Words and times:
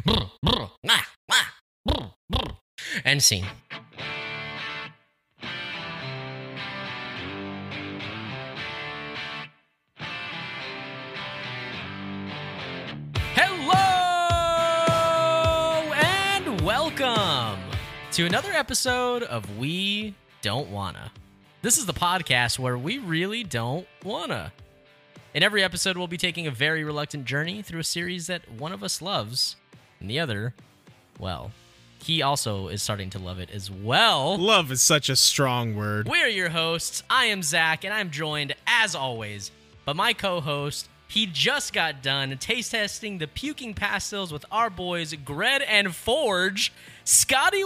Brr, 0.00 0.30
brr, 0.42 0.70
ah, 0.88 1.06
ah, 1.30 1.52
brr, 1.84 2.10
brr. 2.30 2.56
End 3.04 3.22
scene. 3.22 3.44
Hello 13.34 13.74
and 15.92 16.60
welcome 16.62 17.58
to 18.12 18.24
another 18.24 18.52
episode 18.52 19.24
of 19.24 19.58
We 19.58 20.14
Don't 20.40 20.70
Wanna. 20.70 21.12
This 21.60 21.76
is 21.76 21.84
the 21.84 21.92
podcast 21.92 22.58
where 22.58 22.78
we 22.78 22.96
really 22.96 23.44
don't 23.44 23.86
wanna. 24.02 24.54
In 25.34 25.42
every 25.42 25.62
episode, 25.62 25.98
we'll 25.98 26.06
be 26.06 26.16
taking 26.16 26.46
a 26.46 26.50
very 26.50 26.82
reluctant 26.82 27.26
journey 27.26 27.60
through 27.60 27.80
a 27.80 27.84
series 27.84 28.26
that 28.28 28.50
one 28.52 28.72
of 28.72 28.82
us 28.82 29.02
loves, 29.02 29.56
and 30.02 30.10
the 30.10 30.18
other, 30.20 30.52
well, 31.18 31.52
he 32.02 32.20
also 32.20 32.66
is 32.68 32.82
starting 32.82 33.08
to 33.10 33.18
love 33.20 33.38
it 33.38 33.48
as 33.50 33.70
well. 33.70 34.36
Love 34.36 34.72
is 34.72 34.82
such 34.82 35.08
a 35.08 35.14
strong 35.14 35.76
word. 35.76 36.08
We're 36.08 36.26
your 36.26 36.48
hosts. 36.48 37.04
I 37.08 37.26
am 37.26 37.42
Zach, 37.44 37.84
and 37.84 37.94
I'm 37.94 38.10
joined, 38.10 38.54
as 38.66 38.96
always, 38.96 39.52
by 39.84 39.92
my 39.92 40.12
co 40.12 40.40
host. 40.40 40.88
He 41.06 41.26
just 41.26 41.72
got 41.72 42.02
done 42.02 42.36
taste 42.38 42.72
testing 42.72 43.18
the 43.18 43.28
puking 43.28 43.74
pastels 43.74 44.32
with 44.32 44.44
our 44.50 44.70
boys 44.70 45.14
Gred 45.24 45.62
and 45.62 45.94
Forge, 45.94 46.72
Scotty 47.04 47.62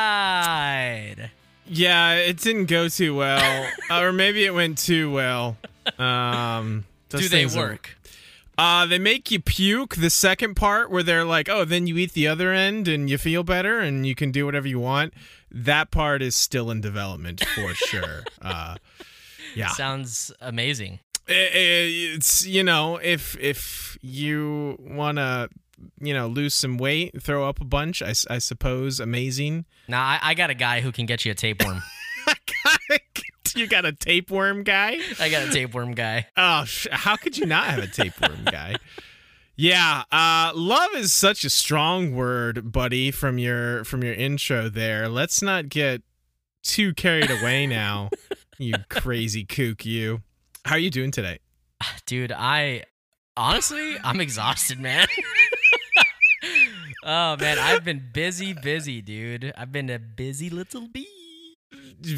Westside. 0.00 1.30
Yeah, 1.66 2.14
it 2.16 2.38
didn't 2.38 2.66
go 2.66 2.88
too 2.88 3.14
well, 3.16 3.70
or 3.90 4.12
maybe 4.12 4.44
it 4.44 4.52
went 4.52 4.76
too 4.78 5.10
well. 5.12 5.56
Um, 5.98 6.84
Do 7.08 7.18
they 7.18 7.28
things 7.28 7.56
are- 7.56 7.60
work? 7.60 7.96
Uh, 8.60 8.84
they 8.84 8.98
make 8.98 9.30
you 9.30 9.40
puke. 9.40 9.96
The 9.96 10.10
second 10.10 10.54
part 10.54 10.90
where 10.90 11.02
they're 11.02 11.24
like, 11.24 11.48
"Oh, 11.48 11.64
then 11.64 11.86
you 11.86 11.96
eat 11.96 12.12
the 12.12 12.28
other 12.28 12.52
end 12.52 12.88
and 12.88 13.08
you 13.08 13.16
feel 13.16 13.42
better 13.42 13.80
and 13.80 14.06
you 14.06 14.14
can 14.14 14.30
do 14.30 14.44
whatever 14.44 14.68
you 14.68 14.78
want." 14.78 15.14
That 15.50 15.90
part 15.90 16.20
is 16.20 16.36
still 16.36 16.70
in 16.70 16.80
development 16.82 17.42
for 17.54 17.72
sure. 17.88 18.24
Uh, 18.42 18.76
yeah, 19.54 19.68
Sounds 19.68 20.30
amazing. 20.42 21.00
I- 21.28 21.32
I- 21.32 22.14
it's 22.16 22.44
you 22.46 22.62
know 22.62 22.96
if 22.98 23.34
if 23.40 23.96
you 24.02 24.76
wanna 24.78 25.48
you 26.00 26.12
know 26.12 26.26
lose 26.26 26.54
some 26.54 26.76
weight, 26.76 27.22
throw 27.22 27.48
up 27.48 27.60
a 27.60 27.64
bunch. 27.64 28.02
i, 28.02 28.12
I 28.28 28.38
suppose 28.38 29.00
amazing. 29.00 29.64
Now, 29.88 30.02
I, 30.04 30.18
I 30.22 30.34
got 30.34 30.50
a 30.50 30.54
guy 30.54 30.80
who 30.82 30.92
can 30.92 31.06
get 31.06 31.24
you 31.24 31.32
a 31.32 31.34
tapeworm. 31.34 31.80
you 33.56 33.66
got 33.66 33.84
a 33.84 33.92
tapeworm 33.92 34.62
guy. 34.62 34.98
I 35.18 35.28
got 35.28 35.48
a 35.48 35.50
tapeworm 35.50 35.92
guy. 35.92 36.26
Oh, 36.36 36.64
how 36.90 37.16
could 37.16 37.36
you 37.36 37.46
not 37.46 37.66
have 37.66 37.82
a 37.82 37.86
tapeworm 37.86 38.44
guy? 38.44 38.76
Yeah, 39.56 40.04
uh, 40.10 40.52
love 40.54 40.90
is 40.96 41.12
such 41.12 41.44
a 41.44 41.50
strong 41.50 42.14
word, 42.14 42.72
buddy. 42.72 43.10
From 43.10 43.38
your 43.38 43.84
from 43.84 44.02
your 44.02 44.14
intro 44.14 44.68
there, 44.68 45.08
let's 45.08 45.42
not 45.42 45.68
get 45.68 46.02
too 46.62 46.94
carried 46.94 47.30
away 47.30 47.66
now. 47.66 48.08
you 48.58 48.74
crazy 48.88 49.44
kook, 49.44 49.84
you. 49.84 50.22
How 50.64 50.76
are 50.76 50.78
you 50.78 50.90
doing 50.90 51.10
today? 51.10 51.40
Dude, 52.06 52.32
I 52.32 52.84
honestly, 53.36 53.96
I'm 54.02 54.20
exhausted, 54.20 54.80
man. 54.80 55.06
oh 57.04 57.36
man, 57.36 57.58
I've 57.58 57.84
been 57.84 58.08
busy, 58.14 58.54
busy, 58.54 59.02
dude. 59.02 59.52
I've 59.58 59.72
been 59.72 59.90
a 59.90 59.98
busy 59.98 60.48
little 60.48 60.88
bee. 60.88 61.19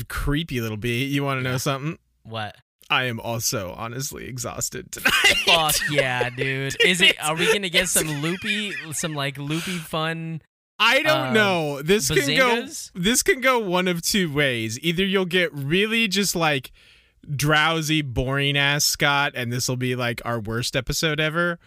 Creepy 0.09 0.61
little 0.61 0.77
bee. 0.77 1.05
You 1.05 1.25
want 1.25 1.39
to 1.39 1.43
know 1.43 1.59
something? 1.59 1.99
What? 2.23 2.57
I 2.91 3.05
am 3.05 3.21
also 3.21 3.75
honestly 3.77 4.27
exhausted 4.29 4.93
tonight. 4.93 5.13
Fuck 5.47 5.75
yeah, 5.91 6.29
dude. 6.31 6.77
Is 6.85 7.01
it? 7.01 7.17
Are 7.23 7.35
we 7.35 7.51
gonna 7.53 7.69
get 7.69 7.89
some 7.89 8.09
loopy, 8.23 8.73
some 8.93 9.15
like 9.15 9.39
loopy 9.39 9.79
fun? 9.79 10.43
I 10.79 11.03
don't 11.03 11.29
Uh, 11.29 11.33
know. 11.33 11.83
This 11.83 12.11
can 12.11 12.37
go 12.37 12.67
this 12.95 13.23
can 13.23 13.41
go 13.41 13.59
one 13.59 13.89
of 13.89 14.03
two 14.03 14.33
ways. 14.33 14.79
Either 14.81 15.05
you'll 15.05 15.25
get 15.27 15.53
really 15.55 16.09
just 16.09 16.35
like 16.37 16.73
drowsy, 17.35 18.03
boring 18.03 18.57
ass 18.57 18.85
Scott, 18.85 19.33
and 19.35 19.53
this 19.53 19.69
will 19.69 19.77
be 19.77 19.95
like 19.97 20.21
our 20.25 20.41
worst 20.41 20.75
episode 20.77 21.21
ever, 21.21 21.59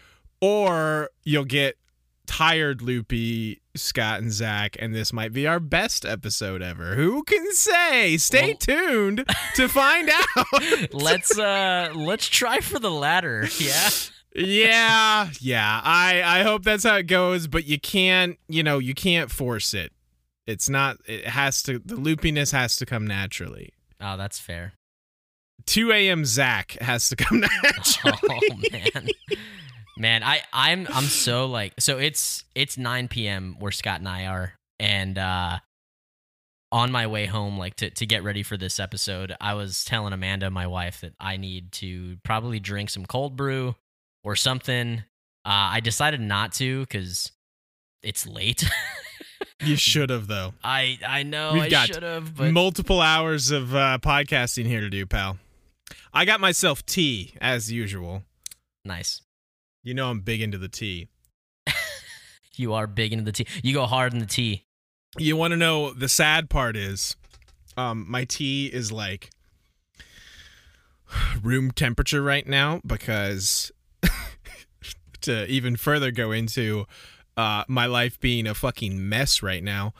or 0.42 1.10
you'll 1.24 1.46
get 1.46 1.78
tired, 2.26 2.82
loopy 2.82 3.62
Scott 3.76 4.22
and 4.22 4.32
Zach, 4.32 4.76
and 4.80 4.94
this 4.94 5.12
might 5.14 5.34
be 5.34 5.46
our 5.48 5.60
best 5.60 6.06
episode 6.06 6.62
ever. 6.62 6.96
Who 6.96 7.24
can 7.24 7.52
say? 7.54 8.18
Stay 8.18 8.50
Well- 8.50 8.58
tuned 8.58 9.26
to 9.56 9.68
find 9.70 10.10
out. 10.10 10.94
Let's 10.94 11.38
uh, 11.38 11.92
let's 11.96 12.28
try 12.28 12.60
for 12.60 12.80
the 12.80 12.92
latter. 12.92 13.48
Yeah. 13.60 13.90
yeah, 14.36 15.30
yeah. 15.40 15.82
I 15.84 16.22
I 16.24 16.44
hope 16.44 16.64
that's 16.64 16.84
how 16.84 16.98
it 16.98 17.04
goes, 17.08 17.48
but 17.48 17.66
you 17.66 17.80
can't, 17.80 18.38
you 18.50 18.64
know, 18.64 18.80
you 18.80 18.94
can't 18.94 19.32
force 19.32 19.74
it. 19.74 19.94
It's 20.46 20.68
not. 20.70 20.98
It 21.08 21.26
has 21.28 21.64
to. 21.64 21.80
The 21.80 21.96
loopiness 21.96 22.52
has 22.52 22.76
to 22.78 22.86
come 22.86 23.08
naturally. 23.08 23.74
Oh, 24.02 24.18
that's 24.18 24.38
fair. 24.38 24.74
2 25.68 25.92
a.m. 25.94 26.26
Zach 26.26 26.74
has 26.82 27.08
to 27.10 27.16
come 27.16 27.40
naturally. 27.64 28.18
Oh 28.30 28.58
man. 28.72 29.08
Man, 29.98 30.24
I 30.24 30.42
I'm 30.52 30.88
I'm 30.94 31.06
so 31.06 31.46
like 31.46 31.74
so 31.80 31.98
it's 31.98 32.44
it's 32.54 32.78
9 32.78 33.08
p.m. 33.08 33.56
where 33.60 33.72
Scott 33.72 34.00
and 34.00 34.10
I 34.10 34.26
are 34.26 34.54
and 34.80 35.18
uh 35.18 35.60
on 36.72 36.92
my 36.92 37.08
way 37.08 37.26
home 37.26 37.58
like 37.58 37.76
to 37.76 37.90
to 37.92 38.06
get 38.06 38.24
ready 38.24 38.44
for 38.44 38.58
this 38.58 38.80
episode, 38.80 39.36
I 39.40 39.54
was 39.54 39.86
telling 39.86 40.12
Amanda 40.12 40.50
my 40.50 40.68
wife 40.68 41.02
that 41.02 41.14
I 41.20 41.38
need 41.38 41.72
to 41.74 42.18
probably 42.24 42.60
drink 42.60 42.90
some 42.90 43.06
cold 43.06 43.38
brew 43.38 43.76
or 44.24 44.36
something. 44.36 45.00
Uh 45.46 45.72
I 45.72 45.80
decided 45.80 46.20
not 46.20 46.52
to 46.54 46.86
cuz 46.88 47.32
it's 48.04 48.28
late. 48.28 48.70
you 49.64 49.78
should 49.78 50.10
have 50.10 50.28
though. 50.28 50.54
I 50.64 51.00
I 51.08 51.24
know 51.24 51.54
We've 51.54 51.64
I 51.64 51.70
got 51.70 51.88
should 51.88 52.04
have 52.04 52.36
but 52.36 52.52
Multiple 52.52 53.00
hours 53.00 53.50
of 53.52 53.74
uh, 53.74 53.98
podcasting 54.02 54.66
here 54.66 54.82
to 54.82 54.90
do, 54.90 55.06
pal. 55.06 55.38
I 56.14 56.26
got 56.26 56.42
myself 56.42 56.86
tea 56.86 57.34
as 57.40 57.72
usual. 57.72 58.24
nice. 58.84 59.22
You 59.86 59.94
know 59.94 60.10
I'm 60.10 60.22
big 60.22 60.42
into 60.42 60.58
the 60.58 60.68
tea. 60.68 61.08
You 62.58 62.74
are 62.74 62.88
big 62.88 63.12
into 63.12 63.26
the 63.26 63.34
tea. 63.34 63.48
You 63.64 63.74
go 63.74 63.86
hard 63.86 64.14
in 64.14 64.20
the 64.20 64.26
tea. 64.26 64.64
You 65.18 65.36
want 65.36 65.52
to 65.52 65.58
know 65.58 65.92
the 65.92 66.08
sad 66.08 66.50
part 66.50 66.78
is, 66.78 67.18
um, 67.76 68.06
my 68.10 68.24
tea 68.24 68.68
is 68.68 68.94
like 68.94 69.30
room 71.44 71.72
temperature 71.72 72.22
right 72.24 72.48
now 72.48 72.80
because 72.86 73.74
to 75.22 75.46
even 75.48 75.76
further 75.76 76.12
go 76.12 76.32
into 76.32 76.86
uh, 77.36 77.66
my 77.68 77.88
life 77.88 78.22
being 78.22 78.48
a 78.48 78.54
fucking 78.54 79.10
mess 79.10 79.44
right 79.44 79.64
now. 79.64 79.94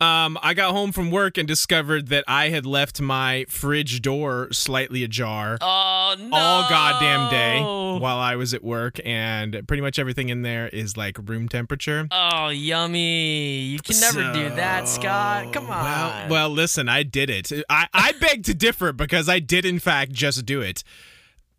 Um, 0.00 0.36
I 0.42 0.54
got 0.54 0.72
home 0.72 0.90
from 0.92 1.10
work 1.12 1.38
and 1.38 1.46
discovered 1.46 2.08
that 2.08 2.24
I 2.26 2.48
had 2.48 2.66
left 2.66 3.00
my 3.00 3.46
fridge 3.48 4.02
door 4.02 4.48
slightly 4.52 5.04
ajar 5.04 5.56
Oh 5.60 6.16
no. 6.18 6.36
all 6.36 6.68
goddamn 6.68 7.30
day 7.30 7.60
while 7.62 8.18
I 8.18 8.34
was 8.36 8.52
at 8.52 8.64
work, 8.64 8.98
and 9.04 9.62
pretty 9.68 9.80
much 9.82 9.98
everything 10.00 10.28
in 10.30 10.42
there 10.42 10.68
is 10.68 10.96
like 10.96 11.16
room 11.28 11.48
temperature. 11.48 12.08
Oh, 12.10 12.48
yummy. 12.48 13.60
You 13.60 13.78
can 13.78 14.00
never 14.00 14.32
do 14.32 14.50
that, 14.56 14.88
Scott. 14.88 15.52
Come 15.52 15.70
on. 15.70 15.84
Well, 15.84 16.28
well, 16.28 16.50
listen, 16.50 16.88
I 16.88 17.04
did 17.04 17.30
it. 17.30 17.52
I, 17.70 17.86
I 17.94 18.12
beg 18.20 18.42
to 18.44 18.54
differ 18.54 18.92
because 18.92 19.28
I 19.28 19.38
did, 19.38 19.64
in 19.64 19.78
fact, 19.78 20.10
just 20.12 20.44
do 20.44 20.60
it. 20.60 20.82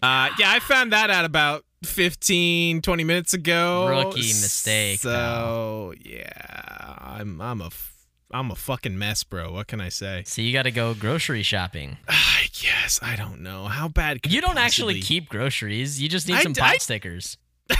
Uh, 0.03 0.29
yeah, 0.38 0.52
I 0.52 0.59
found 0.59 0.91
that 0.91 1.09
out 1.09 1.23
about 1.25 1.63
15, 1.85 2.81
20 2.81 3.03
minutes 3.06 3.34
ago. 3.34 3.88
Rookie 3.88 4.19
mistake, 4.19 5.00
So, 5.00 5.94
yeah, 6.03 6.96
I'm, 7.00 7.40
I'm 7.41 7.62
a. 7.62 7.67
f- 7.67 7.95
I'm 8.31 8.52
a 8.52 8.56
fucking 8.56 8.97
mess, 8.97 9.24
bro. 9.24 9.52
What 9.52 9.68
can 9.68 9.80
I 9.80 9.90
say? 9.90 10.24
so 10.25 10.41
you 10.41 10.52
got 10.52 10.63
to 10.63 10.72
go 10.72 10.94
grocery 10.94 11.44
shopping. 11.44 11.97
I 12.08 12.47
guess 12.59 13.00
I 13.02 13.16
don't 13.16 13.41
know 13.41 13.66
how 13.66 13.88
bad. 13.88 14.24
Could 14.24 14.34
You 14.34 14.41
don't 14.41 14.58
actually 14.58 15.02
keep 15.02 15.30
groceries. 15.30 16.02
You 16.02 16.09
just 16.09 16.28
need 16.28 16.35
I 16.35 16.41
some 16.44 16.53
pot 16.53 16.75
I- 16.75 16.78
stickers. 16.78 17.38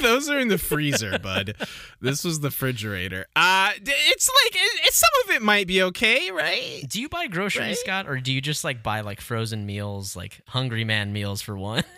Those 0.00 0.28
are 0.30 0.38
in 0.38 0.46
the 0.46 0.58
freezer, 0.58 1.18
bud. 1.18 1.54
This 2.00 2.22
was 2.22 2.38
the 2.38 2.48
refrigerator. 2.48 3.26
Uh, 3.34 3.70
it's 3.74 4.30
like 4.44 4.54
it, 4.54 4.86
it, 4.86 4.92
some 4.92 5.10
of 5.24 5.34
it 5.34 5.42
might 5.42 5.66
be 5.66 5.82
okay, 5.82 6.30
right? 6.30 6.84
Do 6.88 7.00
you 7.00 7.08
buy 7.08 7.26
groceries, 7.26 7.66
Right? 7.66 7.76
Scott, 7.78 8.08
or 8.08 8.18
do 8.20 8.32
you 8.32 8.40
just 8.40 8.62
like 8.62 8.82
buy 8.84 9.00
like 9.00 9.20
frozen 9.20 9.66
meals, 9.66 10.14
like 10.14 10.40
Hungry 10.48 10.84
Man 10.84 11.12
meals 11.12 11.42
for 11.42 11.58
one? 11.58 11.82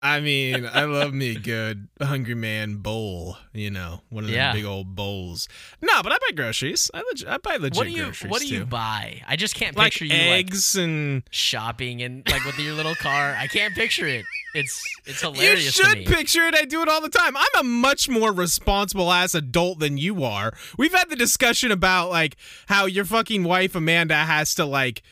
I 0.00 0.20
mean, 0.20 0.64
I 0.64 0.84
love 0.84 1.12
me 1.12 1.32
a 1.34 1.38
good 1.40 1.88
hungry 2.00 2.36
man 2.36 2.76
bowl. 2.76 3.36
You 3.52 3.70
know, 3.72 4.02
one 4.10 4.22
of 4.24 4.30
Yeah. 4.30 4.52
them 4.52 4.56
big 4.58 4.64
old 4.64 4.94
bowls. 4.94 5.48
No, 5.82 6.02
but 6.04 6.12
I 6.12 6.18
buy 6.18 6.34
groceries. 6.36 6.88
I, 6.94 6.98
leg- 6.98 7.26
I 7.28 7.38
buy 7.38 7.56
legit 7.56 7.76
what 7.76 7.84
do 7.84 7.90
you 7.90 8.04
groceries 8.04 8.30
What 8.30 8.40
do 8.40 8.46
you 8.46 8.60
too. 8.60 8.66
buy? 8.66 9.22
I 9.26 9.34
just 9.34 9.56
can't 9.56 9.76
like 9.76 9.92
picture 9.92 10.04
you 10.04 10.12
like 10.12 10.46
eggs 10.46 10.76
and. 10.76 11.24
shopping 11.30 12.00
and 12.02 12.22
like 12.30 12.44
with 12.44 12.58
your 12.60 12.74
little 12.74 12.94
car. 12.94 13.34
I 13.36 13.48
can't 13.48 13.74
picture 13.74 14.06
it. 14.06 14.24
It's 14.54 14.80
it's 15.04 15.20
You 15.22 15.32
hilarious 15.32 15.76
to 15.76 15.82
should 15.84 16.06
picture 16.06 16.42
it. 16.46 16.54
I 16.54 16.64
do 16.64 16.80
it 16.82 16.88
all 16.88 17.00
the 17.00 17.08
time. 17.08 17.36
I'm 17.36 17.60
a 17.60 17.62
much 17.64 18.08
more 18.08 18.32
responsible 18.32 19.10
ass 19.12 19.34
adult 19.34 19.80
than 19.80 19.98
you 19.98 20.22
are. 20.22 20.52
We've 20.78 20.94
had 20.94 21.10
the 21.10 21.16
discussion 21.16 21.72
about 21.72 22.08
like 22.10 22.36
how 22.66 22.86
your 22.86 23.04
fucking 23.04 23.42
wife 23.42 23.74
Amanda 23.74 24.14
has 24.14 24.54
to 24.54 24.64
like 24.64 25.02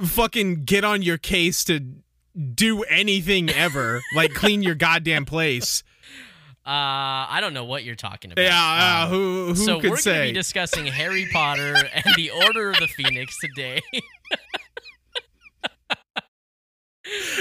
fucking 0.00 0.64
get 0.64 0.84
on 0.84 1.02
your 1.02 1.18
case 1.18 1.64
to 1.64 1.80
do 2.54 2.82
anything 2.84 3.50
ever, 3.50 4.02
like 4.14 4.34
clean 4.34 4.62
your 4.62 4.74
goddamn 4.74 5.24
place. 5.24 5.82
Uh, 6.66 7.26
I 7.30 7.38
don't 7.40 7.54
know 7.54 7.64
what 7.64 7.84
you're 7.84 7.94
talking 7.96 8.32
about. 8.32 8.42
Yeah, 8.42 9.00
uh, 9.02 9.04
Um, 9.06 9.10
who 9.10 9.46
who 9.48 9.54
so 9.56 9.80
could 9.80 9.90
we're 9.90 10.02
going 10.02 10.18
to 10.26 10.26
be 10.28 10.32
discussing 10.32 10.86
Harry 10.86 11.26
Potter 11.32 11.74
and 11.92 12.04
the 12.16 12.30
Order 12.30 12.70
of 12.70 12.78
the 12.78 12.86
Phoenix 12.86 13.36
today. 13.40 13.80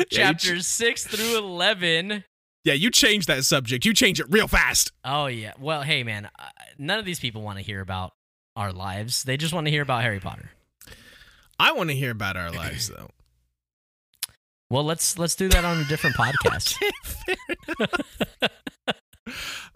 Chapters 0.10 0.66
6 0.68 1.06
through 1.08 1.38
11. 1.38 2.24
yeah, 2.64 2.74
you 2.74 2.90
change 2.90 3.26
that 3.28 3.44
subject. 3.44 3.86
You 3.86 3.94
change 3.94 4.20
it 4.20 4.26
real 4.30 4.48
fast. 4.48 4.92
Oh 5.04 5.28
yeah. 5.28 5.54
Well, 5.60 5.84
hey 5.84 6.04
man, 6.04 6.26
uh, 6.40 6.46
none 6.78 6.98
of 6.98 7.06
these 7.06 7.20
people 7.20 7.42
want 7.42 7.58
to 7.58 7.64
hear 7.64 7.82
about 7.82 8.14
our 8.56 8.72
lives. 8.72 9.24
They 9.24 9.38
just 9.38 9.54
want 9.54 9.68
to 9.68 9.72
hear 9.72 9.82
about 9.84 10.02
Harry 10.02 10.20
Potter. 10.20 10.50
I 11.60 11.74
want 11.74 11.90
to 11.90 11.96
hear 11.96 12.12
about 12.12 12.38
our 12.38 12.52
lives 12.52 12.88
though. 12.90 13.10
Well, 14.70 14.84
let's 14.84 15.18
let's 15.18 15.36
do 15.36 15.50
that 15.50 15.66
on 15.66 15.80
a 15.80 15.86
different 15.86 16.16
podcast. 16.18 16.76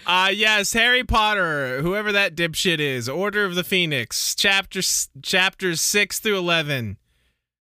Uh 0.06 0.32
yes, 0.34 0.74
Harry 0.74 1.04
Potter, 1.04 1.82
whoever 1.82 2.12
that 2.12 2.36
dipshit 2.36 2.80
is, 2.80 3.08
Order 3.08 3.46
of 3.46 3.56
the 3.56 3.64
Phoenix, 3.64 4.36
chapter 4.36 4.82
chapters 5.22 5.82
6 5.82 6.20
through 6.20 6.38
11 6.38 6.98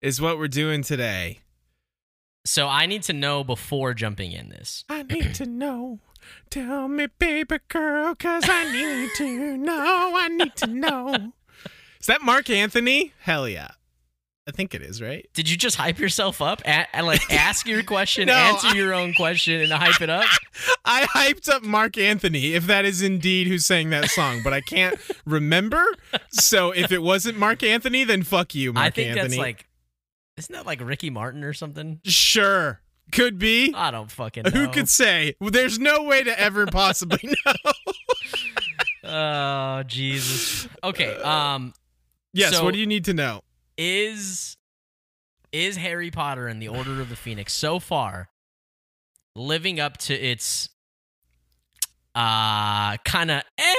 is 0.02 0.20
what 0.20 0.38
we're 0.38 0.48
doing 0.48 0.82
today. 0.82 1.40
So 2.44 2.66
I 2.68 2.84
need 2.86 3.02
to 3.04 3.12
know 3.14 3.44
before 3.44 3.94
jumping 3.94 4.32
in 4.32 4.50
this. 4.50 4.84
I 4.90 5.04
need 5.04 5.34
to 5.36 5.46
know. 5.46 6.00
Tell 6.50 6.88
me, 6.88 7.06
baby 7.18 7.58
girl, 7.68 8.14
cause 8.14 8.44
I 8.46 8.72
need 8.72 9.10
to 9.16 9.56
know. 9.56 10.12
I 10.20 10.28
need 10.28 10.54
to 10.56 10.66
know. 10.66 11.32
Is 12.00 12.06
that 12.08 12.20
Marc 12.22 12.50
Anthony? 12.50 13.14
Hell 13.20 13.48
yeah. 13.48 13.70
I 14.48 14.50
think 14.50 14.74
it 14.74 14.80
is, 14.80 15.02
right? 15.02 15.28
Did 15.34 15.50
you 15.50 15.58
just 15.58 15.76
hype 15.76 15.98
yourself 15.98 16.40
up 16.40 16.62
and, 16.64 16.86
and 16.94 17.06
like 17.06 17.20
ask 17.30 17.66
your 17.66 17.82
question, 17.82 18.28
No, 18.28 18.32
answer 18.32 18.74
your 18.74 18.94
own 18.94 19.12
question, 19.12 19.60
and 19.60 19.70
hype 19.70 20.00
it 20.00 20.08
up? 20.08 20.24
I 20.86 21.02
hyped 21.04 21.50
up 21.50 21.62
Marc 21.62 21.98
Anthony, 21.98 22.54
if 22.54 22.66
that 22.66 22.86
is 22.86 23.02
indeed 23.02 23.46
who 23.46 23.58
sang 23.58 23.90
that 23.90 24.06
song, 24.08 24.40
but 24.42 24.54
I 24.54 24.62
can't 24.62 24.98
remember. 25.26 25.84
So 26.30 26.70
if 26.70 26.90
it 26.92 27.02
wasn't 27.02 27.38
Marc 27.38 27.62
Anthony, 27.62 28.04
then 28.04 28.22
fuck 28.22 28.54
you, 28.54 28.72
Mark 28.72 28.86
I 28.86 28.90
think 28.90 29.08
Anthony. 29.10 29.28
that's 29.28 29.38
like, 29.38 29.66
isn't 30.38 30.52
that 30.54 30.64
like 30.64 30.80
Ricky 30.80 31.10
Martin 31.10 31.44
or 31.44 31.52
something? 31.52 32.00
sure. 32.04 32.80
Could 33.12 33.38
be. 33.38 33.72
I 33.74 33.90
don't 33.90 34.10
fucking 34.10 34.44
know. 34.44 34.50
Who 34.50 34.68
could 34.68 34.88
say? 34.88 35.34
There's 35.40 35.78
no 35.78 36.02
way 36.04 36.22
to 36.24 36.38
ever 36.40 36.66
possibly 36.66 37.34
know. 37.46 37.72
Oh 39.04 39.82
Jesus. 39.84 40.68
Okay. 40.84 41.14
Um. 41.16 41.72
yes, 42.32 42.52
So- 42.56 42.64
what 42.64 42.74
do 42.74 42.80
you 42.80 42.86
need 42.86 43.04
to 43.06 43.14
know? 43.14 43.42
Is 43.78 44.56
is 45.52 45.76
Harry 45.76 46.10
Potter 46.10 46.46
and 46.48 46.60
the 46.60 46.68
Order 46.68 47.00
of 47.00 47.08
the 47.08 47.16
Phoenix 47.16 47.54
so 47.54 47.78
far 47.78 48.28
living 49.34 49.78
up 49.80 49.96
to 49.96 50.14
its 50.14 50.68
uh 52.14 52.96
kind 52.98 53.30
of 53.30 53.42
eh 53.56 53.74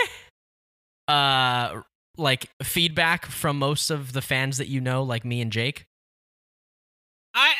uh 1.07 1.81
like 2.17 2.49
feedback 2.63 3.25
from 3.25 3.57
most 3.59 3.89
of 3.89 4.13
the 4.13 4.21
fans 4.21 4.57
that 4.57 4.67
you 4.67 4.79
know 4.81 5.03
like 5.03 5.23
me 5.25 5.41
and 5.41 5.51
Jake? 5.51 5.85
I 7.35 7.53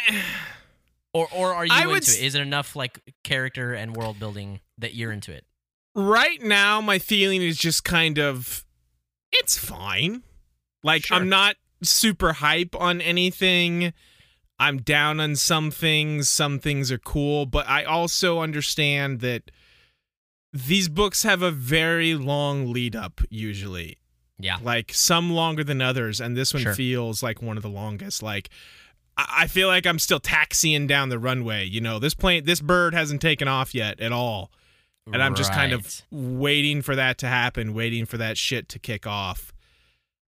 or 1.14 1.28
or 1.34 1.54
are 1.54 1.66
you 1.66 1.72
I 1.74 1.80
into 1.82 1.90
would 1.94 2.04
it? 2.04 2.36
it 2.36 2.36
enough 2.36 2.76
like 2.76 3.00
character 3.24 3.74
and 3.74 3.96
world 3.96 4.20
building 4.20 4.62
that 4.78 4.96
you're 4.96 5.12
into 5.12 5.32
it? 5.32 5.46
Right 5.96 6.42
now 6.42 6.82
my 6.82 7.00
feeling 7.00 7.42
is 7.42 7.58
just 7.58 7.84
kind 7.84 8.18
of 8.20 8.64
it's 9.32 9.58
fine. 9.58 10.24
Like 10.84 11.06
Sure. 11.08 11.18
i'm 11.18 11.30
not 11.30 11.56
super 11.82 12.34
hype 12.34 12.76
on 12.76 13.02
anything. 13.02 13.94
I'm 14.60 14.78
down 14.80 15.20
on 15.20 15.36
some 15.36 15.72
things. 15.72 16.28
Some 16.28 16.60
things 16.60 16.92
are 16.92 16.98
cool. 16.98 17.46
But 17.46 17.68
i 17.68 17.84
also 17.84 18.40
understand 18.40 19.22
that 19.22 19.52
these 20.52 20.90
books 20.90 21.24
have 21.24 21.42
a 21.42 21.52
very 21.52 22.16
long 22.16 22.72
lead 22.74 22.96
up 22.96 23.22
usually. 23.30 23.98
Yeah. 24.38 24.58
Like 24.62 24.94
some 24.94 25.32
longer 25.32 25.64
than 25.64 25.82
others. 25.82 26.20
And 26.20 26.36
this 26.36 26.54
one 26.54 26.64
Sure. 26.64 26.74
feels 26.74 27.22
like 27.24 27.42
one 27.42 27.58
of 27.58 27.64
the 27.64 27.70
longest. 27.70 28.24
Like 28.24 28.50
I 29.18 29.48
feel 29.48 29.68
like 29.68 29.86
I'm 29.86 30.00
still 30.00 30.20
taxiing 30.20 30.88
down 30.88 31.10
the 31.10 31.20
runway. 31.20 31.66
You 31.66 31.82
know, 31.82 32.00
this 32.00 32.14
plane, 32.14 32.46
this 32.46 32.62
bird 32.62 32.94
hasn't 32.94 33.22
taken 33.22 33.48
off 33.48 33.76
yet 33.76 34.00
at 34.00 34.12
all. 34.12 34.52
And 35.12 35.24
I'm 35.24 35.34
just 35.34 35.52
kind 35.52 35.74
of 35.74 36.04
waiting 36.12 36.84
for 36.84 36.96
that 36.96 37.18
to 37.20 37.28
happen, 37.28 37.74
waiting 37.74 38.06
for 38.06 38.18
that 38.18 38.38
shit 38.38 38.70
to 38.70 38.80
kick 38.80 39.08
off. 39.08 39.52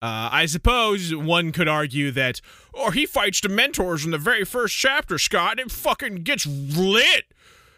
Uh, 0.02 0.30
I 0.32 0.46
suppose 0.46 1.14
one 1.14 1.52
could 1.52 1.68
argue 1.68 2.10
that, 2.12 2.40
or 2.72 2.92
he 2.92 3.04
fights 3.04 3.40
the 3.40 3.48
Dementors 3.48 4.04
in 4.04 4.12
the 4.12 4.18
very 4.18 4.44
first 4.44 4.74
chapter, 4.76 5.18
Scott. 5.18 5.60
It 5.60 5.70
fucking 5.70 6.16
gets 6.22 6.46
lit. 6.46 7.24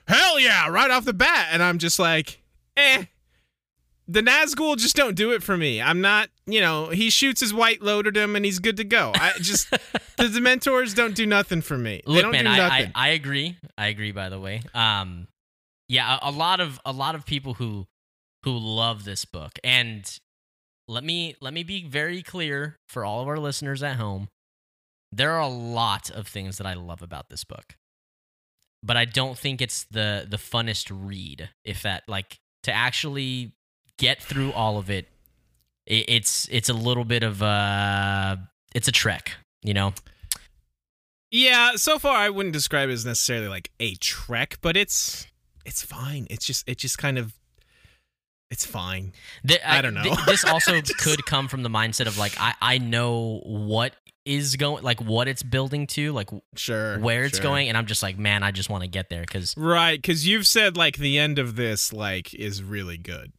Hell 0.06 0.38
yeah, 0.38 0.68
right 0.68 0.90
off 0.90 1.04
the 1.04 1.12
bat. 1.12 1.48
And 1.50 1.62
I'm 1.62 1.78
just 1.78 1.98
like, 1.98 2.40
eh. 2.76 3.04
The 4.08 4.20
Nazgul 4.20 4.76
just 4.76 4.94
don't 4.96 5.14
do 5.14 5.32
it 5.32 5.42
for 5.42 5.56
me. 5.56 5.80
I'm 5.80 6.00
not, 6.00 6.28
you 6.46 6.60
know, 6.60 6.88
he 6.88 7.08
shoots 7.08 7.40
his 7.40 7.54
white 7.54 7.80
loaderdom 7.80 8.36
and 8.36 8.44
he's 8.44 8.58
good 8.58 8.76
to 8.76 8.84
go. 8.84 9.12
I 9.14 9.32
just, 9.40 9.70
the 10.16 10.24
Dementors 10.24 10.94
don't 10.94 11.14
do 11.14 11.24
nothing 11.24 11.60
for 11.60 11.78
me. 11.78 12.02
they 12.06 12.12
Look, 12.12 12.32
man, 12.32 12.46
I. 12.46 12.68
I 12.68 12.92
I 12.94 13.08
agree. 13.10 13.58
I 13.78 13.86
agree. 13.86 14.12
By 14.12 14.28
the 14.28 14.40
way, 14.40 14.62
um, 14.74 15.28
yeah, 15.88 16.18
a, 16.20 16.28
a 16.28 16.32
lot 16.32 16.60
of 16.60 16.80
a 16.84 16.92
lot 16.92 17.14
of 17.14 17.24
people 17.24 17.54
who 17.54 17.86
who 18.42 18.58
love 18.58 19.04
this 19.04 19.24
book, 19.24 19.58
and 19.62 20.18
let 20.88 21.04
me 21.04 21.36
let 21.40 21.54
me 21.54 21.62
be 21.62 21.86
very 21.86 22.22
clear 22.22 22.78
for 22.88 23.04
all 23.04 23.22
of 23.22 23.28
our 23.28 23.38
listeners 23.38 23.82
at 23.82 23.96
home. 23.96 24.28
There 25.10 25.32
are 25.32 25.40
a 25.40 25.48
lot 25.48 26.10
of 26.10 26.26
things 26.26 26.58
that 26.58 26.66
I 26.66 26.74
love 26.74 27.02
about 27.02 27.28
this 27.28 27.44
book, 27.44 27.76
but 28.82 28.96
I 28.96 29.04
don't 29.04 29.38
think 29.38 29.60
it's 29.60 29.84
the 29.84 30.26
the 30.28 30.38
funnest 30.38 30.90
read. 30.92 31.50
If 31.64 31.82
that 31.82 32.04
like 32.08 32.38
to 32.64 32.72
actually 32.72 33.52
get 33.98 34.22
through 34.22 34.52
all 34.52 34.78
of 34.78 34.90
it, 34.90 35.08
it 35.86 36.06
it's 36.08 36.48
it's 36.50 36.68
a 36.68 36.74
little 36.74 37.04
bit 37.04 37.22
of 37.22 37.42
a 37.42 38.50
it's 38.74 38.88
a 38.88 38.92
trek, 38.92 39.32
you 39.62 39.74
know. 39.74 39.92
Yeah, 41.30 41.76
so 41.76 41.98
far 41.98 42.16
I 42.16 42.28
wouldn't 42.28 42.52
describe 42.52 42.90
it 42.90 42.92
as 42.92 43.06
necessarily 43.06 43.48
like 43.48 43.70
a 43.80 43.94
trek, 43.94 44.58
but 44.60 44.76
it's 44.76 45.26
it's 45.64 45.82
fine. 45.82 46.26
It's 46.28 46.44
just 46.44 46.68
it 46.68 46.78
just 46.78 46.98
kind 46.98 47.18
of 47.18 47.32
it's 48.52 48.64
fine. 48.64 49.12
Th- 49.46 49.60
I 49.66 49.82
don't 49.82 49.94
know. 49.94 50.02
th- 50.04 50.18
this 50.26 50.44
also 50.44 50.80
Just- 50.80 50.98
could 50.98 51.24
come 51.26 51.48
from 51.48 51.64
the 51.64 51.70
mindset 51.70 52.06
of 52.06 52.16
like 52.18 52.34
I 52.38 52.54
I 52.60 52.78
know 52.78 53.40
what 53.44 53.96
is 54.24 54.54
going 54.54 54.84
like 54.84 55.00
what 55.00 55.26
it's 55.26 55.42
building 55.42 55.84
to 55.88 56.12
like 56.12 56.28
Sure. 56.54 56.96
where 57.00 57.24
it's 57.24 57.38
sure. 57.38 57.42
going 57.42 57.68
and 57.68 57.76
I'm 57.76 57.86
just 57.86 58.04
like 58.04 58.16
man 58.18 58.44
I 58.44 58.52
just 58.52 58.70
want 58.70 58.84
to 58.84 58.88
get 58.88 59.10
there 59.10 59.22
because 59.22 59.56
Right, 59.56 60.00
cuz 60.00 60.24
you've 60.28 60.46
said 60.46 60.76
like 60.76 60.96
the 60.98 61.18
end 61.18 61.40
of 61.40 61.56
this 61.56 61.92
like 61.92 62.32
is 62.34 62.62
really 62.62 62.98
good. 62.98 63.32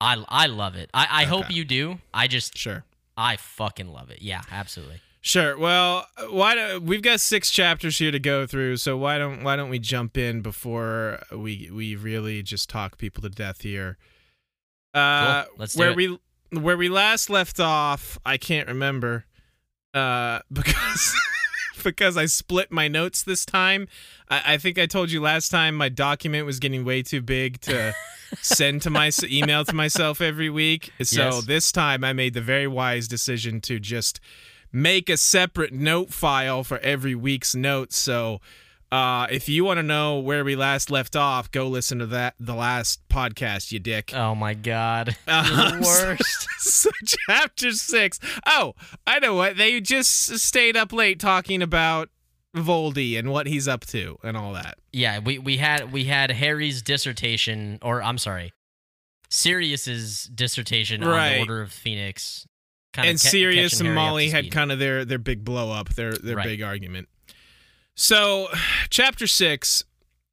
I 0.00 0.22
I 0.28 0.46
love 0.46 0.76
it 0.76 0.90
I 0.94 1.22
I 1.22 1.24
hope 1.24 1.50
you 1.50 1.64
do 1.64 1.98
I 2.14 2.28
just 2.28 2.56
Sure. 2.56 2.84
I 3.16 3.36
fucking 3.36 3.88
love 3.92 4.10
it 4.10 4.22
yeah 4.22 4.42
absolutely 4.52 5.00
Sure. 5.22 5.58
Well, 5.58 6.06
why 6.30 6.54
do, 6.54 6.80
we've 6.80 7.02
got 7.02 7.20
6 7.20 7.50
chapters 7.50 7.98
here 7.98 8.10
to 8.10 8.18
go 8.18 8.46
through, 8.46 8.78
so 8.78 8.96
why 8.96 9.18
don't 9.18 9.42
why 9.42 9.54
don't 9.56 9.68
we 9.68 9.78
jump 9.78 10.16
in 10.16 10.40
before 10.40 11.20
we 11.30 11.70
we 11.72 11.94
really 11.94 12.42
just 12.42 12.70
talk 12.70 12.96
people 12.96 13.22
to 13.22 13.28
death 13.28 13.60
here. 13.60 13.98
Uh 14.94 15.44
Cool. 15.44 15.54
Let's 15.58 15.76
where 15.76 15.92
we 15.94 16.18
where 16.52 16.76
we 16.76 16.88
last 16.88 17.28
left 17.30 17.60
off, 17.60 18.18
I 18.24 18.38
can't 18.38 18.66
remember. 18.66 19.26
Uh 19.92 20.40
because 20.52 21.14
because 21.84 22.16
I 22.16 22.24
split 22.26 22.72
my 22.72 22.88
notes 22.88 23.22
this 23.22 23.44
time. 23.44 23.88
I, 24.30 24.54
I 24.54 24.56
think 24.58 24.78
I 24.78 24.86
told 24.86 25.10
you 25.10 25.20
last 25.20 25.50
time 25.50 25.74
my 25.74 25.88
document 25.90 26.46
was 26.46 26.58
getting 26.58 26.84
way 26.84 27.02
too 27.02 27.20
big 27.22 27.60
to 27.62 27.94
send 28.40 28.80
to 28.82 28.90
my 28.90 29.10
email 29.24 29.64
to 29.66 29.74
myself 29.74 30.20
every 30.22 30.48
week. 30.50 30.92
So 31.02 31.24
Yes. 31.24 31.44
this 31.44 31.72
time 31.72 32.04
I 32.04 32.12
made 32.14 32.32
the 32.34 32.40
very 32.40 32.66
wise 32.66 33.06
decision 33.06 33.60
to 33.62 33.78
just 33.78 34.18
make 34.72 35.08
a 35.08 35.16
separate 35.16 35.72
note 35.72 36.12
file 36.12 36.64
for 36.64 36.78
every 36.78 37.14
week's 37.14 37.54
notes. 37.54 37.96
So 37.96 38.40
uh, 38.92 39.26
if 39.30 39.48
you 39.48 39.64
want 39.64 39.78
to 39.78 39.82
know 39.82 40.18
where 40.18 40.44
we 40.44 40.56
last 40.56 40.90
left 40.90 41.14
off, 41.14 41.50
go 41.50 41.68
listen 41.68 41.98
to 42.00 42.06
that 42.06 42.34
the 42.40 42.54
last 42.54 43.00
podcast, 43.08 43.70
you 43.72 43.78
dick. 43.78 44.12
oh 44.14 44.34
my 44.34 44.54
god 44.54 45.16
Uh, 45.28 45.78
the 45.78 45.86
worst 45.86 46.46
so 46.58 46.90
chapter 47.28 47.70
six. 47.72 48.18
Oh, 48.46 48.74
I 49.06 49.18
know 49.20 49.34
what. 49.34 49.56
They 49.56 49.80
just 49.80 50.38
stayed 50.40 50.76
up 50.76 50.92
late 50.92 51.20
talking 51.20 51.62
about 51.62 52.08
Voldy 52.56 53.16
and 53.16 53.30
what 53.30 53.46
he's 53.46 53.68
up 53.68 53.86
to 53.86 54.18
and 54.24 54.36
all 54.36 54.52
that. 54.54 54.76
yeah 54.92 55.20
we 55.20 55.38
we 55.38 55.56
had 55.58 55.92
we 55.92 56.06
had 56.06 56.32
Harry's 56.32 56.82
dissertation 56.82 57.78
or 57.80 58.02
I'm 58.02 58.18
sorry 58.18 58.52
Sirius's 59.28 60.24
dissertation 60.34 61.04
on 61.04 61.10
the 61.32 61.38
Order 61.38 61.62
of 61.62 61.70
Phoenix 61.70 62.46
kinda 62.92 63.08
and 63.10 63.20
ca- 63.20 63.28
Sirius 63.28 63.80
and 63.80 63.94
Molly 63.94 64.30
had 64.30 64.50
kind 64.50 64.72
of 64.72 64.78
their 64.78 65.04
their 65.04 65.18
big 65.18 65.44
blow 65.44 65.70
up, 65.72 65.90
their 65.90 66.12
their 66.12 66.36
Right. 66.36 66.44
big 66.46 66.62
argument. 66.62 67.08
So, 67.96 68.48
chapter 68.90 69.26
six, 69.26 69.84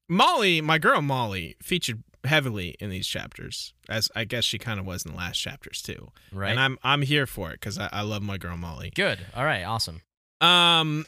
Molly, 0.09 0.61
my 0.61 0.77
girl 0.77 1.01
Molly, 1.01 1.55
featured 1.61 2.03
heavily 2.23 2.75
in 2.79 2.89
these 2.89 3.07
chapters, 3.07 3.73
as 3.87 4.09
I 4.15 4.25
guess 4.25 4.43
she 4.43 4.57
kind 4.57 4.79
of 4.79 4.85
was 4.85 5.05
in 5.05 5.11
the 5.11 5.17
last 5.17 5.37
chapters 5.37 5.81
too. 5.81 6.11
right 6.31 6.49
And 6.51 6.59
I'm 6.59 6.77
I'm 6.83 7.01
here 7.03 7.25
for 7.25 7.49
it 7.51 7.59
because 7.59 7.77
I, 7.77 7.89
I 7.91 8.01
love 8.01 8.21
my 8.21 8.37
girl 8.37 8.57
Molly. 8.57 8.91
good 8.95 9.19
all 9.35 9.45
right 9.45 9.63
awesome 9.63 10.01
Um, 10.41 11.05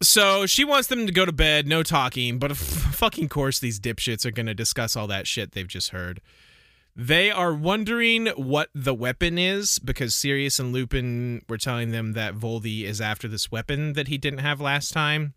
So 0.00 0.46
she 0.46 0.64
wants 0.64 0.88
them 0.88 1.06
to 1.06 1.12
go 1.12 1.24
to 1.24 1.32
bed, 1.32 1.66
no 1.66 1.82
talking, 1.82 2.38
but 2.38 2.50
of 2.50 2.58
fucking 3.02 3.28
course 3.28 3.58
these 3.58 3.78
dipshits 3.80 4.24
are 4.24 4.30
going 4.30 4.46
to 4.46 4.54
discuss 4.54 4.96
all 4.96 5.06
that 5.08 5.26
shit 5.26 5.52
they've 5.52 5.66
just 5.68 5.90
heard. 5.90 6.20
They 7.00 7.30
are 7.30 7.54
wondering 7.54 8.26
what 8.26 8.70
the 8.74 8.92
weapon 8.92 9.38
is 9.38 9.78
because 9.78 10.16
Sirius 10.16 10.58
and 10.58 10.72
Lupin 10.72 11.42
were 11.48 11.56
telling 11.56 11.92
them 11.92 12.14
that 12.14 12.34
Voldy 12.34 12.82
is 12.82 13.00
after 13.00 13.28
this 13.28 13.52
weapon 13.52 13.92
that 13.92 14.08
he 14.08 14.18
didn't 14.18 14.40
have 14.40 14.60
last 14.60 14.92
time. 14.92 15.34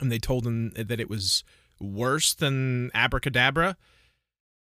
And 0.00 0.10
they 0.10 0.18
told 0.18 0.46
him 0.46 0.70
that 0.70 0.98
it 0.98 1.10
was 1.10 1.44
worse 1.78 2.32
than 2.32 2.90
Abracadabra. 2.94 3.76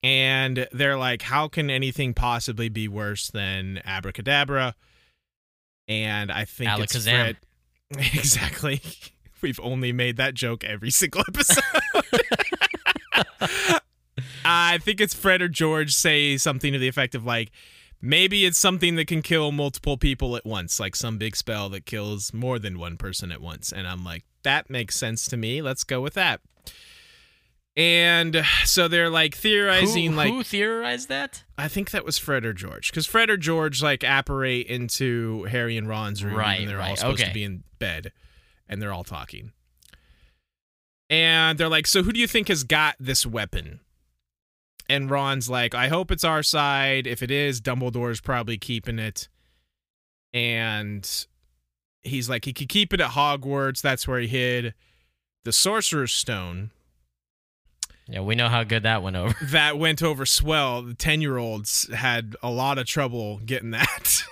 And 0.02 0.66
they're 0.72 0.98
like, 0.98 1.22
how 1.22 1.46
can 1.46 1.70
anything 1.70 2.12
possibly 2.12 2.68
be 2.68 2.88
worse 2.88 3.28
than 3.30 3.80
Abracadabra? 3.84 4.74
And 5.86 6.32
I 6.32 6.44
think 6.44 6.70
it's 6.80 7.04
Fred. 7.04 7.36
Exactly. 7.96 8.80
We've 9.42 9.60
only 9.60 9.92
made 9.92 10.16
that 10.16 10.34
joke 10.34 10.64
every 10.64 10.90
single 10.90 11.22
episode. 11.28 11.62
I 14.44 14.78
think 14.78 15.00
it's 15.00 15.14
Fred 15.14 15.42
or 15.42 15.48
George 15.48 15.94
say 15.94 16.36
something 16.36 16.72
to 16.72 16.78
the 16.78 16.88
effect 16.88 17.14
of 17.14 17.24
like, 17.24 17.50
maybe 18.00 18.46
it's 18.46 18.58
something 18.58 18.96
that 18.96 19.06
can 19.06 19.22
kill 19.22 19.52
multiple 19.52 19.96
people 19.96 20.36
at 20.36 20.46
once, 20.46 20.80
like 20.80 20.96
some 20.96 21.18
big 21.18 21.36
spell 21.36 21.68
that 21.70 21.86
kills 21.86 22.32
more 22.32 22.58
than 22.58 22.78
one 22.78 22.96
person 22.96 23.30
at 23.32 23.40
once. 23.40 23.72
And 23.72 23.86
I'm 23.86 24.04
like, 24.04 24.24
that 24.42 24.70
makes 24.70 24.96
sense 24.96 25.26
to 25.26 25.36
me. 25.36 25.60
Let's 25.62 25.84
go 25.84 26.00
with 26.00 26.14
that. 26.14 26.40
And 27.76 28.44
so 28.64 28.88
they're 28.88 29.10
like 29.10 29.34
theorizing, 29.34 30.10
who, 30.10 30.16
like 30.16 30.32
who 30.32 30.42
theorized 30.42 31.08
that? 31.08 31.44
I 31.56 31.68
think 31.68 31.92
that 31.92 32.04
was 32.04 32.18
Fred 32.18 32.44
or 32.44 32.52
George, 32.52 32.90
because 32.90 33.06
Fred 33.06 33.30
or 33.30 33.36
George 33.36 33.80
like 33.80 34.02
apparate 34.02 34.66
into 34.66 35.44
Harry 35.44 35.76
and 35.76 35.88
Ron's 35.88 36.24
room, 36.24 36.34
Right, 36.34 36.60
and 36.60 36.68
they're 36.68 36.80
all 36.80 36.88
right, 36.88 36.98
supposed 36.98 37.18
to 37.18 37.24
okay. 37.24 37.32
be 37.32 37.44
in 37.44 37.62
bed, 37.78 38.12
and 38.68 38.82
they're 38.82 38.92
all 38.92 39.04
talking. 39.04 39.52
And 41.08 41.58
they're 41.58 41.68
like, 41.68 41.86
"So 41.86 42.02
who 42.02 42.12
do 42.12 42.20
you 42.20 42.26
think 42.26 42.48
has 42.48 42.64
got 42.64 42.96
this 42.98 43.24
weapon?" 43.24 43.80
And 44.90 45.10
Ron's 45.10 45.48
like, 45.48 45.74
"I 45.74 45.88
hope 45.88 46.10
it's 46.10 46.24
our 46.24 46.42
side. 46.42 47.06
If 47.06 47.22
it 47.22 47.30
is, 47.30 47.60
Dumbledore's 47.60 48.20
probably 48.20 48.58
keeping 48.58 48.98
it." 48.98 49.28
And 50.32 51.26
he's 52.02 52.28
like, 52.28 52.44
he 52.44 52.52
could 52.52 52.68
keep 52.68 52.92
it 52.92 53.00
at 53.00 53.10
Hogwarts. 53.10 53.82
That's 53.82 54.06
where 54.06 54.20
he 54.20 54.28
hid 54.28 54.74
the 55.44 55.52
Sorcerer's 55.52 56.12
Stone 56.12 56.70
Yeah, 58.08 58.20
we 58.20 58.34
know 58.34 58.48
how 58.48 58.64
good 58.64 58.82
that 58.82 59.02
went 59.02 59.16
over. 59.16 59.34
that 59.46 59.78
went 59.78 60.02
over 60.02 60.26
swell. 60.26 60.82
The 60.82 60.94
10 60.94 61.20
year 61.20 61.38
olds 61.38 61.92
had 61.92 62.36
a 62.42 62.50
lot 62.50 62.78
of 62.78 62.86
trouble 62.86 63.38
getting 63.38 63.70
that. 63.70 64.22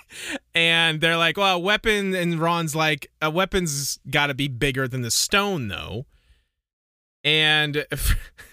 and 0.54 1.00
they're 1.00 1.16
like, 1.16 1.36
well, 1.36 1.56
a 1.56 1.58
weapon. 1.58 2.14
And 2.14 2.38
Ron's 2.38 2.74
like, 2.74 3.10
a 3.22 3.30
weapon's 3.30 3.98
got 4.10 4.28
to 4.28 4.34
be 4.34 4.48
bigger 4.48 4.86
than 4.88 5.02
the 5.02 5.10
stone, 5.10 5.68
though. 5.68 6.06
And 7.24 7.86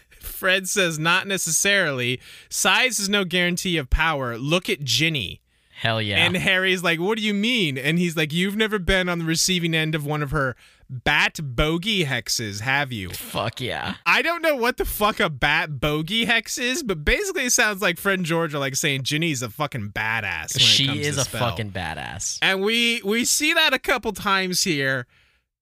Fred 0.45 0.69
says, 0.69 0.99
not 0.99 1.25
necessarily. 1.27 2.19
Size 2.49 2.99
is 2.99 3.09
no 3.09 3.25
guarantee 3.25 3.77
of 3.77 3.89
power. 3.89 4.37
Look 4.37 4.69
at 4.69 4.83
Ginny. 4.83 5.41
Hell 5.77 6.01
yeah. 6.01 6.17
And 6.25 6.37
Harry's 6.37 6.83
like, 6.83 6.99
what 6.99 7.17
do 7.17 7.23
you 7.23 7.33
mean? 7.33 7.77
And 7.77 7.97
he's 7.99 8.15
like, 8.15 8.31
you've 8.31 8.55
never 8.55 8.79
been 8.79 9.09
on 9.09 9.19
the 9.19 9.25
receiving 9.25 9.73
end 9.73 9.93
of 9.95 10.05
one 10.05 10.21
of 10.23 10.31
her 10.31 10.55
bat 10.87 11.39
bogey 11.43 12.05
hexes, 12.05 12.61
have 12.61 12.91
you? 12.93 13.09
Fuck 13.09 13.59
yeah. 13.59 13.95
I 14.05 14.21
don't 14.21 14.41
know 14.41 14.55
what 14.55 14.77
the 14.77 14.85
fuck 14.85 15.19
a 15.19 15.29
bat 15.29 15.79
bogey 15.81 16.25
hex 16.25 16.57
is, 16.57 16.81
but 16.83 17.03
basically 17.03 17.45
it 17.45 17.51
sounds 17.51 17.81
like 17.81 17.97
Fred 17.97 18.19
and 18.19 18.25
George 18.25 18.53
are 18.53 18.59
like 18.59 18.75
saying 18.75 19.01
Ginny's 19.03 19.41
a 19.41 19.49
fucking 19.49 19.89
badass. 19.93 20.53
when 20.55 20.61
it 20.61 20.61
She 20.61 21.01
is 21.01 21.17
a 21.17 21.23
spell. 21.25 21.49
fucking 21.49 21.71
badass. 21.71 22.37
And 22.43 22.61
we 22.61 23.01
we 23.03 23.25
see 23.25 23.51
that 23.53 23.73
a 23.73 23.79
couple 23.79 24.13
times 24.13 24.63
here. 24.63 25.07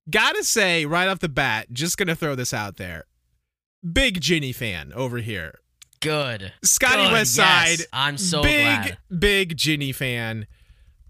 Gotta 0.10 0.44
say, 0.44 0.86
right 0.86 1.08
off 1.08 1.20
the 1.20 1.30
bat, 1.30 1.68
just 1.72 1.98
gonna 1.98 2.16
throw 2.16 2.36
this 2.36 2.54
out 2.54 2.76
there. 2.78 3.06
Big 3.92 4.22
Ginny 4.22 4.52
fan 4.54 4.92
over 4.94 5.18
here. 5.18 5.60
Good. 6.00 6.54
Scotty 6.64 7.04
Good, 7.04 7.12
West 7.12 7.38
yes. 7.38 7.78
Side. 7.80 7.88
I'm 7.94 8.18
so 8.18 8.42
big, 8.44 8.64
glad. 8.64 8.98
big 9.10 9.20
big 9.20 9.58
Ginny 9.58 9.92
fan. 9.92 10.48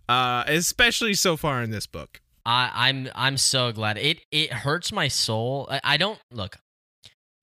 Uh, 0.09 0.43
especially 0.47 1.13
so 1.13 1.37
far 1.37 1.61
in 1.63 1.71
this 1.71 1.87
book. 1.87 2.19
I, 2.45 2.69
I'm 2.73 3.09
I'm 3.15 3.37
so 3.37 3.71
glad. 3.71 3.97
It 3.97 4.19
it 4.31 4.51
hurts 4.51 4.91
my 4.91 5.07
soul. 5.07 5.67
I, 5.71 5.81
I 5.83 5.97
don't 5.97 6.19
look. 6.31 6.57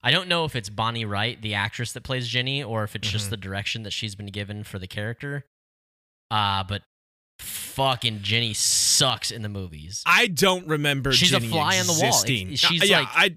I 0.02 0.10
don't 0.10 0.28
know 0.28 0.44
if 0.44 0.54
it's 0.56 0.68
Bonnie 0.70 1.04
Wright, 1.04 1.40
the 1.40 1.54
actress 1.54 1.92
that 1.92 2.02
plays 2.02 2.26
Ginny, 2.28 2.62
or 2.62 2.84
if 2.84 2.94
it's 2.96 3.08
Mhm. 3.08 3.12
just 3.12 3.30
the 3.30 3.37
direction 3.37 3.82
that 3.84 3.92
she's 3.92 4.14
been 4.14 4.26
given 4.26 4.62
for 4.64 4.78
the 4.78 4.87
character. 4.87 5.44
Uh 6.30 6.62
but 6.64 6.82
fucking 7.38 8.20
Ginny 8.22 8.52
sucks 8.54 9.30
in 9.30 9.42
the 9.42 9.49
movies. 9.49 10.02
I 10.06 10.26
don't 10.26 10.66
remember. 10.66 11.12
She's 11.12 11.32
a 11.32 11.40
Ginny 11.40 11.50
fly 11.52 11.78
on 11.78 11.87
the 11.87 11.92
wall. 11.94 12.02
existing. 12.08 12.52
It's- 12.52 12.58
she's 12.70 12.82
Uh, 12.82 12.87
yeah, 12.87 12.99
like- 13.00 13.08
I, 13.14 13.37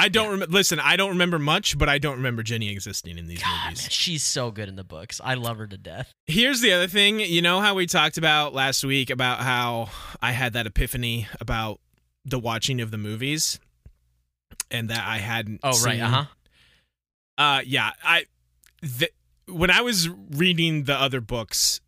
I 0.00 0.08
don't 0.08 0.30
remember. 0.30 0.52
Listen, 0.54 0.78
I 0.78 0.96
don't 0.96 1.10
remember 1.10 1.38
much, 1.40 1.76
but 1.76 1.88
I 1.88 1.98
don't 1.98 2.16
remember 2.16 2.42
Ginny 2.44 2.70
existing 2.70 3.18
in 3.18 3.26
these 3.26 3.42
God, 3.42 3.64
movies. 3.64 3.82
man, 3.82 3.90
she's 3.90 4.22
so 4.22 4.50
good 4.52 4.68
in 4.68 4.76
the 4.76 4.84
books. 4.84 5.20
I 5.24 5.34
love 5.34 5.58
her 5.58 5.66
to 5.66 5.76
death. 5.76 6.12
Here's 6.26 6.60
the 6.60 6.72
other 6.72 6.86
thing. 6.86 7.18
You 7.20 7.42
know 7.42 7.60
how 7.60 7.74
we 7.74 7.86
talked 7.86 8.16
about 8.16 8.54
last 8.54 8.84
week 8.84 9.10
about 9.10 9.40
how 9.40 9.88
I 10.22 10.30
had 10.32 10.52
that 10.52 10.66
epiphany 10.66 11.26
about 11.40 11.80
the 12.24 12.38
watching 12.38 12.80
of 12.80 12.90
the 12.92 12.98
movies, 12.98 13.58
and 14.70 14.88
that 14.90 15.04
I 15.04 15.18
hadn't. 15.18 15.60
Oh 15.64 15.70
right, 15.70 15.94
seen- 15.94 16.00
uh 16.00 16.08
huh. 16.10 16.24
Uh, 17.36 17.60
yeah. 17.66 17.90
I 18.04 18.26
th- 18.82 19.12
when 19.46 19.70
I 19.70 19.80
was 19.80 20.08
reading 20.08 20.84
the 20.84 20.94
other 20.94 21.20
books, 21.20 21.80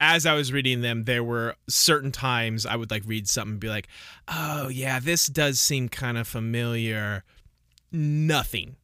as 0.00 0.24
I 0.26 0.34
was 0.34 0.52
reading 0.52 0.82
them, 0.82 1.04
there 1.04 1.24
were 1.24 1.56
certain 1.68 2.12
times 2.12 2.64
I 2.66 2.76
would 2.76 2.90
like 2.90 3.02
read 3.06 3.28
something 3.28 3.52
and 3.54 3.60
be 3.60 3.68
like, 3.68 3.88
"Oh 4.28 4.68
yeah, 4.68 5.00
this 5.00 5.26
does 5.26 5.58
seem 5.60 5.88
kind 5.88 6.16
of 6.16 6.28
familiar." 6.28 7.24
Nothing. 7.92 8.76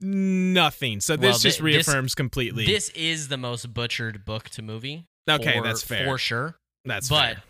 Nothing. 0.00 1.00
So 1.00 1.16
this 1.16 1.22
Well, 1.22 1.32
just 1.32 1.42
thi- 1.42 1.48
this- 1.72 1.86
reaffirms 1.86 2.14
completely. 2.14 2.64
This 2.66 2.88
is 2.90 3.28
the 3.28 3.36
most 3.36 3.72
butchered 3.74 4.24
book 4.24 4.48
to 4.50 4.62
movie. 4.62 5.06
okay, 5.28 5.58
for- 5.58 5.62
that's 5.64 5.82
fair. 5.82 6.04
for 6.06 6.18
sure. 6.18 6.56
that's 6.84 7.08
but 7.08 7.34
fair. 7.34 7.42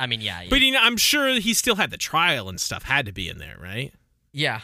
I 0.00 0.06
mean, 0.06 0.20
yeah, 0.22 0.44
But 0.48 0.60
you 0.60 0.72
know, 0.72 0.80
I'm 0.80 0.96
sure 0.96 1.28
he 1.40 1.54
still 1.54 1.76
had 1.76 1.90
the 1.90 1.96
trial 1.98 2.48
and 2.48 2.58
stuff 2.60 2.82
had 2.84 3.06
to 3.06 3.12
be 3.12 3.28
in 3.28 3.38
there, 3.38 3.56
right? 3.60 3.92
yeah. 4.32 4.60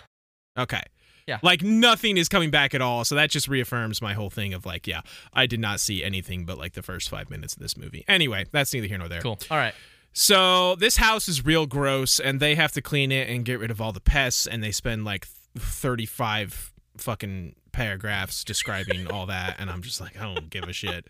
Okay. 0.58 0.82
Yeah. 1.26 1.38
Like 1.42 1.60
nothing 1.62 2.16
is 2.16 2.28
coming 2.30 2.50
back 2.50 2.72
at 2.72 2.80
all. 2.80 3.04
So 3.04 3.14
that 3.16 3.28
just 3.30 3.46
reaffirms 3.48 4.00
my 4.00 4.14
whole 4.14 4.30
thing 4.30 4.54
of 4.54 4.64
like, 4.64 4.86
yeah, 4.86 5.00
I 5.34 5.44
did 5.46 5.60
not 5.60 5.80
see 5.80 6.02
anything 6.02 6.46
but 6.46 6.56
like 6.56 6.72
the 6.72 6.82
first 6.82 7.10
five 7.10 7.28
minutes 7.30 7.52
of 7.54 7.58
this 7.60 7.76
movie. 7.76 8.04
Anyway, 8.08 8.46
that's 8.52 8.72
neither 8.72 8.86
here 8.86 8.96
nor 8.96 9.08
there. 9.08 9.20
Cool. 9.20 9.38
All 9.50 9.58
right. 9.58 9.74
So 10.14 10.76
this 10.76 10.96
house 10.96 11.28
is 11.28 11.44
real 11.44 11.66
gross 11.66 12.18
and 12.20 12.40
they 12.40 12.54
have 12.54 12.72
to 12.72 12.80
clean 12.80 13.12
it 13.12 13.28
and 13.28 13.44
get 13.44 13.58
rid 13.60 13.70
of 13.70 13.80
all 13.82 13.92
the 13.92 14.00
pests 14.00 14.46
and 14.46 14.62
they 14.64 14.70
spend 14.72 15.04
like 15.04 15.26
35 15.56 16.72
fucking 16.98 17.54
paragraphs 17.72 18.42
describing 18.42 19.06
all 19.10 19.26
that 19.26 19.56
and 19.58 19.70
I'm 19.70 19.82
just 19.82 20.00
like, 20.00 20.18
I 20.18 20.24
don't 20.24 20.48
give 20.48 20.64
a 20.64 20.72
shit. 20.72 21.06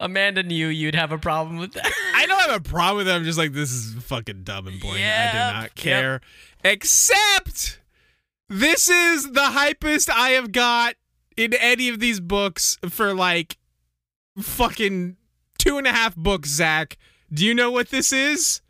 Amanda 0.00 0.42
knew 0.42 0.68
you'd 0.68 0.94
have 0.94 1.12
a 1.12 1.18
problem 1.18 1.58
with 1.58 1.72
that. 1.74 1.92
I 2.14 2.26
don't 2.26 2.40
have 2.40 2.60
a 2.60 2.68
problem 2.68 2.98
with 2.98 3.08
it. 3.08 3.12
I'm 3.12 3.24
just 3.24 3.38
like, 3.38 3.52
this 3.52 3.70
is 3.70 4.02
fucking 4.04 4.44
dumb 4.44 4.66
and 4.66 4.80
boring. 4.80 5.02
I 5.02 5.30
do 5.30 5.38
not 5.38 5.62
yep. 5.62 5.74
care. 5.74 6.20
Except 6.64 7.80
this 8.48 8.88
is 8.88 9.32
the 9.32 9.50
hypest 9.50 10.08
I 10.10 10.30
have 10.30 10.52
got 10.52 10.94
in 11.36 11.52
any 11.54 11.88
of 11.88 12.00
these 12.00 12.18
books 12.18 12.78
for 12.88 13.14
like 13.14 13.58
fucking 14.38 15.16
two 15.58 15.76
and 15.76 15.86
a 15.86 15.92
half 15.92 16.16
books, 16.16 16.48
Zach. 16.48 16.96
Do 17.32 17.44
you 17.44 17.54
know 17.54 17.70
what 17.70 17.90
this 17.90 18.12
is? 18.12 18.62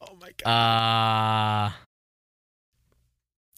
Oh 0.00 0.16
my 0.20 0.30
god. 0.44 1.66
Uh, 1.66 1.72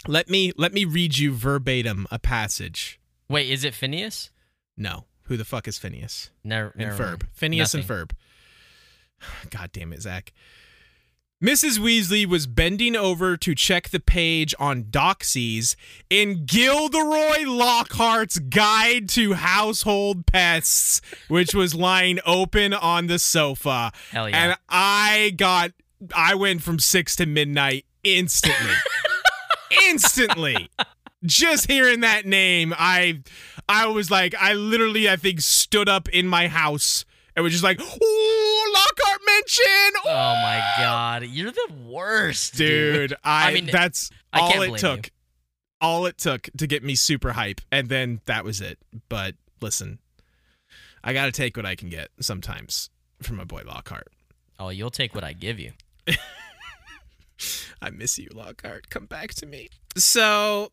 let 0.07 0.29
me 0.29 0.53
let 0.57 0.73
me 0.73 0.85
read 0.85 1.19
you 1.19 1.33
verbatim 1.35 2.07
a 2.11 2.19
passage. 2.19 3.01
wait, 3.29 3.51
is 3.51 3.65
it 3.65 3.75
Phineas? 3.75 4.31
No. 4.77 5.05
Who 5.25 5.37
the 5.39 5.45
fuck 5.45 5.67
is 5.67 5.79
Phineas? 5.79 6.31
Never. 6.43 6.69
and 6.77 6.91
never 6.91 7.03
Ferb. 7.03 7.09
mind. 7.09 7.27
Phineas 7.33 7.75
and 7.75 7.89
Nothing. 7.89 8.07
Ferb. 8.09 8.11
God 9.51 9.71
damn 9.73 9.93
it, 9.93 10.03
Zach. 10.03 10.33
Mrs. 11.43 11.79
Weasley 11.79 12.25
was 12.25 12.47
bending 12.47 12.97
over 12.97 13.37
to 13.37 13.55
check 13.55 13.91
the 13.91 14.01
page 14.01 14.55
on 14.59 14.85
Doxies 14.85 15.77
in 16.09 16.47
Gilderoy 16.47 17.45
Lockhart's 17.45 18.39
Guide 18.39 19.09
to 19.11 19.35
Household 19.35 20.27
Pests, 20.27 21.03
which 21.29 21.55
was 21.55 21.75
lying 21.75 22.19
open 22.25 22.73
on 22.73 23.09
the 23.09 23.19
sofa. 23.19 23.93
Hell 24.11 24.29
yeah. 24.29 24.45
And 24.45 24.59
I 24.71 25.35
got, 25.37 25.73
I 26.15 26.35
went 26.35 26.63
from 26.63 26.79
six 26.79 27.15
to 27.17 27.27
midnight 27.27 27.85
instantly. 28.05 28.75
instantly. 29.85 30.71
Just 31.25 31.71
hearing 31.71 32.01
that 32.01 32.27
name, 32.27 32.75
I, 32.77 33.23
I 33.69 33.87
was 33.87 34.11
like, 34.11 34.35
I 34.39 34.53
literally, 34.53 35.09
I 35.09 35.17
think, 35.17 35.41
stood 35.41 35.89
up 35.89 36.09
in 36.11 36.27
my 36.29 36.49
house 36.49 37.07
and 37.37 37.43
was 37.43 37.53
just 37.53 37.65
like, 37.65 37.81
"Ooh, 37.81 38.73
Lockhart 38.75 39.21
mention!" 39.27 40.01
oh 40.07 40.35
my 40.43 40.63
god, 40.79 41.25
you're 41.25 41.51
the 41.51 41.73
worst, 41.87 42.55
dude. 42.57 43.11
dude, 43.11 43.19
I, 43.25 43.51
I 43.51 43.55
mean, 43.55 43.69
that's 43.71 44.11
I 44.33 44.41
all 44.41 44.63
it 44.63 44.79
took. 44.79 45.11
All 45.81 46.07
it 46.07 46.17
took 46.17 46.49
to 46.57 46.67
get 46.67 46.83
me 46.83 46.95
super 46.95 47.33
hype, 47.33 47.61
and 47.71 47.89
then 47.89 48.21
that 48.27 48.45
was 48.45 48.61
it. 48.61 48.79
But 49.09 49.35
listen, 49.61 49.99
I 51.03 51.13
got 51.13 51.27
to 51.27 51.33
take 51.33 51.57
what 51.57 51.67
I 51.67 51.75
can 51.75 51.89
get 51.89 52.09
sometimes 52.21 52.91
from 53.23 53.37
my 53.37 53.45
boy 53.45 53.63
Lockhart. 53.67 54.09
Oh, 54.59 54.69
you'll 54.69 54.91
take 54.91 55.15
what 55.15 55.25
I 55.25 55.33
give 55.33 55.59
you. 55.59 55.73
I 57.81 57.91
miss 57.91 58.19
you, 58.19 58.29
Lockhart. 58.33 58.91
Come 58.91 59.07
back 59.07 59.35
to 59.35 59.47
me. 59.47 59.69
So, 59.97 60.73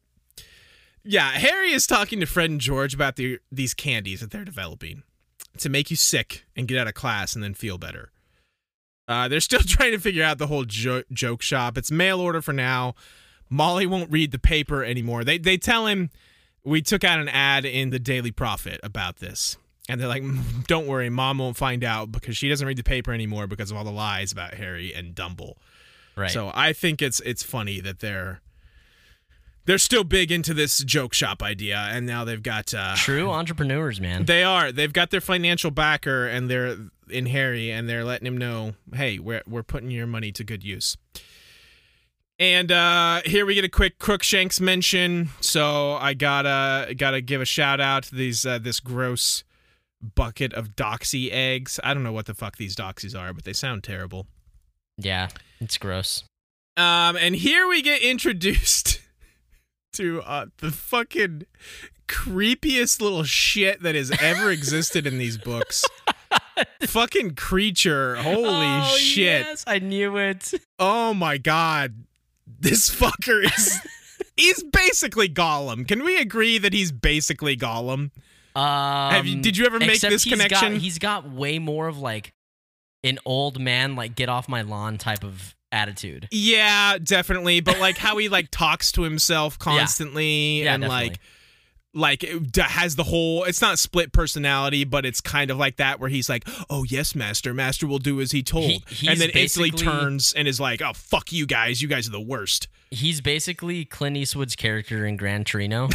yeah, 1.03 1.31
Harry 1.31 1.71
is 1.71 1.87
talking 1.87 2.19
to 2.19 2.25
Fred 2.25 2.49
and 2.49 2.61
George 2.61 2.93
about 2.93 3.15
the, 3.15 3.39
these 3.51 3.73
candies 3.73 4.21
that 4.21 4.31
they're 4.31 4.45
developing 4.45 5.03
to 5.57 5.69
make 5.69 5.89
you 5.89 5.95
sick 5.95 6.45
and 6.55 6.67
get 6.67 6.77
out 6.77 6.87
of 6.87 6.93
class 6.93 7.35
and 7.35 7.43
then 7.43 7.53
feel 7.53 7.77
better. 7.77 8.11
Uh, 9.07 9.27
they're 9.27 9.39
still 9.39 9.59
trying 9.65 9.91
to 9.91 9.99
figure 9.99 10.23
out 10.23 10.37
the 10.37 10.47
whole 10.47 10.65
jo- 10.65 11.03
joke 11.11 11.41
shop. 11.41 11.77
It's 11.77 11.91
mail 11.91 12.19
order 12.19 12.41
for 12.41 12.53
now. 12.53 12.95
Molly 13.49 13.85
won't 13.85 14.11
read 14.11 14.31
the 14.31 14.39
paper 14.39 14.83
anymore. 14.83 15.25
They 15.25 15.37
they 15.37 15.57
tell 15.57 15.85
him 15.87 16.09
we 16.63 16.81
took 16.81 17.03
out 17.03 17.19
an 17.19 17.27
ad 17.27 17.65
in 17.65 17.89
the 17.89 17.99
Daily 17.99 18.31
Prophet 18.31 18.79
about 18.81 19.17
this. 19.17 19.57
And 19.89 19.99
they're 19.99 20.07
like, 20.07 20.23
"Mm, 20.23 20.65
don't 20.67 20.87
worry, 20.87 21.09
mom 21.09 21.39
won't 21.39 21.57
find 21.57 21.83
out 21.83 22.11
because 22.13 22.37
she 22.37 22.47
doesn't 22.47 22.65
read 22.65 22.77
the 22.77 22.83
paper 22.83 23.11
anymore 23.11 23.47
because 23.47 23.71
of 23.71 23.75
all 23.77 23.83
the 23.83 23.91
lies 23.91 24.31
about 24.31 24.53
Harry 24.53 24.93
and 24.93 25.13
Dumble. 25.13 25.57
Right. 26.15 26.31
So 26.31 26.51
I 26.53 26.73
think 26.73 27.01
it's 27.01 27.19
it's 27.21 27.43
funny 27.43 27.79
that 27.81 27.99
they're 27.99 28.41
they're 29.65 29.77
still 29.77 30.03
big 30.03 30.31
into 30.31 30.53
this 30.53 30.79
joke 30.83 31.13
shop 31.13 31.43
idea, 31.43 31.77
and 31.77 32.05
now 32.05 32.23
they've 32.25 32.41
got 32.41 32.73
uh, 32.73 32.95
True 32.95 33.29
entrepreneurs, 33.29 34.01
man. 34.01 34.25
they 34.25 34.43
are 34.43 34.71
they've 34.71 34.91
got 34.93 35.11
their 35.11 35.21
financial 35.21 35.71
backer, 35.71 36.27
and 36.27 36.49
they're 36.49 36.77
in 37.09 37.27
Harry, 37.27 37.71
and 37.71 37.87
they're 37.87 38.03
letting 38.03 38.25
him 38.27 38.37
know, 38.37 38.73
hey, 38.93 39.19
we're 39.19 39.43
we're 39.47 39.63
putting 39.63 39.91
your 39.91 40.07
money 40.07 40.31
to 40.31 40.43
good 40.43 40.63
use. 40.63 40.97
And 42.39 42.71
uh, 42.71 43.21
here 43.23 43.45
we 43.45 43.53
get 43.53 43.63
a 43.65 43.69
quick 43.69 43.99
Crookshanks 43.99 44.59
mention. 44.59 45.29
So 45.41 45.93
I 45.93 46.15
gotta 46.15 46.95
gotta 46.95 47.21
give 47.21 47.39
a 47.39 47.45
shout 47.45 47.79
out 47.79 48.03
to 48.03 48.15
these 48.15 48.45
uh, 48.45 48.57
this 48.57 48.79
gross 48.79 49.43
bucket 50.15 50.51
of 50.53 50.69
doxy 50.75 51.31
eggs. 51.31 51.79
I 51.83 51.93
don't 51.93 52.03
know 52.03 52.11
what 52.13 52.25
the 52.25 52.33
fuck 52.33 52.57
these 52.57 52.75
doxies 52.75 53.15
are, 53.17 53.31
but 53.31 53.43
they 53.43 53.53
sound 53.53 53.83
terrible. 53.83 54.25
yeah, 54.97 55.27
it's 55.61 55.77
gross. 55.77 56.25
Um, 56.75 57.15
and 57.15 57.35
here 57.35 57.67
we 57.67 57.81
get 57.81 58.01
introduced 58.01 58.99
to 59.93 60.21
uh, 60.23 60.47
the 60.57 60.71
fucking 60.71 61.43
creepiest 62.07 62.99
little 63.01 63.23
shit 63.23 63.81
that 63.83 63.95
has 63.95 64.11
ever 64.21 64.51
existed 64.51 65.07
in 65.07 65.17
these 65.17 65.37
books. 65.37 65.85
fucking 66.81 67.31
Kreacher. 67.35 68.17
Holy 68.17 68.43
Oh, 68.47 68.95
shit. 68.97 69.45
Yes, 69.45 69.63
I 69.67 69.79
knew 69.79 70.17
it. 70.17 70.51
Oh 70.79 71.13
my 71.13 71.37
god. 71.37 72.03
This 72.59 72.89
fucker 72.93 73.43
is 73.45 73.79
he's 74.37 74.61
basically 74.63 75.29
Gollum. 75.29 75.87
Can 75.87 76.03
we 76.03 76.17
agree 76.17 76.57
that 76.57 76.73
he's 76.73 76.91
basically 76.91 77.55
Gollum? 77.57 78.11
Um, 78.55 79.11
Have 79.13 79.25
you- 79.25 79.41
did 79.41 79.55
you 79.57 79.65
ever 79.65 79.79
make 79.79 79.99
this 80.01 80.23
he's 80.23 80.25
got- 80.25 80.49
connection? 80.49 80.79
he's 80.79 80.99
got 80.99 81.29
way 81.29 81.59
more 81.59 81.87
of 81.87 81.97
like 81.99 82.33
an 83.03 83.19
old 83.25 83.59
man, 83.59 83.95
like 83.95 84.15
get 84.15 84.29
off 84.29 84.47
my 84.49 84.61
lawn 84.61 84.97
type 84.97 85.23
of 85.23 85.55
attitude. 85.71 86.27
Yeah, 86.31 86.97
definitely. 87.01 87.61
But 87.61 87.79
like 87.79 87.97
how 87.97 88.17
he 88.17 88.29
like 88.29 88.49
talks 88.51 88.91
to 88.93 89.03
himself 89.03 89.57
constantly 89.59 90.63
Yeah, 90.63 90.73
and 90.75 90.81
definitely. 90.83 91.09
like 91.09 91.19
like 91.93 92.23
has 92.57 92.95
the 92.95 93.03
whole 93.03 93.43
it's 93.43 93.59
not 93.61 93.77
split 93.77 94.13
personality 94.13 94.85
but 94.85 95.05
it's 95.05 95.19
kind 95.19 95.51
of 95.51 95.57
like 95.57 95.75
that 95.75 95.99
where 95.99 96.07
he's 96.09 96.29
like 96.29 96.47
oh 96.69 96.85
yes 96.85 97.13
master 97.15 97.53
master 97.53 97.85
will 97.85 97.99
do 97.99 98.21
as 98.21 98.31
he 98.31 98.41
told 98.41 98.63
He- 98.87 99.09
and 99.09 99.19
then 99.19 99.29
instantly 99.31 99.71
basically- 99.71 99.91
turns 99.99 100.31
and 100.31 100.47
is 100.47 100.57
like 100.57 100.81
oh 100.81 100.93
fuck 100.93 101.33
you 101.33 101.45
guys 101.45 101.81
you 101.81 101.89
guys 101.89 102.07
are 102.07 102.11
the 102.11 102.21
worst 102.21 102.69
He's 102.91 103.19
basically 103.19 103.83
Clint 103.83 104.15
Eastwood's 104.15 104.55
character 104.55 105.05
in 105.05 105.17
Gran 105.17 105.43
Torino 105.43 105.89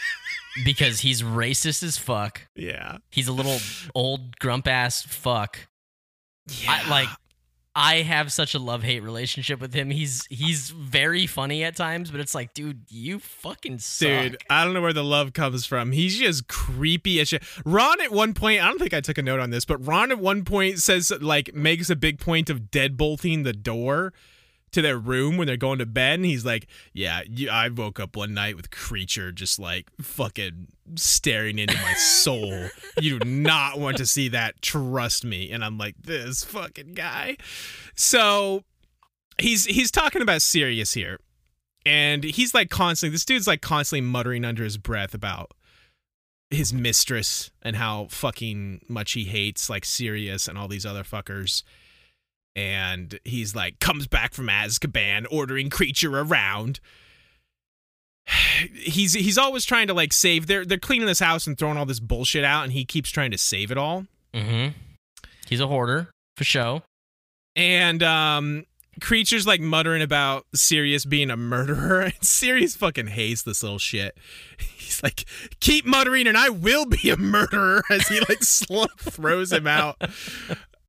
because 0.64 1.00
he's 1.00 1.22
racist 1.22 1.82
as 1.82 1.96
fuck. 1.98 2.42
yeah 2.56 2.98
He's 3.10 3.28
a 3.28 3.32
little 3.32 3.58
old 3.94 4.38
grump 4.40 4.66
ass 4.66 5.02
fuck. 5.02 5.68
I 6.68 6.88
like 6.88 7.08
I 7.74 8.02
have 8.02 8.32
such 8.32 8.54
a 8.54 8.58
love 8.58 8.82
hate 8.82 9.04
relationship 9.04 9.60
with 9.60 9.72
him. 9.72 9.90
He's 9.90 10.26
he's 10.30 10.70
very 10.70 11.28
funny 11.28 11.62
at 11.62 11.76
times, 11.76 12.10
but 12.10 12.18
it's 12.18 12.34
like, 12.34 12.52
dude, 12.52 12.82
you 12.88 13.20
fucking 13.20 13.78
suck. 13.78 14.08
Dude, 14.08 14.36
I 14.50 14.64
don't 14.64 14.74
know 14.74 14.82
where 14.82 14.92
the 14.92 15.04
love 15.04 15.32
comes 15.32 15.64
from. 15.64 15.92
He's 15.92 16.18
just 16.18 16.48
creepy 16.48 17.20
as 17.20 17.28
shit. 17.28 17.44
Ron 17.64 18.00
at 18.00 18.10
one 18.10 18.34
point, 18.34 18.62
I 18.62 18.66
don't 18.66 18.80
think 18.80 18.94
I 18.94 19.00
took 19.00 19.16
a 19.16 19.22
note 19.22 19.38
on 19.38 19.50
this, 19.50 19.64
but 19.64 19.76
Ron 19.86 20.10
at 20.10 20.18
one 20.18 20.44
point 20.44 20.80
says 20.80 21.12
like 21.20 21.54
makes 21.54 21.88
a 21.88 21.94
big 21.94 22.18
point 22.18 22.50
of 22.50 22.62
deadbolting 22.72 23.44
the 23.44 23.52
door 23.52 24.12
to 24.72 24.82
their 24.82 24.98
room 24.98 25.36
when 25.36 25.46
they're 25.46 25.56
going 25.56 25.78
to 25.78 25.86
bed, 25.86 26.18
and 26.20 26.24
he's 26.24 26.44
like, 26.44 26.66
"Yeah, 26.92 27.22
you, 27.28 27.50
I 27.50 27.68
woke 27.68 28.00
up 28.00 28.16
one 28.16 28.34
night 28.34 28.56
with 28.56 28.70
Kreacher 28.70 29.34
just 29.34 29.58
like 29.58 29.88
fucking 30.00 30.68
staring 30.96 31.58
into 31.58 31.76
my 31.76 31.94
soul. 31.94 32.68
you 33.00 33.18
do 33.18 33.28
not 33.28 33.78
want 33.78 33.96
to 33.98 34.06
see 34.06 34.28
that. 34.28 34.60
Trust 34.62 35.24
me." 35.24 35.50
And 35.50 35.64
I'm 35.64 35.78
like, 35.78 35.96
"This 36.00 36.44
fucking 36.44 36.94
guy." 36.94 37.36
So 37.94 38.64
he's 39.38 39.66
he's 39.66 39.90
talking 39.90 40.22
about 40.22 40.42
Sirius 40.42 40.94
here 40.94 41.18
and 41.86 42.24
he's 42.24 42.54
like 42.54 42.70
constantly 42.70 43.14
this 43.14 43.24
dude's 43.24 43.46
like 43.46 43.62
constantly 43.62 44.00
muttering 44.00 44.44
under 44.44 44.64
his 44.64 44.76
breath 44.76 45.14
about 45.14 45.52
his 46.50 46.72
mistress 46.72 47.50
and 47.62 47.76
how 47.76 48.06
fucking 48.10 48.80
much 48.88 49.12
he 49.12 49.24
hates 49.24 49.68
like 49.68 49.84
Sirius 49.84 50.48
and 50.48 50.56
all 50.56 50.68
these 50.68 50.86
other 50.86 51.02
fuckers. 51.02 51.62
And 52.58 53.20
he's 53.24 53.54
like 53.54 53.78
comes 53.78 54.08
back 54.08 54.34
from 54.34 54.48
Azkaban 54.48 55.26
ordering 55.30 55.70
Kreacher 55.70 56.28
around. 56.28 56.80
He's 58.74 59.12
he's 59.12 59.38
always 59.38 59.64
trying 59.64 59.86
to 59.86 59.94
like 59.94 60.12
save 60.12 60.48
they're 60.48 60.64
they're 60.64 60.76
cleaning 60.76 61.06
this 61.06 61.20
house 61.20 61.46
and 61.46 61.56
throwing 61.56 61.76
all 61.76 61.86
this 61.86 62.00
bullshit 62.00 62.42
out 62.42 62.64
and 62.64 62.72
he 62.72 62.84
keeps 62.84 63.10
trying 63.10 63.30
to 63.30 63.38
save 63.38 63.70
it 63.70 63.78
all. 63.78 64.06
Mm-hmm. 64.34 64.76
He's 65.46 65.60
a 65.60 65.68
hoarder 65.68 66.10
for 66.36 66.42
show. 66.42 66.82
And 67.54 68.02
um 68.02 68.64
Kreacher's 69.00 69.46
like 69.46 69.60
muttering 69.60 70.02
about 70.02 70.44
Sirius 70.52 71.04
being 71.04 71.30
a 71.30 71.36
murderer. 71.36 72.00
And 72.18 72.24
Sirius 72.24 72.74
fucking 72.74 73.06
hates 73.06 73.42
this 73.42 73.62
little 73.62 73.78
shit. 73.78 74.18
He's 74.58 75.00
like, 75.00 75.24
keep 75.60 75.86
muttering 75.86 76.26
and 76.26 76.36
I 76.36 76.48
will 76.48 76.86
be 76.86 77.10
a 77.10 77.16
murderer 77.16 77.84
as 77.88 78.08
he 78.08 78.18
like 78.18 78.42
slow 78.42 78.86
throws 78.98 79.52
him 79.52 79.68
out. 79.68 80.02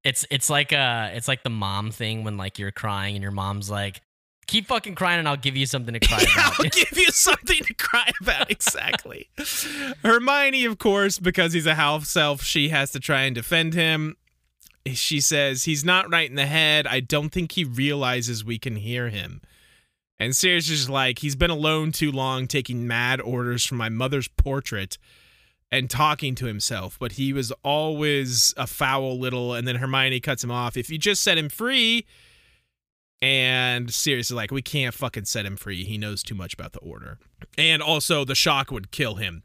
It's 0.09 0.25
it's 0.31 0.49
like 0.49 0.73
uh 0.73 1.09
it's 1.13 1.27
like 1.27 1.43
the 1.43 1.49
mom 1.51 1.91
thing 1.91 2.23
when 2.23 2.35
like 2.35 2.57
you're 2.57 2.71
crying 2.71 3.15
and 3.15 3.21
your 3.21 3.31
mom's 3.31 3.69
like, 3.69 4.01
keep 4.47 4.65
fucking 4.65 4.95
crying 4.95 5.19
and 5.19 5.27
I'll 5.27 5.37
give 5.37 5.55
you 5.55 5.67
something 5.67 5.93
to 5.93 5.99
cry 5.99 6.19
Yeah, 6.35 6.47
about. 6.47 6.59
I'll 6.59 6.69
give 6.69 6.97
you 6.97 7.11
something 7.11 7.63
to 7.63 7.73
cry 7.75 8.09
about. 8.21 8.49
Exactly. 8.59 9.29
Hermione, 10.03 10.65
of 10.65 10.79
course, 10.79 11.19
because 11.19 11.53
he's 11.53 11.67
a 11.67 11.75
half 11.75 12.17
elf, 12.17 12.41
she 12.41 12.69
has 12.69 12.91
to 12.91 12.99
try 12.99 13.21
and 13.21 13.35
defend 13.35 13.75
him. 13.75 14.17
She 14.87 15.19
says 15.19 15.65
he's 15.65 15.85
not 15.85 16.11
right 16.11 16.27
in 16.29 16.35
the 16.35 16.47
head. 16.47 16.87
I 16.87 16.99
don't 16.99 17.29
think 17.29 17.51
he 17.51 17.63
realizes 17.63 18.43
we 18.43 18.57
can 18.57 18.77
hear 18.77 19.09
him. 19.09 19.41
And 20.19 20.35
Sirius 20.35 20.69
is 20.69 20.79
just 20.79 20.89
like, 20.89 21.19
he's 21.19 21.35
been 21.35 21.51
alone 21.51 21.91
too 21.91 22.11
long, 22.11 22.47
taking 22.47 22.87
mad 22.87 23.21
orders 23.21 23.65
from 23.65 23.77
my 23.77 23.89
mother's 23.89 24.27
portrait 24.27 24.97
and 25.71 25.89
talking 25.89 26.36
to 26.36 26.45
himself, 26.45 26.97
but 26.99 27.13
he 27.13 27.32
was 27.34 27.51
always 27.63 28.53
a 28.58 28.65
foul 28.65 29.19
little. 29.19 29.53
And 29.53 29.67
then 29.67 29.75
Hermione 29.75 30.19
cuts 30.19 30.43
him 30.43 30.51
off. 30.51 30.75
If 30.77 30.89
you 30.89 30.97
just 30.97 31.21
set 31.21 31.38
him 31.38 31.49
free, 31.49 32.05
and 33.21 33.93
seriously, 33.93 34.36
like, 34.36 34.49
we 34.51 34.62
can't 34.62 34.95
fucking 34.95 35.25
set 35.25 35.45
him 35.45 35.58
free. 35.58 35.84
He 35.84 35.97
knows 35.97 36.23
too 36.23 36.36
much 36.36 36.53
about 36.53 36.71
the 36.73 36.79
order. 36.79 37.19
And 37.58 37.82
also, 37.82 38.23
the 38.23 38.36
shock 38.36 38.71
would 38.71 38.91
kill 38.91 39.15
him. 39.15 39.43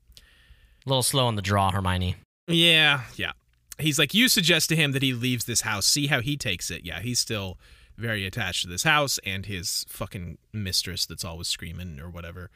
a 0.87 0.89
little 0.89 1.03
slow 1.03 1.27
on 1.27 1.35
the 1.35 1.43
draw, 1.43 1.71
Hermione. 1.73 2.17
Yeah, 2.47 3.03
yeah. 3.17 3.33
He's 3.79 3.99
like, 3.99 4.15
you 4.15 4.29
suggest 4.29 4.69
to 4.69 4.77
him 4.77 4.93
that 4.93 5.03
he 5.03 5.13
leaves 5.13 5.47
this 5.47 5.63
house. 5.63 5.87
See 5.87 6.07
how 6.07 6.21
he 6.21 6.37
takes 6.37 6.71
it. 6.71 6.85
Yeah, 6.85 7.01
he's 7.01 7.19
still 7.19 7.59
very 7.97 8.25
attached 8.27 8.63
to 8.63 8.69
this 8.69 8.85
house 8.85 9.19
and 9.25 9.47
his 9.47 9.85
fucking 9.89 10.39
mistress 10.53 11.07
that's 11.07 11.25
always 11.25 11.49
screaming 11.49 12.01
or 12.01 12.09
whatever. 12.09 12.51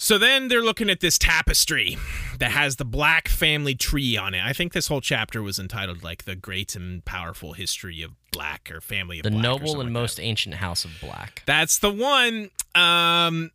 So 0.00 0.16
then 0.16 0.46
they're 0.46 0.62
looking 0.62 0.88
at 0.90 1.00
this 1.00 1.18
tapestry 1.18 1.98
that 2.38 2.52
has 2.52 2.76
the 2.76 2.84
black 2.84 3.26
family 3.26 3.74
tree 3.74 4.16
on 4.16 4.32
it. 4.32 4.40
I 4.44 4.52
think 4.52 4.72
this 4.72 4.86
whole 4.86 5.00
chapter 5.00 5.42
was 5.42 5.58
entitled 5.58 6.04
like 6.04 6.24
the 6.24 6.36
great 6.36 6.76
and 6.76 7.04
powerful 7.04 7.54
history 7.54 8.00
of 8.02 8.12
black 8.30 8.70
or 8.72 8.80
family 8.80 9.18
of 9.18 9.24
The 9.24 9.30
black 9.32 9.42
noble 9.42 9.70
and 9.72 9.78
like 9.78 9.86
that. 9.88 9.92
most 9.92 10.20
ancient 10.20 10.54
house 10.54 10.84
of 10.84 10.92
black. 11.00 11.42
That's 11.46 11.80
the 11.80 11.90
one. 11.90 12.50
Um 12.76 13.50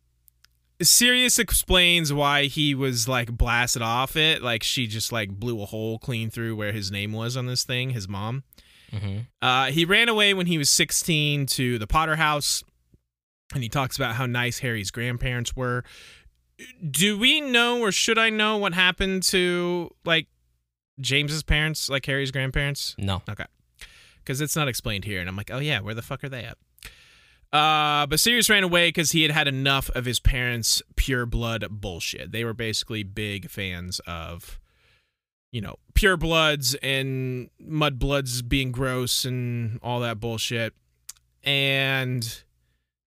Sirius 0.82 1.38
explains 1.38 2.12
why 2.12 2.44
he 2.44 2.74
was 2.74 3.08
like 3.08 3.34
blasted 3.34 3.80
off 3.80 4.14
it. 4.14 4.42
Like 4.42 4.62
she 4.62 4.86
just 4.86 5.12
like 5.12 5.30
blew 5.30 5.62
a 5.62 5.64
hole 5.64 5.98
clean 5.98 6.28
through 6.28 6.56
where 6.56 6.72
his 6.72 6.90
name 6.90 7.12
was 7.12 7.38
on 7.38 7.46
this 7.46 7.64
thing, 7.64 7.90
his 7.90 8.06
mom. 8.06 8.42
hmm 8.92 9.20
Uh 9.40 9.66
he 9.70 9.86
ran 9.86 10.10
away 10.10 10.34
when 10.34 10.44
he 10.46 10.58
was 10.58 10.68
16 10.68 11.46
to 11.46 11.78
the 11.78 11.86
Potter 11.86 12.16
house. 12.16 12.62
And 13.54 13.62
he 13.62 13.70
talks 13.70 13.96
about 13.96 14.16
how 14.16 14.26
nice 14.26 14.58
Harry's 14.58 14.90
grandparents 14.90 15.56
were. 15.56 15.84
Do 16.90 17.18
we 17.18 17.40
know 17.40 17.80
or 17.80 17.90
should 17.92 18.18
I 18.18 18.30
know 18.30 18.56
what 18.58 18.74
happened 18.74 19.22
to 19.24 19.90
like 20.04 20.28
James's 21.00 21.42
parents, 21.42 21.88
like 21.88 22.06
Harry's 22.06 22.30
grandparents? 22.30 22.94
No. 22.98 23.22
Okay. 23.28 23.46
Because 24.18 24.40
it's 24.40 24.56
not 24.56 24.68
explained 24.68 25.04
here. 25.04 25.20
And 25.20 25.28
I'm 25.28 25.36
like, 25.36 25.50
oh 25.50 25.58
yeah, 25.58 25.80
where 25.80 25.94
the 25.94 26.02
fuck 26.02 26.22
are 26.24 26.28
they 26.28 26.44
at? 26.44 26.56
Uh, 27.52 28.06
but 28.06 28.18
Sirius 28.18 28.50
ran 28.50 28.64
away 28.64 28.88
because 28.88 29.12
he 29.12 29.22
had 29.22 29.30
had 29.30 29.46
enough 29.46 29.88
of 29.90 30.04
his 30.04 30.18
parents' 30.18 30.82
pure 30.96 31.24
blood 31.26 31.64
bullshit. 31.70 32.32
They 32.32 32.44
were 32.44 32.54
basically 32.54 33.04
big 33.04 33.48
fans 33.48 34.00
of, 34.06 34.58
you 35.52 35.60
know, 35.60 35.76
pure 35.94 36.16
bloods 36.16 36.74
and 36.82 37.50
mud 37.60 37.98
bloods 38.00 38.42
being 38.42 38.72
gross 38.72 39.24
and 39.24 39.78
all 39.82 40.00
that 40.00 40.18
bullshit. 40.18 40.74
and 41.44 42.42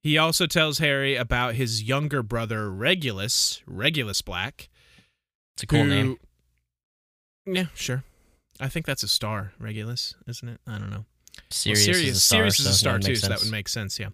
he 0.02 0.18
also 0.18 0.46
tells 0.48 0.80
Harry 0.80 1.16
about 1.16 1.56
his 1.56 1.84
younger 1.84 2.24
brother 2.24 2.72
Regulus, 2.72 3.62
Regulus 3.66 4.22
Black. 4.22 4.70
It's 5.56 5.64
a 5.64 5.68
cool 5.68 5.84
who- 5.84 5.90
name. 5.90 6.18
Yeah, 7.46 7.66
sure. 7.74 8.04
I 8.60 8.68
think 8.70 8.86
that's 8.86 9.04
a 9.04 9.08
star, 9.08 9.54
Regulus, 9.60 10.16
isn't 10.28 10.48
it? 10.48 10.60
I 10.68 10.78
don't 10.78 10.90
know. 10.90 11.06
Sirius, 11.50 11.88
well, 11.88 11.96
is 11.96 12.18
a 12.18 12.20
star, 12.20 12.38
Sirius 12.40 12.60
is 12.60 12.66
a 12.68 12.74
star 12.74 13.00
that 13.00 13.06
too, 13.06 13.16
so 13.16 13.28
that 13.30 13.40
would 13.40 13.52
make 13.52 13.70
sense. 13.70 14.00
Yeah. 14.00 14.10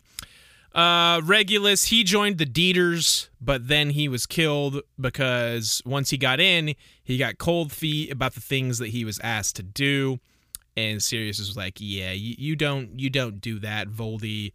Uh, 0.75 1.21
Regulus, 1.23 1.85
he 1.85 2.03
joined 2.03 2.37
the 2.37 2.45
Death 2.45 2.57
Eaters, 2.57 3.29
but 3.39 3.67
then 3.67 3.91
he 3.91 4.07
was 4.07 4.25
killed 4.25 4.81
because 4.99 5.81
once 5.85 6.09
he 6.09 6.17
got 6.17 6.39
in, 6.39 6.75
he 7.03 7.17
got 7.17 7.37
cold 7.37 7.71
feet 7.71 8.11
about 8.11 8.33
the 8.33 8.41
things 8.41 8.79
that 8.79 8.89
he 8.89 9.05
was 9.05 9.19
asked 9.23 9.55
to 9.57 9.63
do, 9.63 10.19
and 10.75 11.01
Sirius 11.01 11.39
was 11.39 11.55
like, 11.55 11.75
"Yeah, 11.79 12.11
you, 12.11 12.35
you 12.37 12.55
don't, 12.55 12.99
you 12.99 13.09
don't 13.09 13.39
do 13.39 13.59
that, 13.59 13.89
Voldy." 13.89 14.51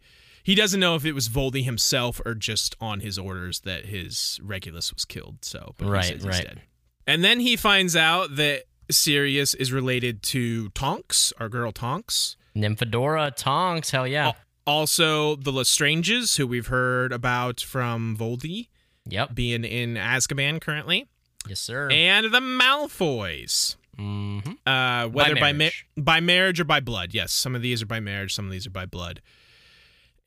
He 0.49 0.55
doesn't 0.55 0.79
know 0.79 0.95
if 0.95 1.05
it 1.05 1.11
was 1.13 1.29
Voldy 1.29 1.63
himself 1.63 2.19
or 2.25 2.33
just 2.33 2.75
on 2.81 3.01
his 3.01 3.19
orders 3.19 3.59
that 3.59 3.85
his 3.85 4.39
Regulus 4.41 4.91
was 4.91 5.05
killed. 5.05 5.45
So, 5.45 5.75
but 5.77 5.87
Right, 5.87 6.19
right. 6.23 6.43
dead. 6.43 6.61
And 7.05 7.23
then 7.23 7.39
he 7.39 7.55
finds 7.55 7.95
out 7.95 8.35
that 8.37 8.63
Sirius 8.89 9.53
is 9.53 9.71
related 9.71 10.23
to 10.23 10.69
Tonks, 10.69 11.31
our 11.39 11.49
girl 11.49 11.71
Tonks. 11.71 12.35
Nymphadora 12.55 13.35
Tonks, 13.35 13.91
hell 13.91 14.07
yeah. 14.07 14.31
Also, 14.65 15.35
the 15.35 15.51
Lestranges, 15.51 16.37
who 16.37 16.47
we've 16.47 16.65
heard 16.65 17.11
about 17.11 17.59
from 17.61 18.17
Voldy 18.17 18.69
Yep. 19.05 19.35
being 19.35 19.63
in 19.63 19.97
Azkaban 19.97 20.59
currently, 20.59 21.05
Yes, 21.47 21.59
sir. 21.59 21.91
and 21.91 22.33
the 22.33 22.39
Malfoys. 22.39 23.75
hmm 23.95 24.39
Uh, 24.65 25.07
whether 25.09 25.35
by, 25.35 25.53
ma- 25.53 25.69
by 25.95 26.19
marriage 26.19 26.59
or 26.59 26.63
by 26.65 26.79
blood. 26.79 27.13
Yes, 27.13 27.31
some 27.33 27.53
of 27.55 27.61
these 27.61 27.83
are 27.83 27.85
by 27.85 27.99
marriage, 27.99 28.33
some 28.33 28.45
of 28.45 28.51
these 28.51 28.65
are 28.65 28.71
by 28.71 28.87
blood. 28.87 29.21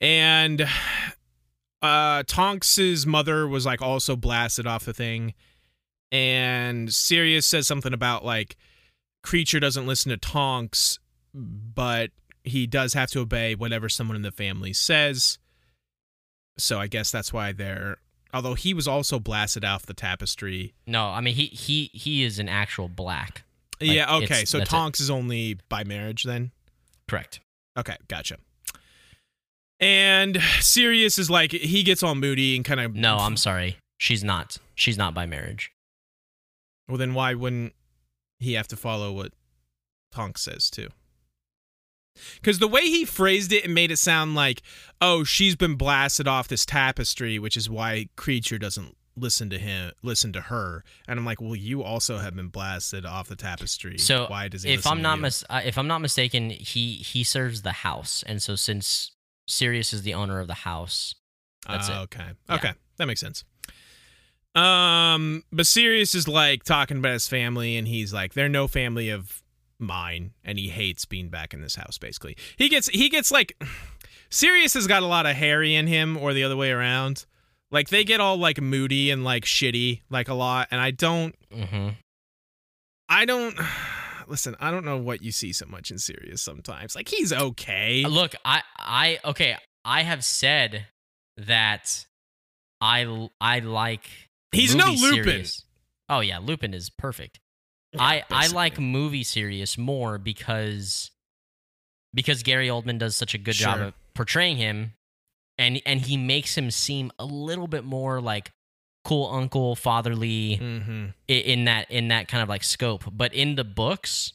And 0.03 0.69
uh, 1.83 2.25
Tonks's 2.27 3.07
mother 3.07 3.49
was 3.49 3.65
like 3.65 3.81
also 3.81 4.17
blasted 4.17 4.67
off 4.67 4.85
the 4.85 4.93
thing, 4.93 5.33
and 6.11 6.93
Sirius 6.93 7.47
says 7.47 7.67
something 7.67 7.95
about 7.95 8.25
like 8.25 8.57
Kreacher 9.25 9.61
doesn't 9.61 9.87
listen 9.87 10.11
to 10.11 10.19
Tonks, 10.19 10.99
but 11.33 12.11
he 12.45 12.67
does 12.67 12.93
have 12.95 13.11
to 13.13 13.21
obey 13.21 13.55
whatever 13.55 13.89
someone 13.89 14.17
in 14.17 14.23
the 14.23 14.33
family 14.33 14.73
says. 14.73 15.39
So 16.59 16.79
I 16.79 16.89
guess 16.89 17.11
that's 17.11 17.33
why 17.33 17.53
they're. 17.53 17.99
Although 18.35 18.55
he 18.55 18.73
was 18.73 18.89
also 18.89 19.19
blasted 19.19 19.65
off 19.65 19.87
the 19.87 19.95
tapestry. 19.95 20.75
No, 20.87 21.07
I 21.07 21.21
mean 21.21 21.35
he 21.35 21.47
he 21.47 21.91
he 21.93 22.25
is 22.25 22.39
an 22.39 22.49
actual 22.49 22.89
black. 22.89 23.45
Like, 23.81 23.91
yeah. 23.91 24.17
Okay. 24.17 24.45
So. 24.45 24.61
Tonks 24.61 25.01
is 25.01 25.11
only 25.11 25.59
by 25.69 25.85
marriage 25.85 26.25
then. 26.25 26.53
Correct. 27.09 27.41
Okay, 27.77 27.97
gotcha. 28.09 28.37
And 29.83 30.41
Sirius 30.61 31.19
is 31.19 31.29
like 31.29 31.51
he 31.51 31.83
gets 31.83 32.03
all 32.03 32.15
moody 32.15 32.55
and 32.55 32.65
kind 32.65 32.81
of 32.81 32.95
No, 32.95 33.17
I'm 33.17 33.37
sorry. 33.37 33.79
She's 33.99 34.23
not. 34.23 34.57
She's 34.75 34.97
not 34.97 35.13
by 35.13 35.27
marriage. 35.27 35.73
Well, 36.89 36.99
then 36.99 37.15
why 37.15 37.35
wouldn't 37.35 37.75
he 38.39 38.55
have 38.55 38.69
to 38.69 38.77
follow 38.77 39.13
what 39.13 39.33
Tonk 40.13 40.39
says 40.39 40.71
too? 40.71 40.89
Because 42.35 42.59
the 42.59 42.69
way 42.69 42.83
he 42.83 43.05
phrased 43.05 43.53
it, 43.53 43.65
and 43.65 43.75
made 43.75 43.91
it 43.91 43.97
sound 43.97 44.35
like, 44.35 44.63
oh, 45.01 45.25
she's 45.25 45.57
been 45.57 45.77
blasted 45.77 46.29
off 46.29 46.47
this 46.47 46.67
tapestry, 46.67 47.39
which 47.39 47.57
is 47.57 47.71
why 47.71 48.09
Kreacher 48.17 48.61
doesn't 48.61 48.97
listen 49.17 49.49
to 49.51 49.59
him, 49.59 49.93
listen 50.03 50.33
to 50.35 50.43
her. 50.43 50.85
And 51.09 51.19
I'm 51.19 51.25
like, 51.25 51.41
well, 51.41 51.57
you 51.57 51.83
also 51.83 52.19
have 52.19 52.37
been 52.37 52.49
blasted 52.49 53.07
off 53.07 53.29
the 53.29 53.37
tapestry. 53.37 53.99
So 53.99 54.27
why 54.29 54.49
does 54.49 54.63
he? 54.63 54.73
if 54.73 54.87
I'm 54.87 55.01
not 55.03 55.21
mis- 55.21 55.45
uh, 55.49 55.63
if 55.65 55.79
I'm 55.79 55.89
not 55.89 56.01
mistaken, 56.01 56.51
he 56.51 56.97
he 56.97 57.25
serves 57.25 57.63
the 57.63 57.73
house, 57.73 58.23
and 58.27 58.43
so 58.43 58.57
since 58.57 59.12
Sirius 59.47 59.93
is 59.93 60.03
the 60.03 60.15
owner 60.15 60.41
of 60.41 60.47
the 60.47 60.55
house, 60.55 61.15
that's 61.69 61.89
Uh, 61.89 61.93
it. 61.93 61.97
Okay. 62.05 62.27
Yeah. 62.49 62.55
Okay. 62.57 62.73
That 62.99 63.07
makes 63.07 63.21
sense. 63.21 63.45
Um, 64.55 65.45
but 65.51 65.67
Sirius 65.67 66.15
is 66.15 66.29
like 66.29 66.63
talking 66.65 66.99
about 66.99 67.13
his 67.15 67.27
family, 67.29 67.77
and 67.77 67.89
he's 67.89 68.13
like, 68.13 68.35
"They're 68.35 68.49
no 68.51 68.69
family 68.69 69.09
of 69.09 69.43
mine," 69.79 70.33
and 70.45 70.59
he 70.59 70.69
hates 70.69 71.05
being 71.07 71.29
back 71.31 71.55
in 71.55 71.63
this 71.63 71.75
house. 71.75 71.97
Basically, 71.99 72.37
he 72.57 72.69
gets 72.69 72.89
he 72.89 73.09
gets 73.09 73.31
like 73.31 73.57
Sirius 74.31 74.75
has 74.75 74.87
got 74.87 75.03
a 75.03 75.07
lot 75.07 75.25
of 75.27 75.37
Harry 75.37 75.75
in 75.75 75.87
him, 75.87 76.17
or 76.19 76.35
the 76.35 76.45
other 76.45 76.57
way 76.57 76.71
around. 76.71 77.25
Like 77.71 77.89
they 77.89 78.05
get 78.05 78.21
all 78.21 78.37
like 78.37 78.61
moody 78.61 79.11
and 79.11 79.25
like 79.25 79.45
shitty, 79.47 80.03
like 80.11 80.29
a 80.29 80.35
lot, 80.35 80.69
and 80.71 80.81
I 80.81 80.91
don't, 80.91 81.35
hmm 81.51 81.89
I 83.09 83.25
don't. 83.25 83.57
Listen, 84.29 84.57
I 84.61 84.71
don't 84.71 84.85
know 84.85 84.99
what 84.99 85.23
you 85.23 85.33
see 85.33 85.53
so 85.53 85.67
much 85.67 85.91
in 85.91 85.99
Sirius 85.99 86.43
sometimes. 86.43 86.95
Like 86.95 87.09
he's 87.09 87.33
okay. 87.33 88.05
Uh, 88.05 88.09
look, 88.09 88.35
I 88.45 88.63
I 88.79 89.19
okay. 89.25 89.57
I 89.85 90.03
have 90.03 90.25
said 90.25 90.87
that 91.37 92.07
I 92.81 93.29
I 93.41 93.61
like. 93.61 94.09
He's 94.53 94.75
no 94.75 94.93
Lupin. 94.93 95.45
Oh 96.09 96.21
yeah, 96.21 96.39
Lupin 96.39 96.75
is 96.75 96.91
perfect. 96.91 97.41
I 97.99 98.25
I 98.31 98.49
like 98.49 98.79
movie 98.79 99.23
Sirius 99.23 99.77
more 99.77 100.19
because 100.19 101.11
because 102.15 102.43
Gary 102.43 102.69
Oldman 102.69 102.99
does 102.99 103.17
such 103.17 103.35
a 103.35 103.39
good 103.39 103.55
job 103.55 103.81
of 103.81 103.95
portraying 104.15 104.57
him, 104.57 104.95
and 105.59 105.81
and 105.87 106.01
he 106.01 106.17
makes 106.17 106.57
him 106.57 106.71
seem 106.71 107.13
a 107.19 107.25
little 107.25 107.67
bit 107.67 107.85
more 107.85 108.21
like 108.21 108.53
cool 109.05 109.27
uncle, 109.33 109.75
fatherly 109.77 110.59
Mm-hmm. 110.61 111.07
in 111.29 111.65
that 111.67 111.91
in 111.91 112.09
that 112.09 112.29
kind 112.29 112.43
of 112.43 112.49
like 112.49 112.65
scope. 112.65 113.05
But 113.13 113.35
in 113.35 113.57
the 113.57 113.65
books, 113.65 114.33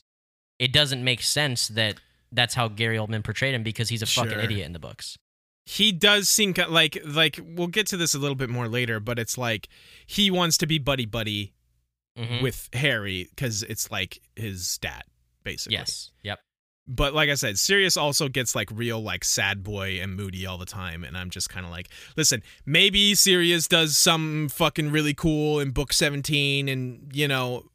it 0.60 0.72
doesn't 0.74 1.04
make 1.04 1.22
sense 1.22 1.68
that 1.70 1.96
that's 2.32 2.54
how 2.56 2.68
Gary 2.68 2.98
Oldman 2.98 3.24
portrayed 3.24 3.56
him 3.56 3.64
because 3.64 3.90
he's 3.90 4.02
a 4.02 4.06
fucking 4.06 4.40
idiot 4.40 4.66
in 4.66 4.74
the 4.74 4.80
books. 4.80 5.18
he 5.66 5.92
does 5.92 6.30
seem 6.30 6.54
like 6.70 6.98
like 7.06 7.40
we'll 7.44 7.68
get 7.68 7.88
to 7.88 7.98
this 7.98 8.14
a 8.14 8.20
little 8.20 8.36
bit 8.36 8.50
more 8.50 8.70
later 8.70 9.02
but 9.02 9.20
it's 9.20 9.38
like 9.38 9.68
he 10.06 10.32
wants 10.32 10.58
to 10.58 10.66
be 10.66 10.80
buddy 10.80 11.06
buddy 11.06 11.54
Mhm. 12.18 12.42
with 12.42 12.70
harry 12.74 13.28
because 13.30 13.64
it's 13.64 13.92
like 13.92 14.22
his 14.38 14.78
dad 14.78 15.04
basically 15.44 15.76
yes, 15.78 16.12
yep. 16.24 16.40
But 16.88 17.14
like 17.14 17.30
i 17.30 17.36
said 17.36 17.60
sirius 17.60 17.98
also 17.98 18.30
gets 18.30 18.56
like 18.56 18.70
real 18.74 19.02
like 19.02 19.24
sad 19.24 19.64
boy 19.64 20.00
and 20.02 20.16
moody 20.16 20.46
all 20.46 20.58
the 20.58 20.66
time 20.66 21.04
and 21.04 21.18
i'm 21.18 21.30
just 21.30 21.50
kind 21.50 21.66
of 21.66 21.72
like 21.72 21.90
listen 22.16 22.42
maybe 22.66 23.14
sirius 23.14 23.68
does 23.68 23.98
some 23.98 24.48
fucking 24.50 24.92
really 24.92 25.14
cool 25.14 25.60
in 25.60 25.72
book 25.72 25.92
17 25.92 26.70
and 26.70 27.12
you 27.14 27.28
know 27.28 27.66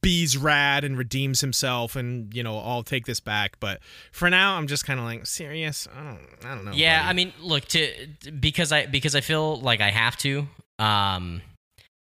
bees 0.00 0.36
rad 0.36 0.84
and 0.84 0.96
redeems 0.96 1.40
himself 1.40 1.96
and 1.96 2.32
you 2.34 2.42
know 2.42 2.58
i'll 2.58 2.82
take 2.84 3.06
this 3.06 3.18
back 3.18 3.58
but 3.60 3.80
for 4.12 4.30
now 4.30 4.56
i'm 4.56 4.66
just 4.66 4.84
kind 4.84 5.00
of 5.00 5.04
like 5.04 5.26
Sirius 5.26 5.88
i 5.96 6.02
don't 6.02 6.20
i 6.44 6.54
don't 6.54 6.64
know 6.64 6.72
yeah, 6.72 7.00
buddy. 7.00 7.08
I 7.08 7.12
mean, 7.14 7.32
look 7.40 7.64
to 7.66 8.08
because 8.38 8.72
I 8.72 8.86
because 8.86 9.14
I 9.14 9.20
feel 9.20 9.60
like 9.60 9.80
I 9.80 9.90
have 9.90 10.16
to. 10.18 10.46
Um, 10.78 11.42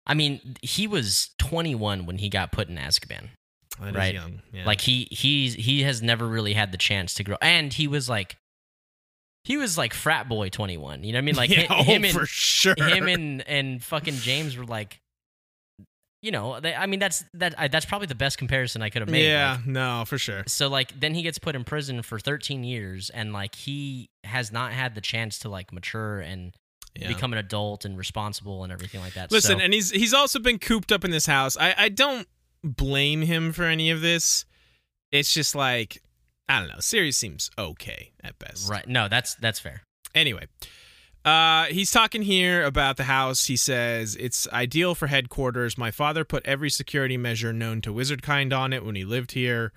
I 0.05 0.13
mean, 0.13 0.55
he 0.61 0.87
was 0.87 1.29
21 1.39 2.05
when 2.05 2.17
he 2.17 2.29
got 2.29 2.51
put 2.51 2.69
in 2.69 2.77
Azkaban. 2.77 3.29
That 3.81 3.95
right. 3.95 4.13
young. 4.13 4.41
Yeah. 4.53 4.65
Like 4.65 4.81
he 4.81 5.07
he's 5.11 5.55
he 5.55 5.83
has 5.83 6.01
never 6.01 6.27
really 6.27 6.53
had 6.53 6.71
the 6.71 6.77
chance 6.77 7.13
to 7.15 7.23
grow, 7.23 7.37
and 7.41 7.73
he 7.73 7.87
was 7.87 8.07
like 8.07 8.37
he 9.43 9.57
was 9.57 9.77
like 9.77 9.93
frat 9.93 10.29
boy 10.29 10.49
21. 10.49 11.03
You 11.03 11.13
know 11.13 11.17
what 11.17 11.21
I 11.21 11.25
mean? 11.25 11.35
Like 11.35 11.49
yeah, 11.55 11.81
him 11.83 12.03
oh, 12.03 12.07
and 12.07 12.13
for 12.15 12.25
sure. 12.25 12.75
him 12.77 13.07
and 13.07 13.47
and 13.47 13.83
fucking 13.83 14.15
James 14.15 14.55
were 14.55 14.65
like, 14.65 14.99
you 16.21 16.29
know, 16.31 16.59
they, 16.59 16.75
I 16.75 16.85
mean 16.85 16.99
that's 16.99 17.23
that 17.33 17.55
I, 17.57 17.67
that's 17.67 17.85
probably 17.85 18.05
the 18.07 18.15
best 18.15 18.37
comparison 18.37 18.83
I 18.83 18.89
could 18.91 19.01
have 19.01 19.09
made. 19.09 19.25
yeah, 19.27 19.53
like, 19.53 19.65
no, 19.65 20.03
for 20.05 20.19
sure. 20.19 20.43
so 20.45 20.67
like 20.67 20.99
then 20.99 21.15
he 21.15 21.23
gets 21.23 21.39
put 21.39 21.55
in 21.55 21.63
prison 21.63 22.03
for 22.03 22.19
13 22.19 22.63
years, 22.63 23.09
and 23.09 23.33
like 23.33 23.55
he 23.55 24.09
has 24.23 24.51
not 24.51 24.71
had 24.73 24.93
the 24.93 25.01
chance 25.01 25.39
to 25.39 25.49
like 25.49 25.73
mature 25.73 26.19
and 26.19 26.53
Yeah. 26.95 27.07
become 27.07 27.33
an 27.33 27.39
adult 27.39 27.85
and 27.85 27.97
responsible 27.97 28.63
and 28.63 28.71
everything 28.71 29.01
like 29.01 29.13
that. 29.15 29.31
Listen, 29.31 29.57
so, 29.57 29.63
and 29.63 29.73
he's 29.73 29.89
he's 29.89 30.13
also 30.13 30.37
been 30.37 30.59
cooped 30.59 30.91
up 30.91 31.03
in 31.03 31.09
this 31.09 31.25
house. 31.25 31.57
I 31.57 31.73
I 31.75 31.89
don't 31.89 32.27
blame 32.63 33.21
him 33.23 33.51
for 33.51 33.63
any 33.63 33.89
of 33.89 34.01
this. 34.01 34.45
It's 35.11 35.33
just 35.33 35.55
like 35.55 36.01
I 36.47 36.59
don't 36.59 36.69
know. 36.69 36.79
Sirius 36.79 37.17
seems 37.17 37.49
okay 37.57 38.11
at 38.23 38.37
best. 38.37 38.69
right? 38.69 38.87
No, 38.87 39.07
that's 39.07 39.35
that's 39.35 39.59
fair. 39.59 39.83
Anyway, 40.13 40.47
uh, 41.23 41.65
he's 41.65 41.91
talking 41.91 42.23
here 42.23 42.65
about 42.65 42.97
the 42.97 43.05
house. 43.05 43.45
He 43.45 43.55
says 43.55 44.15
it's 44.19 44.47
ideal 44.49 44.95
for 44.95 45.07
headquarters. 45.07 45.77
My 45.77 45.91
father 45.91 46.25
put 46.25 46.45
every 46.45 46.69
security 46.69 47.15
measure 47.15 47.53
known 47.53 47.81
to 47.81 47.93
wizard 47.93 48.21
kind 48.21 48.51
on 48.51 48.73
it 48.73 48.83
when 48.85 48.95
he 48.95 49.05
lived 49.05 49.31
here. 49.31 49.71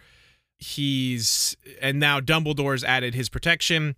He's 0.59 1.57
and 1.81 2.01
now 2.01 2.21
Dumbledore's 2.21 2.83
added 2.83 3.15
his 3.15 3.29
protection. 3.29 3.97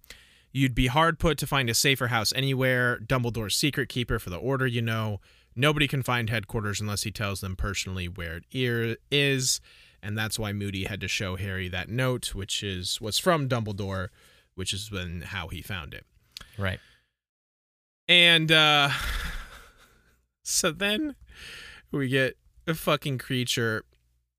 You'd 0.53 0.75
be 0.75 0.87
hard 0.87 1.18
put 1.18 1.38
to 1.38 1.46
find 1.46 1.68
a 1.70 1.75
safer 1.75 2.09
house 2.09 2.33
anywhere. 2.35 2.99
Dumbledore's 2.99 3.55
secret 3.55 3.88
keeper 3.88 4.18
for 4.18 4.31
the 4.31 4.38
order, 4.38 4.66
you 4.66 4.83
know. 4.83 5.20
Nobody 5.56 5.88
can 5.88 6.02
find 6.02 6.28
headquarters 6.28 6.80
unless 6.80 7.04
he 7.04 7.10
tells 7.10 7.40
them 7.40 7.56
personally 7.56 8.08
where 8.08 8.36
it 8.52 9.00
is, 9.10 9.60
and 10.02 10.16
that's 10.16 10.38
why 10.38 10.52
Moody 10.52 10.84
had 10.84 11.00
to 11.00 11.08
show 11.08 11.36
Harry 11.36 11.66
that 11.68 11.88
note, 11.88 12.34
which 12.34 12.62
is 12.62 13.00
was 13.00 13.18
from 13.18 13.48
Dumbledore, 13.48 14.08
which 14.54 14.74
is 14.74 14.92
when 14.92 15.22
how 15.22 15.48
he 15.48 15.62
found 15.62 15.94
it. 15.94 16.04
Right. 16.58 16.78
And 18.06 18.52
uh 18.52 18.90
so 20.42 20.70
then 20.72 21.16
we 21.90 22.08
get 22.08 22.36
a 22.66 22.74
fucking 22.74 23.18
Kreacher. 23.18 23.80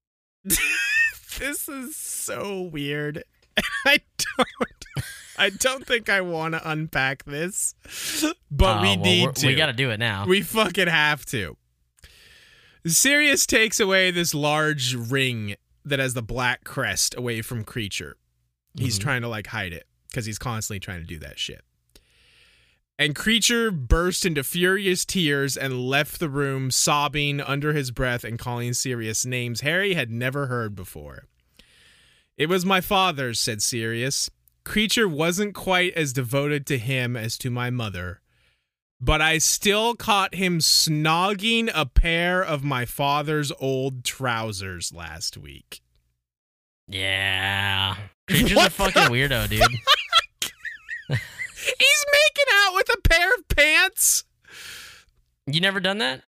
this 0.43 1.67
is 1.67 1.95
so 1.95 2.62
weird. 2.62 3.23
I 3.86 4.01
don't 4.17 5.03
I 5.39 5.50
don't 5.52 5.86
think 5.86 6.10
I 6.10 6.21
want 6.21 6.54
to 6.56 6.69
unpack 6.69 7.23
this, 7.26 7.76
but 8.52 8.78
Oh, 8.78 8.82
we 8.82 8.88
well, 8.88 8.97
need 8.97 9.36
to. 9.36 9.47
We 9.47 9.56
got 9.56 9.67
to 9.67 9.73
do 9.73 9.91
it 9.91 9.97
now. 10.00 10.26
We 10.26 10.41
fucking 10.41 10.88
have 10.88 11.26
to. 11.28 11.58
Sirius 12.86 13.45
takes 13.45 13.80
away 13.80 14.12
this 14.12 14.34
large 14.34 14.93
ring 14.95 15.56
that 15.84 16.00
has 16.00 16.13
the 16.13 16.21
black 16.21 16.63
crest 16.63 17.15
away 17.17 17.41
from 17.41 17.63
Kreacher. 17.65 18.13
He's 18.78 18.97
Mhm. 18.97 19.02
trying 19.02 19.21
to 19.23 19.28
like 19.28 19.47
hide 19.47 19.73
it 19.73 19.88
because 20.10 20.26
he's 20.26 20.38
constantly 20.38 20.80
trying 20.80 21.02
to 21.02 21.08
do 21.08 21.19
that 21.19 21.38
shit. 21.39 21.63
And 23.00 23.13
Kreacher 23.15 23.71
burst 23.71 24.26
into 24.26 24.43
furious 24.43 25.06
tears 25.06 25.56
and 25.56 25.82
left 25.88 26.19
the 26.19 26.30
room, 26.30 26.71
sobbing 26.71 27.39
under 27.41 27.73
his 27.73 27.91
breath 27.91 28.23
and 28.23 28.39
calling 28.39 28.73
Sirius 28.73 29.26
names 29.26 29.62
Harry 29.62 29.93
had 29.93 30.10
never 30.10 30.47
heard 30.47 30.73
before. 30.76 31.26
It 32.38 32.50
was 32.50 32.65
my 32.65 32.82
father's, 32.82 33.39
said 33.39 33.62
Sirius. 33.62 34.30
Kreacher 34.67 35.10
wasn't 35.10 35.56
quite 35.56 35.93
as 35.93 36.12
devoted 36.12 36.65
to 36.67 36.77
him 36.77 37.15
as 37.15 37.38
to 37.38 37.49
my 37.49 37.69
mother, 37.69 38.19
but 38.99 39.21
I 39.21 39.38
still 39.38 39.95
caught 39.95 40.36
him 40.36 40.60
snogging 40.60 41.71
a 41.73 41.86
pair 41.86 42.43
of 42.43 42.65
my 42.65 42.84
father's 42.84 43.53
old 43.62 44.03
trousers 44.03 44.93
last 44.93 45.38
week. 45.38 45.82
yeah. 46.88 47.95
Kreacher's 48.30 48.51
a 48.51 48.56
What 48.56 48.63
the 48.65 48.71
fucking 48.71 49.01
weirdo, 49.03 49.47
dude. 49.47 49.62
He's 51.10 52.06
making 52.12 52.45
out 52.53 52.75
with 52.75 52.89
a 52.89 53.01
pair 53.08 53.30
of 53.36 53.47
pants. 53.47 54.25
You 55.45 55.62
never 55.62 55.80
done 55.80 55.99
that? 55.99 56.23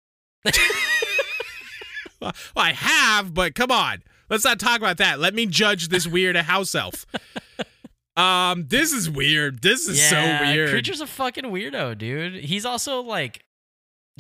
Well, 2.21 2.33
I 2.57 2.73
have, 2.73 3.33
but 3.33 3.55
come 3.55 3.71
on. 3.71 4.03
Let's 4.29 4.45
not 4.45 4.59
talk 4.61 4.77
about 4.77 4.99
that. 4.99 5.19
Let 5.21 5.35
me 5.35 5.47
judge 5.47 5.89
this 5.89 6.07
weird 6.07 6.37
house 6.37 6.75
elf. 6.75 7.07
Um, 8.17 8.67
this 8.69 8.93
is 8.93 9.11
weird. 9.11 9.61
This 9.63 9.87
is 9.89 10.01
so 10.03 10.17
Yeah, 10.17 10.53
weird. 10.53 10.71
Kreacher's 10.71 11.01
a 11.01 11.07
fucking 11.07 11.45
weirdo, 11.45 11.99
dude. 11.99 12.45
He's 12.45 12.65
also 12.65 13.01
like 13.03 13.45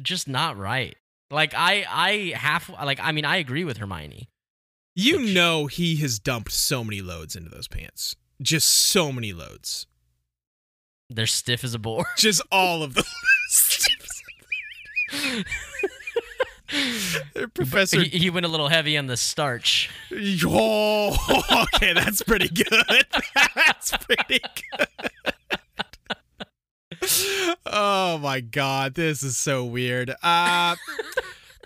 just 0.02 0.28
not 0.28 0.56
right. 0.58 0.96
Like 1.30 1.54
I 1.54 1.84
I 1.88 2.36
half 2.36 2.68
like 2.68 3.00
I 3.02 3.12
mean 3.12 3.24
I 3.24 3.36
agree 3.36 3.64
with 3.64 3.78
Hermione. 3.78 4.28
you 4.94 5.18
Which- 5.20 5.34
know 5.34 5.66
he 5.66 5.96
has 5.96 6.18
dumped 6.18 6.52
so 6.52 6.84
many 6.84 7.00
loads 7.00 7.34
into 7.36 7.48
those 7.50 7.68
pants. 7.68 8.16
Just 8.42 8.68
so 8.68 9.10
many 9.12 9.32
loads. 9.32 9.86
They're 11.08 11.26
stiff 11.26 11.64
as 11.64 11.72
a 11.74 11.78
board. 11.78 12.06
Just 12.18 12.42
all 12.52 12.82
of 12.82 12.94
them. 12.94 13.04
Professor 17.54 18.02
he, 18.02 18.18
he 18.18 18.30
went 18.30 18.46
a 18.46 18.48
little 18.48 18.68
heavy 18.68 18.96
on 18.96 19.06
the 19.06 19.16
starch. 19.16 19.90
Oh, 20.12 21.66
okay, 21.74 21.92
that's 21.92 22.22
pretty 22.22 22.48
good. 22.48 22.66
That's 23.54 23.92
pretty 23.98 24.40
good. 24.70 25.10
Oh 27.66 28.18
my 28.18 28.40
god, 28.40 28.94
this 28.94 29.22
is 29.22 29.36
so 29.36 29.64
weird. 29.64 30.14
Uh 30.22 30.76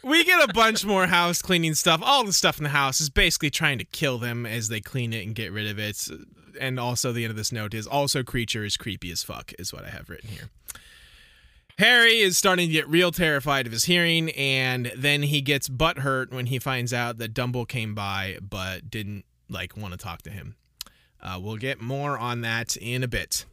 we 0.03 0.25
get 0.25 0.49
a 0.49 0.53
bunch 0.53 0.85
more 0.85 1.07
house 1.07 1.43
cleaning 1.43 1.75
stuff. 1.75 2.01
All 2.03 2.25
the 2.25 2.33
stuff 2.33 2.59
in 2.59 2.65
the 2.65 2.71
house 2.71 3.01
is 3.01 3.11
basically 3.11 3.51
trying 3.51 3.79
to 3.79 3.85
kill 3.85 4.19
them 4.19 4.47
as 4.47 4.69
they 4.69 4.81
clean 4.81 5.13
it 5.13 5.25
and 5.27 5.35
get 5.35 5.53
rid 5.53 5.69
of 5.69 5.79
it. 5.79 6.09
And 6.61 6.81
also 6.81 7.13
the 7.13 7.25
end 7.25 7.31
of 7.31 7.37
this 7.37 7.53
note 7.53 7.75
is 7.75 7.87
also 7.87 8.23
Kreacher 8.23 8.67
is 8.67 8.77
creepy 8.77 9.11
as 9.11 9.23
fuck 9.23 9.53
is 9.59 9.73
what 9.73 9.85
I 9.85 9.91
have 9.91 10.09
written 10.09 10.31
here. 10.31 10.51
Harry 11.81 12.19
is 12.19 12.37
starting 12.37 12.69
to 12.69 12.73
get 12.73 12.87
real 12.89 13.11
terrified 13.11 13.65
of 13.65 13.73
his 13.73 13.85
hearing, 13.85 14.29
and 14.33 14.93
then 14.95 15.23
he 15.23 15.41
gets 15.41 15.67
butthurt 15.67 16.31
when 16.31 16.45
he 16.45 16.59
finds 16.59 16.93
out 16.93 17.17
that 17.17 17.33
Dumble 17.33 17.65
came 17.65 17.95
by 17.95 18.37
but 18.43 18.91
didn't 18.91 19.25
like 19.49 19.79
want 19.79 19.93
to 19.93 19.97
talk 19.97 20.21
to 20.21 20.31
him. 20.31 20.57
Uh, 21.23 21.39
we'll 21.41 21.57
get 21.57 21.81
more 21.81 22.19
on 22.19 22.43
that 22.43 22.77
in 22.77 23.03
a 23.03 23.09
bit. 23.09 23.47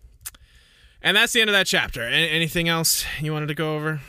And 1.01 1.15
that's 1.15 1.31
the 1.31 1.39
end 1.39 1.49
of 1.49 1.53
that 1.53 1.67
chapter. 1.67 2.01
A- 2.01 2.11
anything 2.11 2.67
else 2.67 3.05
you 3.21 3.31
wanted 3.31 3.47
to 3.47 3.55
go 3.55 3.75
over? 3.75 4.01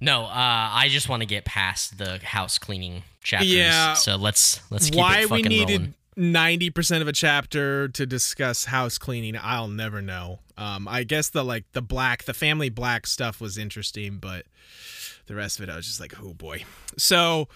No, 0.00 0.26
uh, 0.26 0.30
I 0.32 0.86
just 0.88 1.08
want 1.08 1.22
to 1.22 1.26
get 1.26 1.44
past 1.44 1.98
the 1.98 2.18
house 2.18 2.58
cleaning 2.58 3.02
chapters. 3.24 3.50
Yeah. 3.50 3.94
So 3.94 4.14
let's 4.14 4.60
let's 4.70 4.90
keep 4.90 5.00
Why 5.00 5.22
it 5.22 5.30
we 5.30 5.38
fucking 5.38 5.48
needed 5.48 5.80
rolling. 5.80 5.94
Ninety 6.16 6.70
percent 6.70 7.02
of 7.02 7.08
a 7.08 7.12
chapter 7.12 7.88
to 7.88 8.06
discuss 8.06 8.66
house 8.66 8.98
cleaning, 8.98 9.38
I'll 9.40 9.68
never 9.68 10.00
know. 10.02 10.40
Um, 10.56 10.86
I 10.88 11.04
guess 11.04 11.28
the 11.28 11.44
like 11.44 11.64
the 11.72 11.82
black, 11.82 12.24
the 12.24 12.34
family 12.34 12.70
black 12.70 13.06
stuff 13.06 13.40
was 13.40 13.58
interesting, 13.58 14.18
but 14.18 14.46
the 15.26 15.34
rest 15.34 15.58
of 15.58 15.68
it, 15.68 15.72
I 15.72 15.76
was 15.76 15.86
just 15.86 16.00
like, 16.00 16.20
oh 16.22 16.34
boy. 16.34 16.64
So, 16.96 17.48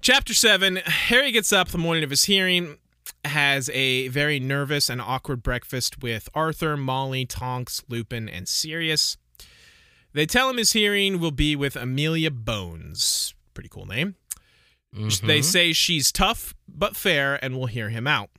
chapter 0.00 0.34
seven, 0.34 0.76
Harry 0.76 1.32
gets 1.32 1.52
up 1.52 1.68
the 1.68 1.78
morning 1.78 2.04
of 2.04 2.10
his 2.10 2.24
hearing, 2.24 2.78
has 3.24 3.68
a 3.70 4.08
very 4.08 4.40
nervous 4.40 4.88
and 4.88 5.00
awkward 5.00 5.42
breakfast 5.42 6.02
with 6.02 6.28
Arthur, 6.34 6.76
Molly, 6.76 7.26
Tonks, 7.26 7.82
Lupin, 7.88 8.28
and 8.28 8.48
Sirius. 8.48 9.16
They 10.12 10.26
tell 10.26 10.50
him 10.50 10.56
his 10.56 10.72
hearing 10.72 11.20
will 11.20 11.30
be 11.30 11.54
with 11.54 11.76
Amelia 11.76 12.30
Bones. 12.30 13.34
Pretty 13.54 13.68
cool 13.68 13.86
name. 13.86 14.16
They 14.92 15.40
Mhm. 15.40 15.44
say 15.44 15.72
she's 15.72 16.10
tough 16.12 16.54
but 16.68 16.96
fair 16.96 17.42
and 17.44 17.56
will 17.56 17.66
hear 17.66 17.90
him 17.90 18.06
out. 18.06 18.30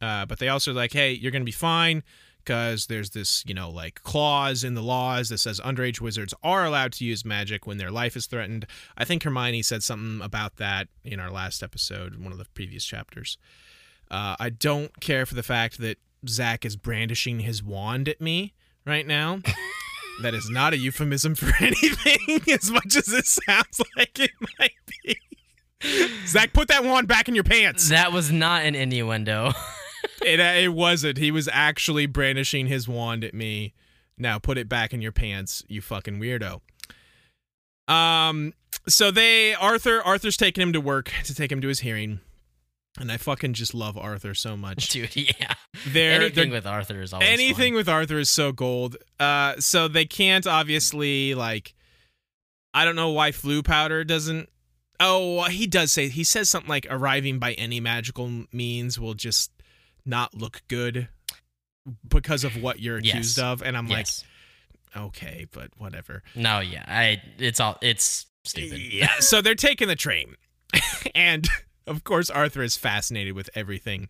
Uh, 0.00 0.26
but 0.26 0.38
they 0.38 0.48
also 0.48 0.72
like, 0.72 0.92
hey, 0.92 1.12
you're 1.12 1.32
gonna 1.32 1.44
be 1.44 1.50
fine 1.52 2.02
because 2.44 2.86
there's 2.86 3.10
this, 3.10 3.42
you 3.46 3.54
know, 3.54 3.68
like 3.70 4.02
clause 4.04 4.64
in 4.64 4.74
the 4.74 4.82
laws 4.82 5.28
that 5.28 5.38
says 5.38 5.60
underage 5.60 6.00
wizards 6.00 6.32
are 6.42 6.64
allowed 6.64 6.92
to 6.92 7.04
use 7.04 7.24
magic 7.24 7.66
when 7.66 7.78
their 7.78 7.90
life 7.90 8.16
is 8.16 8.26
threatened. 8.26 8.66
I 8.96 9.04
think 9.04 9.22
Hermione 9.22 9.62
said 9.62 9.82
something 9.82 10.24
about 10.24 10.56
that 10.56 10.88
in 11.04 11.20
our 11.20 11.30
last 11.30 11.62
episode, 11.62 12.16
one 12.22 12.32
of 12.32 12.38
the 12.38 12.46
previous 12.54 12.84
chapters. 12.84 13.38
Uh, 14.10 14.36
I 14.38 14.50
don't 14.50 15.00
care 15.00 15.26
for 15.26 15.34
the 15.34 15.42
fact 15.42 15.78
that 15.78 15.98
Zach 16.26 16.64
is 16.64 16.76
brandishing 16.76 17.40
his 17.40 17.62
wand 17.62 18.08
at 18.08 18.20
me 18.20 18.54
right 18.86 19.06
now. 19.06 19.40
that 20.22 20.34
is 20.34 20.48
not 20.50 20.72
a 20.72 20.78
euphemism 20.78 21.34
for 21.34 21.52
anything, 21.60 22.40
as 22.52 22.70
much 22.70 22.96
as 22.96 23.08
it 23.12 23.26
sounds 23.26 23.80
like 23.96 24.18
it 24.18 24.30
might 24.58 24.72
be. 25.04 25.16
Zach, 26.26 26.52
put 26.52 26.68
that 26.68 26.84
wand 26.84 27.08
back 27.08 27.28
in 27.28 27.34
your 27.34 27.44
pants. 27.44 27.88
That 27.88 28.12
was 28.12 28.30
not 28.30 28.64
an 28.64 28.74
innuendo. 28.74 29.52
It, 30.24 30.40
uh, 30.40 30.54
it 30.56 30.72
wasn't. 30.74 31.16
He 31.18 31.30
was 31.30 31.48
actually 31.50 32.06
brandishing 32.06 32.66
his 32.66 32.88
wand 32.88 33.22
at 33.24 33.34
me. 33.34 33.72
Now 34.16 34.38
put 34.40 34.58
it 34.58 34.68
back 34.68 34.92
in 34.92 35.00
your 35.00 35.12
pants, 35.12 35.62
you 35.68 35.80
fucking 35.80 36.18
weirdo. 36.18 36.60
Um. 37.92 38.52
So 38.88 39.10
they 39.10 39.54
Arthur 39.54 40.02
Arthur's 40.02 40.36
taking 40.36 40.62
him 40.62 40.72
to 40.72 40.80
work 40.80 41.12
to 41.24 41.34
take 41.34 41.52
him 41.52 41.60
to 41.60 41.68
his 41.68 41.80
hearing, 41.80 42.20
and 42.98 43.12
I 43.12 43.16
fucking 43.16 43.54
just 43.54 43.74
love 43.74 43.96
Arthur 43.96 44.34
so 44.34 44.56
much. 44.56 44.88
Dude, 44.88 45.14
yeah. 45.16 45.54
They're, 45.86 46.20
Anything 46.20 46.50
they're 46.50 46.58
with 46.58 46.66
Arthur 46.66 47.00
is 47.00 47.12
always 47.12 47.28
anything 47.28 47.72
fun. 47.72 47.76
with 47.78 47.88
Arthur 47.88 48.18
is 48.18 48.28
so 48.30 48.50
gold. 48.50 48.96
Uh, 49.20 49.54
so 49.60 49.86
they 49.88 50.04
can't 50.04 50.46
obviously 50.46 51.34
like. 51.34 51.74
I 52.74 52.84
don't 52.84 52.96
know 52.96 53.10
why 53.10 53.30
Floo 53.30 53.64
powder 53.64 54.04
doesn't. 54.04 54.48
Oh, 55.00 55.44
he 55.44 55.66
does 55.66 55.92
say 55.92 56.08
he 56.08 56.24
says 56.24 56.50
something 56.50 56.68
like 56.68 56.86
arriving 56.90 57.38
by 57.38 57.52
any 57.54 57.80
magical 57.80 58.44
means 58.52 58.98
will 58.98 59.14
just 59.14 59.50
not 60.04 60.34
look 60.34 60.62
good 60.68 61.08
because 62.06 62.44
of 62.44 62.60
what 62.62 62.80
you're 62.80 62.98
Yes. 62.98 63.14
accused 63.14 63.38
of, 63.38 63.62
and 63.62 63.76
I'm 63.76 63.86
yes. 63.86 64.24
like, 64.94 65.02
okay, 65.04 65.46
but 65.52 65.70
whatever. 65.78 66.22
No, 66.34 66.60
yeah. 66.60 66.84
I 66.86 67.22
it's 67.38 67.60
all 67.60 67.78
it's 67.80 68.26
stupid. 68.44 68.80
Yeah. 68.80 69.18
so 69.20 69.40
they're 69.40 69.54
taking 69.54 69.88
the 69.88 69.96
train. 69.96 70.34
and 71.14 71.48
of 71.86 72.04
course, 72.04 72.28
Arthur 72.28 72.62
is 72.62 72.76
fascinated 72.76 73.34
with 73.34 73.48
everything. 73.54 74.08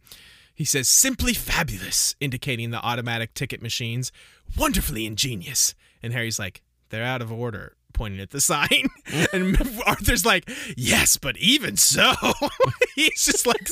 He 0.55 0.65
says, 0.65 0.89
simply 0.89 1.35
fabulous, 1.35 2.17
indicating 2.19 2.71
the 2.73 2.85
automatic 2.85 3.33
ticket 3.35 3.63
machines. 3.63 4.11
Wonderfully 4.57 5.07
ingenious. 5.07 5.73
And 6.03 6.13
Harry's 6.13 6.41
like, 6.41 6.63
they're 6.89 7.05
out 7.05 7.23
of 7.23 7.31
order, 7.31 7.77
pointing 7.99 8.21
at 8.21 8.31
the 8.31 8.41
sign. 8.41 8.89
and 9.33 9.59
Arthur's 9.87 10.25
like, 10.25 10.49
yes, 10.77 11.17
but 11.17 11.37
even 11.37 11.77
so. 11.77 12.15
he's 12.95 13.27
just 13.27 13.47
like, 13.47 13.69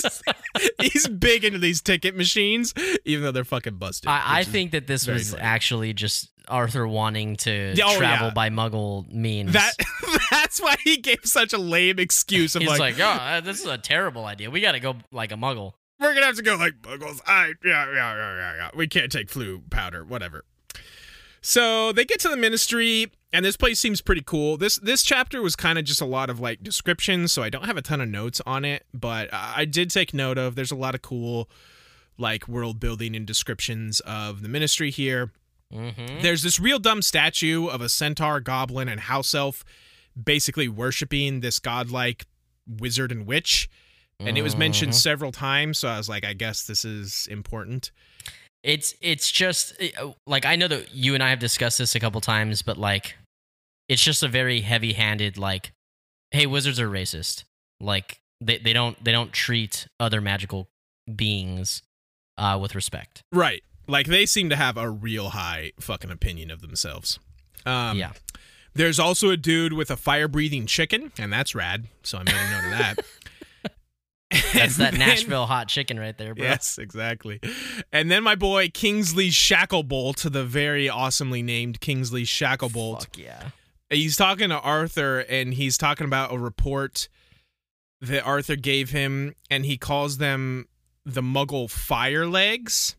he's 0.82 1.06
big 1.08 1.44
into 1.44 1.58
these 1.58 1.80
ticket 1.80 2.16
machines, 2.16 2.74
even 3.04 3.24
though 3.24 3.32
they're 3.32 3.44
fucking 3.44 3.76
busted. 3.76 4.08
I, 4.08 4.40
I 4.40 4.44
think 4.44 4.72
that 4.72 4.86
this 4.86 5.06
was 5.06 5.30
funny. 5.30 5.42
actually 5.42 5.92
just 5.92 6.30
Arthur 6.48 6.86
wanting 6.86 7.36
to 7.36 7.74
oh, 7.82 7.96
travel 7.96 8.28
yeah. 8.28 8.34
by 8.34 8.50
Muggle 8.50 9.10
means. 9.12 9.52
that 9.52 9.72
that's 10.30 10.60
why 10.60 10.74
he 10.82 10.96
gave 10.98 11.20
such 11.24 11.52
a 11.52 11.58
lame 11.58 11.98
excuse 11.98 12.56
of 12.56 12.62
He's 12.62 12.68
like, 12.68 12.98
like, 12.98 13.00
oh, 13.00 13.04
uh, 13.04 13.40
this 13.40 13.60
is 13.60 13.66
a 13.66 13.78
terrible 13.78 14.26
idea. 14.26 14.50
We 14.50 14.60
got 14.60 14.72
to 14.72 14.80
go 14.80 14.96
like 15.12 15.32
a 15.32 15.36
Muggle. 15.36 15.72
we're 16.00 16.14
gonna 16.14 16.26
have 16.26 16.36
to 16.36 16.42
go 16.42 16.56
like 16.56 16.82
buggles. 16.82 17.20
I 17.26 17.54
yeah, 17.64 17.86
yeah, 17.86 17.94
yeah, 17.94 18.36
yeah, 18.36 18.54
yeah. 18.56 18.70
We 18.74 18.86
can't 18.88 19.10
take 19.10 19.28
Floo 19.28 19.68
powder, 19.70 20.04
whatever. 20.04 20.44
So 21.46 21.92
they 21.92 22.04
get 22.04 22.18
to 22.20 22.28
the 22.28 22.36
ministry, 22.36 23.12
and 23.32 23.44
this 23.44 23.56
place 23.56 23.78
seems 23.78 24.00
pretty 24.00 24.22
cool. 24.26 24.56
This 24.56 24.78
this 24.78 25.04
chapter 25.04 25.40
was 25.40 25.54
kind 25.54 25.78
of 25.78 25.84
just 25.84 26.00
a 26.00 26.04
lot 26.04 26.28
of 26.28 26.40
like 26.40 26.60
descriptions, 26.60 27.30
so 27.32 27.40
I 27.44 27.50
don't 27.50 27.66
have 27.66 27.76
a 27.76 27.82
ton 27.82 28.00
of 28.00 28.08
notes 28.08 28.40
on 28.44 28.64
it, 28.64 28.84
but 28.92 29.28
I 29.32 29.64
did 29.64 29.90
take 29.90 30.12
note 30.12 30.38
of. 30.38 30.56
There's 30.56 30.72
a 30.72 30.76
lot 30.76 30.96
of 30.96 31.02
cool 31.02 31.48
like 32.18 32.48
world 32.48 32.80
building 32.80 33.14
and 33.14 33.24
descriptions 33.24 34.00
of 34.00 34.42
the 34.42 34.48
ministry 34.48 34.90
here. 34.90 35.30
Mm-hmm. 35.72 36.20
There's 36.20 36.42
this 36.42 36.58
real 36.58 36.80
dumb 36.80 37.00
statue 37.00 37.68
of 37.68 37.80
a 37.80 37.88
centaur, 37.88 38.40
goblin, 38.40 38.88
and 38.88 38.98
house 39.02 39.32
elf 39.32 39.64
basically 40.20 40.66
worshiping 40.66 41.40
this 41.40 41.60
godlike 41.60 42.26
wizard 42.66 43.12
and 43.12 43.24
witch. 43.24 43.68
And 44.18 44.36
it 44.36 44.42
was 44.42 44.56
mentioned 44.56 44.92
Mhm. 44.92 44.96
several 44.96 45.30
times, 45.30 45.78
so 45.78 45.88
I 45.88 45.98
was 45.98 46.08
like, 46.08 46.24
I 46.24 46.32
guess 46.32 46.66
this 46.66 46.84
is 46.84 47.28
important. 47.30 47.92
It's 48.62 48.94
it's 49.00 49.30
just 49.30 49.74
uh, 50.00 50.12
like 50.26 50.44
I 50.44 50.56
know 50.56 50.68
that 50.68 50.94
you 50.94 51.14
and 51.14 51.22
I 51.22 51.30
have 51.30 51.38
discussed 51.38 51.78
this 51.78 51.94
a 51.94 52.00
couple 52.00 52.20
times, 52.20 52.62
but 52.62 52.76
like 52.76 53.16
it's 53.88 54.02
just 54.02 54.22
a 54.22 54.28
very 54.28 54.60
heavy-handed 54.62 55.38
like, 55.38 55.72
hey, 56.30 56.46
wizards 56.46 56.80
are 56.80 56.88
racist. 56.88 57.44
Like 57.80 58.20
they 58.40 58.58
they 58.58 58.72
don't 58.72 59.02
they 59.02 59.12
don't 59.12 59.32
treat 59.32 59.86
other 60.00 60.20
magical 60.20 60.68
beings 61.14 61.82
uh, 62.38 62.58
with 62.60 62.74
respect. 62.74 63.22
Right. 63.32 63.62
Like 63.86 64.06
they 64.06 64.26
seem 64.26 64.50
to 64.50 64.56
have 64.56 64.76
a 64.76 64.90
real 64.90 65.30
high 65.30 65.72
fucking 65.78 66.10
opinion 66.10 66.50
of 66.50 66.60
themselves. 66.60 67.18
Um, 67.64 67.96
yeah. 67.96 68.12
There's 68.74 68.98
also 68.98 69.30
a 69.30 69.36
dude 69.36 69.72
with 69.72 69.90
a 69.90 69.96
fire 69.96 70.28
breathing 70.28 70.66
chicken, 70.66 71.12
and 71.18 71.32
that's 71.32 71.54
rad. 71.54 71.86
So 72.02 72.18
I 72.18 72.24
made 72.24 72.34
a 72.34 72.50
note 72.50 72.64
of 72.64 72.78
that. 72.78 72.96
That's 74.54 74.76
that 74.76 74.90
then- 74.92 75.00
Nashville 75.00 75.46
hot 75.46 75.68
chicken 75.68 75.98
right 75.98 76.16
there, 76.16 76.34
bro. 76.34 76.44
Yes, 76.44 76.78
exactly. 76.78 77.40
And 77.92 78.10
then 78.10 78.22
my 78.22 78.34
boy 78.34 78.68
Kingsley 78.68 79.28
Shacklebolt, 79.30 80.30
the 80.30 80.44
very 80.44 80.88
awesomely 80.88 81.42
named 81.42 81.80
Kingsley 81.80 82.24
Shacklebolt. 82.24 83.00
Fuck 83.00 83.18
yeah. 83.18 83.42
He's 83.90 84.16
talking 84.16 84.48
to 84.48 84.58
Arthur 84.60 85.20
and 85.20 85.54
he's 85.54 85.78
talking 85.78 86.06
about 86.06 86.32
a 86.32 86.38
report 86.38 87.08
that 88.00 88.22
Arthur 88.24 88.56
gave 88.56 88.90
him 88.90 89.34
and 89.50 89.64
he 89.64 89.76
calls 89.78 90.18
them 90.18 90.66
the 91.04 91.22
Muggle 91.22 91.70
fire 91.70 92.26
legs. 92.26 92.96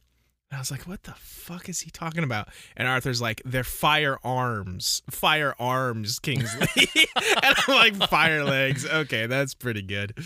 And 0.50 0.58
I 0.58 0.62
was 0.62 0.72
like, 0.72 0.84
what 0.84 1.04
the 1.04 1.12
fuck 1.12 1.68
is 1.68 1.82
he 1.82 1.90
talking 1.90 2.24
about? 2.24 2.48
And 2.78 2.88
Arthur's 2.88 3.22
like, 3.22 3.42
they're 3.44 3.66
firearms. 3.66 5.02
Firearms, 5.10 6.20
Kingsley. 6.20 6.68
and 7.16 7.56
I'm 7.68 7.76
like, 7.76 8.10
fire 8.10 8.46
legs. 8.46 8.86
Okay, 8.86 9.26
that's 9.26 9.54
pretty 9.54 9.82
good. 9.82 10.18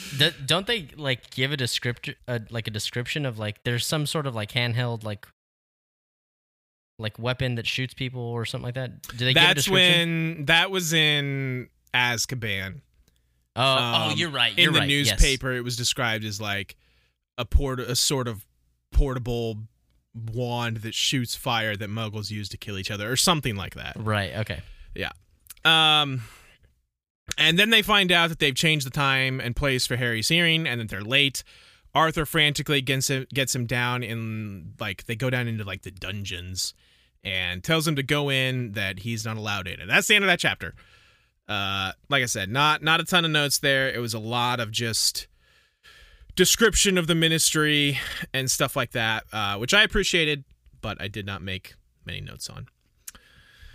Don't 0.46 0.68
they 0.68 0.90
like 0.96 1.32
give 1.32 1.52
a 1.52 1.58
descriptor, 1.58 2.14
uh, 2.28 2.40
like 2.52 2.68
a 2.68 2.72
description 2.72 3.26
of 3.26 3.40
like 3.40 3.64
there's 3.64 3.86
some 3.86 4.06
sort 4.06 4.28
of 4.28 4.36
like 4.36 4.52
handheld 4.52 5.04
like 5.04 5.26
like 7.00 7.18
weapon 7.18 7.56
that 7.56 7.66
shoots 7.66 7.96
people 7.96 8.22
or 8.22 8.46
something 8.46 8.66
like 8.66 8.76
that? 8.76 9.02
Do 9.02 9.26
they 9.26 9.34
give 9.34 9.42
a 9.42 9.48
That's 9.48 9.68
when 9.68 10.46
that 10.46 10.70
was 10.70 10.94
in 10.94 11.70
Azkaban. 11.96 12.82
oh, 13.56 13.62
oh, 13.64 14.10
um, 14.12 14.18
you're 14.18 14.30
right. 14.30 14.54
in 14.56 14.66
You're 14.66 14.74
the 14.74 14.80
right. 14.82 14.90
yes. 14.90 15.10
newspaper 15.10 15.52
it 15.52 15.64
was 15.64 15.76
described 15.78 16.24
as 16.26 16.40
like 16.40 16.76
a 17.40 17.46
port 17.46 17.80
a 17.80 17.96
sort 17.96 18.28
of 18.28 18.46
portable 18.92 19.58
wand 20.13 20.78
that 20.78 20.93
shoots 20.93 21.36
fire 21.36 21.76
that 21.76 21.89
muggles 21.89 22.30
use 22.32 22.50
to 22.50 22.58
kill 22.58 22.78
each 22.78 22.91
other 22.91 23.12
or 23.12 23.15
something 23.15 23.56
like 23.56 23.76
that 23.76 23.93
Right. 23.97 24.36
Okay. 24.38 24.60
Yeah. 24.93 25.12
Um 25.63 26.21
and 27.38 27.58
then 27.58 27.69
they 27.69 27.82
find 27.82 28.12
out 28.12 28.30
that 28.30 28.39
they've 28.39 28.56
changed 28.56 28.86
the 28.86 28.89
time 28.91 29.39
and 29.39 29.56
place 29.56 29.88
for 29.88 29.95
harry's 29.95 30.28
hearing 30.28 30.67
and 30.67 30.82
that 30.82 30.89
they're 30.89 31.02
late 31.02 31.43
arthur 31.95 32.26
frantically 32.26 32.82
gets 32.82 33.10
him 33.10 33.26
gets 33.34 33.56
him 33.56 33.65
down 33.65 34.04
in 34.04 34.74
like 34.80 35.06
they 35.06 35.15
go 35.15 35.30
down 35.30 35.47
into 35.47 35.63
like 35.63 35.84
the 35.84 35.91
dungeons 35.91 36.74
and 37.24 37.63
tells 37.63 37.88
him 37.88 37.95
to 37.95 38.04
go 38.04 38.30
in 38.30 38.74
that 38.74 39.00
he's 39.00 39.24
not 39.24 39.38
allowed 39.38 39.67
in 39.67 39.80
and 39.80 39.89
that's 39.89 40.08
the 40.08 40.15
end 40.15 40.26
of 40.26 40.28
that 40.28 40.39
chapter 40.39 40.74
uh 41.47 41.91
like 42.10 42.24
i 42.24 42.26
said 42.26 42.50
not 42.50 42.82
not 42.84 43.00
a 43.00 43.04
ton 43.06 43.24
of 43.24 43.32
notes 43.32 43.60
there 43.60 43.89
it 43.89 44.00
was 44.00 44.13
a 44.13 44.19
lot 44.19 44.60
of 44.60 44.71
just 44.71 45.28
description 46.36 46.98
of 46.98 47.08
the 47.08 47.15
ministry 47.15 48.00
and 48.34 48.50
stuff 48.50 48.76
like 48.76 48.91
that 48.91 49.24
uh 49.34 49.58
which 49.58 49.74
i 49.74 49.84
appreciated 49.84 50.44
but 50.82 51.00
i 51.02 51.08
did 51.08 51.26
not 51.26 51.41
make 51.41 51.74
many 52.06 52.22
notes 52.22 52.50
on 52.50 52.67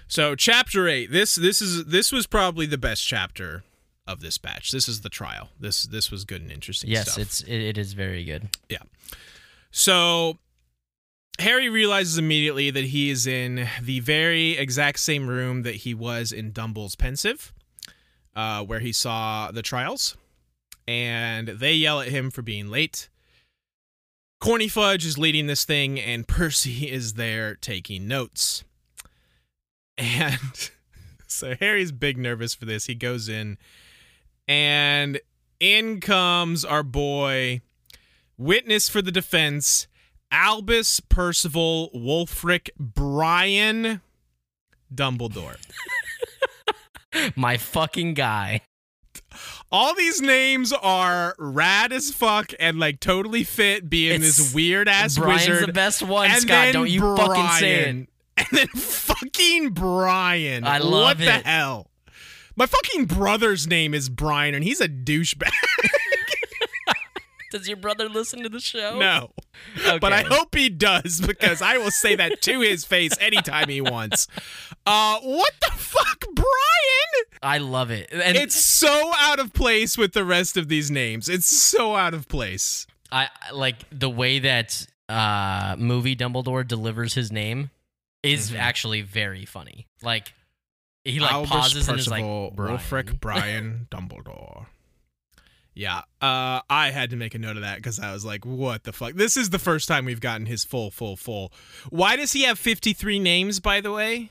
so 0.09 0.35
chapter 0.35 0.89
8 0.89 1.11
this 1.13 1.35
this 1.35 1.61
is 1.61 1.85
this 1.87 2.13
was 2.13 2.27
probably 2.27 2.67
the 2.67 2.79
best 2.79 3.07
chapter 3.07 3.63
of 4.07 4.21
this 4.21 4.39
batch 4.39 4.71
this 4.71 4.89
is 4.89 5.01
the 5.03 5.09
trial 5.09 5.51
this 5.59 5.83
this 5.85 6.11
was 6.11 6.25
good 6.25 6.41
and 6.43 6.51
interesting 6.53 6.91
Yes, 6.91 7.13
stuff. 7.13 7.19
it's 7.23 7.41
it, 7.43 7.61
it 7.61 7.79
is 7.79 7.93
very 7.93 8.25
good. 8.25 8.49
Yeah. 8.69 8.79
So 9.73 10.39
Harry 11.41 11.69
realizes 11.69 12.17
immediately 12.17 12.71
that 12.71 12.85
he 12.85 13.11
is 13.11 13.27
in 13.27 13.67
the 13.83 14.01
very 14.01 14.57
exact 14.57 15.01
same 15.01 15.27
room 15.27 15.63
that 15.65 15.75
he 15.77 15.93
was 15.93 16.31
in 16.33 16.53
Dumble's 16.53 16.95
Pensieve, 16.97 17.53
uh, 18.35 18.65
where 18.65 18.79
he 18.81 18.93
saw 18.93 19.51
the 19.51 19.61
trials, 19.61 20.17
and 20.87 21.49
they 21.49 21.75
yell 21.75 22.01
at 22.01 22.09
him 22.09 22.31
for 22.31 22.43
being 22.43 22.69
late. 22.69 23.09
Corny 24.41 24.69
Fudge 24.69 25.07
is 25.07 25.19
leading 25.19 25.47
this 25.47 25.65
thing, 25.65 25.99
and 25.99 26.29
Percy 26.29 26.91
is 26.91 27.15
there 27.15 27.55
taking 27.57 28.07
notes. 28.07 28.65
And 29.99 30.71
so 31.27 31.55
Harry's 31.61 31.93
big 31.93 32.19
nervous 32.19 32.55
for 32.55 32.65
this. 32.65 32.87
He 32.87 32.95
goes 32.95 33.29
in, 33.29 33.59
and 34.47 35.21
in 35.59 36.01
comes 36.01 36.65
our 36.65 36.83
boy 36.83 37.63
witness 38.37 38.91
for 38.91 39.01
the 39.01 39.11
defense 39.11 39.87
albus 40.31 41.01
percival 41.01 41.89
wulfric 41.95 42.69
brian 42.79 44.03
dumbledore 44.95 45.57
My 47.37 47.57
fucking 47.57 48.15
guy. 48.15 48.63
All 49.73 49.95
these 49.95 50.21
names 50.23 50.73
are 50.73 51.35
rad 51.39 51.93
as 51.93 52.11
fuck 52.11 52.53
and 52.61 52.79
like 52.79 53.01
totally 53.01 53.45
fit 53.45 53.89
being 53.91 54.15
It's- 54.23 54.37
this 54.37 54.55
weird 54.55 54.89
ass 54.89 55.19
Brian's 55.19 55.49
wizard 55.49 55.69
the 55.69 55.73
best 55.73 56.03
one, 56.03 56.31
and 56.31 56.41
Scott. 56.43 56.73
Don't 56.73 56.89
you 56.91 57.01
fucking 57.17 57.49
say 57.59 57.75
it. 57.75 57.83
Brian. 57.85 58.09
and 58.39 58.47
then 58.53 58.67
fucking 58.69 59.71
brian 59.71 60.65
I 60.67 60.79
love 60.79 60.91
what 60.93 61.01
love 61.01 61.19
the 61.19 61.33
hell 61.33 61.91
my 62.55 62.67
fucking 62.67 63.07
brother's 63.07 63.67
name 63.67 63.95
is 63.95 64.09
brian 64.11 64.55
and 64.55 64.63
he's 64.63 64.81
a 64.81 64.89
douchebag 64.89 65.51
Does 67.53 67.69
your 67.69 67.77
brother 67.77 68.09
listen 68.09 68.43
to 68.43 68.49
the 68.49 68.61
show? 68.61 68.99
no 68.99 69.31
Okay. 69.87 69.99
but 70.01 70.13
I 70.13 70.23
hope 70.23 70.55
he 70.55 70.69
does 70.69 71.21
because 71.21 71.63
I 71.63 71.79
will 71.79 71.91
say 71.93 72.15
that 72.17 72.43
to 72.43 72.61
his 72.61 72.85
face 72.85 73.13
anytime 73.21 73.69
he 73.71 73.81
wants. 73.81 74.27
Uh, 74.87 75.19
what 75.21 75.53
the 75.61 75.73
fuck, 75.77 76.25
Brian? 76.35 77.27
I 77.43 77.59
love 77.59 77.91
it. 77.91 78.09
And 78.13 78.37
It's 78.37 78.55
so 78.65 79.13
out 79.19 79.39
of 79.39 79.53
place 79.53 79.99
with 79.99 80.13
the 80.13 80.25
rest 80.25 80.57
of 80.57 80.69
these 80.69 80.91
names. 80.91 81.29
It's 81.29 81.47
so 81.47 81.95
out 81.97 82.15
of 82.15 82.29
place. 82.29 82.87
I 83.13 83.29
like 83.53 83.77
the 83.91 84.11
way 84.11 84.39
that 84.41 84.87
uh 85.09 85.77
movie 85.79 86.17
Dumbledore 86.17 86.67
delivers 86.67 87.15
his 87.15 87.31
name 87.31 87.71
is 88.25 88.51
Mhm. 88.51 88.59
actually 88.59 89.03
very 89.03 89.45
funny. 89.45 89.87
Like 90.03 90.33
he 91.05 91.21
like 91.21 91.31
Albus 91.33 91.51
pauses 91.51 91.89
and 91.89 91.99
is 92.01 92.09
like 92.09 92.23
Percival 92.25 92.51
Brian. 92.57 93.17
Brian 93.21 93.89
Dumbledore. 93.91 94.67
Yeah, 95.75 95.99
uh, 96.23 96.63
I 96.71 96.91
had 96.91 97.11
to 97.11 97.17
make 97.17 97.35
a 97.35 97.39
note 97.39 97.57
of 97.57 97.63
that 97.63 97.77
because 97.77 98.01
I 98.01 98.11
was 98.13 98.25
like, 98.25 98.47
"What 98.47 98.85
the 98.85 98.93
fuck?" 98.95 99.13
This 99.13 99.37
is 99.37 99.51
the 99.51 99.59
first 99.59 99.87
time 99.89 100.07
we've 100.07 100.23
gotten 100.23 100.47
his 100.47 100.65
full, 100.65 100.91
full, 100.91 101.17
full. 101.17 101.53
Why 101.91 102.17
does 102.17 102.33
he 102.33 102.45
have 102.45 102.59
fifty-three 102.59 103.19
names, 103.19 103.61
by 103.61 103.81
the 103.83 103.93
way? 103.93 104.31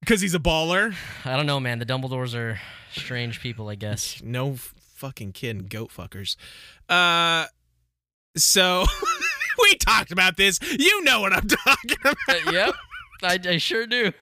Because 0.00 0.20
he's 0.20 0.34
a 0.34 0.38
baller. 0.38 0.94
I 1.24 1.36
don't 1.36 1.46
know, 1.46 1.60
man. 1.60 1.78
The 1.78 1.86
Dumbledores 1.86 2.34
are 2.34 2.58
strange 2.92 3.40
people, 3.40 3.68
I 3.68 3.74
guess. 3.74 4.20
No 4.24 4.56
fucking 4.96 5.32
kidding, 5.32 5.66
goat 5.66 5.90
fuckers. 5.90 6.36
Uh, 6.88 7.46
so 8.36 8.84
we 9.62 9.74
talked 9.76 10.12
about 10.12 10.36
this. 10.36 10.58
You 10.78 11.02
know 11.04 11.20
what 11.20 11.32
I'm 11.32 11.46
talking 11.66 11.96
about. 12.02 12.46
Uh, 12.48 12.50
yep. 12.52 12.74
I, 13.22 13.38
I 13.48 13.56
sure 13.58 13.86
do. 13.86 14.12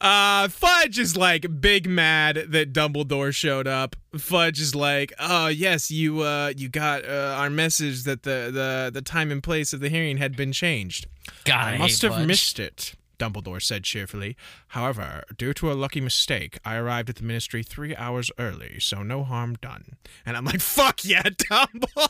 Uh, 0.00 0.48
Fudge 0.48 0.98
is 0.98 1.16
like 1.16 1.60
big 1.60 1.88
mad 1.88 2.46
that 2.50 2.72
Dumbledore 2.72 3.34
showed 3.34 3.66
up. 3.66 3.96
Fudge 4.16 4.60
is 4.60 4.74
like, 4.74 5.12
"Oh 5.18 5.48
yes, 5.48 5.90
you 5.90 6.20
uh, 6.20 6.52
you 6.56 6.68
got 6.68 7.04
uh, 7.04 7.34
our 7.36 7.50
message 7.50 8.04
that 8.04 8.22
the, 8.22 8.50
the 8.52 8.90
the 8.92 9.02
time 9.02 9.32
and 9.32 9.42
place 9.42 9.72
of 9.72 9.80
the 9.80 9.88
hearing 9.88 10.18
had 10.18 10.36
been 10.36 10.52
changed." 10.52 11.06
God, 11.44 11.56
I, 11.66 11.74
I 11.74 11.78
must 11.78 12.02
have 12.02 12.12
Fudge. 12.14 12.26
missed 12.26 12.58
it, 12.60 12.94
Dumbledore 13.18 13.62
said 13.62 13.84
cheerfully. 13.84 14.36
However, 14.68 15.24
due 15.36 15.52
to 15.54 15.70
a 15.70 15.74
lucky 15.74 16.00
mistake, 16.00 16.58
I 16.64 16.76
arrived 16.76 17.08
at 17.10 17.16
the 17.16 17.24
ministry 17.24 17.62
three 17.62 17.94
hours 17.96 18.30
early, 18.38 18.78
so 18.80 19.02
no 19.02 19.24
harm 19.24 19.56
done. 19.60 19.96
And 20.24 20.36
I'm 20.36 20.44
like, 20.44 20.60
fuck 20.60 21.04
yeah, 21.04 21.22
Dumbledore. 21.50 22.08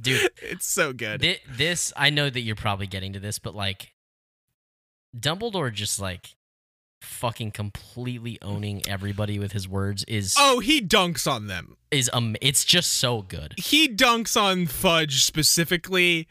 Dude, 0.00 0.30
it's 0.42 0.66
so 0.66 0.92
good. 0.92 1.20
thi- 1.20 1.38
this 1.48 1.92
I 1.96 2.10
know 2.10 2.30
that 2.30 2.40
you're 2.40 2.56
probably 2.56 2.86
getting 2.86 3.12
to 3.12 3.20
this, 3.20 3.38
but 3.38 3.54
like 3.54 3.92
Dumbledore 5.18 5.72
just 5.72 6.00
like 6.00 6.36
fucking 7.00 7.50
completely 7.50 8.38
owning 8.42 8.86
everybody 8.86 9.38
with 9.38 9.52
his 9.52 9.66
words 9.66 10.04
is 10.06 10.34
Oh, 10.38 10.60
he 10.60 10.82
dunks 10.82 11.30
on 11.30 11.46
them. 11.46 11.76
is 11.90 12.10
um 12.12 12.36
it's 12.40 12.64
just 12.64 12.92
so 12.94 13.22
good. 13.22 13.54
He 13.58 13.88
dunks 13.88 14.40
on 14.40 14.66
Fudge 14.66 15.24
specifically 15.24 16.28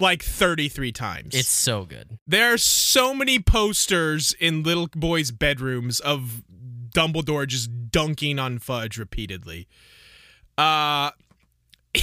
like 0.00 0.22
33 0.22 0.92
times. 0.92 1.34
It's 1.34 1.48
so 1.48 1.84
good. 1.84 2.18
there 2.26 2.52
are 2.52 2.58
so 2.58 3.14
many 3.14 3.38
posters 3.38 4.34
in 4.40 4.62
little 4.62 4.88
boys' 4.94 5.30
bedrooms 5.30 6.00
of 6.00 6.42
Dumbledore 6.94 7.46
just 7.46 7.90
dunking 7.90 8.38
on 8.38 8.58
Fudge 8.58 8.98
repeatedly. 8.98 9.68
Uh 10.58 11.10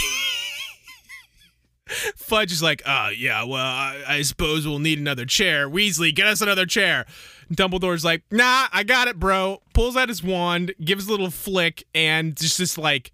Fudge 2.16 2.54
is 2.54 2.64
like, 2.64 2.82
uh, 2.86 3.10
yeah, 3.16 3.44
well, 3.44 3.66
I, 3.66 4.02
I 4.08 4.22
suppose 4.22 4.66
we'll 4.66 4.80
need 4.80 4.98
another 4.98 5.26
chair. 5.26 5.70
Weasley, 5.70 6.16
get 6.16 6.26
us 6.26 6.40
another 6.40 6.66
chair. 6.66 7.06
Dumbledore's 7.54 8.06
like, 8.06 8.24
nah, 8.32 8.68
I 8.72 8.84
got 8.84 9.10
it, 9.10 9.20
bro. 9.20 9.62
Pulls 9.74 9.98
out 9.98 10.08
his 10.08 10.24
wand, 10.24 10.74
gives 10.84 11.08
a 11.08 11.12
little 11.12 11.30
flick, 11.30 11.84
and 11.94 12.38
just 12.38 12.58
this 12.58 12.78
like 12.78 13.12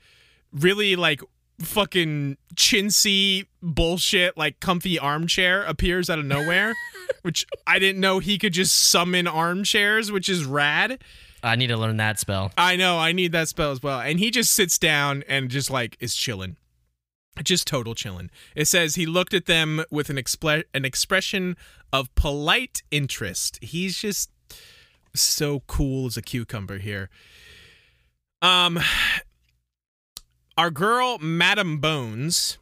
really 0.53 0.95
like 0.95 1.21
fucking 1.59 2.37
chintzy 2.55 3.47
bullshit 3.61 4.37
like 4.37 4.59
comfy 4.59 4.99
armchair 4.99 5.63
appears 5.63 6.09
out 6.09 6.19
of 6.19 6.25
nowhere, 6.25 6.73
which 7.23 7.45
I 7.65 7.79
didn't 7.79 8.01
know 8.01 8.19
he 8.19 8.37
could 8.37 8.53
just 8.53 8.75
summon 8.75 9.27
armchairs, 9.27 10.11
which 10.11 10.29
is 10.29 10.45
rad. 10.45 11.01
I 11.43 11.55
need 11.55 11.67
to 11.67 11.77
learn 11.77 11.97
that 11.97 12.19
spell. 12.19 12.51
I 12.57 12.75
know, 12.75 12.97
I 12.99 13.11
need 13.11 13.31
that 13.31 13.47
spell 13.47 13.71
as 13.71 13.81
well. 13.81 13.99
And 13.99 14.19
he 14.19 14.31
just 14.31 14.53
sits 14.53 14.77
down 14.77 15.23
and 15.27 15.49
just 15.49 15.69
like 15.69 15.97
is 15.99 16.15
chilling. 16.15 16.57
Just 17.43 17.67
total 17.67 17.93
chilling. 17.93 18.31
It 18.55 18.65
says 18.65 18.95
he 18.95 19.05
looked 19.05 19.33
at 19.33 19.45
them 19.45 19.83
with 19.91 20.09
an 20.09 20.15
expre- 20.15 20.63
an 20.73 20.85
expression 20.85 21.55
of 21.93 22.13
polite 22.15 22.81
interest. 22.89 23.59
He's 23.61 23.97
just 23.97 24.31
so 25.15 25.61
cool 25.67 26.07
as 26.07 26.17
a 26.17 26.21
cucumber 26.21 26.79
here. 26.79 27.09
Um 28.41 28.79
our 30.57 30.71
girl 30.71 31.17
Madam 31.19 31.77
Bones 31.79 32.57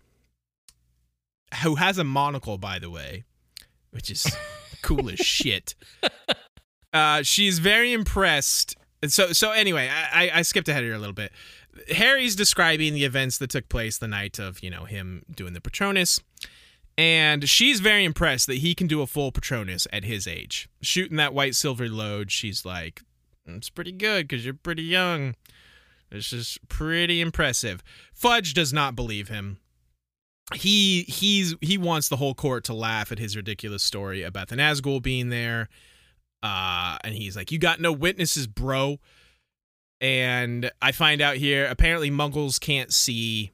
who 1.64 1.76
has 1.76 1.98
a 1.98 2.04
monocle 2.04 2.58
by 2.58 2.80
the 2.80 2.90
way, 2.90 3.24
which 3.92 4.10
is 4.10 4.26
cool 4.82 5.10
as 5.10 5.20
shit. 5.20 5.76
Uh, 6.94 7.24
she's 7.24 7.60
very 7.60 7.94
impressed. 7.94 8.76
And 9.02 9.12
so, 9.12 9.34
so 9.34 9.52
anyway, 9.52 9.90
I, 9.90 10.32
I 10.34 10.42
skipped 10.42 10.70
ahead 10.70 10.84
here 10.84 10.94
a 10.94 11.00
little 11.00 11.14
bit. 11.14 11.32
Harry's 11.90 12.36
describing 12.36 12.94
the 12.94 13.04
events 13.04 13.38
that 13.40 13.50
took 13.50 13.68
place 13.68 13.98
the 13.98 14.08
night 14.08 14.40
of, 14.40 14.64
you 14.64 14.70
know, 14.70 14.86
him 14.86 15.24
doing 15.34 15.54
the 15.54 15.62
Patronus. 15.62 16.22
And 16.98 17.50
she's 17.50 17.82
very 17.82 18.06
impressed 18.06 18.48
that 18.48 18.60
he 18.60 18.74
can 18.74 18.88
do 18.88 19.02
a 19.02 19.08
full 19.08 19.34
Patronus 19.34 19.86
at 19.92 20.06
his 20.06 20.28
age. 20.28 20.70
Shooting 20.82 21.18
that 21.18 21.34
white 21.34 21.56
silver 21.56 21.90
load, 21.90 22.32
she's 22.32 22.64
like, 22.66 23.02
it's 23.46 23.70
pretty 23.70 23.92
good 23.92 24.28
because 24.28 24.46
you're 24.46 24.54
pretty 24.54 24.84
young. 24.84 25.36
It's 26.16 26.30
just 26.30 26.68
pretty 26.68 27.22
impressive. 27.22 27.84
Fudge 28.14 28.54
does 28.54 28.74
not 28.74 28.96
believe 28.96 29.28
him. 29.28 29.60
He 30.54 31.04
he's 31.04 31.56
he 31.62 31.78
wants 31.78 32.08
the 32.08 32.18
whole 32.18 32.36
court 32.36 32.64
to 32.66 32.74
laugh 32.74 33.12
at 33.12 33.18
his 33.18 33.36
ridiculous 33.36 33.82
story 33.82 34.22
about 34.22 34.48
the 34.48 34.56
Nazgul 34.56 35.02
being 35.02 35.30
there. 35.30 35.70
Uh, 36.44 36.98
and 37.04 37.16
he's 37.16 37.36
like, 37.36 37.52
"You 37.52 37.58
got 37.58 37.80
no 37.80 37.92
witnesses, 37.92 38.46
bro." 38.46 39.00
And 40.00 40.72
I 40.82 40.92
find 40.92 41.22
out 41.22 41.38
here 41.38 41.66
apparently 41.66 42.12
Muggles 42.12 42.60
can't 42.60 42.94
see 42.94 43.54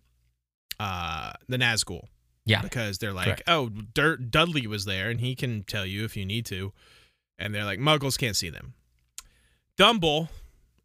uh, 0.80 1.34
the 1.47 1.57
Nazgul. 1.57 2.07
Yeah. 2.43 2.62
Because 2.62 2.97
they're 2.97 3.14
like, 3.14 3.26
Correct. 3.26 3.43
"Oh, 3.47 3.70
Dudley 3.70 4.68
was 4.68 4.84
there, 4.84 5.09
and 5.09 5.22
he 5.22 5.36
can 5.36 5.64
tell 5.64 5.86
you 5.86 6.03
if 6.03 6.18
you 6.18 6.26
need 6.26 6.45
to." 6.47 6.74
And 7.39 7.55
they're 7.55 7.66
like, 7.66 7.80
"Muggles 7.80 8.18
can't 8.18 8.36
see 8.36 8.49
them." 8.49 8.74
Dumble 9.78 10.30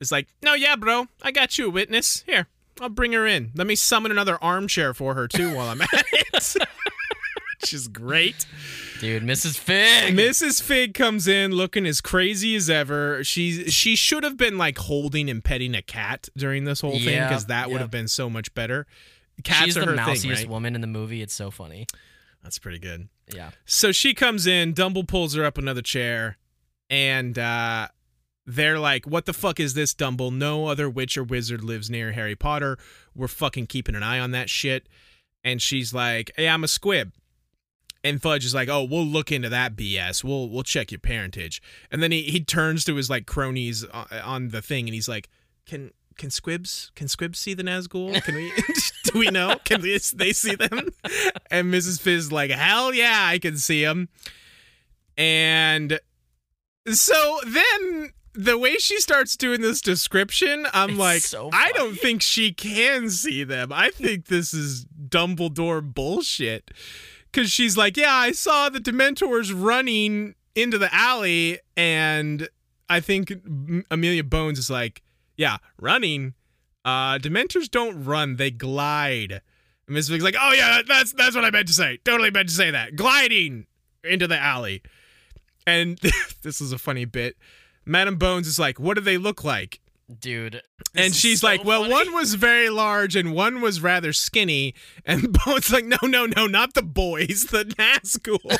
is 0.01 0.13
like, 0.13 0.29
"No, 0.43 0.55
yeah, 0.55 0.77
bro, 0.77 1.07
I 1.23 1.31
got 1.33 1.59
you 1.59 1.67
a 1.67 1.71
witness. 1.71 2.23
Here, 2.27 2.47
I'll 2.81 2.89
bring 2.89 3.13
her 3.13 3.27
in. 3.27 3.53
Let 3.55 3.67
me 3.67 3.75
summon 3.75 4.11
another 4.11 4.43
armchair 4.43 4.95
for 4.95 5.15
her 5.15 5.27
too 5.29 5.55
while 5.55 5.69
I'm 5.69 5.81
at 5.83 5.89
it." 5.93 6.57
Which 7.63 7.73
is 7.73 7.89
great. 7.89 8.47
Dude, 9.01 9.23
Mrs. 9.23 9.59
Figg. 9.59 10.15
Mrs. 10.15 10.63
Figg 10.63 10.95
comes 10.95 11.27
in 11.27 11.53
looking 11.53 11.87
as 11.87 12.01
crazy 12.01 12.55
as 12.55 12.69
ever. 12.71 13.25
She's 13.25 13.73
she 13.73 13.97
should 13.97 14.23
have 14.25 14.37
been 14.37 14.57
like 14.59 14.79
holding 14.79 15.29
and 15.31 15.43
petting 15.43 15.75
a 15.75 15.83
cat 15.83 16.29
during 16.37 16.65
this 16.65 16.81
whole 16.83 16.93
thing 16.93 17.09
Yeah, 17.15 17.29
because 17.29 17.47
that 17.47 17.69
would 17.69 17.75
yeah. 17.77 17.81
have 17.81 17.91
been 17.91 18.09
so 18.09 18.29
much 18.31 18.55
better. 18.55 18.87
Cats 19.43 19.65
She's 19.65 19.77
are 19.77 19.81
the 19.81 19.87
her 19.87 19.97
mousiest 19.97 20.21
thing, 20.23 20.31
right? 20.33 20.49
woman 20.49 20.75
in 20.75 20.81
the 20.81 20.87
movie. 20.87 21.23
It's 21.23 21.35
so 21.35 21.51
funny. 21.51 21.87
That's 22.43 22.59
pretty 22.59 22.79
good. 22.79 23.09
Yeah. 23.35 23.51
So 23.65 23.91
she 23.91 24.15
comes 24.15 24.47
in, 24.47 24.73
Dumble 24.73 25.05
pulls 25.05 25.35
her 25.35 25.45
up 25.45 25.59
another 25.59 25.83
chair, 25.83 26.37
and 26.89 27.39
uh, 27.39 27.89
they're 28.47 28.79
like, 28.79 29.07
"What 29.07 29.27
the 29.27 29.33
fuck 29.33 29.59
is 29.59 29.75
this, 29.75 29.93
Dumble? 29.93 30.31
No 30.31 30.67
other 30.67 30.89
witch 30.89 31.19
or 31.19 31.25
wizard 31.25 31.65
lives 31.65 31.91
near 31.91 32.13
Harry 32.13 32.37
Potter. 32.37 32.79
We're 33.15 33.29
fucking 33.29 33.67
keeping 33.67 33.95
an 33.95 34.03
eye 34.03 34.21
on 34.21 34.31
that 34.31 34.49
shit." 34.49 34.89
And 35.43 35.61
she's 35.61 35.93
like, 35.93 36.31
"Hey, 36.37 36.49
I'm 36.49 36.65
a 36.65 36.69
squib." 36.69 37.13
And 38.05 38.23
Fudge 38.23 38.45
is 38.45 38.55
like, 38.55 38.69
"Oh, 38.69 38.85
we'll 38.85 39.05
look 39.05 39.33
into 39.33 39.49
that 39.49 39.75
BS. 39.75 40.23
We'll 40.23 40.49
we'll 40.49 40.63
check 40.63 40.93
your 40.93 41.01
parentage." 41.01 41.61
And 41.91 42.03
then 42.03 42.13
he 42.13 42.23
he 42.23 42.41
turns 42.41 42.85
to 42.85 42.95
his 42.95 43.11
like 43.11 43.27
cronies 43.27 43.85
on, 43.85 44.07
on 44.23 44.49
the 44.49 44.63
thing, 44.63 44.87
and 44.87 44.95
he's 44.95 45.09
like, 45.09 45.29
"Can 45.67 45.91
can 46.17 46.31
squibs 46.31 46.93
can 46.95 47.09
squibs 47.09 47.39
see 47.39 47.53
the 47.53 47.65
Nazgul? 47.65 48.23
Can 48.23 48.37
we 48.37 48.53
do 49.05 49.19
we 49.19 49.27
know? 49.27 49.57
Can 49.65 49.83
we, 49.83 49.99
they 50.15 50.33
see 50.33 50.55
them?" 50.55 50.89
And 51.51 51.73
Mrs. 51.73 52.01
Fizz 52.01 52.27
is 52.27 52.33
like, 52.33 52.51
"Hell 52.53 52.95
yeah, 52.95 53.25
I 53.25 53.39
can 53.39 53.57
see 53.57 53.85
them." 53.85 54.09
And 55.17 55.99
so 56.93 57.41
then 57.47 58.13
the 58.37 58.59
way 58.59 58.77
she 58.77 59.01
starts 59.01 59.37
doing 59.37 59.61
this 59.61 59.81
description, 59.81 60.67
I'm 60.73 60.91
It's 60.91 60.99
like, 60.99 61.23
so 61.23 61.51
I 61.53 61.73
don't 61.73 61.99
think 61.99 62.23
she 62.23 62.53
can 62.53 63.11
see 63.11 63.45
them. 63.45 63.73
I 63.73 63.91
think 63.91 64.27
this 64.27 64.53
is 64.53 64.87
Dumbledore 65.09 65.83
bullshit. 65.83 66.71
Cause 67.33 67.51
she's 67.51 67.77
like, 67.77 67.97
yeah, 67.97 68.15
I 68.15 68.33
saw 68.33 68.69
the 68.69 68.79
Dementors 68.79 69.53
running 69.55 70.35
into 70.55 70.79
the 70.79 70.93
alley, 70.95 71.59
and 71.77 72.49
I 72.89 73.01
think 73.01 73.33
Amelia 73.91 74.25
Bones 74.25 74.59
is 74.59 74.71
like, 74.71 75.03
yeah, 75.37 75.59
running. 75.79 76.35
Uh, 76.85 77.19
Dementors 77.19 77.71
don't 77.71 78.05
run; 78.05 78.37
they 78.37 78.51
glide. 78.51 79.33
And 79.87 79.95
Miss 79.95 80.09
Figg's 80.09 80.25
like, 80.25 80.37
oh 80.41 80.53
yeah, 80.53 80.81
that's 80.87 81.13
that's 81.13 81.35
what 81.35 81.45
I 81.45 81.51
meant 81.51 81.69
to 81.69 81.75
say. 81.75 81.99
Totally 82.05 82.31
meant 82.31 82.49
to 82.49 82.55
say 82.55 82.71
that. 82.71 82.97
Gliding 82.97 83.67
into 84.03 84.27
the 84.27 84.39
alley. 84.39 84.83
And 85.67 85.99
this 86.43 86.61
is 86.61 86.73
a 86.73 86.79
funny 86.79 87.05
bit. 87.05 87.37
Madam 87.87 88.17
Bones 88.17 88.49
is 88.49 88.59
like, 88.59 88.79
what 88.81 88.95
do 88.95 89.01
they 89.01 89.17
look 89.17 89.45
like? 89.45 89.81
Dude. 90.21 90.63
and 90.95 91.15
she's 91.15 91.41
so 91.41 91.49
like, 91.49 91.65
well, 91.65 91.83
funny. 91.83 91.93
one 91.93 92.15
was 92.15 92.35
very 92.35 92.69
large 92.69 93.17
and 93.17 93.33
one 93.33 93.61
was 93.61 93.81
rather 93.81 94.13
skinny. 94.13 94.75
And 95.05 95.37
Bones 95.45 95.73
like, 95.73 95.85
no, 95.85 95.97
no, 96.03 96.27
no, 96.27 96.47
not 96.47 96.75
the 96.75 96.83
boys, 96.83 97.47
the 97.51 97.65
Nazgul. 97.65 98.39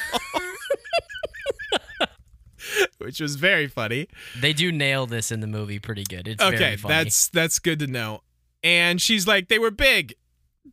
Which 2.99 3.21
was 3.21 3.37
very 3.37 3.69
funny. 3.69 4.09
They 4.41 4.53
do 4.53 4.73
nail 4.73 5.07
this 5.07 5.31
in 5.31 5.39
the 5.41 5.47
movie 5.47 5.79
pretty 5.79 6.03
good. 6.05 6.27
It's 6.27 6.43
okay, 6.43 6.57
very 6.57 6.77
funny. 6.77 6.95
that's 6.95 7.29
that's 7.29 7.59
good 7.61 7.79
to 7.79 7.87
know. 7.87 8.23
And 8.65 9.01
she's 9.01 9.27
like, 9.27 9.49
they 9.49 9.61
were 9.61 9.71
big, 9.71 10.15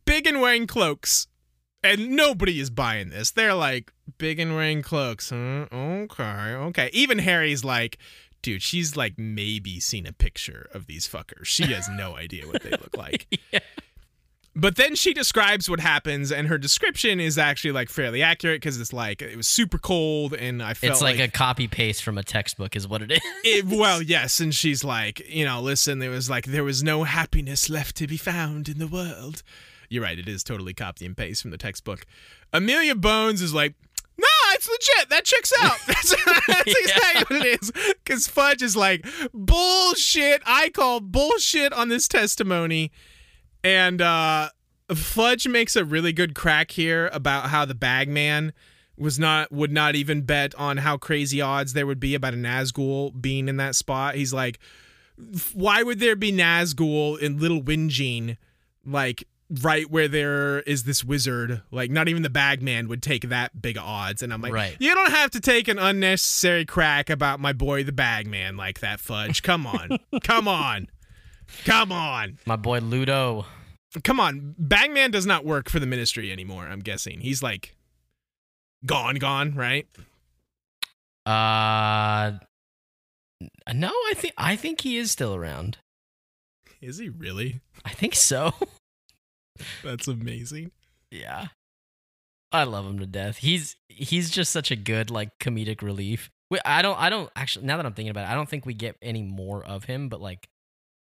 big 0.04 0.26
and 0.26 0.40
wearing 0.40 0.66
cloaks, 0.66 1.28
and 1.84 2.10
nobody 2.10 2.58
is 2.58 2.70
buying 2.70 3.10
this. 3.10 3.30
They're 3.30 3.54
like, 3.54 3.92
big 4.18 4.40
and 4.40 4.56
wearing 4.56 4.82
cloaks. 4.82 5.30
Huh? 5.30 5.66
Okay, 5.72 6.22
okay. 6.22 6.90
Even 6.92 7.18
Harry's 7.20 7.64
like, 7.64 7.98
dude, 8.44 8.62
she's 8.62 8.94
like 8.94 9.14
maybe 9.18 9.80
seen 9.80 10.06
a 10.06 10.12
picture 10.12 10.68
of 10.72 10.86
these 10.86 11.08
fuckers. 11.08 11.46
She 11.46 11.64
has 11.72 11.88
no 11.88 12.16
idea 12.24 12.46
what 12.46 12.62
they 12.62 12.70
look 12.70 12.96
like. 12.96 13.26
Yeah. 13.50 13.60
But 14.56 14.76
then 14.76 14.94
she 14.94 15.12
describes 15.12 15.68
what 15.68 15.80
happens, 15.80 16.30
and 16.30 16.46
her 16.46 16.58
description 16.58 17.18
is 17.18 17.38
actually 17.38 17.72
like 17.72 17.88
fairly 17.88 18.22
accurate 18.22 18.60
because 18.60 18.80
it's 18.80 18.92
like 18.92 19.20
it 19.20 19.36
was 19.36 19.48
super 19.48 19.78
cold, 19.78 20.32
and 20.32 20.62
I 20.62 20.74
felt 20.74 20.92
It's 20.92 21.02
like, 21.02 21.18
a 21.18 21.26
copy 21.26 21.66
paste 21.66 22.04
from 22.04 22.18
a 22.18 22.22
textbook, 22.22 22.76
is 22.76 22.86
what 22.86 23.02
it 23.02 23.10
is. 23.10 23.20
it, 23.44 23.64
well, 23.64 24.00
yes, 24.00 24.38
and 24.38 24.54
she's 24.54 24.84
like, 24.84 25.28
you 25.28 25.44
know, 25.44 25.60
listen, 25.60 25.98
there 25.98 26.10
was 26.10 26.30
like 26.30 26.44
there 26.46 26.62
was 26.62 26.84
no 26.84 27.02
happiness 27.02 27.68
left 27.68 27.96
to 27.96 28.06
be 28.06 28.16
found 28.16 28.68
in 28.68 28.78
the 28.78 28.86
world. 28.86 29.42
You're 29.88 30.04
right, 30.04 30.18
it 30.18 30.28
is 30.28 30.44
totally 30.44 30.72
copy 30.72 31.04
and 31.04 31.16
paste 31.16 31.42
from 31.42 31.50
the 31.50 31.58
textbook. 31.58 32.06
Amelia 32.52 32.94
Bones 32.94 33.42
is 33.42 33.52
like, 33.52 33.74
it's 34.54 34.68
legit. 34.68 35.10
That 35.10 35.24
checks 35.24 35.52
out. 35.60 35.76
That's, 35.86 36.14
that's 36.48 36.66
exactly 36.80 37.36
what 37.36 37.46
it 37.46 37.62
is. 37.62 37.72
Because 38.04 38.28
Fudge 38.28 38.62
is 38.62 38.76
like, 38.76 39.06
bullshit. 39.32 40.42
I 40.46 40.70
call 40.70 41.00
bullshit 41.00 41.72
on 41.72 41.88
this 41.88 42.08
testimony. 42.08 42.92
And 43.62 44.00
uh 44.00 44.50
Fudge 44.94 45.48
makes 45.48 45.76
a 45.76 45.84
really 45.84 46.12
good 46.12 46.34
crack 46.34 46.70
here 46.70 47.08
about 47.12 47.48
how 47.48 47.64
the 47.64 47.74
bagman 47.74 48.52
was 48.96 49.18
not 49.18 49.50
would 49.50 49.72
not 49.72 49.94
even 49.94 50.22
bet 50.22 50.54
on 50.56 50.76
how 50.76 50.96
crazy 50.96 51.40
odds 51.40 51.72
there 51.72 51.86
would 51.86 52.00
be 52.00 52.14
about 52.14 52.34
a 52.34 52.36
Nazgul 52.36 53.20
being 53.20 53.48
in 53.48 53.56
that 53.56 53.74
spot. 53.74 54.14
He's 54.14 54.32
like, 54.32 54.58
why 55.52 55.82
would 55.82 56.00
there 56.00 56.16
be 56.16 56.32
Nazgul 56.32 57.18
in 57.18 57.38
Little 57.38 57.62
Whinging, 57.62 58.36
like 58.84 59.24
right 59.60 59.90
where 59.90 60.08
there 60.08 60.60
is 60.60 60.84
this 60.84 61.04
wizard? 61.04 61.62
Like, 61.70 61.90
not 61.90 62.08
even 62.08 62.22
the 62.22 62.30
bagman 62.30 62.88
would 62.88 63.02
take 63.02 63.28
that 63.28 63.60
big 63.60 63.76
odds. 63.78 64.22
And 64.22 64.32
I'm 64.32 64.40
like, 64.40 64.52
Right. 64.52 64.76
you 64.78 64.94
don't 64.94 65.10
have 65.10 65.30
to 65.32 65.40
take 65.40 65.68
an 65.68 65.78
unnecessary 65.78 66.64
crack 66.64 67.10
about 67.10 67.40
my 67.40 67.52
boy 67.52 67.84
the 67.84 67.92
bagman 67.92 68.56
like 68.56 68.80
that, 68.80 69.00
Fudge. 69.00 69.42
Come 69.42 69.66
on, 69.66 69.98
come 70.22 70.48
on, 70.48 70.88
come 71.64 71.92
on. 71.92 72.38
My 72.46 72.56
boy 72.56 72.78
Ludo. 72.80 73.46
Come 74.02 74.18
on, 74.18 74.56
Bagman 74.58 75.12
does 75.12 75.24
not 75.24 75.44
work 75.44 75.70
for 75.70 75.78
the 75.78 75.86
ministry 75.86 76.32
anymore. 76.32 76.66
I'm 76.66 76.80
guessing 76.80 77.20
he's 77.20 77.44
like 77.44 77.76
gone, 78.84 79.16
gone, 79.16 79.54
right? 79.54 79.86
Uh 81.26 82.38
no, 83.72 83.88
I 83.88 84.12
think 84.16 84.34
I 84.36 84.56
think 84.56 84.80
he 84.80 84.96
is 84.96 85.10
still 85.10 85.34
around. 85.34 85.78
Is 86.82 86.98
he 86.98 87.08
really? 87.08 87.60
I 87.84 87.90
think 87.90 88.14
so. 88.14 88.52
That's 89.82 90.08
amazing. 90.08 90.72
yeah. 91.10 91.48
I 92.52 92.62
love 92.62 92.86
him 92.86 93.00
to 93.00 93.06
death. 93.06 93.38
He's 93.38 93.74
he's 93.88 94.30
just 94.30 94.52
such 94.52 94.70
a 94.70 94.76
good 94.76 95.10
like 95.10 95.40
comedic 95.40 95.82
relief. 95.82 96.30
Wait, 96.50 96.62
I 96.64 96.82
don't 96.82 96.96
I 97.00 97.10
don't 97.10 97.28
actually 97.34 97.66
now 97.66 97.76
that 97.78 97.84
I'm 97.84 97.94
thinking 97.94 98.10
about 98.10 98.28
it, 98.28 98.30
I 98.30 98.34
don't 98.36 98.48
think 98.48 98.64
we 98.64 98.74
get 98.74 98.96
any 99.02 99.22
more 99.22 99.64
of 99.64 99.84
him, 99.84 100.08
but 100.08 100.20
like 100.20 100.48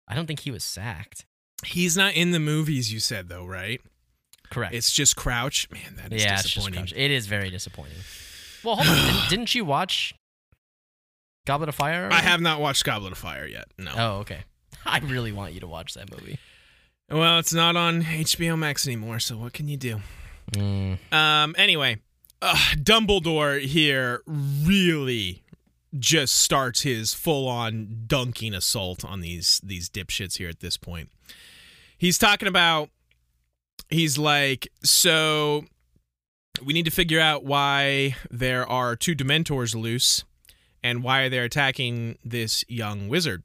I 0.06 0.16
don't 0.16 0.26
think 0.26 0.42
he 0.42 0.52
was 0.52 0.66
sacked. 0.66 1.26
He's 1.66 1.96
not 1.96 2.14
in 2.14 2.32
the 2.32 2.40
movies, 2.40 2.92
you 2.92 3.00
said 3.00 3.30
though, 3.30 3.46
right? 3.46 3.80
Correct. 4.50 4.74
It's 4.76 4.92
just 4.92 5.16
Crouch. 5.16 5.70
Man, 5.72 5.96
that 5.96 6.12
is 6.12 6.24
yeah, 6.26 6.34
it's 6.34 6.44
disappointing. 6.44 6.82
Crouch. 6.82 6.94
It 6.94 7.10
is 7.12 7.28
very 7.28 7.50
disappointing. 7.50 7.98
Well, 8.64 8.76
hold 8.76 8.88
on. 8.90 9.06
didn't, 9.06 9.22
didn't 9.30 9.56
you 9.56 9.64
watch 9.64 10.14
Goblet 11.46 11.70
of 11.70 11.76
Fire? 11.76 12.10
I 12.12 12.20
have 12.22 12.42
not 12.42 12.60
watched 12.60 12.84
Goblet 12.84 13.14
of 13.14 13.18
Fire 13.18 13.48
yet. 13.48 13.66
No. 13.78 13.92
Oh, 13.96 14.12
okay. 14.20 14.40
I 14.86 15.00
really 15.00 15.32
want 15.32 15.54
you 15.54 15.62
to 15.62 15.68
watch 15.68 15.94
that 15.94 16.12
movie. 16.12 16.38
Well, 17.12 17.39
it's 17.39 17.53
not 17.53 17.76
on 17.76 18.03
HBO 18.03 18.57
Max 18.57 18.86
anymore, 18.86 19.20
so 19.20 19.38
what 19.38 19.53
can 19.53 19.68
you 19.68 19.78
do? 19.78 19.99
Mm. 20.51 20.97
Um. 21.14 21.55
Anyway, 21.57 21.97
uh, 22.41 22.55
Dumbledore 22.76 23.62
here 23.62 24.22
really 24.28 25.43
just 25.97 26.36
starts 26.36 26.82
his 26.82 27.16
full-on 27.16 28.03
dunking 28.05 28.53
assault 28.53 29.03
on 29.03 29.22
these 29.22 29.60
these 29.64 29.89
dipshits 29.89 30.38
here 30.38 30.49
at 30.49 30.60
this 30.60 30.78
point. 30.78 31.10
He's 31.97 32.18
talking 32.18 32.47
about. 32.47 32.89
He's 33.89 34.20
like, 34.20 34.68
so 34.84 35.66
we 36.64 36.74
need 36.74 36.86
to 36.86 36.91
figure 36.91 37.20
out 37.20 37.43
why 37.43 38.16
there 38.30 38.70
are 38.70 38.95
two 38.95 39.16
Dementors 39.16 39.74
loose, 39.74 40.24
and 40.84 41.01
why 41.01 41.28
they're 41.28 41.45
attacking 41.45 42.18
this 42.24 42.64
young 42.68 43.07
wizard. 43.07 43.43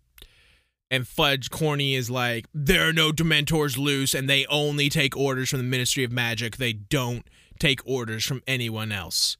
And 0.95 1.09
Fudge 1.09 1.51
Corny 1.51 1.97
is 1.97 2.09
like, 2.09 2.47
there 2.55 2.89
are 2.89 2.93
no 2.93 3.11
Dementors 3.11 3.77
loose, 3.77 4.15
and 4.15 4.31
they 4.31 4.47
only 4.47 4.89
take 4.89 5.17
orders 5.17 5.51
from 5.51 5.59
the 5.59 5.65
Ministry 5.65 6.05
of 6.05 6.13
Magic. 6.13 6.57
They 6.57 6.73
don't 6.73 7.27
take 7.59 7.81
orders 7.85 8.25
from 8.25 8.45
anyone 8.47 8.93
else. 8.93 9.37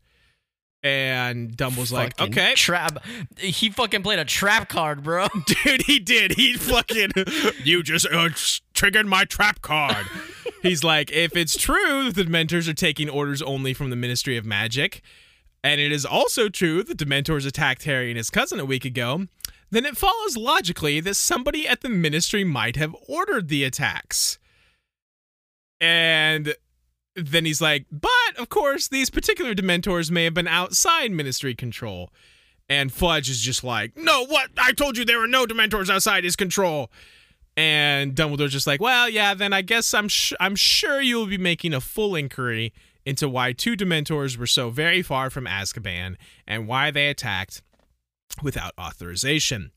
And 0.83 1.57
Dumble's 1.57 1.93
like, 1.93 2.21
okay, 2.21 2.55
Trap. 2.57 3.05
He 3.39 3.71
fucking 3.71 4.03
played 4.03 4.19
a 4.19 4.25
trap 4.25 4.69
card, 4.69 5.05
bro. 5.05 5.29
dude, 5.47 5.83
he 5.83 6.01
did. 6.01 6.33
He 6.33 6.55
fucking, 6.55 7.13
you 7.63 7.85
just 7.85 8.09
uh, 8.13 8.31
triggered 8.75 9.07
my 9.07 9.25
trap 9.25 9.63
card. 9.63 10.07
He's 10.61 10.83
like, 10.83 11.13
if 11.13 11.37
it's 11.37 11.57
true 11.57 12.11
that 12.11 12.17
the 12.17 12.25
Dementors 12.25 12.69
are 12.69 12.75
taking 12.75 13.09
orders 13.09 13.41
only 13.41 13.75
from 13.75 13.91
the 13.91 13.97
Ministry 13.97 14.37
of 14.37 14.45
Magic, 14.45 15.03
and 15.63 15.81
it 15.81 15.93
is 15.93 16.05
also 16.05 16.49
true 16.49 16.83
that 16.83 16.99
Dementors 16.99 17.47
attacked 17.47 17.85
Harry 17.85 18.11
and 18.11 18.17
his 18.17 18.29
cousin 18.29 18.59
a 18.59 18.65
week 18.65 18.85
ago, 18.85 19.29
then 19.75 19.85
it 19.85 19.97
follows 19.97 20.37
logically 20.37 21.01
that 21.01 21.15
somebody 21.15 21.67
at 21.67 21.81
the 21.81 21.89
Ministry 21.89 22.45
might 22.45 22.77
have 22.77 22.95
ordered 23.09 23.49
the 23.49 23.65
attacks. 23.65 24.39
And 25.81 26.55
then 27.17 27.45
he's 27.45 27.61
like, 27.61 27.87
but 27.91 28.39
of 28.39 28.49
course, 28.49 28.89
these 28.89 29.11
particular 29.11 29.55
Dementors 29.55 30.11
may 30.11 30.25
have 30.25 30.35
been 30.35 30.49
outside 30.49 31.11
Ministry 31.11 31.55
control. 31.55 32.11
And 32.69 32.93
Fudge 32.93 33.29
is 33.29 33.41
just 33.41 33.63
like, 33.63 33.97
no, 33.97 34.25
what? 34.25 34.51
I 34.57 34.73
told 34.73 34.97
you 34.97 35.05
there 35.05 35.21
were 35.21 35.27
no 35.27 35.45
Dementors 35.45 35.91
outside 35.91 36.25
his 36.25 36.37
control. 36.37 36.91
And 37.57 38.15
Dumbledore's 38.15 38.53
just 38.53 38.67
like, 38.67 38.81
well, 38.81 39.09
yeah, 39.09 39.35
then 39.35 39.53
I 39.53 39.63
guess 39.63 39.93
I'm 39.95 40.09
sh- 40.09 40.33
I'm 40.41 40.57
sure 40.57 41.01
you'll 41.01 41.27
be 41.27 41.39
making 41.39 41.73
a 41.75 41.81
full 41.81 42.17
inquiry 42.17 42.73
into 43.05 43.29
why 43.29 43.53
two 43.53 43.77
Dementors 43.77 44.37
were 44.37 44.47
so 44.47 44.71
very 44.71 45.03
far 45.03 45.31
from 45.31 45.45
Azkaban 45.45 46.17
and 46.47 46.67
why 46.67 46.91
they 46.91 47.09
attacked 47.09 47.63
without 48.43 48.73
authorization. 48.79 49.71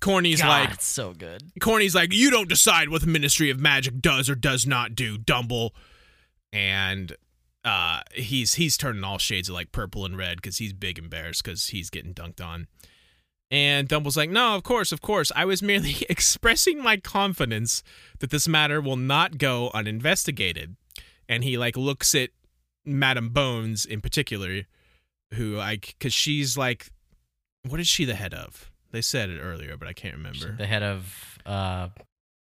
Corny's 0.00 0.40
God, 0.40 0.70
like, 0.70 0.80
so 0.80 1.12
good. 1.12 1.42
Corny's 1.60 1.94
like, 1.94 2.12
you 2.12 2.30
don't 2.30 2.48
decide 2.48 2.88
what 2.88 3.00
the 3.00 3.08
Ministry 3.08 3.50
of 3.50 3.58
Magic 3.58 4.00
does 4.00 4.30
or 4.30 4.34
does 4.34 4.66
not 4.66 4.94
do, 4.94 5.18
Dumble. 5.18 5.74
And 6.52 7.16
uh, 7.64 8.00
he's 8.14 8.54
he's 8.54 8.76
turning 8.76 9.04
all 9.04 9.18
shades 9.18 9.48
of 9.48 9.54
like 9.54 9.72
purple 9.72 10.04
and 10.04 10.16
red 10.16 10.36
because 10.36 10.58
he's 10.58 10.72
big 10.72 10.98
embarrassed 10.98 11.42
because 11.42 11.68
he's 11.68 11.90
getting 11.90 12.14
dunked 12.14 12.44
on. 12.44 12.68
And 13.50 13.88
Dumble's 13.88 14.16
like, 14.16 14.30
no, 14.30 14.54
of 14.54 14.62
course, 14.62 14.92
of 14.92 15.00
course. 15.00 15.32
I 15.34 15.44
was 15.44 15.62
merely 15.62 15.96
expressing 16.08 16.82
my 16.82 16.98
confidence 16.98 17.82
that 18.20 18.30
this 18.30 18.46
matter 18.46 18.80
will 18.80 18.96
not 18.96 19.38
go 19.38 19.70
uninvestigated. 19.74 20.76
And 21.28 21.44
he 21.44 21.58
like 21.58 21.76
looks 21.76 22.14
at 22.14 22.30
Madam 22.84 23.30
Bones 23.30 23.84
in 23.84 24.00
particular, 24.00 24.62
who 25.34 25.56
like, 25.56 25.94
because 25.98 26.12
she's 26.12 26.56
like, 26.56 26.90
what 27.70 27.80
is 27.80 27.88
she 27.88 28.04
the 28.04 28.14
head 28.14 28.34
of? 28.34 28.70
They 28.90 29.02
said 29.02 29.28
it 29.30 29.38
earlier, 29.40 29.76
but 29.76 29.86
I 29.88 29.92
can't 29.92 30.14
remember. 30.14 30.54
The 30.56 30.66
head 30.66 30.82
of 30.82 31.38
uh 31.46 31.88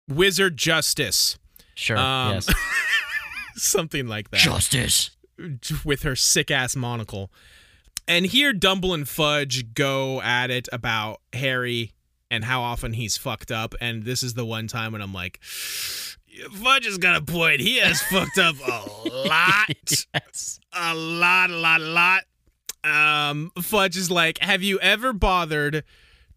Wizard 0.10 0.58
Justice. 0.58 1.38
sure, 1.76 1.98
Um, 1.98 2.34
yes. 2.36 2.50
Something 3.56 4.08
like 4.08 4.30
that. 4.32 4.40
Justice. 4.40 5.12
with 5.86 6.04
her 6.04 6.16
sick 6.16 6.52
ass 6.52 6.76
monocle. 6.76 7.32
And 8.08 8.26
here 8.26 8.52
Dumble 8.54 8.94
and 8.94 9.08
Fudge 9.08 9.74
go 9.74 10.22
at 10.22 10.52
it 10.52 10.68
about 10.74 11.22
Harry 11.34 11.92
and 12.30 12.44
how 12.44 12.62
often 12.62 12.94
he's 12.94 13.16
fucked 13.18 13.52
up. 13.52 13.74
And 13.80 14.04
this 14.04 14.24
is 14.24 14.34
the 14.34 14.46
one 14.46 14.68
time 14.68 14.92
when 14.92 15.02
I'm 15.02 15.14
like, 15.14 15.42
Fudge 15.44 16.86
has 16.86 16.98
got 16.98 17.16
a 17.16 17.22
point. 17.24 17.62
He 17.62 17.78
has 17.78 18.02
fucked 18.02 18.38
up 18.38 18.56
a 18.60 19.08
lot. 19.28 19.70
yes. 20.14 20.60
A 20.74 20.94
lot, 20.96 21.50
a 21.52 21.56
lot, 21.56 21.80
a 21.82 21.86
lot. 21.86 22.24
Um, 22.84 23.52
Fudge 23.62 23.98
is 23.98 24.12
like, 24.12 24.40
have 24.40 24.62
you 24.64 24.80
ever 24.80 25.14
bothered 25.14 25.84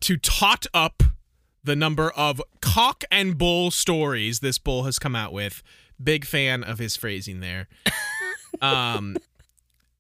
to 0.01 0.17
tot 0.17 0.67
up 0.73 1.03
the 1.65 1.77
number 1.77 2.11
of 2.11 2.41
cock 2.61 3.05
and 3.11 3.37
bull 3.37 3.71
stories 3.71 4.41
this 4.41 4.59
bull 4.59 4.85
has 4.85 4.99
come 4.99 5.17
out 5.17 5.33
with? 5.33 5.63
Big 6.03 6.25
fan 6.25 6.63
of 6.63 6.79
his 6.79 6.97
phrasing 6.97 7.41
there. 7.41 7.69
Um, 8.63 9.19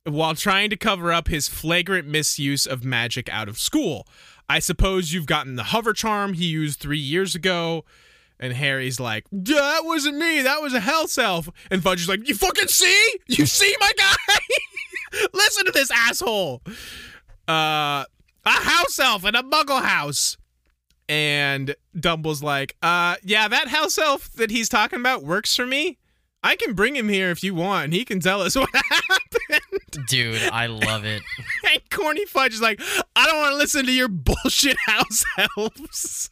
while 0.04 0.34
trying 0.34 0.70
to 0.70 0.76
cover 0.76 1.12
up 1.12 1.28
his 1.28 1.48
flagrant 1.48 2.06
misuse 2.08 2.66
of 2.66 2.84
magic 2.84 3.28
out 3.28 3.48
of 3.48 3.58
school. 3.58 4.06
I 4.48 4.60
suppose 4.60 5.12
you've 5.12 5.26
gotten 5.26 5.56
the 5.56 5.64
hover 5.64 5.92
charm 5.92 6.34
he 6.34 6.46
used 6.46 6.78
three 6.78 6.98
years 6.98 7.34
ago. 7.34 7.84
And 8.38 8.52
Harry's 8.52 9.00
like, 9.00 9.26
that 9.32 9.80
wasn't 9.84 10.18
me. 10.18 10.42
That 10.42 10.62
was 10.62 10.74
a 10.74 10.80
house 10.80 11.16
elf. 11.18 11.48
And 11.70 11.82
Fudge 11.82 12.02
is 12.02 12.08
like, 12.08 12.28
you 12.28 12.34
fucking 12.34 12.68
see? 12.68 13.18
You 13.26 13.46
see, 13.46 13.74
my 13.80 13.92
guy? 13.96 14.14
Listen 15.32 15.64
to 15.66 15.72
this 15.72 15.90
asshole. 15.90 16.62
Uh, 17.48 18.04
a 18.44 18.50
house 18.50 18.98
elf 18.98 19.24
in 19.24 19.34
a 19.34 19.42
muggle 19.42 19.82
house. 19.82 20.36
And 21.08 21.76
Dumble's 21.98 22.42
like, 22.42 22.74
uh, 22.82 23.16
yeah, 23.22 23.46
that 23.48 23.68
house 23.68 23.96
elf 23.96 24.32
that 24.32 24.50
he's 24.50 24.68
talking 24.68 24.98
about 24.98 25.22
works 25.22 25.54
for 25.54 25.66
me. 25.66 25.98
I 26.42 26.56
can 26.56 26.74
bring 26.74 26.94
him 26.94 27.08
here 27.08 27.30
if 27.30 27.42
you 27.42 27.54
want. 27.54 27.92
He 27.92 28.04
can 28.04 28.20
tell 28.20 28.40
us 28.40 28.54
what 28.56 28.68
happened. 28.72 30.06
Dude, 30.08 30.42
I 30.42 30.66
love 30.66 31.04
it. 31.04 31.22
And 31.68 31.80
Corny 31.90 32.24
Fudge 32.26 32.54
is 32.54 32.60
like, 32.60 32.80
I 33.16 33.26
don't 33.26 33.38
want 33.38 33.52
to 33.52 33.56
listen 33.56 33.86
to 33.86 33.92
your 33.92 34.06
bullshit 34.08 34.76
house 34.86 35.24
elves. 35.56 36.30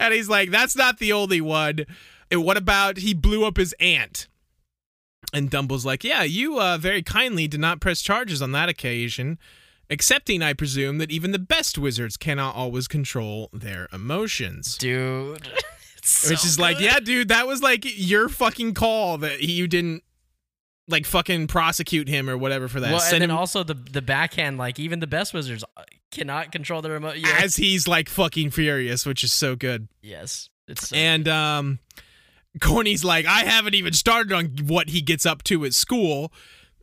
and 0.00 0.12
he's 0.12 0.28
like, 0.28 0.50
that's 0.50 0.74
not 0.74 0.98
the 0.98 1.12
only 1.12 1.40
one. 1.40 1.86
And 2.32 2.42
what 2.44 2.56
about 2.56 2.96
he 2.98 3.14
blew 3.14 3.44
up 3.44 3.56
his 3.56 3.74
aunt? 3.78 4.26
And 5.32 5.50
Dumble's 5.50 5.84
like, 5.84 6.04
yeah, 6.04 6.22
you 6.22 6.60
uh, 6.60 6.78
very 6.78 7.02
kindly 7.02 7.48
did 7.48 7.60
not 7.60 7.80
press 7.80 8.00
charges 8.00 8.40
on 8.40 8.52
that 8.52 8.68
occasion, 8.68 9.38
accepting, 9.90 10.42
I 10.42 10.52
presume, 10.52 10.98
that 10.98 11.10
even 11.10 11.32
the 11.32 11.38
best 11.38 11.76
wizards 11.78 12.16
cannot 12.16 12.54
always 12.54 12.86
control 12.88 13.50
their 13.52 13.88
emotions. 13.92 14.76
Dude. 14.78 15.48
It's 15.98 16.30
Which 16.30 16.38
so 16.38 16.46
is 16.46 16.60
like, 16.60 16.78
yeah, 16.78 17.00
dude, 17.00 17.30
that 17.30 17.48
was 17.48 17.62
like 17.64 17.82
your 17.84 18.28
fucking 18.28 18.74
call 18.74 19.18
that 19.18 19.42
you 19.42 19.66
didn't 19.66 20.04
like 20.86 21.04
fucking 21.04 21.48
prosecute 21.48 22.06
him 22.08 22.30
or 22.30 22.36
whatever 22.38 22.68
for 22.68 22.78
that. 22.78 22.92
Well, 22.92 23.00
Send 23.00 23.14
and 23.14 23.22
then 23.22 23.30
him 23.30 23.36
also 23.36 23.64
the 23.64 23.74
the 23.74 24.02
backhand, 24.02 24.56
like 24.56 24.78
even 24.78 25.00
the 25.00 25.08
best 25.08 25.34
wizards 25.34 25.64
uh, 25.76 25.82
cannot 26.12 26.52
control 26.52 26.80
their 26.80 26.92
remote. 26.92 27.16
Yeah. 27.16 27.36
as 27.40 27.56
he's 27.56 27.88
like 27.88 28.08
fucking 28.08 28.52
furious, 28.52 29.04
which 29.04 29.24
is 29.24 29.32
so 29.32 29.56
good. 29.56 29.88
yes, 30.00 30.48
it's 30.68 30.90
so 30.90 30.96
And 30.96 31.26
um 31.26 31.80
Corny's 32.60 33.04
like, 33.04 33.26
I 33.26 33.40
haven't 33.40 33.74
even 33.74 33.92
started 33.92 34.32
on 34.32 34.56
what 34.66 34.90
he 34.90 35.00
gets 35.00 35.26
up 35.26 35.42
to 35.44 35.64
at 35.64 35.74
school. 35.74 36.32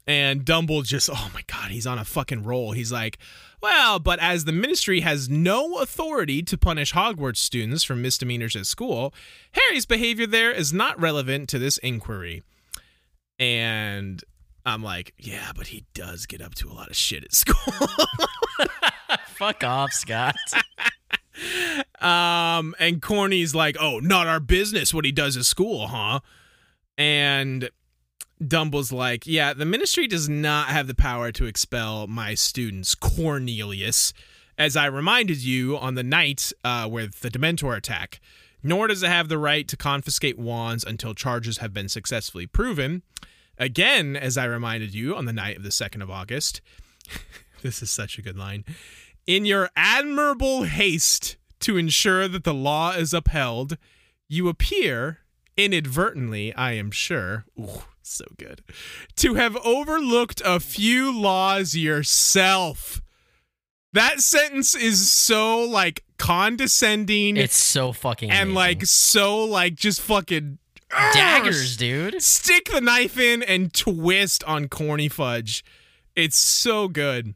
And 0.06 0.44
Dumble 0.44 0.82
just, 0.82 1.10
oh 1.10 1.32
my 1.34 1.44
God, 1.48 1.72
he's 1.72 1.88
on 1.88 1.98
a 1.98 2.04
fucking 2.04 2.44
roll. 2.44 2.74
He's 2.74 2.92
like, 2.92 3.18
well, 3.62 4.00
but 4.00 4.20
as 4.20 4.44
the 4.44 4.52
ministry 4.52 5.00
has 5.00 5.30
no 5.30 5.78
authority 5.78 6.44
to 6.44 6.58
punish 6.58 6.94
Hogwarts 6.94 7.38
students 7.38 7.86
for 7.86 7.96
misdemeanors 7.96 8.58
at 8.58 8.66
school, 8.66 9.14
Harry's 9.54 9.86
behavior 9.86 10.28
there 10.28 10.52
is 10.52 10.74
not 10.74 11.00
relevant 11.00 11.48
to 11.50 11.60
this 11.60 11.78
inquiry. 11.78 12.44
And 13.40 14.22
I'm 14.66 14.84
like, 14.84 15.14
yeah, 15.18 15.52
but 15.56 15.68
he 15.68 15.86
does 15.94 16.26
get 16.26 16.42
up 16.42 16.56
to 16.56 16.70
a 16.70 16.74
lot 16.74 16.90
of 16.90 16.98
shit 16.98 17.24
at 17.24 17.34
school. 17.34 17.88
fuck 19.28 19.64
off, 19.64 19.94
Scott. 19.94 20.36
Um, 22.00 22.76
and 22.80 23.02
Corny's 23.02 23.56
like, 23.56 23.78
"Oh, 23.80 24.00
not 24.00 24.28
our 24.28 24.40
business 24.40 24.94
what 24.94 25.06
he 25.06 25.12
does 25.12 25.38
at 25.38 25.46
school, 25.46 25.88
huh?" 25.88 26.20
And 26.98 27.70
Dumble's 28.46 28.92
like, 28.92 29.26
"Yeah, 29.26 29.54
the 29.54 29.66
ministry 29.66 30.08
does 30.08 30.28
not 30.28 30.68
have 30.68 30.88
the 30.88 30.96
power 30.96 31.32
to 31.32 31.46
expel 31.46 32.08
my 32.08 32.34
students, 32.34 32.94
Cornelius, 32.96 34.14
as 34.58 34.76
I 34.76 34.86
reminded 34.88 35.38
you 35.38 35.78
on 35.78 35.96
the 35.96 36.04
night 36.04 36.52
uh, 36.64 36.88
with 36.92 37.22
the 37.22 37.30
Dementor 37.30 37.76
attack. 37.76 38.20
Nor 38.62 38.88
does 38.88 39.04
it 39.04 39.10
have 39.10 39.28
the 39.28 39.38
right 39.38 39.68
to 39.68 39.76
confiscate 39.76 40.40
wands 40.40 40.86
until 40.86 41.14
charges 41.14 41.58
have 41.58 41.74
been 41.74 41.90
successfully 41.90 42.48
proven. 42.48 43.04
Again, 43.58 44.16
as 44.16 44.38
I 44.38 44.46
reminded 44.46 44.94
you 44.94 45.16
on 45.16 45.26
the 45.26 45.34
night 45.34 45.58
of 45.58 45.64
the 45.64 45.72
second 45.72 46.02
of 46.02 46.12
August." 46.12 46.62
this 47.62 47.82
is 47.82 47.92
such 47.92 48.18
a 48.18 48.22
good 48.22 48.38
line. 48.38 48.66
In 49.26 49.46
your 49.46 49.70
admirable 49.76 50.64
haste 50.64 51.38
to 51.62 51.78
ensure 51.78 52.28
that 52.28 52.44
the 52.44 52.54
law 52.54 52.92
is 52.92 53.14
upheld, 53.14 53.78
you 54.28 54.50
appear 54.50 55.20
inadvertently, 55.56 56.54
I 56.56 56.74
am 56.74 56.92
sure, 56.92 57.46
ooh, 57.60 57.84
so 58.02 58.26
good, 58.38 58.64
to 59.18 59.36
have 59.36 59.56
overlooked 59.58 60.42
a 60.44 60.60
few 60.60 61.18
laws 61.18 61.76
yourself. 61.76 63.02
That 63.94 64.20
sentence 64.20 64.76
is 64.76 65.10
so 65.12 65.64
like 65.64 66.04
condescending 66.18 67.38
It's 67.38 67.56
so 67.56 67.92
fucking 67.94 68.30
and 68.32 68.50
amazing. 68.52 68.56
like 68.56 68.86
so 68.86 69.44
like 69.46 69.76
just 69.76 70.02
fucking 70.02 70.58
daggers, 70.90 71.78
dude. 71.78 72.22
Stick 72.22 72.72
the 72.72 72.82
knife 72.82 73.18
in 73.18 73.44
and 73.44 73.74
twist 73.74 74.44
on 74.46 74.68
corny 74.68 75.08
fudge. 75.10 75.64
It's 76.16 76.38
so 76.38 76.88
good. 76.88 77.36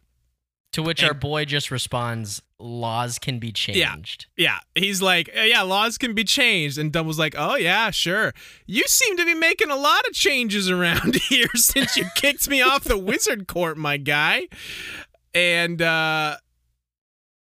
To 0.74 0.84
which 0.84 1.01
and- 1.01 1.09
our 1.09 1.13
boy 1.13 1.45
just 1.45 1.72
responds, 1.72 2.41
"Laws 2.59 3.18
can 3.20 3.39
be 3.39 3.51
changed." 3.51 4.28
Yeah, 4.36 4.59
he's 4.76 5.01
like, 5.01 5.30
"Uh, 5.36 5.41
yeah, 5.41 5.61
laws 5.61 5.97
can 5.97 6.13
be 6.13 6.24
changed. 6.24 6.78
And 6.78 6.91
Dumble's 6.91 7.18
like, 7.18 7.36
oh, 7.38 7.55
yeah, 7.55 7.89
sure. 7.89 8.34
You 8.65 8.84
seem 8.88 9.18
to 9.18 9.26
be 9.26 9.34
making 9.34 9.72
a 9.72 9.76
lot 9.76 10.07
of 10.07 10.13
changes 10.13 10.70
around 10.70 11.15
here 11.30 11.49
since 11.55 11.97
you 11.97 12.05
kicked 12.15 12.49
me 12.49 12.61
off 12.61 12.84
the 12.84 12.97
wizard 12.97 13.47
court, 13.47 13.78
my 13.78 13.97
guy. 13.97 14.47
And 15.34 15.82
uh, 15.82 16.38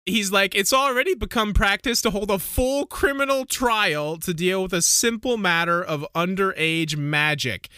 he's 0.06 0.32
like, 0.32 0.54
it's 0.54 0.74
already 0.74 1.16
become 1.16 1.54
practice 1.54 2.02
to 2.04 2.12
hold 2.12 2.30
a 2.30 2.40
full 2.40 2.86
criminal 2.86 3.46
trial 3.46 4.18
to 4.18 4.34
deal 4.34 4.64
with 4.64 4.74
a 4.74 4.82
simple 4.82 5.38
matter 5.38 5.82
of 5.84 6.06
underage 6.16 6.98
magic. 6.98 7.70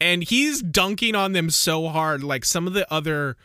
And 0.00 0.22
he's 0.24 0.62
dunking 0.62 1.14
on 1.14 1.32
them 1.32 1.50
so 1.50 1.88
hard, 1.88 2.22
like 2.22 2.44
some 2.44 2.66
of 2.66 2.72
the 2.74 2.90
other 2.92 3.36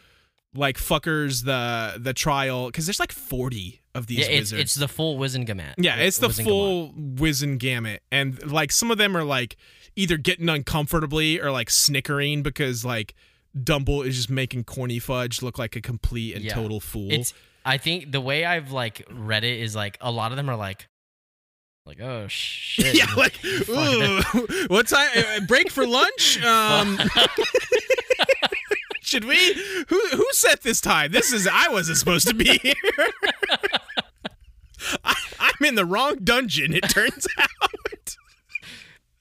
like 0.55 0.77
fuckers 0.77 1.43
the 1.45 1.99
the 1.99 2.13
trial 2.13 2.67
because 2.67 2.85
there's 2.85 2.99
like 2.99 3.11
40 3.11 3.81
of 3.93 4.07
these 4.07 4.19
Yeah, 4.19 4.25
it's, 4.25 4.51
wizards 4.51 4.61
it's 4.61 4.75
the 4.75 4.87
full 4.87 5.17
Wizengamot. 5.17 5.73
yeah, 5.77 5.95
it's 5.97 6.17
the 6.17 6.27
Wizengamot. 6.27 6.43
full 6.43 6.93
Wizengamot, 6.93 7.99
and 8.11 8.51
like 8.51 8.71
some 8.71 8.91
of 8.91 8.97
them 8.97 9.15
are 9.17 9.23
like 9.23 9.57
either 9.95 10.17
getting 10.17 10.49
uncomfortably 10.49 11.39
or 11.39 11.51
like 11.51 11.69
snickering 11.69 12.41
because 12.43 12.83
like 12.85 13.13
Dumble 13.63 14.01
is 14.01 14.15
just 14.17 14.29
making 14.29 14.65
corny 14.65 14.99
fudge 14.99 15.41
look 15.41 15.57
like 15.57 15.75
a 15.77 15.81
complete 15.81 16.35
and 16.35 16.43
Yeah. 16.43 16.53
total 16.53 16.79
fool. 16.79 17.07
It's. 17.11 17.33
I 17.63 17.77
think 17.77 18.11
the 18.11 18.21
way 18.21 18.43
I've 18.45 18.71
like 18.71 19.05
read 19.09 19.43
it 19.43 19.59
is 19.59 19.75
like 19.75 19.97
a 20.01 20.11
lot 20.11 20.31
of 20.31 20.35
them 20.37 20.49
are 20.49 20.55
like, 20.57 20.87
like 21.85 21.99
oh 22.01 22.27
shit. 22.29 22.95
yeah, 22.95 23.07
like 23.15 23.39
ooh, 23.69 24.21
what 24.67 24.87
time? 24.87 25.07
uh, 25.15 25.39
break 25.47 25.71
for 25.71 25.87
lunch? 25.87 26.43
Um, 26.43 26.99
should 29.05 29.25
we? 29.25 29.53
Who 29.89 30.01
who 30.11 30.25
set 30.31 30.61
this 30.61 30.81
time? 30.81 31.11
This 31.11 31.31
is 31.31 31.47
I 31.51 31.69
wasn't 31.69 31.97
supposed 31.97 32.27
to 32.27 32.33
be 32.33 32.57
here. 32.57 32.73
I, 35.03 35.15
I'm 35.39 35.65
in 35.65 35.75
the 35.75 35.85
wrong 35.85 36.17
dungeon. 36.23 36.73
It 36.73 36.89
turns 36.89 37.27
out. 37.39 37.69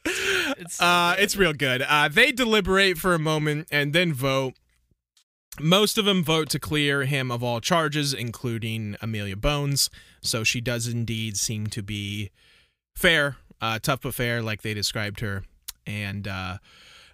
It's, 0.07 0.81
Uh, 0.81 1.17
it's 1.19 1.37
real 1.37 1.53
good. 1.55 1.83
Uh, 1.83 2.09
they 2.09 2.33
deliberate 2.33 2.99
for 2.99 3.15
a 3.15 3.19
moment 3.19 3.69
and 3.71 3.93
then 3.93 4.13
vote. 4.13 4.55
Most 5.61 5.97
of 5.99 6.05
them 6.05 6.25
vote 6.25 6.49
to 6.51 6.59
clear 6.59 7.05
him 7.05 7.31
of 7.31 7.43
all 7.45 7.61
charges, 7.61 8.13
including 8.13 8.97
Amelia 9.01 9.37
Bones. 9.37 9.89
So 10.21 10.43
she 10.45 10.61
does 10.61 10.89
indeed 10.89 11.37
seem 11.37 11.69
to 11.69 11.83
be 11.83 12.31
fair, 12.97 13.37
uh, 13.61 13.79
tough 13.81 14.01
but 14.03 14.15
fair, 14.15 14.43
like 14.43 14.63
they 14.63 14.75
described 14.75 15.21
her. 15.21 15.45
And 15.87 16.27
uh, 16.27 16.59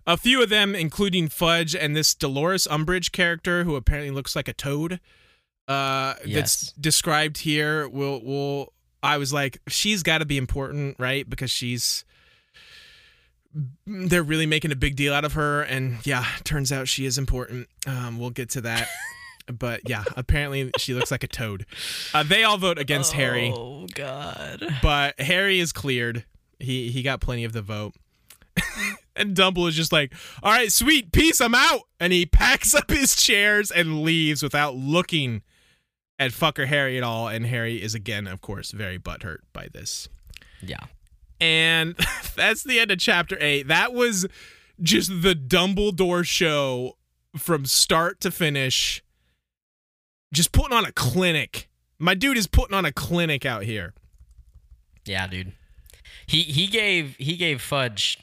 a 0.06 0.16
few 0.16 0.42
of 0.42 0.48
them, 0.48 0.74
including 0.74 1.28
Fudge 1.28 1.74
and 1.74 1.94
this 1.94 2.14
Dolores 2.14 2.66
Umbridge 2.70 3.12
character, 3.12 3.64
who 3.64 3.76
apparently 3.76 4.10
looks 4.10 4.34
like 4.34 4.48
a 4.48 4.52
toad, 4.52 5.00
uh, 5.68 6.14
that's 6.26 6.72
described 6.72 7.38
here, 7.38 7.88
will 7.88 8.22
will. 8.24 8.72
I 9.02 9.16
was 9.16 9.32
like, 9.32 9.58
she's 9.68 10.02
got 10.02 10.18
to 10.18 10.26
be 10.26 10.36
important, 10.36 10.96
right? 10.98 11.28
Because 11.28 11.50
she's 11.50 12.04
they're 13.86 14.22
really 14.22 14.46
making 14.46 14.70
a 14.72 14.76
big 14.76 14.94
deal 14.94 15.12
out 15.12 15.24
of 15.24 15.32
her 15.32 15.62
and 15.62 16.06
yeah 16.06 16.24
turns 16.44 16.70
out 16.70 16.86
she 16.86 17.04
is 17.04 17.18
important 17.18 17.66
um, 17.86 18.16
we'll 18.16 18.30
get 18.30 18.48
to 18.50 18.60
that 18.60 18.86
but 19.58 19.80
yeah 19.88 20.04
apparently 20.16 20.70
she 20.78 20.94
looks 20.94 21.10
like 21.10 21.24
a 21.24 21.26
toad 21.26 21.66
uh, 22.14 22.22
they 22.22 22.44
all 22.44 22.58
vote 22.58 22.78
against 22.78 23.12
harry 23.12 23.52
Oh 23.52 23.86
god. 23.92 24.62
but 24.82 25.18
harry 25.18 25.58
is 25.58 25.72
cleared 25.72 26.24
he 26.60 26.90
he 26.92 27.02
got 27.02 27.20
plenty 27.20 27.42
of 27.42 27.52
the 27.52 27.62
vote 27.62 27.94
and 29.16 29.34
dumble 29.34 29.66
is 29.66 29.74
just 29.74 29.92
like 29.92 30.12
all 30.42 30.52
right 30.52 30.72
sweet 30.72 31.12
peace 31.12 31.40
i'm 31.40 31.54
out 31.54 31.82
and 31.98 32.12
he 32.12 32.24
packs 32.26 32.74
up 32.74 32.90
his 32.90 33.14
chairs 33.16 33.70
and 33.70 34.02
leaves 34.02 34.42
without 34.42 34.74
looking 34.76 35.42
at 36.18 36.30
fucker 36.30 36.66
harry 36.66 36.96
at 36.96 37.02
all 37.02 37.28
and 37.28 37.46
harry 37.46 37.82
is 37.82 37.94
again 37.94 38.26
of 38.26 38.40
course 38.40 38.70
very 38.72 38.98
butthurt 38.98 39.38
by 39.52 39.68
this 39.72 40.08
Yeah. 40.62 40.84
and 41.40 41.94
that's 42.36 42.62
the 42.62 42.78
end 42.78 42.90
of 42.90 42.98
chapter 42.98 43.36
eight. 43.40 43.68
That 43.68 43.92
was 43.92 44.26
just 44.82 45.22
the 45.22 45.34
Dumbledore 45.34 46.24
show 46.24 46.96
from 47.36 47.64
start 47.66 48.20
to 48.22 48.30
finish. 48.30 49.02
Just 50.32 50.52
putting 50.52 50.76
on 50.76 50.84
a 50.84 50.92
clinic. 50.92 51.68
My 51.98 52.14
dude 52.14 52.36
is 52.38 52.46
putting 52.46 52.74
on 52.74 52.84
a 52.84 52.92
clinic 52.92 53.44
out 53.44 53.62
here. 53.64 53.92
Yeah, 55.04 55.26
dude. 55.26 55.52
He 56.26 56.42
he 56.42 56.66
gave 56.66 57.16
he 57.16 57.36
gave 57.36 57.60
Fudge 57.60 58.18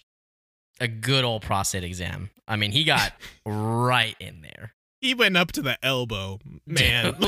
a 0.79 0.87
good 0.87 1.23
old 1.23 1.41
prostate 1.41 1.83
exam. 1.83 2.29
I 2.47 2.55
mean, 2.55 2.71
he 2.71 2.83
got 2.83 3.13
right 3.45 4.15
in 4.19 4.41
there. 4.41 4.73
He 5.01 5.13
went 5.13 5.37
up 5.37 5.51
to 5.53 5.61
the 5.61 5.77
elbow, 5.83 6.39
man. 6.65 7.15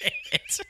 Shit. 0.00 0.60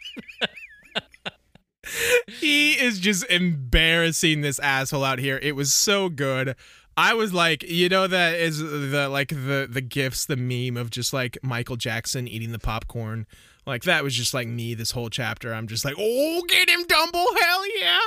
he 2.28 2.72
is 2.72 2.98
just 2.98 3.24
embarrassing 3.30 4.40
this 4.40 4.58
asshole 4.58 5.04
out 5.04 5.18
here. 5.18 5.38
It 5.42 5.54
was 5.56 5.74
so 5.74 6.08
good. 6.08 6.56
I 6.96 7.14
was 7.14 7.32
like, 7.32 7.62
you 7.62 7.88
know, 7.88 8.06
that 8.08 8.34
is 8.40 8.58
the 8.58 9.08
like 9.08 9.28
the 9.28 9.68
the 9.70 9.80
gifts, 9.80 10.26
the 10.26 10.36
meme 10.36 10.76
of 10.76 10.90
just 10.90 11.12
like 11.12 11.38
Michael 11.42 11.76
Jackson 11.76 12.26
eating 12.26 12.50
the 12.52 12.58
popcorn. 12.58 13.26
Like 13.66 13.84
that 13.84 14.02
was 14.02 14.14
just 14.14 14.34
like 14.34 14.48
me 14.48 14.74
this 14.74 14.90
whole 14.90 15.10
chapter. 15.10 15.54
I'm 15.54 15.68
just 15.68 15.84
like, 15.84 15.94
oh, 15.98 16.42
get 16.48 16.68
him, 16.68 16.84
Dumble, 16.88 17.26
hell 17.40 17.78
yeah! 17.78 18.00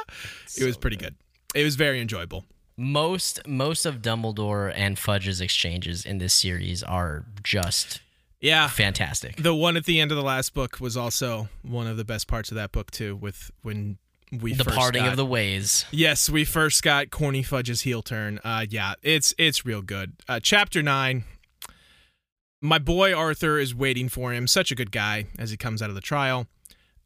it 0.57 0.65
was 0.65 0.75
pretty 0.75 0.97
good. 0.97 1.15
It 1.53 1.63
was 1.63 1.75
very 1.75 1.99
enjoyable. 2.01 2.45
Most 2.77 3.45
most 3.47 3.85
of 3.85 4.01
Dumbledore 4.01 4.71
and 4.75 4.97
Fudge's 4.97 5.41
exchanges 5.41 6.05
in 6.05 6.17
this 6.17 6.33
series 6.33 6.81
are 6.83 7.25
just 7.43 8.01
Yeah, 8.39 8.67
fantastic. 8.67 9.35
the 9.35 9.53
one 9.53 9.77
at 9.77 9.85
the 9.85 9.99
end 9.99 10.11
of 10.11 10.17
the 10.17 10.23
last 10.23 10.53
book 10.53 10.79
was 10.79 10.95
also 10.97 11.49
one 11.61 11.85
of 11.87 11.97
the 11.97 12.05
best 12.05 12.27
parts 12.27 12.49
of 12.49 12.55
that 12.55 12.71
book 12.71 12.89
too. 12.89 13.15
With 13.15 13.51
when 13.61 13.97
we 14.31 14.53
The 14.53 14.63
parting 14.63 15.03
got- 15.03 15.11
of 15.11 15.17
the 15.17 15.25
ways. 15.25 15.85
Yes, 15.91 16.29
we 16.29 16.45
first 16.45 16.81
got 16.81 17.11
Corny 17.11 17.43
Fudge's 17.43 17.81
heel 17.81 18.01
turn. 18.01 18.39
Uh, 18.43 18.65
yeah, 18.69 18.93
it's 19.03 19.33
it's 19.37 19.65
real 19.65 19.81
good. 19.81 20.13
Uh, 20.27 20.39
chapter 20.41 20.81
nine. 20.81 21.25
My 22.61 22.77
boy 22.79 23.13
Arthur 23.13 23.57
is 23.59 23.73
waiting 23.75 24.07
for 24.07 24.31
him. 24.33 24.47
Such 24.47 24.71
a 24.71 24.75
good 24.75 24.91
guy 24.91 25.25
as 25.37 25.49
he 25.51 25.57
comes 25.57 25.81
out 25.81 25.89
of 25.89 25.95
the 25.95 26.01
trial. 26.01 26.47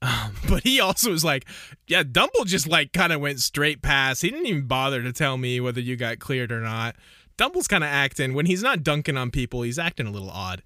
Um, 0.02 0.36
but 0.50 0.64
he 0.64 0.80
also 0.80 1.12
was 1.12 1.24
like, 1.24 1.46
yeah, 1.88 2.04
Dumble 2.04 2.46
just 2.46 2.68
like 2.68 2.93
kind 2.93 3.14
of 3.14 3.22
went 3.22 3.39
straight 3.39 3.82
past. 3.82 4.22
He 4.22 4.30
didn't 4.30 4.48
even 4.48 4.68
bother 4.68 5.02
to 5.02 5.12
tell 5.12 5.38
me 5.38 5.60
whether 5.60 5.82
you 5.82 5.96
got 5.96 6.20
cleared 6.20 6.52
or 6.52 6.62
not. 6.62 6.96
Dumble's 7.38 7.68
kind 7.68 7.84
of 7.84 7.89
acting 7.89 8.34
when 8.34 8.46
he's 8.46 8.64
not 8.64 8.84
dunking 8.84 9.18
on 9.18 9.32
people. 9.32 9.62
He's 9.62 9.80
acting 9.80 10.08
a 10.08 10.12
little 10.12 10.30
odd. 10.30 10.64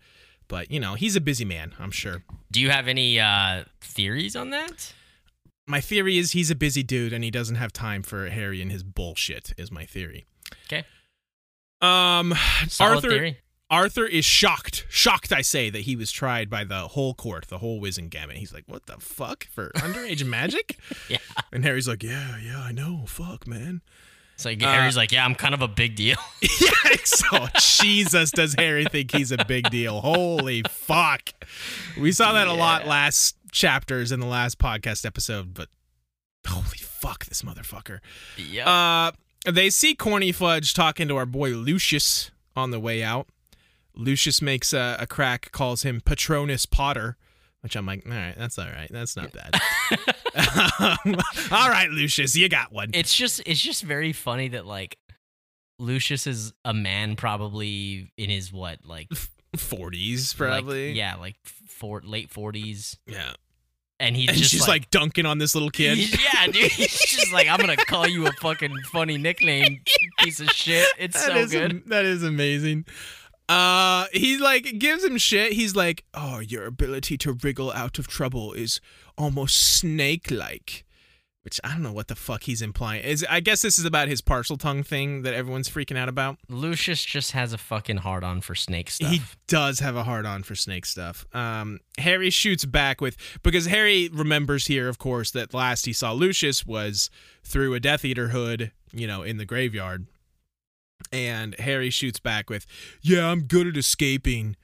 But 0.47 0.71
you 0.71 0.79
know, 0.79 0.95
he's 0.95 1.15
a 1.15 1.21
busy 1.21 1.45
man. 1.45 1.73
I'm 1.79 1.91
sure. 1.91 2.23
Do 2.51 2.59
you 2.59 2.71
have 2.71 2.87
any 2.87 3.19
uh, 3.19 3.65
theories 3.81 4.35
on 4.35 4.49
that? 4.49 4.93
My 5.67 5.79
theory 5.79 6.17
is 6.17 6.31
he's 6.31 6.49
a 6.49 6.55
busy 6.55 6.81
dude 6.81 7.13
and 7.13 7.23
he 7.23 7.29
doesn't 7.29 7.55
have 7.55 7.71
time 7.71 8.01
for 8.01 8.27
Harry 8.29 8.61
and 8.61 8.71
his 8.71 8.83
bullshit. 8.83 9.53
Is 9.57 9.71
my 9.71 9.85
theory. 9.85 10.25
Okay. 10.65 10.83
Um, 11.81 12.33
Solid 12.67 12.95
Arthur 12.95 13.09
theory. 13.09 13.37
Arthur 13.69 14.05
is 14.05 14.25
shocked, 14.25 14.85
shocked, 14.89 15.31
I 15.31 15.41
say, 15.41 15.69
that 15.69 15.81
he 15.81 15.95
was 15.95 16.11
tried 16.11 16.49
by 16.49 16.63
the 16.63 16.87
whole 16.89 17.13
court, 17.13 17.47
the 17.49 17.59
whole 17.59 17.79
Wizengamot. 17.81 18.33
He's 18.33 18.51
like, 18.53 18.63
"What 18.67 18.87
the 18.87 18.97
fuck 18.99 19.45
for 19.45 19.69
underage 19.75 20.25
magic?" 20.25 20.77
Yeah. 21.09 21.17
And 21.51 21.63
Harry's 21.63 21.87
like, 21.87 22.01
"Yeah, 22.03 22.37
yeah, 22.37 22.59
I 22.61 22.71
know. 22.71 23.03
Fuck, 23.07 23.45
man." 23.47 23.81
It's 24.35 24.45
like 24.45 24.63
Uh, 24.63 24.71
Harry's 24.71 24.95
like, 24.95 25.11
yeah, 25.11 25.25
I'm 25.25 25.35
kind 25.35 25.53
of 25.53 25.61
a 25.61 25.67
big 25.67 25.95
deal. 25.97 26.15
yeah. 26.41 26.95
So 27.03 27.47
Jesus, 27.59 28.31
does 28.31 28.55
Harry 28.57 28.85
think 28.85 29.11
he's 29.13 29.31
a 29.33 29.43
big 29.45 29.69
deal? 29.69 29.99
Holy 30.01 30.63
fuck! 30.69 31.29
We 31.99 32.11
saw 32.13 32.31
that 32.33 32.47
a 32.47 32.53
lot 32.53 32.87
last 32.87 33.35
chapters 33.51 34.11
in 34.13 34.19
the 34.21 34.25
last 34.27 34.57
podcast 34.57 35.05
episode, 35.05 35.53
but 35.53 35.67
holy 36.47 36.77
fuck, 36.77 37.25
this 37.25 37.41
motherfucker. 37.41 37.99
yeah. 38.37 39.11
Uh, 39.45 39.51
they 39.51 39.69
see 39.69 39.93
Corny 39.93 40.31
Fudge 40.31 40.73
talking 40.73 41.07
to 41.09 41.17
our 41.17 41.25
boy 41.25 41.49
Lucius 41.51 42.31
on 42.55 42.71
the 42.71 42.79
way 42.79 43.03
out. 43.03 43.27
Lucius 43.95 44.41
makes 44.41 44.73
a, 44.73 44.97
a 44.99 45.07
crack, 45.07 45.51
calls 45.51 45.83
him 45.83 46.01
Patronus 46.01 46.65
Potter, 46.65 47.17
which 47.61 47.75
I'm 47.75 47.85
like, 47.85 48.03
all 48.05 48.11
right, 48.13 48.35
that's 48.37 48.57
all 48.57 48.65
right. 48.67 48.89
That's 48.91 49.15
not 49.17 49.31
bad. 49.33 49.55
Um, 50.79 51.15
all 51.51 51.69
right, 51.69 51.89
Lucius, 51.89 52.35
you 52.35 52.47
got 52.49 52.71
one. 52.71 52.91
it's 52.93 53.15
just 53.15 53.41
it's 53.45 53.59
just 53.61 53.83
very 53.83 54.13
funny 54.13 54.49
that 54.49 54.65
like 54.65 54.97
Lucius 55.79 56.27
is 56.27 56.53
a 56.65 56.73
man 56.73 57.15
probably 57.15 58.11
in 58.17 58.29
his 58.29 58.51
what 58.53 58.79
like 58.85 59.09
40s, 59.57 60.39
like- 60.39 60.49
probably. 60.49 60.91
yeah 60.93 61.15
like 61.15 61.35
for 61.67 62.01
late 62.03 62.29
40s 62.29 62.97
yeah. 63.07 63.31
and 63.99 64.15
he's 64.15 64.27
and 64.29 64.37
just 64.37 64.51
she's 64.51 64.67
like, 64.67 64.89
dunking 64.91 65.25
on 65.25 65.37
this 65.37 65.55
little 65.55 65.69
kid. 65.69 65.97
Yeah, 66.33 66.47
dude. 66.47 66.71
He's 66.71 66.99
just 66.99 67.31
like, 67.33 67.47
I'm 67.47 67.59
gonna 67.59 67.75
call 67.77 68.07
you 68.07 68.27
a 68.27 68.31
fucking 68.33 68.75
funny 68.91 69.17
nickname, 69.17 69.81
piece 70.19 70.39
of 70.39 70.49
shit. 70.51 70.87
It's 70.97 71.15
That 71.25 71.31
so 71.33 71.37
is 71.37 71.51
good. 71.51 71.83
that 71.87 72.05
is 72.05 72.23
amazing. 72.23 72.85
Uh, 73.49 74.05
he 74.13 74.37
like 74.37 74.77
gives 74.77 75.03
him 75.03 75.17
shit. 75.17 75.53
He's 75.53 75.75
like, 75.75 76.05
"Oh, 76.13 76.39
your 76.39 76.65
ability 76.65 77.17
to 77.17 77.33
wriggle 77.33 77.71
out 77.71 77.97
of 77.97 78.07
trouble 78.07 78.53
is 78.53 78.79
almost 79.17 79.57
snake-like," 79.57 80.85
which 81.41 81.59
I 81.63 81.69
don't 81.69 81.81
know 81.81 81.91
what 81.91 82.09
the 82.09 82.15
fuck 82.15 82.43
he's 82.43 82.61
implying. 82.61 83.03
Is 83.03 83.25
I 83.27 83.39
guess 83.39 83.63
this 83.63 83.79
is 83.79 83.85
about 83.85 84.07
his 84.07 84.21
Parseltongue 84.21 84.85
thing 84.85 85.23
that 85.23 85.33
everyone's 85.33 85.67
freaking 85.67 85.97
out 85.97 86.09
about. 86.09 86.37
Lucius 86.47 87.03
just 87.03 87.31
has 87.31 87.51
a 87.51 87.57
fucking 87.57 87.97
hard 87.97 88.23
on 88.23 88.41
for 88.41 88.53
snake 88.53 88.91
stuff. 88.91 89.09
He 89.09 89.21
does 89.47 89.79
have 89.79 89.95
a 89.95 90.03
hard 90.03 90.27
on 90.27 90.43
for 90.43 90.53
snake 90.53 90.85
stuff. 90.85 91.25
Um, 91.33 91.79
Harry 91.97 92.29
shoots 92.29 92.65
back 92.65 93.01
with 93.01 93.17
because 93.41 93.65
Harry 93.65 94.09
remembers 94.09 94.67
here, 94.67 94.87
of 94.87 94.99
course, 94.99 95.31
that 95.31 95.55
last 95.55 95.87
he 95.87 95.93
saw 95.93 96.11
Lucius 96.11 96.67
was 96.67 97.09
through 97.43 97.73
a 97.73 97.79
Death 97.79 98.05
Eater 98.05 98.27
hood, 98.27 98.71
you 98.93 99.07
know, 99.07 99.23
in 99.23 99.37
the 99.37 99.45
graveyard. 99.45 100.05
And 101.11 101.55
Harry 101.59 101.89
shoots 101.89 102.19
back 102.19 102.49
with, 102.49 102.65
"Yeah, 103.01 103.27
I'm 103.31 103.43
good 103.43 103.67
at 103.67 103.77
escaping. 103.77 104.55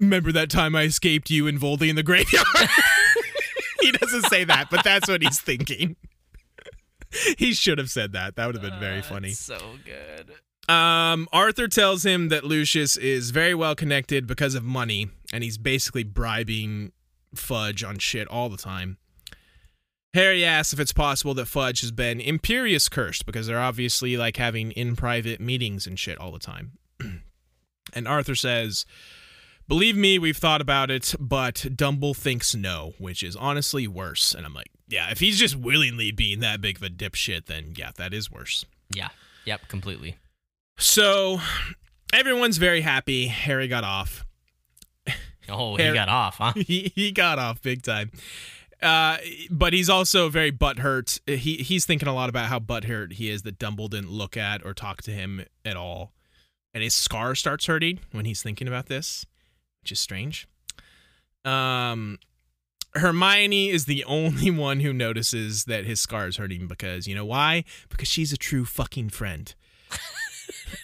Remember 0.00 0.32
that 0.32 0.48
time 0.50 0.74
I 0.76 0.82
escaped 0.84 1.28
you 1.30 1.46
and 1.46 1.58
Voldy 1.60 1.88
in 1.88 1.96
the 1.96 2.02
graveyard?" 2.02 2.46
he 3.80 3.92
doesn't 3.92 4.26
say 4.26 4.44
that, 4.44 4.68
but 4.70 4.82
that's 4.84 5.08
what 5.08 5.22
he's 5.22 5.40
thinking. 5.40 5.96
he 7.38 7.52
should 7.52 7.78
have 7.78 7.90
said 7.90 8.12
that. 8.12 8.36
That 8.36 8.46
would 8.46 8.54
have 8.54 8.62
been 8.62 8.80
very 8.80 9.00
Uh, 9.00 9.02
funny. 9.02 9.28
it's 9.30 9.40
So 9.40 9.58
good. 9.84 10.32
Um, 10.72 11.28
Arthur 11.32 11.66
tells 11.68 12.04
him 12.04 12.28
that 12.28 12.44
Lucius 12.44 12.96
is 12.98 13.30
very 13.30 13.54
well 13.54 13.74
connected 13.74 14.26
because 14.26 14.54
of 14.54 14.62
money, 14.64 15.08
and 15.32 15.42
he's 15.42 15.56
basically 15.58 16.04
bribing 16.04 16.92
Fudge 17.34 17.82
on 17.82 17.98
shit 17.98 18.28
all 18.28 18.48
the 18.48 18.56
time. 18.58 18.98
Harry 20.14 20.44
asks 20.44 20.72
if 20.72 20.80
it's 20.80 20.92
possible 20.92 21.34
that 21.34 21.46
Fudge 21.46 21.82
has 21.82 21.90
been 21.90 22.18
Imperius 22.18 22.90
cursed 22.90 23.26
because 23.26 23.46
they're 23.46 23.60
obviously 23.60 24.16
like 24.16 24.36
having 24.36 24.72
in 24.72 24.96
private 24.96 25.40
meetings 25.40 25.86
and 25.86 25.98
shit 25.98 26.18
all 26.18 26.32
the 26.32 26.38
time. 26.38 26.72
and 27.92 28.08
Arthur 28.08 28.34
says, 28.34 28.86
Believe 29.68 29.96
me, 29.96 30.18
we've 30.18 30.36
thought 30.36 30.62
about 30.62 30.90
it, 30.90 31.14
but 31.20 31.66
Dumble 31.76 32.14
thinks 32.14 32.54
no, 32.54 32.94
which 32.98 33.22
is 33.22 33.36
honestly 33.36 33.86
worse. 33.86 34.34
And 34.34 34.46
I'm 34.46 34.54
like, 34.54 34.70
yeah, 34.88 35.10
if 35.10 35.20
he's 35.20 35.38
just 35.38 35.56
willingly 35.56 36.10
being 36.10 36.40
that 36.40 36.62
big 36.62 36.78
of 36.78 36.82
a 36.82 36.88
dipshit, 36.88 37.44
then 37.46 37.74
yeah, 37.76 37.90
that 37.96 38.14
is 38.14 38.30
worse. 38.30 38.64
Yeah. 38.90 39.08
Yep. 39.44 39.68
Completely. 39.68 40.16
So 40.78 41.40
everyone's 42.14 42.56
very 42.56 42.80
happy. 42.80 43.26
Harry 43.26 43.68
got 43.68 43.84
off. 43.84 44.24
Oh, 45.50 45.76
he 45.76 45.82
Harry- 45.82 45.94
got 45.94 46.08
off, 46.08 46.36
huh? 46.38 46.52
He 46.56 46.92
he 46.94 47.12
got 47.12 47.38
off 47.38 47.60
big 47.62 47.82
time. 47.82 48.10
Uh, 48.80 49.16
but 49.50 49.72
he's 49.72 49.90
also 49.90 50.28
very 50.28 50.52
butthurt. 50.52 51.18
He 51.26 51.56
he's 51.56 51.84
thinking 51.84 52.08
a 52.08 52.14
lot 52.14 52.28
about 52.28 52.46
how 52.46 52.60
butthurt 52.60 53.14
he 53.14 53.30
is 53.30 53.42
that 53.42 53.58
Dumble 53.58 53.88
didn't 53.88 54.10
look 54.10 54.36
at 54.36 54.64
or 54.64 54.72
talk 54.72 55.02
to 55.02 55.10
him 55.10 55.44
at 55.64 55.76
all, 55.76 56.12
and 56.72 56.82
his 56.82 56.94
scar 56.94 57.34
starts 57.34 57.66
hurting 57.66 58.00
when 58.12 58.24
he's 58.24 58.42
thinking 58.42 58.68
about 58.68 58.86
this, 58.86 59.26
which 59.82 59.90
is 59.90 59.98
strange. 59.98 60.46
Um, 61.44 62.18
Hermione 62.94 63.70
is 63.70 63.86
the 63.86 64.04
only 64.06 64.50
one 64.50 64.80
who 64.80 64.92
notices 64.92 65.64
that 65.64 65.84
his 65.84 66.00
scar 66.00 66.28
is 66.28 66.36
hurting 66.36 66.68
because 66.68 67.06
you 67.08 67.14
know 67.14 67.26
why? 67.26 67.64
Because 67.88 68.08
she's 68.08 68.32
a 68.32 68.36
true 68.36 68.64
fucking 68.64 69.10
friend. 69.10 69.54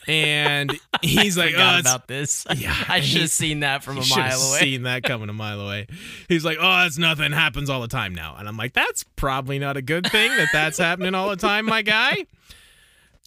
And 0.07 0.78
he's 1.03 1.37
like, 1.39 1.55
oh, 1.57 1.78
it's, 1.78 1.89
about 1.89 2.09
this. 2.09 2.47
Yeah, 2.57 2.74
I 2.89 3.01
should 3.01 3.22
have 3.22 3.30
seen 3.30 3.61
that 3.61 3.82
from 3.82 3.99
a 3.99 4.05
mile 4.07 4.41
away. 4.41 4.59
seen 4.61 4.82
that 4.85 5.03
coming 5.03 5.28
a 5.28 5.32
mile 5.32 5.61
away. 5.61 5.87
He's 6.28 6.45
like, 6.45 6.57
"Oh, 6.61 6.87
it's 6.87 6.99
nothing. 6.99 7.32
Happens 7.32 7.68
all 7.68 7.80
the 7.80 7.89
time 7.89 8.14
now." 8.14 8.37
And 8.39 8.49
I'm 8.49 8.57
like, 8.57 8.72
"That's 8.72 9.05
probably 9.16 9.59
not 9.59 9.76
a 9.76 9.82
good 9.82 10.07
thing 10.07 10.30
that 10.37 10.49
that's 10.53 10.78
happening 10.78 11.14
all 11.14 11.28
the 11.28 11.37
time, 11.37 11.66
my 11.66 11.82
guy." 11.82 12.26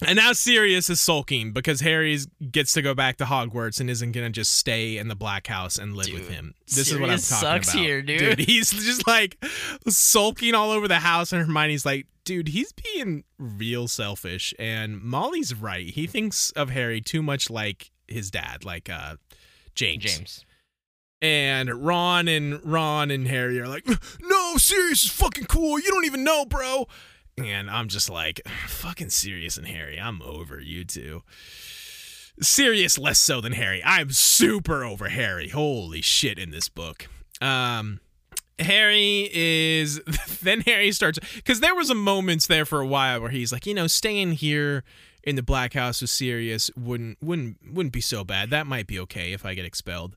And 0.06 0.16
now 0.16 0.32
Sirius 0.32 0.88
is 0.90 1.00
sulking 1.00 1.52
because 1.52 1.80
Harry 1.80 2.16
gets 2.52 2.72
to 2.74 2.82
go 2.82 2.94
back 2.94 3.16
to 3.16 3.24
Hogwarts 3.24 3.80
and 3.80 3.90
isn't 3.90 4.12
gonna 4.12 4.30
just 4.30 4.52
stay 4.52 4.96
in 4.96 5.08
the 5.08 5.16
Black 5.16 5.48
House 5.48 5.76
and 5.76 5.96
live 5.96 6.12
with 6.12 6.28
him. 6.28 6.54
This 6.68 6.92
is 6.92 6.98
what 6.98 7.10
I'm 7.10 7.18
Sirius 7.18 7.28
talking 7.28 7.62
sucks 7.62 7.74
about. 7.74 7.82
here, 7.82 8.02
dude. 8.02 8.38
He's 8.38 8.70
just 8.70 9.06
like 9.08 9.42
sulking 9.88 10.54
all 10.54 10.70
over 10.70 10.86
the 10.86 11.00
house, 11.00 11.32
and 11.32 11.44
Hermione's 11.44 11.84
like, 11.84 12.06
"Dude, 12.24 12.48
he's 12.48 12.72
being 12.72 13.24
real 13.38 13.88
selfish." 13.88 14.54
And 14.56 15.02
Molly's 15.02 15.52
right. 15.52 15.88
He 15.88 16.06
thinks 16.06 16.52
of 16.52 16.70
Harry 16.70 17.00
too 17.00 17.22
much 17.22 17.50
like 17.50 17.90
his 18.06 18.30
dad, 18.30 18.64
like 18.64 18.88
uh, 18.88 19.16
James. 19.74 20.04
James. 20.04 20.44
And 21.20 21.84
Ron 21.84 22.28
and 22.28 22.64
Ron 22.64 23.10
and 23.10 23.26
Harry 23.26 23.58
are 23.58 23.66
like, 23.66 23.84
"No, 24.20 24.56
Sirius 24.58 25.02
is 25.02 25.10
fucking 25.10 25.46
cool. 25.46 25.80
You 25.80 25.90
don't 25.90 26.04
even 26.04 26.22
know, 26.22 26.44
bro." 26.44 26.86
And 27.46 27.70
I'm 27.70 27.88
just 27.88 28.10
like, 28.10 28.40
"Fucking 28.66 29.10
Sirius 29.10 29.56
and 29.56 29.66
Harry. 29.66 29.98
I'm 29.98 30.22
over 30.22 30.60
you 30.60 30.84
two." 30.84 31.22
Sirius 32.40 32.98
less 32.98 33.18
so 33.18 33.40
than 33.40 33.52
Harry. 33.52 33.82
I'm 33.84 34.10
super 34.10 34.84
over 34.84 35.08
Harry. 35.08 35.48
Holy 35.48 36.00
shit 36.00 36.38
in 36.38 36.50
this 36.50 36.68
book. 36.68 37.08
Um 37.40 38.00
Harry 38.58 39.28
is 39.32 40.00
then 40.42 40.60
Harry 40.62 40.92
starts 40.92 41.18
cuz 41.44 41.60
there 41.60 41.74
was 41.74 41.90
a 41.90 41.94
moments 41.94 42.46
there 42.46 42.64
for 42.64 42.80
a 42.80 42.86
while 42.86 43.20
where 43.20 43.30
he's 43.30 43.52
like, 43.52 43.66
you 43.66 43.74
know, 43.74 43.86
staying 43.86 44.32
here 44.32 44.84
in 45.24 45.36
the 45.36 45.42
Black 45.42 45.74
House 45.74 46.00
with 46.00 46.10
Sirius 46.10 46.70
wouldn't 46.76 47.18
wouldn't 47.20 47.56
wouldn't 47.72 47.92
be 47.92 48.00
so 48.00 48.24
bad. 48.24 48.50
That 48.50 48.66
might 48.66 48.86
be 48.86 48.98
okay 49.00 49.32
if 49.32 49.44
I 49.44 49.54
get 49.54 49.64
expelled. 49.64 50.16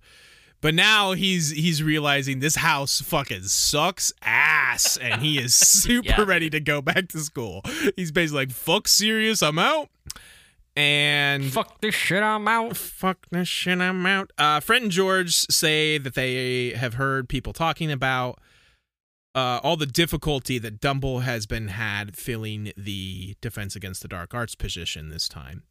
But 0.61 0.75
now 0.75 1.13
he's 1.13 1.49
he's 1.51 1.81
realizing 1.81 2.39
this 2.39 2.55
house 2.57 3.01
fucking 3.01 3.43
sucks 3.43 4.13
ass, 4.21 4.95
and 4.97 5.21
he 5.21 5.39
is 5.39 5.55
super 5.55 6.07
Yeah. 6.07 6.21
ready 6.23 6.49
to 6.51 6.59
go 6.59 6.81
back 6.81 7.07
to 7.09 7.19
school. 7.19 7.61
He's 7.95 8.11
basically 8.11 8.41
like, 8.45 8.51
"Fuck 8.51 8.87
Sirius, 8.87 9.41
I'm 9.41 9.57
out." 9.59 9.89
And 10.75 11.51
Fuck 11.51 11.81
this 11.81 11.93
shit, 11.95 12.23
I'm 12.23 12.47
out. 12.47 12.77
fuck 12.77 13.25
this 13.29 13.47
shit, 13.47 13.79
I'm 13.79 14.05
out. 14.05 14.31
Uh, 14.37 14.61
Fred 14.61 14.81
and 14.83 14.91
George 14.91 15.33
say 15.33 15.97
that 15.97 16.13
they 16.13 16.69
have 16.71 16.93
heard 16.93 17.27
people 17.27 17.51
talking 17.51 17.91
about 17.91 18.39
uh, 19.35 19.59
all 19.63 19.75
the 19.75 19.85
difficulty 19.85 20.59
that 20.59 20.79
Dumble 20.79 21.19
has 21.21 21.45
been 21.45 21.67
had 21.69 22.15
filling 22.15 22.71
the 22.77 23.35
Defense 23.41 23.75
Against 23.75 24.01
the 24.01 24.07
Dark 24.07 24.33
Arts 24.33 24.55
position 24.55 25.09
this 25.09 25.27
time. 25.27 25.63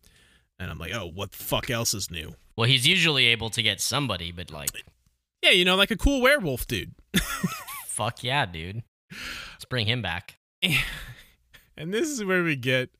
And 0.60 0.70
I'm 0.70 0.78
like, 0.78 0.92
oh, 0.94 1.10
what 1.12 1.32
the 1.32 1.42
fuck 1.42 1.70
else 1.70 1.94
is 1.94 2.10
new? 2.10 2.34
Well, 2.56 2.68
he's 2.68 2.86
usually 2.86 3.26
able 3.26 3.50
to 3.50 3.62
get 3.62 3.80
somebody, 3.80 4.30
but 4.30 4.52
like, 4.52 4.70
Yeah, 5.42 5.50
you 5.50 5.64
know, 5.64 5.74
like 5.74 5.90
a 5.90 5.96
cool 5.96 6.20
werewolf 6.20 6.68
dude. 6.68 6.92
fuck 7.86 8.22
yeah, 8.22 8.46
dude. 8.46 8.82
Let's 9.10 9.64
bring 9.64 9.86
him 9.86 10.02
back. 10.02 10.38
And 11.80 11.94
this 11.94 12.10
is 12.10 12.22
where 12.22 12.42
we 12.42 12.56
get 12.56 12.90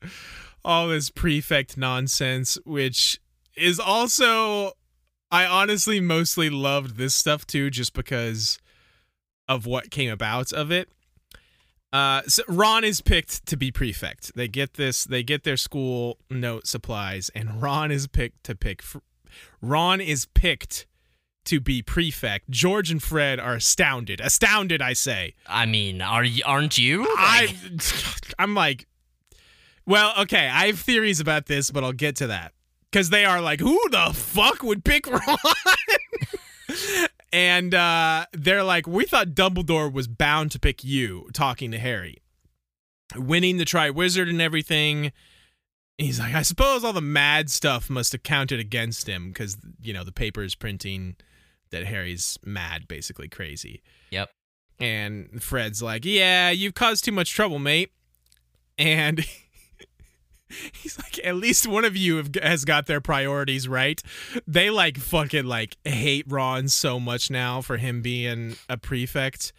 all 0.64 0.88
this 0.88 1.10
prefect 1.10 1.76
nonsense, 1.76 2.56
which 2.64 3.20
is 3.54 3.78
also, 3.78 4.72
I 5.30 5.44
honestly 5.44 6.00
mostly 6.00 6.48
loved 6.48 6.96
this 6.96 7.14
stuff 7.14 7.46
too, 7.46 7.68
just 7.68 7.92
because 7.92 8.58
of 9.46 9.66
what 9.66 9.90
came 9.90 10.10
about 10.10 10.50
of 10.50 10.72
it. 10.72 10.88
Uh, 11.92 12.22
so 12.26 12.42
Ron 12.48 12.84
is 12.84 13.00
picked 13.00 13.46
to 13.46 13.56
be 13.56 13.72
prefect. 13.72 14.34
They 14.36 14.48
get 14.48 14.74
this. 14.74 15.04
They 15.04 15.22
get 15.22 15.44
their 15.44 15.56
school 15.56 16.18
note 16.30 16.66
supplies, 16.66 17.30
and 17.34 17.60
Ron 17.60 17.90
is 17.90 18.06
picked 18.06 18.44
to 18.44 18.54
pick. 18.54 18.82
Ron 19.60 20.00
is 20.00 20.26
picked 20.26 20.86
to 21.46 21.60
be 21.60 21.82
prefect. 21.82 22.48
George 22.50 22.90
and 22.90 23.02
Fred 23.02 23.40
are 23.40 23.54
astounded. 23.54 24.20
Astounded, 24.20 24.80
I 24.80 24.92
say. 24.92 25.34
I 25.46 25.66
mean, 25.66 26.00
are 26.00 26.24
you? 26.24 26.42
Aren't 26.46 26.78
you? 26.78 27.06
I, 27.08 27.56
I'm 28.38 28.54
like, 28.54 28.86
well, 29.86 30.12
okay, 30.20 30.48
I 30.48 30.66
have 30.66 30.78
theories 30.78 31.18
about 31.18 31.46
this, 31.46 31.70
but 31.70 31.82
I'll 31.82 31.92
get 31.92 32.16
to 32.16 32.28
that 32.28 32.52
because 32.90 33.10
they 33.10 33.24
are 33.24 33.40
like, 33.40 33.58
who 33.60 33.80
the 33.90 34.12
fuck 34.14 34.62
would 34.62 34.84
pick 34.84 35.06
Ron? 35.10 35.38
And 37.32 37.74
uh, 37.74 38.26
they're 38.32 38.64
like, 38.64 38.86
we 38.86 39.04
thought 39.04 39.28
Dumbledore 39.28 39.92
was 39.92 40.08
bound 40.08 40.50
to 40.52 40.58
pick 40.58 40.82
you. 40.82 41.28
Talking 41.32 41.70
to 41.70 41.78
Harry, 41.78 42.18
winning 43.16 43.56
the 43.56 43.64
Triwizard 43.64 44.28
and 44.28 44.40
everything. 44.40 45.12
He's 45.98 46.18
like, 46.18 46.34
I 46.34 46.42
suppose 46.42 46.82
all 46.82 46.94
the 46.94 47.02
mad 47.02 47.50
stuff 47.50 47.90
must 47.90 48.12
have 48.12 48.22
counted 48.22 48.58
against 48.58 49.06
him 49.06 49.28
because 49.28 49.58
you 49.82 49.92
know 49.92 50.04
the 50.04 50.12
paper 50.12 50.42
is 50.42 50.54
printing 50.54 51.16
that 51.70 51.84
Harry's 51.84 52.38
mad, 52.44 52.88
basically 52.88 53.28
crazy. 53.28 53.82
Yep. 54.10 54.30
And 54.80 55.42
Fred's 55.42 55.82
like, 55.82 56.04
"Yeah, 56.04 56.50
you've 56.50 56.74
caused 56.74 57.04
too 57.04 57.12
much 57.12 57.32
trouble, 57.32 57.58
mate." 57.58 57.92
And 58.78 59.24
he's 60.72 60.98
like, 60.98 61.18
"At 61.24 61.36
least 61.36 61.66
one 61.66 61.84
of 61.84 61.96
you 61.96 62.16
have, 62.16 62.30
has 62.42 62.64
got 62.64 62.86
their 62.86 63.00
priorities 63.00 63.68
right." 63.68 64.02
They 64.46 64.70
like 64.70 64.98
fucking 64.98 65.46
like 65.46 65.76
hate 65.84 66.26
Ron 66.28 66.68
so 66.68 67.00
much 67.00 67.30
now 67.30 67.60
for 67.60 67.76
him 67.76 68.02
being 68.02 68.56
a 68.68 68.76
prefect. 68.76 69.52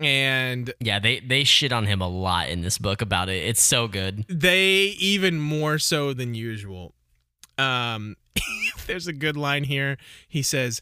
And 0.00 0.72
yeah, 0.80 1.00
they 1.00 1.20
they 1.20 1.44
shit 1.44 1.72
on 1.72 1.86
him 1.86 2.00
a 2.00 2.08
lot 2.08 2.48
in 2.48 2.60
this 2.60 2.78
book 2.78 3.02
about 3.02 3.28
it. 3.28 3.44
It's 3.44 3.62
so 3.62 3.88
good. 3.88 4.24
they 4.28 4.94
even 4.98 5.40
more 5.40 5.78
so 5.78 6.12
than 6.12 6.34
usual. 6.34 6.94
Um, 7.56 8.16
there's 8.86 9.08
a 9.08 9.12
good 9.12 9.36
line 9.36 9.64
here. 9.64 9.98
He 10.28 10.42
says, 10.42 10.80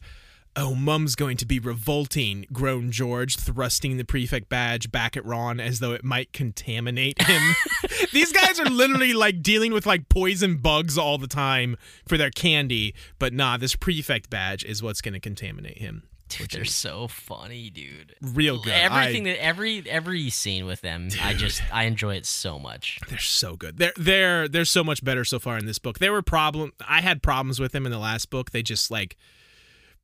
Oh, 0.58 0.74
Mum's 0.74 1.14
going 1.16 1.36
to 1.36 1.46
be 1.46 1.58
revolting, 1.58 2.46
groaned 2.50 2.92
George, 2.92 3.36
thrusting 3.36 3.98
the 3.98 4.04
prefect 4.04 4.48
badge 4.48 4.90
back 4.90 5.14
at 5.16 5.24
Ron 5.24 5.60
as 5.60 5.80
though 5.80 5.92
it 5.92 6.02
might 6.02 6.32
contaminate 6.32 7.20
him. 7.20 7.42
These 8.12 8.32
guys 8.32 8.58
are 8.58 8.64
literally 8.64 9.12
like 9.12 9.42
dealing 9.42 9.72
with 9.74 9.84
like 9.84 10.08
poison 10.08 10.56
bugs 10.56 10.96
all 10.96 11.18
the 11.18 11.26
time 11.26 11.76
for 12.08 12.16
their 12.16 12.30
candy, 12.30 12.94
but 13.18 13.34
nah, 13.34 13.58
this 13.58 13.76
prefect 13.76 14.30
badge 14.30 14.64
is 14.64 14.82
what's 14.82 15.02
going 15.02 15.12
to 15.14 15.20
contaminate 15.20 15.78
him. 15.78 16.04
Dude, 16.28 16.50
they're 16.50 16.64
so 16.64 17.06
funny, 17.06 17.70
dude. 17.70 18.16
Real 18.20 18.58
good. 18.60 18.72
Everything 18.72 19.28
I- 19.28 19.32
that 19.32 19.44
every 19.44 19.88
every 19.88 20.28
scene 20.30 20.66
with 20.66 20.80
them, 20.80 21.08
I 21.22 21.34
just 21.34 21.62
I 21.72 21.84
enjoy 21.84 22.16
it 22.16 22.26
so 22.26 22.58
much. 22.58 22.98
They're 23.08 23.18
so 23.18 23.54
good. 23.56 23.76
They're 23.78 23.92
they're 23.96 24.48
they're 24.48 24.64
so 24.64 24.82
much 24.82 25.04
better 25.04 25.24
so 25.24 25.38
far 25.38 25.56
in 25.56 25.66
this 25.66 25.78
book. 25.78 26.00
There 26.00 26.12
were 26.12 26.22
problem. 26.22 26.72
I 26.88 27.00
had 27.00 27.22
problems 27.22 27.60
with 27.60 27.70
them 27.70 27.86
in 27.86 27.92
the 27.92 27.98
last 28.00 28.28
book. 28.30 28.50
They 28.50 28.62
just 28.64 28.90
like 28.90 29.16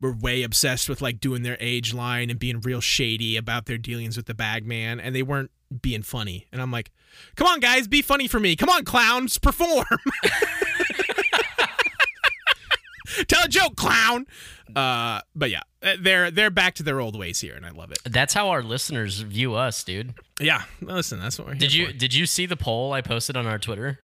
were 0.03 0.13
way 0.13 0.43
obsessed 0.43 0.89
with 0.89 1.01
like 1.01 1.21
doing 1.21 1.43
their 1.43 1.57
age 1.61 1.95
line 1.95 2.29
and 2.29 2.39
being 2.39 2.61
real 2.61 2.81
shady 2.81 3.37
about 3.37 3.65
their 3.67 3.79
dealings 3.79 4.17
with 4.17 4.27
the 4.27 4.35
bagman, 4.35 5.01
and 5.01 5.15
they 5.15 5.23
weren't 5.23 5.51
being 5.81 6.03
funny. 6.03 6.47
And 6.53 6.61
I'm 6.61 6.71
like, 6.71 6.91
come 7.37 7.47
on, 7.47 7.61
guys, 7.61 7.89
be 7.89 8.03
funny 8.03 8.29
for 8.29 8.39
me. 8.41 8.57
Come 8.57 8.69
on, 8.69 8.85
clowns, 8.85 9.39
perform. 9.39 9.87
Tell 13.29 13.45
a 13.45 13.49
joke, 13.49 13.77
clown. 13.77 14.27
Uh, 14.75 15.21
but 15.35 15.51
yeah, 15.51 15.61
they're 16.01 16.31
they're 16.31 16.51
back 16.51 16.75
to 16.77 16.83
their 16.83 16.99
old 17.01 17.19
ways 17.19 17.41
here, 17.41 17.55
and 17.55 17.67
I 17.67 17.71
love 17.71 17.91
it. 17.93 17.99
That's 18.05 18.33
how 18.33 18.49
our 18.49 18.63
listeners 18.63 19.21
view 19.21 19.55
us, 19.55 19.85
dude. 19.85 20.15
Yeah, 20.41 20.63
listen, 20.81 21.21
that's 21.21 21.39
what 21.39 21.47
we're 21.49 21.55
here 21.55 21.61
Did 21.61 21.75
you 21.75 21.87
for. 21.89 21.93
did 21.93 22.15
you 22.15 22.25
see 22.27 22.47
the 22.47 22.57
poll 22.57 22.93
I 22.95 23.03
posted 23.03 23.37
on 23.37 23.47
our 23.47 23.59
Twitter? 23.59 24.01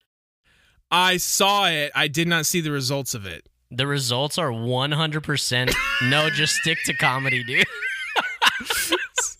I 0.90 1.16
saw 1.16 1.66
it. 1.68 1.90
I 1.96 2.06
did 2.06 2.28
not 2.28 2.46
see 2.46 2.60
the 2.60 2.70
results 2.70 3.12
of 3.14 3.26
it. 3.26 3.44
The 3.74 3.86
results 3.86 4.36
are 4.38 4.50
100% 4.50 5.72
no, 6.10 6.30
just 6.30 6.56
stick 6.56 6.78
to 6.86 6.94
comedy, 6.94 7.42
dude. 7.44 7.64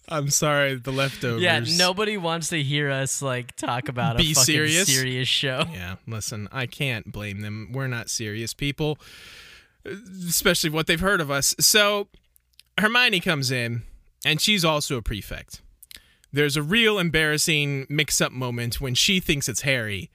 I'm 0.09 0.29
sorry, 0.31 0.75
the 0.75 0.91
leftovers. 0.93 1.43
Yeah, 1.43 1.65
nobody 1.79 2.19
wants 2.19 2.51
to 2.51 2.63
hear 2.63 2.91
us 2.91 3.23
like 3.23 3.57
talk 3.57 3.89
about 3.89 4.19
Be 4.19 4.33
a 4.33 4.35
fucking 4.35 4.45
serious? 4.45 4.95
serious 4.95 5.29
show. 5.29 5.65
Yeah, 5.73 5.97
listen, 6.07 6.49
I 6.53 6.67
can't 6.67 7.11
blame 7.11 7.41
them. 7.41 7.71
We're 7.73 7.87
not 7.89 8.11
serious 8.11 8.53
people, 8.53 8.99
especially 9.87 10.71
what 10.71 10.87
they've 10.87 11.01
heard 11.01 11.21
of 11.23 11.31
us. 11.31 11.55
So 11.61 12.09
Hermione 12.79 13.21
comes 13.21 13.51
in, 13.51 13.85
and 14.25 14.41
she's 14.41 14.65
also 14.67 14.99
a 14.99 15.03
prefect. 15.03 15.63
There's 16.31 16.57
a 16.57 16.63
real 16.63 16.99
embarrassing 16.99 17.87
mix 17.89 18.21
up 18.21 18.33
moment 18.33 18.81
when 18.81 18.95
she 18.95 19.19
thinks 19.21 19.49
it's 19.49 19.63
Harry. 19.63 20.11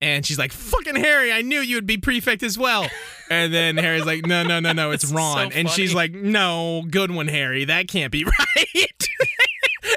And 0.00 0.24
she's 0.24 0.38
like, 0.38 0.52
fucking 0.52 0.94
Harry, 0.94 1.32
I 1.32 1.42
knew 1.42 1.58
you 1.60 1.76
would 1.76 1.86
be 1.86 1.98
prefect 1.98 2.42
as 2.44 2.56
well. 2.56 2.86
And 3.30 3.52
then 3.52 3.76
Harry's 3.76 4.06
like, 4.06 4.24
no, 4.26 4.42
no, 4.44 4.60
no, 4.60 4.72
no, 4.72 4.90
it's 4.92 5.04
Ron. 5.12 5.50
so 5.50 5.58
and 5.58 5.68
she's 5.68 5.92
like, 5.92 6.12
no, 6.12 6.84
good 6.88 7.10
one, 7.10 7.26
Harry. 7.28 7.64
That 7.64 7.88
can't 7.88 8.12
be 8.12 8.24
right. 8.56 9.08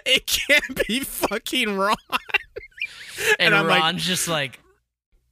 it 0.05 0.25
can't 0.27 0.87
be 0.87 1.01
fucking 1.01 1.77
Ron. 1.77 1.95
And, 2.09 3.35
And 3.39 3.55
I'm 3.55 3.67
like- 3.67 3.81
Ron's 3.81 4.03
just 4.05 4.27
like, 4.27 4.59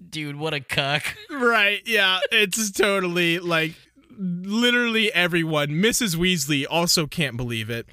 dude, 0.08 0.36
what 0.36 0.54
a 0.54 0.60
cuck. 0.60 1.04
Right. 1.32 1.82
Yeah. 1.86 2.20
It's 2.32 2.72
totally 2.72 3.40
like 3.40 3.74
literally 4.18 5.12
everyone. 5.14 5.70
Mrs. 5.70 6.16
Weasley 6.16 6.66
also 6.70 7.08
can't 7.08 7.38
believe 7.38 7.70
it. 7.70 7.88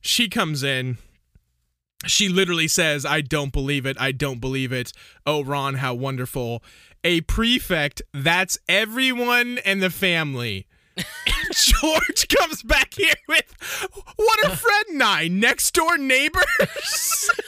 She 0.00 0.28
comes 0.28 0.62
in. 0.62 0.98
She 2.06 2.28
literally 2.28 2.68
says, 2.68 3.04
I 3.04 3.20
don't 3.20 3.52
believe 3.52 3.84
it. 3.84 3.96
I 4.00 4.12
don't 4.12 4.40
believe 4.40 4.72
it. 4.72 4.92
Oh, 5.26 5.42
Ron, 5.42 5.74
how 5.74 5.94
wonderful. 5.94 6.62
A 7.04 7.20
prefect, 7.22 8.02
that's 8.12 8.58
everyone 8.68 9.58
in 9.64 9.80
the 9.80 9.90
family. 9.90 10.66
George 11.52 12.28
comes 12.28 12.62
back 12.62 12.94
here 12.94 13.14
with, 13.28 13.54
What 14.16 14.44
are 14.44 14.56
Fred 14.56 14.86
and 14.88 15.02
I, 15.02 15.28
next 15.28 15.74
door 15.74 15.98
neighbors. 15.98 17.30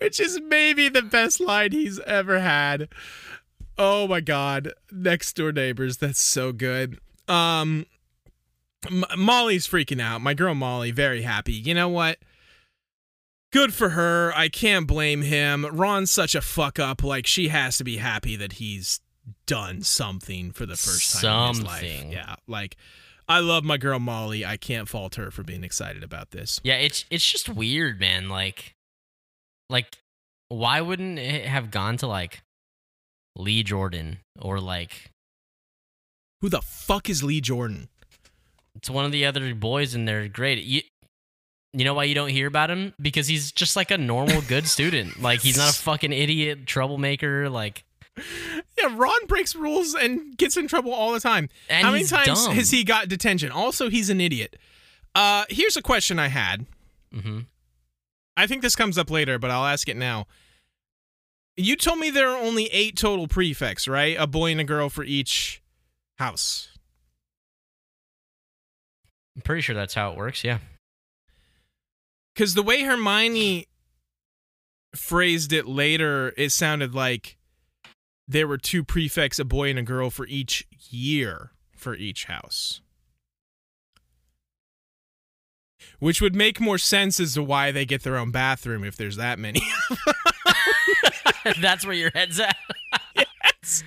which 0.00 0.20
is 0.20 0.40
maybe 0.40 0.88
the 0.88 1.02
best 1.02 1.40
line 1.40 1.72
he's 1.72 2.00
ever 2.00 2.40
had. 2.40 2.88
Oh 3.78 4.06
my 4.06 4.20
god, 4.20 4.72
next 4.90 5.36
door 5.36 5.52
neighbors, 5.52 5.98
that's 5.98 6.20
so 6.20 6.52
good. 6.52 6.98
Um 7.28 7.86
M- 8.88 9.04
Molly's 9.16 9.66
freaking 9.66 10.00
out. 10.00 10.20
My 10.20 10.34
girl 10.34 10.54
Molly 10.54 10.90
very 10.90 11.22
happy. 11.22 11.52
You 11.52 11.74
know 11.74 11.88
what? 11.88 12.18
Good 13.52 13.74
for 13.74 13.90
her. 13.90 14.32
I 14.36 14.48
can't 14.48 14.86
blame 14.86 15.22
him. 15.22 15.66
Ron's 15.66 16.12
such 16.12 16.34
a 16.34 16.40
fuck 16.40 16.78
up. 16.78 17.02
Like 17.02 17.26
she 17.26 17.48
has 17.48 17.78
to 17.78 17.84
be 17.84 17.96
happy 17.96 18.36
that 18.36 18.54
he's 18.54 19.00
done 19.46 19.82
something 19.82 20.52
for 20.52 20.66
the 20.66 20.76
first 20.76 21.20
time 21.20 21.50
in 21.50 21.56
his 21.56 21.64
life. 21.64 22.04
Yeah, 22.10 22.36
like 22.46 22.76
I 23.28 23.40
love 23.40 23.64
my 23.64 23.76
girl 23.76 23.98
Molly. 23.98 24.44
I 24.44 24.56
can't 24.56 24.88
fault 24.88 25.16
her 25.16 25.30
for 25.30 25.42
being 25.42 25.64
excited 25.64 26.02
about 26.04 26.30
this. 26.30 26.60
Yeah, 26.62 26.74
it's 26.76 27.04
it's 27.10 27.24
just 27.28 27.48
weird, 27.48 27.98
man. 28.00 28.28
Like, 28.28 28.76
like, 29.68 29.98
why 30.48 30.80
wouldn't 30.80 31.18
it 31.18 31.44
have 31.44 31.70
gone 31.70 31.96
to 31.98 32.06
like 32.06 32.42
Lee 33.36 33.62
Jordan 33.62 34.18
or 34.40 34.60
like 34.60 35.10
Who 36.40 36.48
the 36.48 36.62
fuck 36.62 37.10
is 37.10 37.22
Lee 37.22 37.40
Jordan? 37.40 37.88
It's 38.76 38.90
one 38.90 39.04
of 39.04 39.12
the 39.12 39.26
other 39.26 39.54
boys 39.54 39.94
in 39.94 40.04
there? 40.04 40.26
Great. 40.28 40.62
You, 40.64 40.82
you 41.72 41.84
know 41.84 41.94
why 41.94 42.04
you 42.04 42.14
don't 42.14 42.28
hear 42.30 42.46
about 42.46 42.70
him? 42.70 42.94
Because 43.00 43.26
he's 43.28 43.52
just 43.52 43.76
like 43.76 43.90
a 43.90 43.98
normal 43.98 44.40
good 44.42 44.66
student. 44.76 45.20
Like 45.22 45.40
he's 45.40 45.56
not 45.56 45.70
a 45.70 45.78
fucking 45.78 46.12
idiot 46.12 46.66
troublemaker. 46.66 47.48
Like, 47.48 47.84
Yeah, 48.78 48.94
Ron 48.96 49.26
breaks 49.28 49.54
rules 49.54 49.94
and 49.94 50.36
gets 50.36 50.56
in 50.56 50.66
trouble 50.68 50.92
all 50.92 51.12
the 51.12 51.20
time. 51.20 51.48
and 51.68 51.84
How 51.84 51.92
many 51.92 52.04
times 52.04 52.44
dumb. 52.46 52.54
has 52.54 52.70
he 52.70 52.82
got 52.84 53.08
detention? 53.08 53.50
Also, 53.52 53.88
he's 53.88 54.10
an 54.10 54.20
idiot. 54.20 54.56
Uh, 55.14 55.44
here's 55.48 55.76
a 55.76 55.82
question 55.82 56.18
I 56.18 56.28
had. 56.28 56.66
hmm 57.12 57.40
I 58.36 58.46
think 58.46 58.62
this 58.62 58.74
comes 58.76 58.96
up 58.96 59.10
later, 59.10 59.38
but 59.38 59.50
I'll 59.50 59.66
ask 59.66 59.86
it 59.88 59.96
now. 59.98 60.26
You 61.56 61.76
told 61.76 61.98
me 61.98 62.08
there 62.08 62.30
are 62.30 62.38
only 62.42 62.66
eight 62.72 62.96
total 62.96 63.28
prefects, 63.28 63.86
right? 63.86 64.16
A 64.18 64.26
boy 64.26 64.52
and 64.52 64.60
a 64.60 64.64
girl 64.64 64.88
for 64.88 65.04
each 65.04 65.60
house. 66.18 66.69
I'm 69.40 69.42
pretty 69.42 69.62
sure 69.62 69.74
that's 69.74 69.94
how 69.94 70.10
it 70.10 70.18
works. 70.18 70.44
Yeah. 70.44 70.58
Because 72.34 72.52
the 72.52 72.62
way 72.62 72.82
Hermione 72.82 73.68
phrased 74.94 75.54
it 75.54 75.66
later, 75.66 76.34
it 76.36 76.50
sounded 76.50 76.94
like 76.94 77.38
there 78.28 78.46
were 78.46 78.58
two 78.58 78.84
prefects, 78.84 79.38
a 79.38 79.46
boy 79.46 79.70
and 79.70 79.78
a 79.78 79.82
girl 79.82 80.10
for 80.10 80.26
each 80.26 80.68
year 80.90 81.52
for 81.74 81.94
each 81.94 82.26
house. 82.26 82.82
Which 86.00 86.20
would 86.20 86.34
make 86.34 86.60
more 86.60 86.76
sense 86.76 87.18
as 87.18 87.32
to 87.32 87.42
why 87.42 87.72
they 87.72 87.86
get 87.86 88.02
their 88.02 88.18
own 88.18 88.32
bathroom 88.32 88.84
if 88.84 88.94
there's 88.94 89.16
that 89.16 89.38
many. 89.38 89.62
that's 91.62 91.86
where 91.86 91.94
your 91.94 92.10
head's 92.14 92.38
at. 92.38 92.56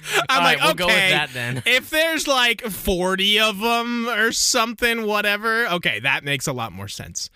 I'm 0.29 0.39
All 0.39 0.43
like, 0.43 0.57
right, 0.59 0.63
we'll 0.63 0.71
okay. 0.71 0.77
go 0.77 0.87
with 0.87 0.95
that 0.95 1.29
then. 1.33 1.63
If 1.65 1.89
there's 1.89 2.27
like 2.27 2.61
40 2.61 3.39
of 3.39 3.59
them 3.59 4.07
or 4.07 4.31
something, 4.31 5.05
whatever, 5.05 5.67
okay, 5.67 5.99
that 5.99 6.23
makes 6.23 6.47
a 6.47 6.53
lot 6.53 6.71
more 6.71 6.87
sense. 6.87 7.29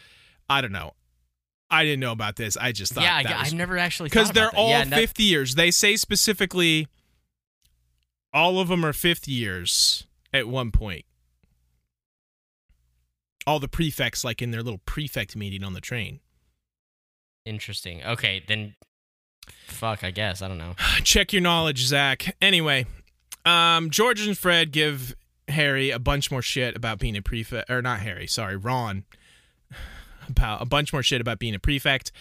I 0.49 0.61
don't 0.61 0.71
know. 0.71 0.93
I 1.69 1.83
didn't 1.83 1.99
know 1.99 2.13
about 2.13 2.37
this. 2.37 2.55
I 2.55 2.71
just 2.71 2.93
thought 2.93 3.03
yeah, 3.03 3.15
I, 3.17 3.39
was, 3.39 3.47
I've 3.49 3.53
never 3.53 3.77
actually 3.77 4.09
because 4.09 4.31
they're 4.31 4.55
all 4.55 4.69
yeah, 4.69 4.85
that- 4.85 4.95
fifth 4.97 5.19
years. 5.19 5.55
They 5.55 5.71
say 5.71 5.95
specifically 5.97 6.87
all 8.33 8.59
of 8.59 8.67
them 8.69 8.85
are 8.85 8.93
fifth 8.93 9.27
years 9.27 10.05
at 10.33 10.47
one 10.47 10.71
point. 10.71 11.05
All 13.45 13.59
the 13.59 13.67
prefects, 13.67 14.23
like 14.23 14.41
in 14.41 14.51
their 14.51 14.61
little 14.61 14.81
prefect 14.85 15.35
meeting 15.35 15.63
on 15.63 15.73
the 15.73 15.81
train. 15.81 16.19
Interesting. 17.45 18.03
Okay, 18.03 18.43
then. 18.45 18.75
Fuck, 19.67 20.03
I 20.03 20.11
guess 20.11 20.41
I 20.41 20.47
don't 20.47 20.57
know. 20.57 20.75
Check 21.03 21.33
your 21.33 21.41
knowledge, 21.41 21.85
Zach. 21.85 22.35
Anyway, 22.41 22.85
um, 23.45 23.89
George 23.89 24.25
and 24.25 24.37
Fred 24.37 24.71
give 24.71 25.15
Harry 25.47 25.91
a 25.91 25.99
bunch 25.99 26.31
more 26.31 26.41
shit 26.41 26.75
about 26.75 26.99
being 26.99 27.15
a 27.15 27.21
prefect, 27.21 27.69
or 27.69 27.81
not 27.81 27.99
Harry, 28.01 28.27
sorry, 28.27 28.55
Ron, 28.55 29.05
about 30.29 30.61
a 30.61 30.65
bunch 30.65 30.91
more 30.91 31.03
shit 31.03 31.21
about 31.21 31.39
being 31.39 31.55
a 31.55 31.59
prefect. 31.59 32.11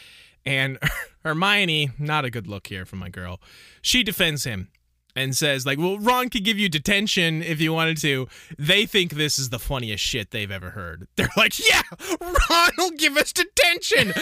And 0.44 0.78
Hermione, 1.24 1.90
not 1.98 2.24
a 2.24 2.30
good 2.30 2.46
look 2.46 2.68
here 2.68 2.84
from 2.84 3.00
my 3.00 3.08
girl. 3.08 3.40
She 3.82 4.02
defends 4.02 4.44
him 4.44 4.68
and 5.16 5.34
says, 5.34 5.64
like, 5.64 5.78
well, 5.78 5.98
Ron 5.98 6.28
could 6.28 6.44
give 6.44 6.58
you 6.58 6.68
detention 6.68 7.42
if 7.42 7.58
you 7.58 7.72
wanted 7.72 7.96
to. 8.02 8.28
They 8.58 8.84
think 8.84 9.12
this 9.12 9.38
is 9.38 9.48
the 9.48 9.58
funniest 9.58 10.04
shit 10.04 10.30
they've 10.30 10.50
ever 10.50 10.70
heard. 10.70 11.08
They're 11.16 11.30
like, 11.36 11.58
yeah, 11.58 11.82
Ron 12.20 12.70
will 12.76 12.90
give 12.90 13.16
us 13.16 13.32
detention. 13.32 14.12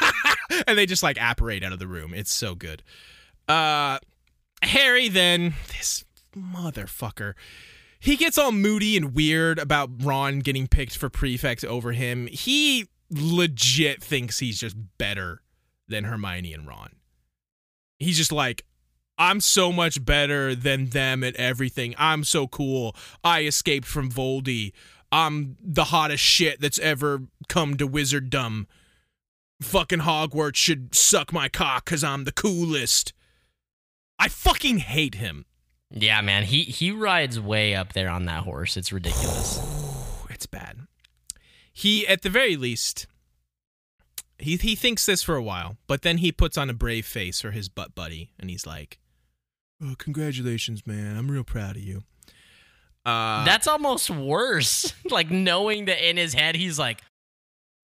and 0.66 0.78
they 0.78 0.86
just 0.86 1.02
like 1.02 1.18
apparate 1.20 1.62
out 1.62 1.72
of 1.72 1.78
the 1.78 1.86
room. 1.86 2.14
It's 2.14 2.32
so 2.32 2.54
good. 2.54 2.82
Uh, 3.46 3.98
Harry 4.62 5.08
then, 5.08 5.54
this 5.68 6.04
motherfucker, 6.34 7.34
he 8.00 8.16
gets 8.16 8.38
all 8.38 8.50
moody 8.50 8.96
and 8.96 9.14
weird 9.14 9.58
about 9.58 9.90
Ron 10.02 10.38
getting 10.38 10.66
picked 10.66 10.96
for 10.96 11.10
prefect 11.10 11.64
over 11.64 11.92
him. 11.92 12.26
He 12.28 12.86
legit 13.10 14.02
thinks 14.02 14.38
he's 14.38 14.58
just 14.58 14.76
better 14.96 15.42
than 15.86 16.04
Hermione 16.04 16.54
and 16.54 16.66
Ron. 16.66 16.92
He's 17.98 18.16
just 18.16 18.32
like, 18.32 18.64
I'm 19.20 19.40
so 19.40 19.70
much 19.70 20.02
better 20.02 20.54
than 20.54 20.86
them 20.86 21.22
at 21.22 21.36
everything. 21.36 21.94
I'm 21.98 22.24
so 22.24 22.48
cool. 22.48 22.96
I 23.22 23.42
escaped 23.44 23.86
from 23.86 24.10
Voldy. 24.10 24.72
I'm 25.12 25.58
the 25.62 25.84
hottest 25.84 26.24
shit 26.24 26.58
that's 26.58 26.78
ever 26.78 27.24
come 27.46 27.76
to 27.76 27.86
Wizarddom. 27.86 28.64
Fucking 29.60 30.00
Hogwarts 30.00 30.56
should 30.56 30.94
suck 30.94 31.34
my 31.34 31.50
cock 31.50 31.84
because 31.84 32.02
I'm 32.02 32.24
the 32.24 32.32
coolest. 32.32 33.12
I 34.18 34.28
fucking 34.28 34.78
hate 34.78 35.16
him. 35.16 35.44
Yeah, 35.90 36.22
man. 36.22 36.44
He 36.44 36.62
he 36.62 36.90
rides 36.90 37.38
way 37.38 37.74
up 37.74 37.92
there 37.92 38.08
on 38.08 38.24
that 38.24 38.44
horse. 38.44 38.78
It's 38.78 38.90
ridiculous. 38.90 39.60
it's 40.30 40.46
bad. 40.46 40.78
He, 41.74 42.06
at 42.06 42.22
the 42.22 42.30
very 42.30 42.56
least, 42.56 43.06
he 44.38 44.56
he 44.56 44.74
thinks 44.74 45.04
this 45.04 45.22
for 45.22 45.36
a 45.36 45.42
while, 45.42 45.76
but 45.86 46.00
then 46.00 46.18
he 46.18 46.32
puts 46.32 46.56
on 46.56 46.70
a 46.70 46.74
brave 46.74 47.04
face 47.04 47.42
for 47.42 47.50
his 47.50 47.68
butt 47.68 47.94
buddy, 47.94 48.30
and 48.38 48.48
he's 48.48 48.66
like, 48.66 48.98
oh, 49.82 49.94
"Congratulations, 49.98 50.86
man! 50.86 51.16
I'm 51.16 51.30
real 51.30 51.44
proud 51.44 51.76
of 51.76 51.82
you." 51.82 52.02
Uh, 53.04 53.44
That's 53.44 53.66
almost 53.66 54.10
worse. 54.10 54.92
like 55.10 55.30
knowing 55.30 55.86
that 55.86 56.06
in 56.06 56.16
his 56.16 56.34
head 56.34 56.54
he's 56.54 56.78
like, 56.78 57.02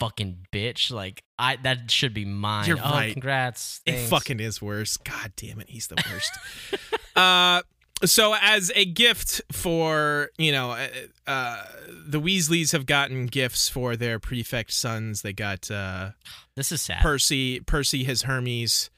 "Fucking 0.01 0.47
bitch!" 0.53 0.91
Like 0.91 1.23
I 1.39 1.57
that 1.57 1.91
should 1.91 2.15
be 2.15 2.25
mine. 2.25 2.67
You're 2.67 2.79
oh, 2.83 2.91
right. 2.91 3.13
congrats. 3.13 3.81
it 3.87 4.09
fucking 4.09 4.41
is 4.41 4.61
worse. 4.61 4.97
God 4.97 5.33
damn 5.37 5.61
it, 5.61 5.69
he's 5.69 5.87
the 5.89 5.97
worst. 6.11 6.33
uh, 7.17 7.63
so 8.05 8.35
as 8.41 8.71
a 8.75 8.85
gift 8.85 9.41
for 9.53 10.31
you 10.39 10.53
know, 10.53 10.73
uh, 10.73 10.89
uh, 11.27 11.65
the 12.07 12.21
Weasleys 12.21 12.73
have 12.73 12.87
gotten 12.87 13.27
gifts 13.27 13.69
for 13.69 13.97
their 13.97 14.19
prefect 14.19 14.73
sons. 14.73 15.23
They 15.23 15.33
got 15.33 15.71
uh, 15.71 16.11
This 16.57 16.73
is 16.73 16.83
sad. 16.83 17.01
Percy. 17.01 17.61
Percy 17.61 18.05
his 18.05 18.23
Hermes, 18.23 18.91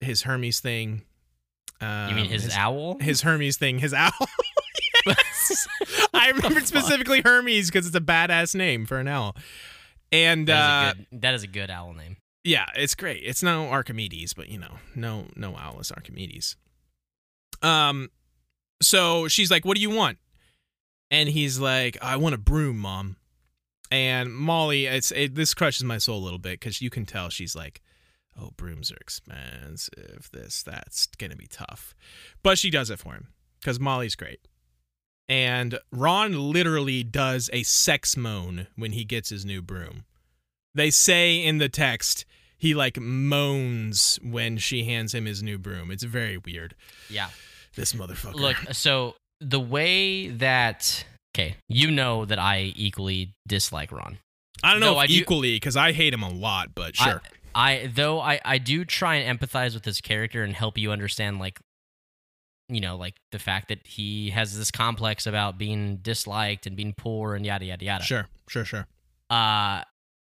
his 0.00 0.22
Hermes 0.22 0.60
thing. 0.60 1.02
Um, 1.80 2.08
you 2.10 2.14
mean 2.16 2.26
his, 2.26 2.54
owl? 2.54 2.98
his 3.00 3.22
Hermes 3.22 3.56
thing, 3.56 3.78
his 3.78 3.94
owl. 3.94 4.10
Yes. 5.06 5.66
I 6.14 6.30
remembered 6.30 6.66
specifically 6.66 7.22
Hermes 7.24 7.70
because 7.70 7.86
it's 7.86 7.96
a 7.96 8.00
badass 8.00 8.54
name 8.54 8.84
for 8.84 8.98
an 8.98 9.08
owl. 9.08 9.36
And 10.12 10.50
uh, 10.50 10.52
that, 10.52 10.86
is 10.86 10.92
a 10.92 10.96
good, 10.96 11.20
that 11.22 11.34
is 11.34 11.42
a 11.44 11.46
good 11.46 11.70
owl 11.70 11.94
name. 11.94 12.16
yeah, 12.44 12.66
it's 12.74 12.94
great. 12.94 13.22
It's 13.24 13.42
no 13.42 13.68
Archimedes, 13.68 14.34
but 14.34 14.48
you 14.48 14.58
know, 14.58 14.72
no 14.94 15.26
no 15.34 15.56
owl 15.56 15.80
is 15.80 15.90
Archimedes. 15.92 16.56
Um, 17.62 18.10
so 18.82 19.28
she's 19.28 19.50
like, 19.50 19.64
"What 19.64 19.76
do 19.76 19.80
you 19.80 19.90
want?" 19.90 20.18
And 21.10 21.28
he's 21.28 21.58
like, 21.58 21.96
"I 22.02 22.16
want 22.16 22.34
a 22.34 22.38
broom, 22.38 22.78
mom." 22.78 23.16
And 23.90 24.34
Molly, 24.34 24.86
it's 24.86 25.10
it, 25.12 25.34
this 25.34 25.54
crushes 25.54 25.84
my 25.84 25.96
soul 25.98 26.18
a 26.18 26.24
little 26.24 26.38
bit 26.38 26.60
because 26.60 26.82
you 26.82 26.90
can 26.90 27.06
tell 27.06 27.30
she's 27.30 27.56
like, 27.56 27.80
"Oh, 28.38 28.50
brooms 28.56 28.92
are 28.92 28.96
expensive. 28.96 30.28
This 30.32 30.62
that's 30.62 31.06
gonna 31.06 31.36
be 31.36 31.48
tough," 31.48 31.94
but 32.42 32.58
she 32.58 32.70
does 32.70 32.90
it 32.90 32.98
for 32.98 33.14
him 33.14 33.28
because 33.60 33.80
Molly's 33.80 34.16
great. 34.16 34.40
And 35.28 35.78
Ron 35.92 36.52
literally 36.52 37.02
does 37.02 37.50
a 37.52 37.62
sex 37.62 38.16
moan 38.16 38.68
when 38.76 38.92
he 38.92 39.04
gets 39.04 39.28
his 39.28 39.44
new 39.44 39.60
broom. 39.60 40.04
They 40.74 40.90
say 40.90 41.42
in 41.42 41.58
the 41.58 41.68
text 41.68 42.24
he 42.56 42.74
like 42.74 42.98
moans 42.98 44.18
when 44.22 44.58
she 44.58 44.84
hands 44.84 45.14
him 45.14 45.26
his 45.26 45.42
new 45.42 45.58
broom. 45.58 45.90
It's 45.90 46.02
very 46.02 46.38
weird. 46.38 46.74
Yeah. 47.08 47.28
This 47.76 47.92
motherfucker. 47.92 48.34
Look, 48.34 48.56
so 48.72 49.14
the 49.40 49.60
way 49.60 50.28
that 50.28 51.04
okay, 51.34 51.56
you 51.68 51.90
know 51.90 52.24
that 52.24 52.38
I 52.38 52.72
equally 52.74 53.34
dislike 53.46 53.92
Ron. 53.92 54.18
I 54.62 54.72
don't 54.72 54.80
know 54.80 54.94
no, 54.94 54.98
I 54.98 55.06
equally 55.08 55.54
because 55.54 55.76
I 55.76 55.92
hate 55.92 56.12
him 56.12 56.24
a 56.24 56.30
lot, 56.30 56.74
but 56.74 56.96
sure. 56.96 57.22
I, 57.24 57.28
I 57.58 57.90
though 57.92 58.20
I 58.20 58.40
I 58.44 58.58
do 58.58 58.84
try 58.84 59.16
and 59.16 59.38
empathize 59.38 59.74
with 59.74 59.84
his 59.84 60.00
character 60.00 60.44
and 60.44 60.54
help 60.54 60.78
you 60.78 60.92
understand 60.92 61.40
like 61.40 61.58
you 62.68 62.80
know 62.80 62.96
like 62.96 63.16
the 63.32 63.38
fact 63.40 63.68
that 63.68 63.84
he 63.84 64.30
has 64.30 64.56
this 64.56 64.70
complex 64.70 65.26
about 65.26 65.58
being 65.58 65.96
disliked 65.96 66.66
and 66.66 66.76
being 66.76 66.94
poor 66.96 67.34
and 67.34 67.44
yada 67.44 67.64
yada 67.64 67.84
yada. 67.84 68.04
sure, 68.04 68.28
sure, 68.48 68.64
sure. 68.64 68.86
Uh 69.28 69.82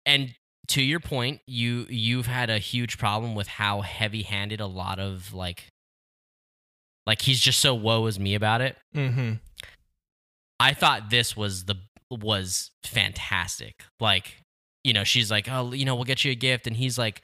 and 0.05 0.34
to 0.69 0.82
your 0.82 0.99
point, 0.99 1.41
you 1.45 1.86
you've 1.89 2.27
had 2.27 2.49
a 2.49 2.57
huge 2.57 2.97
problem 2.97 3.36
with 3.36 3.47
how 3.47 3.82
heavy-handed 3.82 4.59
a 4.59 4.67
lot 4.67 4.99
of 4.99 5.34
like 5.34 5.67
like 7.05 7.21
he's 7.21 7.39
just 7.39 7.59
so 7.59 7.75
woe 7.75 8.05
is 8.07 8.19
me 8.19 8.34
about 8.34 8.61
it. 8.61 8.75
Mm-hmm. 8.95 9.34
I 10.59 10.73
thought 10.73 11.09
this 11.09 11.38
was 11.38 11.65
the 11.65 11.75
was 12.09 12.71
fantastic. 12.84 13.84
Like, 13.99 14.38
you 14.89 14.93
know, 14.93 15.03
she's 15.03 15.29
like, 15.29 15.47
"Oh, 15.49 15.71
you 15.71 15.85
know, 15.85 15.93
we'll 15.95 16.03
get 16.13 16.25
you 16.25 16.31
a 16.31 16.35
gift," 16.35 16.65
and 16.65 16.75
he's 16.75 16.97
like, 16.97 17.21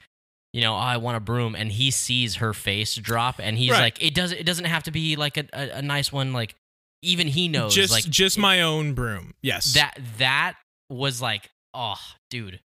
"You 0.54 0.62
know, 0.62 0.74
oh, 0.74 0.78
I 0.78 0.98
want 0.98 1.18
a 1.18 1.20
broom," 1.20 1.56
and 1.56 1.72
he 1.72 1.90
sees 1.90 2.36
her 2.36 2.54
face 2.54 2.94
drop, 2.96 3.40
and 3.40 3.58
he's 3.58 3.72
Right. 3.72 3.82
like, 3.82 4.04
"It 4.04 4.14
doesn't. 4.14 4.38
It 4.38 4.46
doesn't 4.46 4.66
have 4.66 4.84
to 4.84 4.92
be 4.92 5.16
like 5.16 5.38
a, 5.38 5.46
a, 5.52 5.78
a 5.80 5.82
nice 5.82 6.12
one. 6.12 6.32
Like, 6.32 6.54
even 7.02 7.28
he 7.28 7.48
knows. 7.48 7.74
Just 7.74 7.92
like, 7.92 8.04
just 8.06 8.38
it- 8.38 8.42
my 8.42 8.62
own 8.62 8.94
broom. 8.94 9.34
Yes. 9.42 9.74
that 9.74 9.98
that 10.20 10.54
was 10.90 11.22
like, 11.22 11.50
oh, 11.74 12.00
dude, 12.30 12.60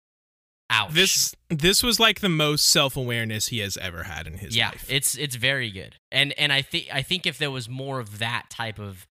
ouch. 0.70 0.92
this 0.92 1.34
this 1.48 1.82
was 1.82 2.00
like 2.00 2.20
the 2.20 2.28
most 2.28 2.66
self-awareness 2.66 3.48
he 3.48 3.60
has 3.60 3.76
ever 3.76 4.02
had 4.02 4.26
in 4.26 4.34
his 4.38 4.56
yeah, 4.56 4.70
life. 4.70 4.86
it's 4.90 5.16
it's 5.16 5.36
very 5.36 5.70
good, 5.70 5.94
and 6.10 6.32
and 6.38 6.52
I 6.52 6.62
think 6.62 6.88
I 6.92 7.02
think 7.02 7.24
if 7.26 7.38
there 7.38 7.50
was 7.52 7.68
more 7.68 8.00
of 8.00 8.18
that 8.18 8.50
type 8.50 8.78
of 8.80 9.06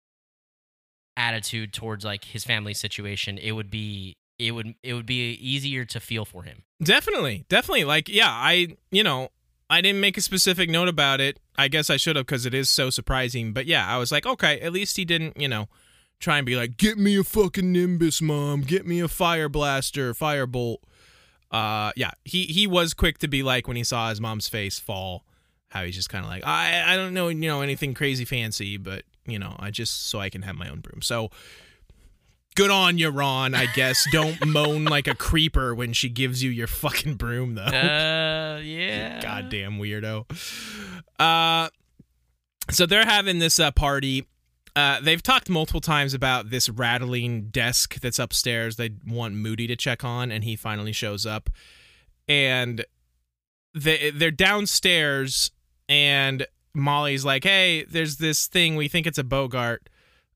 attitude 1.16 1.72
towards 1.72 2.04
like 2.04 2.24
his 2.24 2.44
family 2.44 2.74
situation, 2.74 3.38
it 3.38 3.52
would 3.52 3.70
be 3.70 4.14
it 4.38 4.52
would 4.52 4.74
it 4.82 4.94
would 4.94 5.06
be 5.06 5.32
easier 5.32 5.84
to 5.84 6.00
feel 6.00 6.24
for 6.24 6.42
him. 6.42 6.64
Definitely, 6.82 7.44
definitely. 7.48 7.84
Like, 7.84 8.08
yeah, 8.08 8.30
I, 8.30 8.76
you 8.90 9.02
know, 9.02 9.28
I 9.70 9.80
didn't 9.80 10.00
make 10.00 10.16
a 10.16 10.20
specific 10.20 10.68
note 10.68 10.88
about 10.88 11.20
it. 11.20 11.38
I 11.56 11.68
guess 11.68 11.88
I 11.88 11.96
should 11.96 12.16
have 12.16 12.26
because 12.26 12.46
it 12.46 12.54
is 12.54 12.68
so 12.68 12.90
surprising. 12.90 13.52
But 13.52 13.66
yeah, 13.66 13.86
I 13.86 13.96
was 13.98 14.10
like, 14.12 14.26
okay, 14.26 14.60
at 14.60 14.72
least 14.72 14.96
he 14.96 15.04
didn't, 15.04 15.40
you 15.40 15.48
know, 15.48 15.68
try 16.20 16.38
and 16.38 16.46
be 16.46 16.56
like, 16.56 16.76
get 16.76 16.98
me 16.98 17.16
a 17.16 17.24
fucking 17.24 17.72
Nimbus, 17.72 18.20
mom. 18.20 18.62
Get 18.62 18.86
me 18.86 19.00
a 19.00 19.08
fire 19.08 19.48
blaster, 19.48 20.12
firebolt. 20.14 20.78
Uh, 21.50 21.92
yeah, 21.96 22.10
he 22.24 22.44
he 22.44 22.66
was 22.66 22.94
quick 22.94 23.18
to 23.18 23.28
be 23.28 23.42
like 23.42 23.68
when 23.68 23.76
he 23.76 23.84
saw 23.84 24.10
his 24.10 24.20
mom's 24.20 24.48
face 24.48 24.78
fall, 24.78 25.24
how 25.68 25.84
he's 25.84 25.94
just 25.94 26.08
kind 26.08 26.24
of 26.24 26.30
like, 26.30 26.44
I 26.44 26.94
I 26.94 26.96
don't 26.96 27.14
know, 27.14 27.28
you 27.28 27.36
know, 27.36 27.60
anything 27.60 27.94
crazy 27.94 28.24
fancy, 28.24 28.76
but 28.76 29.04
you 29.24 29.38
know, 29.38 29.54
I 29.58 29.70
just 29.70 30.08
so 30.08 30.18
I 30.18 30.28
can 30.28 30.42
have 30.42 30.56
my 30.56 30.68
own 30.68 30.80
broom. 30.80 31.00
So. 31.02 31.30
Good 32.56 32.70
on 32.70 32.98
you, 32.98 33.10
Ron. 33.10 33.54
I 33.54 33.66
guess 33.66 34.06
don't 34.12 34.46
moan 34.46 34.84
like 34.84 35.08
a 35.08 35.14
creeper 35.14 35.74
when 35.74 35.92
she 35.92 36.08
gives 36.08 36.42
you 36.42 36.50
your 36.50 36.68
fucking 36.68 37.14
broom, 37.14 37.56
though. 37.56 37.62
Uh, 37.62 38.60
yeah. 38.62 39.20
Goddamn 39.20 39.78
weirdo. 39.78 40.24
Uh, 41.18 41.68
so 42.70 42.86
they're 42.86 43.04
having 43.04 43.40
this 43.40 43.58
uh, 43.58 43.72
party. 43.72 44.26
Uh, 44.76 45.00
they've 45.00 45.22
talked 45.22 45.48
multiple 45.48 45.80
times 45.80 46.14
about 46.14 46.50
this 46.50 46.68
rattling 46.68 47.48
desk 47.48 48.00
that's 48.00 48.18
upstairs. 48.18 48.76
They 48.76 48.90
want 49.06 49.34
Moody 49.34 49.66
to 49.66 49.76
check 49.76 50.04
on, 50.04 50.30
and 50.30 50.44
he 50.44 50.56
finally 50.56 50.92
shows 50.92 51.26
up. 51.26 51.50
And 52.28 52.84
they 53.74 54.10
they're 54.10 54.30
downstairs, 54.30 55.50
and 55.88 56.46
Molly's 56.72 57.24
like, 57.24 57.44
"Hey, 57.44 57.84
there's 57.84 58.16
this 58.16 58.46
thing. 58.46 58.76
We 58.76 58.88
think 58.88 59.06
it's 59.06 59.18
a 59.18 59.24
Boggart 59.24 59.88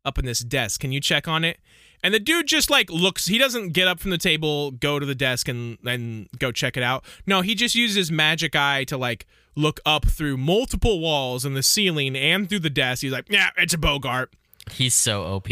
up 0.04 0.18
in 0.18 0.24
this 0.24 0.40
desk. 0.40 0.80
Can 0.80 0.92
you 0.92 1.00
check 1.00 1.26
on 1.26 1.44
it?" 1.44 1.58
And 2.02 2.14
the 2.14 2.20
dude 2.20 2.46
just 2.46 2.70
like 2.70 2.90
looks. 2.90 3.26
He 3.26 3.38
doesn't 3.38 3.70
get 3.70 3.88
up 3.88 4.00
from 4.00 4.10
the 4.10 4.18
table, 4.18 4.70
go 4.70 4.98
to 4.98 5.06
the 5.06 5.14
desk, 5.14 5.48
and 5.48 5.78
and 5.84 6.28
go 6.38 6.52
check 6.52 6.76
it 6.76 6.82
out. 6.82 7.04
No, 7.26 7.40
he 7.40 7.54
just 7.54 7.74
uses 7.74 7.96
his 7.96 8.12
magic 8.12 8.54
eye 8.54 8.84
to 8.84 8.96
like 8.96 9.26
look 9.56 9.80
up 9.84 10.06
through 10.06 10.36
multiple 10.36 11.00
walls 11.00 11.44
and 11.44 11.56
the 11.56 11.62
ceiling 11.62 12.16
and 12.16 12.48
through 12.48 12.60
the 12.60 12.70
desk. 12.70 13.02
He's 13.02 13.12
like, 13.12 13.26
"Yeah, 13.28 13.50
it's 13.56 13.74
a 13.74 13.78
Boggart." 13.78 14.28
He's 14.70 14.94
so 14.94 15.24
OP. 15.24 15.48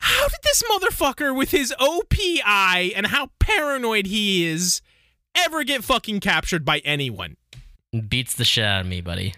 How 0.00 0.28
did 0.28 0.38
this 0.44 0.62
motherfucker 0.70 1.36
with 1.36 1.50
his 1.50 1.74
OP 1.78 2.14
eye 2.44 2.92
and 2.94 3.06
how 3.08 3.30
paranoid 3.40 4.06
he 4.06 4.46
is 4.46 4.80
ever 5.34 5.64
get 5.64 5.82
fucking 5.82 6.20
captured 6.20 6.64
by 6.64 6.78
anyone? 6.80 7.36
Beats 8.08 8.34
the 8.34 8.44
shit 8.44 8.64
out 8.64 8.82
of 8.82 8.86
me, 8.86 9.00
buddy. 9.00 9.34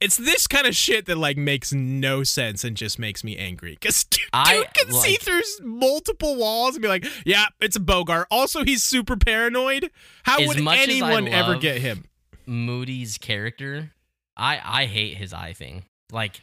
It's 0.00 0.16
this 0.16 0.46
kind 0.46 0.66
of 0.66 0.74
shit 0.74 1.06
that 1.06 1.18
like 1.18 1.36
makes 1.36 1.72
no 1.72 2.22
sense 2.22 2.64
and 2.64 2.76
just 2.76 2.98
makes 2.98 3.22
me 3.22 3.36
angry. 3.36 3.76
Cause 3.76 4.04
dude, 4.10 4.20
I, 4.32 4.56
dude 4.56 4.74
can 4.74 4.92
see 4.92 5.16
through 5.16 5.42
multiple 5.62 6.36
walls 6.36 6.74
and 6.74 6.82
be 6.82 6.88
like, 6.88 7.06
"Yeah, 7.24 7.46
it's 7.60 7.76
a 7.76 7.80
Boggart." 7.80 8.26
Also, 8.30 8.64
he's 8.64 8.82
super 8.82 9.16
paranoid. 9.16 9.90
How 10.22 10.38
would 10.46 10.60
much 10.60 10.78
as 10.78 10.88
I 10.88 10.92
anyone 10.92 11.28
ever 11.28 11.56
get 11.56 11.78
him? 11.78 12.06
Moody's 12.46 13.18
character, 13.18 13.92
I 14.36 14.60
I 14.64 14.86
hate 14.86 15.16
his 15.16 15.32
eye 15.32 15.52
thing. 15.52 15.84
Like, 16.10 16.40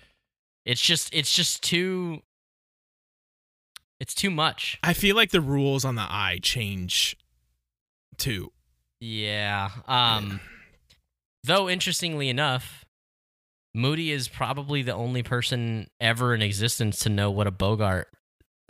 it's 0.65 0.81
just 0.81 1.13
it's 1.13 1.33
just 1.33 1.63
too. 1.63 2.21
It's 3.99 4.13
too 4.13 4.29
much. 4.29 4.77
I 4.83 4.93
feel 4.93 5.15
like 5.15 5.31
the 5.31 5.41
rules 5.41 5.83
on 5.83 5.95
the 5.95 6.03
eye 6.03 6.39
change 6.41 7.17
too. 8.17 8.51
Yeah. 8.99 9.69
Um. 9.87 10.39
Though 11.43 11.69
interestingly 11.69 12.29
enough, 12.29 12.85
Moody 13.77 14.11
is 14.11 14.27
probably 14.27 14.81
the 14.81 14.93
only 14.93 15.21
person 15.23 15.87
ever 16.01 16.33
in 16.33 16.41
existence 16.41 16.97
to 16.99 17.09
know 17.09 17.29
what 17.29 17.45
a 17.47 17.51
Boggart 17.51 18.05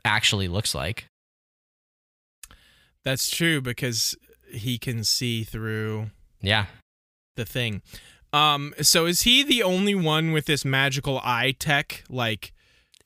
actually 0.04 0.48
looks 0.50 0.76
like. 0.76 1.08
That's 3.04 3.30
true 3.30 3.62
because 3.62 4.16
he 4.52 4.78
can 4.78 5.04
see 5.04 5.44
through 5.44 6.12
Yeah. 6.42 6.66
the 7.36 7.46
thing. 7.46 7.82
Um, 8.34 8.74
so 8.82 9.06
is 9.06 9.22
he 9.22 9.44
the 9.44 9.64
only 9.64 9.96
one 9.96 10.34
with 10.34 10.46
this 10.46 10.66
magical 10.66 11.20
eye 11.24 11.56
tech? 11.58 12.04
Like, 12.10 12.54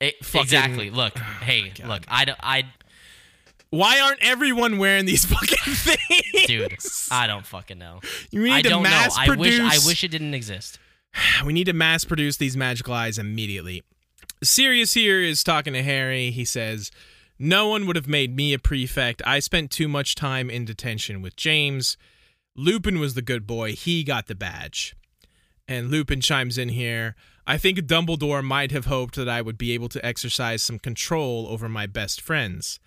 E- 0.02 0.14
Fucking- 0.24 0.42
exactly. 0.42 0.90
Look, 0.90 1.18
hey, 1.42 1.72
look, 1.86 2.02
I, 2.08 2.26
don't- 2.26 2.40
I, 2.42 2.64
why 3.70 4.00
aren't 4.00 4.22
everyone 4.24 4.80
wearing 4.80 5.06
these 5.06 5.24
fucking 5.34 5.74
things? 5.76 6.48
dude, 6.48 6.78
I 7.12 7.28
don't 7.28 7.46
fucking 7.46 7.78
know. 7.78 8.00
we 8.34 8.40
need 8.46 8.52
I 8.54 8.62
to 8.64 8.70
don't 8.70 8.84
know. 8.84 8.90
mass 8.90 9.16
I 9.16 9.28
wish, 9.30 9.58
produce. 9.60 9.84
I 9.84 9.88
wish 9.88 10.04
it 10.04 10.08
didn't 10.10 10.34
exist. 10.34 10.80
we 11.46 11.54
need 11.54 11.66
to 11.66 11.74
mass 11.74 12.06
produce 12.06 12.38
these 12.38 12.58
magical 12.58 12.94
eyes 12.94 13.18
immediately. 13.18 13.84
Sirius 14.44 14.94
here 14.94 15.22
is 15.22 15.44
talking 15.44 15.74
to 15.74 15.84
Harry. 15.84 16.32
He 16.32 16.46
says, 16.46 16.92
No 17.38 17.68
one 17.68 17.86
would 17.88 17.96
have 17.96 18.08
made 18.08 18.36
me 18.36 18.54
a 18.54 18.60
prefect. 18.60 19.22
I 19.26 19.40
spent 19.40 19.72
too 19.72 19.88
much 19.88 20.16
time 20.16 20.50
in 20.50 20.66
detention 20.66 21.22
with 21.22 21.36
James. 21.36 21.98
Lupin 22.56 23.00
was 23.00 23.14
the 23.14 23.22
good 23.22 23.46
boy. 23.48 23.74
He 23.74 24.04
got 24.04 24.28
the 24.28 24.36
badge. 24.36 24.96
And 25.68 25.90
Lupin 25.90 26.22
chimes 26.22 26.58
in 26.58 26.70
here. 26.70 27.16
I 27.48 27.58
think 27.58 27.80
Dumbledore 27.80 28.44
might 28.44 28.72
have 28.72 28.86
hoped 28.86 29.16
that 29.16 29.30
I 29.30 29.42
would 29.42 29.58
be 29.58 29.74
able 29.74 29.90
to 29.90 30.06
exercise 30.06 30.62
some 30.62 30.80
control 30.80 31.48
over 31.50 31.70
my 31.70 31.86
best 31.86 32.22
friends. 32.22 32.80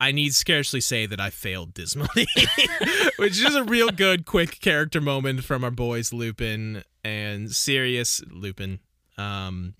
I 0.00 0.12
need 0.12 0.34
scarcely 0.34 0.80
say 0.80 1.04
that 1.06 1.20
I 1.20 1.28
failed 1.30 1.74
dismally, 1.74 2.26
which 3.18 3.42
is 3.42 3.54
a 3.54 3.64
real 3.64 3.90
good, 3.90 4.24
quick 4.24 4.58
character 4.60 5.00
moment 5.00 5.44
from 5.44 5.62
our 5.62 5.70
boys 5.70 6.12
Lupin 6.12 6.84
and 7.04 7.54
Sirius 7.54 8.22
Lupin. 8.30 8.80
Um, 9.18 9.74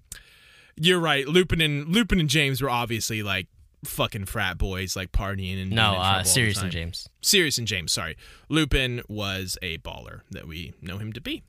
you're 0.77 1.01
right, 1.01 1.27
Lupin 1.27 1.61
and 1.63 1.89
Lupin 1.89 2.21
and 2.21 2.29
James 2.29 2.61
were 2.61 2.69
obviously 2.71 3.23
like 3.23 3.47
fucking 3.85 4.27
frat 4.27 4.59
boys, 4.59 4.95
like 4.95 5.11
partying 5.13 5.61
and 5.61 5.71
No, 5.71 5.95
uh, 5.95 6.23
Sirius 6.23 6.61
and. 6.61 6.71
James. 6.71 7.09
Sirius 7.23 7.57
and 7.57 7.67
James, 7.67 7.91
sorry. 7.93 8.17
Lupin 8.51 9.03
was 9.09 9.57
a 9.63 9.79
baller 9.79 10.21
that 10.31 10.47
we 10.47 10.75
know 10.83 10.99
him 10.99 11.13
to 11.15 11.21
be. 11.21 11.43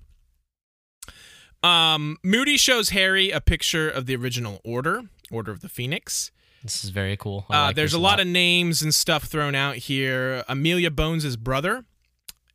Um, 1.63 2.17
Moody 2.23 2.57
shows 2.57 2.89
Harry 2.89 3.31
a 3.31 3.41
picture 3.41 3.89
of 3.89 4.05
the 4.05 4.15
original 4.15 4.61
Order, 4.63 5.03
Order 5.29 5.51
of 5.51 5.59
the 5.59 5.69
Phoenix. 5.69 6.31
This 6.63 6.83
is 6.83 6.91
very 6.91 7.17
cool. 7.17 7.45
Uh, 7.49 7.67
like 7.67 7.75
there's 7.75 7.93
a 7.93 7.99
lot 7.99 8.19
of 8.19 8.27
names 8.27 8.81
and 8.81 8.93
stuff 8.93 9.23
thrown 9.23 9.55
out 9.55 9.75
here. 9.77 10.43
Amelia 10.47 10.91
Bones' 10.91 11.35
brother 11.35 11.85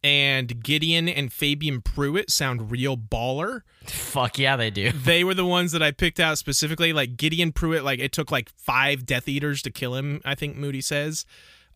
and 0.04 0.62
Gideon 0.62 1.08
and 1.08 1.32
Fabian 1.32 1.82
Prewett 1.82 2.30
sound 2.30 2.70
real 2.70 2.96
baller. 2.96 3.62
Fuck 3.86 4.38
yeah, 4.38 4.56
they 4.56 4.70
do. 4.70 4.92
They 5.04 5.24
were 5.24 5.34
the 5.34 5.44
ones 5.44 5.72
that 5.72 5.82
I 5.82 5.90
picked 5.90 6.20
out 6.20 6.38
specifically. 6.38 6.92
Like 6.92 7.16
Gideon 7.16 7.50
Prewett, 7.52 7.84
like 7.84 7.98
it 7.98 8.12
took 8.12 8.30
like 8.30 8.50
five 8.56 9.04
Death 9.04 9.28
Eaters 9.28 9.62
to 9.62 9.70
kill 9.70 9.94
him. 9.96 10.20
I 10.24 10.34
think 10.34 10.56
Moody 10.56 10.80
says. 10.80 11.26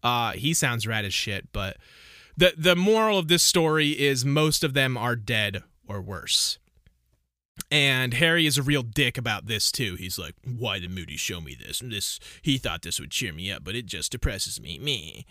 Uh, 0.03 0.33
he 0.33 0.55
sounds 0.55 0.87
rad 0.87 1.05
as 1.05 1.13
shit. 1.13 1.49
But 1.53 1.77
the 2.37 2.55
the 2.57 2.77
moral 2.77 3.19
of 3.19 3.29
this 3.29 3.43
story 3.43 3.91
is 3.91 4.25
most 4.25 4.63
of 4.63 4.75
them 4.75 4.97
are 4.97 5.17
dead 5.17 5.63
or 5.89 6.01
worse. 6.01 6.59
And 7.71 8.15
Harry 8.15 8.47
is 8.47 8.59
a 8.59 8.63
real 8.63 8.83
dick 8.83 9.17
about 9.19 9.47
this 9.47 9.71
too. 9.73 9.95
He's 9.97 10.19
like, 10.19 10.35
"Why 10.45 10.79
did 10.79 10.91
Moody 10.91 11.17
show 11.17 11.41
me 11.41 11.55
this? 11.55 11.81
This 11.85 12.19
he 12.43 12.59
thought 12.59 12.83
this 12.83 12.99
would 13.01 13.11
cheer 13.11 13.33
me 13.33 13.51
up, 13.53 13.65
but 13.65 13.75
it 13.75 13.87
just 13.87 14.13
depresses 14.13 14.61
me. 14.61 14.79
Me, 14.79 15.25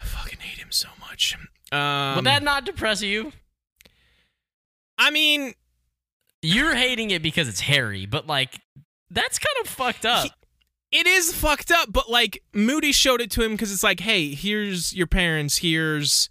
I 0.00 0.04
fucking 0.04 0.40
hate 0.40 0.58
him 0.58 0.70
so 0.72 0.88
much." 1.00 1.36
Um, 1.72 2.16
Would 2.16 2.26
that 2.26 2.42
not 2.42 2.64
depress 2.64 3.02
you? 3.02 3.32
I 4.98 5.10
mean, 5.10 5.54
You're 6.42 6.74
hating 6.76 7.10
it 7.10 7.22
because 7.22 7.48
it's 7.48 7.60
Harry, 7.60 8.06
but 8.06 8.26
like, 8.26 8.60
that's 9.10 9.38
kind 9.38 9.56
of 9.62 9.68
fucked 9.68 10.04
up. 10.06 10.30
it 10.92 11.06
is 11.06 11.32
fucked 11.34 11.70
up, 11.72 11.92
but 11.92 12.08
like 12.10 12.42
Moody 12.52 12.92
showed 12.92 13.20
it 13.20 13.30
to 13.32 13.42
him 13.42 13.52
because 13.52 13.72
it's 13.72 13.82
like, 13.82 14.00
hey, 14.00 14.34
here's 14.34 14.94
your 14.94 15.06
parents, 15.08 15.58
here's 15.58 16.28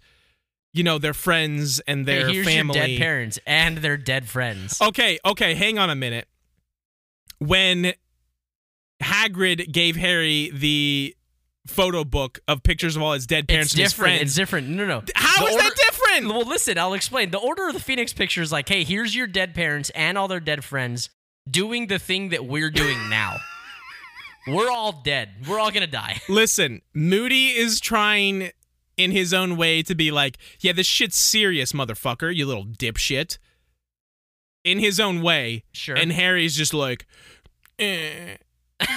you 0.76 0.84
know 0.84 0.98
their 0.98 1.14
friends 1.14 1.80
and 1.86 2.06
Hey, 2.08 2.18
their 2.18 2.28
here's 2.30 2.46
family. 2.46 2.78
your 2.78 2.86
dead 2.88 2.98
parents 2.98 3.38
and 3.46 3.78
their 3.78 3.96
dead 3.96 4.28
friends. 4.28 4.80
Okay, 4.80 5.18
okay, 5.24 5.54
hang 5.54 5.78
on 5.78 5.90
a 5.90 5.94
minute. 5.94 6.28
When 7.38 7.92
Hagrid 9.02 9.72
gave 9.72 9.96
Harry 9.96 10.50
the 10.52 11.14
photo 11.66 12.04
book 12.04 12.38
of 12.48 12.62
pictures 12.62 12.96
of 12.96 13.02
all 13.02 13.12
his 13.12 13.26
dead 13.26 13.48
parents 13.48 13.72
it's 13.72 13.74
and 13.74 13.82
his 13.82 13.92
different. 13.92 14.10
friends, 14.18 14.22
It's 14.30 14.36
different. 14.36 14.68
No, 14.68 14.86
no. 14.86 14.98
no. 15.00 15.04
how 15.16 15.42
The 15.44 15.48
is 15.50 15.54
order- 15.56 15.64
that 15.68 15.76
different? 15.76 16.28
Well, 16.34 16.46
listen, 16.46 16.78
I'll 16.78 16.94
explain. 16.94 17.30
The 17.30 17.38
Order 17.38 17.68
of 17.68 17.74
the 17.74 17.80
Phoenix 17.80 18.12
picture 18.12 18.40
is 18.40 18.52
like, 18.52 18.68
hey, 18.68 18.84
here's 18.84 19.14
your 19.14 19.26
dead 19.26 19.54
parents 19.54 19.90
and 19.90 20.16
all 20.16 20.28
their 20.28 20.40
dead 20.40 20.64
friends 20.64 21.10
doing 21.50 21.88
the 21.88 21.98
thing 21.98 22.28
that 22.30 22.46
we're 22.46 22.70
doing 22.70 22.96
now. 23.10 23.36
we're 24.46 24.70
all 24.70 24.92
dead. 25.04 25.30
We're 25.48 25.58
all 25.58 25.70
gonna 25.72 25.86
die. 25.88 26.20
Listen, 26.28 26.82
Moody 26.94 27.48
is 27.48 27.80
trying 27.80 28.50
in 28.96 29.10
his 29.10 29.34
own 29.34 29.56
way 29.56 29.82
to 29.82 29.94
be 29.94 30.10
like, 30.10 30.38
yeah, 30.60 30.72
this 30.72 30.86
shit's 30.86 31.16
serious, 31.16 31.72
motherfucker, 31.72 32.34
you 32.34 32.46
little 32.46 32.64
dipshit. 32.64 33.38
In 34.64 34.78
his 34.78 34.98
own 34.98 35.22
way. 35.22 35.62
Sure. 35.72 35.96
And 35.96 36.10
Harry's 36.10 36.56
just 36.56 36.74
like, 36.74 37.06
eh. 37.78 38.36
what 38.80 38.88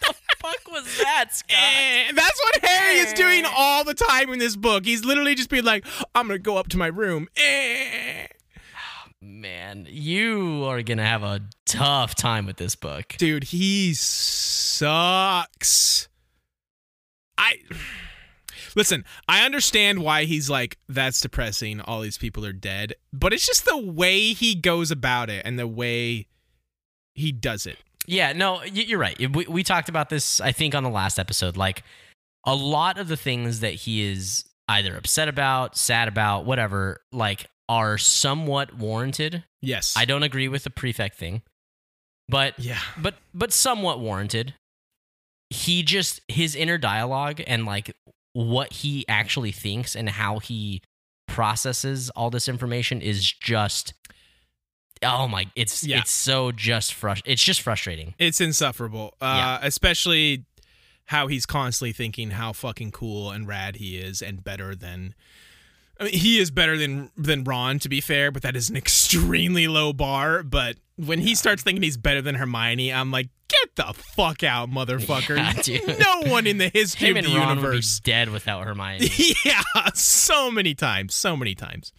the 0.00 0.14
fuck 0.38 0.70
was 0.70 0.98
that, 0.98 1.34
Scott? 1.34 1.58
Eh. 1.58 2.12
That's 2.14 2.40
what 2.44 2.64
Harry 2.64 2.98
is 3.00 3.12
doing 3.14 3.44
all 3.44 3.82
the 3.82 3.94
time 3.94 4.32
in 4.32 4.38
this 4.38 4.54
book. 4.54 4.84
He's 4.84 5.04
literally 5.04 5.34
just 5.34 5.50
being 5.50 5.64
like, 5.64 5.84
I'm 6.14 6.28
going 6.28 6.38
to 6.38 6.42
go 6.42 6.56
up 6.56 6.68
to 6.68 6.78
my 6.78 6.86
room. 6.86 7.26
Eh. 7.36 8.28
Man, 9.28 9.86
you 9.90 10.64
are 10.64 10.82
gonna 10.82 11.04
have 11.04 11.22
a 11.24 11.40
tough 11.64 12.14
time 12.14 12.46
with 12.46 12.58
this 12.58 12.76
book. 12.76 13.14
Dude, 13.18 13.44
he 13.44 13.92
sucks. 13.94 14.86
I. 17.38 17.60
Listen, 18.74 19.04
I 19.26 19.46
understand 19.46 20.00
why 20.00 20.24
he's 20.24 20.50
like, 20.50 20.76
that's 20.86 21.20
depressing. 21.20 21.80
All 21.80 22.02
these 22.02 22.18
people 22.18 22.44
are 22.44 22.52
dead. 22.52 22.94
But 23.10 23.32
it's 23.32 23.46
just 23.46 23.64
the 23.64 23.78
way 23.78 24.34
he 24.34 24.54
goes 24.54 24.90
about 24.90 25.30
it 25.30 25.42
and 25.46 25.58
the 25.58 25.66
way 25.66 26.26
he 27.14 27.32
does 27.32 27.64
it. 27.64 27.78
Yeah, 28.06 28.34
no, 28.34 28.62
you're 28.64 28.98
right. 28.98 29.18
We, 29.34 29.46
we 29.46 29.62
talked 29.62 29.88
about 29.88 30.10
this, 30.10 30.40
I 30.42 30.52
think, 30.52 30.74
on 30.74 30.82
the 30.82 30.90
last 30.90 31.18
episode. 31.18 31.56
Like, 31.56 31.84
a 32.44 32.54
lot 32.54 32.98
of 32.98 33.08
the 33.08 33.16
things 33.16 33.60
that 33.60 33.72
he 33.72 34.02
is 34.02 34.44
either 34.68 34.94
upset 34.96 35.28
about, 35.28 35.76
sad 35.76 36.06
about, 36.06 36.44
whatever, 36.44 37.00
like, 37.12 37.46
are 37.68 37.98
somewhat 37.98 38.74
warranted. 38.74 39.42
Yes. 39.62 39.94
I 39.96 40.04
don't 40.04 40.22
agree 40.22 40.48
with 40.48 40.64
the 40.64 40.70
prefect 40.70 41.16
thing, 41.16 41.42
but 42.28 42.58
yeah. 42.58 42.78
but 43.00 43.14
but 43.34 43.52
somewhat 43.52 43.98
warranted. 43.98 44.54
He 45.50 45.82
just 45.82 46.20
his 46.28 46.54
inner 46.54 46.78
dialogue 46.78 47.40
and 47.46 47.64
like 47.66 47.94
what 48.32 48.72
he 48.72 49.04
actually 49.08 49.52
thinks 49.52 49.94
and 49.96 50.08
how 50.08 50.38
he 50.40 50.82
processes 51.28 52.10
all 52.10 52.30
this 52.30 52.48
information 52.48 53.00
is 53.00 53.30
just 53.32 53.94
oh 55.02 55.28
my 55.28 55.46
it's 55.54 55.84
Yeah. 55.84 55.98
it's 55.98 56.10
so 56.10 56.52
just 56.52 56.92
frust- 56.92 57.22
it's 57.24 57.42
just 57.42 57.60
frustrating. 57.60 58.14
It's 58.18 58.40
insufferable. 58.40 59.14
Uh, 59.20 59.58
Especially 59.62 60.44
how 61.06 61.26
he's 61.28 61.46
constantly 61.46 61.92
thinking 61.92 62.30
how 62.32 62.52
fucking 62.52 62.90
cool 62.90 63.30
and 63.30 63.46
rad 63.46 63.76
he 63.76 63.98
is 63.98 64.20
and 64.22 64.42
better 64.42 64.74
than. 64.74 65.14
I 65.98 66.04
mean, 66.04 66.12
he 66.14 66.38
is 66.38 66.50
better 66.50 66.76
than 66.76 67.10
than 67.16 67.44
Ron, 67.44 67.78
to 67.80 67.88
be 67.88 68.00
fair, 68.00 68.30
but 68.30 68.42
that 68.42 68.56
is 68.56 68.68
an 68.68 68.76
extremely 68.76 69.68
low 69.68 69.92
bar. 69.92 70.42
But 70.42 70.76
when 70.96 71.20
he 71.20 71.34
starts 71.34 71.62
thinking 71.62 71.82
he's 71.82 71.96
better 71.96 72.20
than 72.20 72.34
Hermione, 72.34 72.92
I'm 72.92 73.10
like, 73.10 73.28
get 73.48 73.76
the 73.76 73.94
fuck 73.94 74.42
out, 74.42 74.70
motherfucker! 74.70 75.36
Yeah, 75.66 75.96
no 75.96 76.30
one 76.30 76.46
in 76.46 76.58
the 76.58 76.68
history 76.68 77.08
Him 77.08 77.16
of 77.16 77.24
and 77.24 77.32
the 77.32 77.38
Ron 77.38 77.56
universe 77.56 77.98
would 77.98 78.04
be 78.04 78.10
dead 78.10 78.30
without 78.30 78.66
Hermione. 78.66 79.08
yeah, 79.44 79.62
so 79.94 80.50
many 80.50 80.74
times, 80.74 81.14
so 81.14 81.36
many 81.36 81.54
times. 81.54 81.92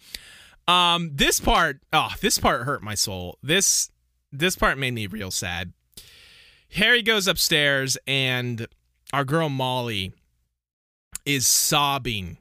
Um, 0.68 1.10
this 1.14 1.40
part, 1.40 1.80
oh, 1.92 2.10
this 2.20 2.38
part 2.38 2.64
hurt 2.64 2.82
my 2.82 2.94
soul. 2.94 3.38
This 3.42 3.90
this 4.30 4.54
part 4.54 4.78
made 4.78 4.94
me 4.94 5.06
real 5.06 5.30
sad. 5.30 5.72
Harry 6.74 7.02
goes 7.02 7.26
upstairs 7.26 7.96
and 8.06 8.66
our 9.12 9.24
girl 9.24 9.48
Molly 9.48 10.12
is 11.24 11.46
sobbing 11.46 12.36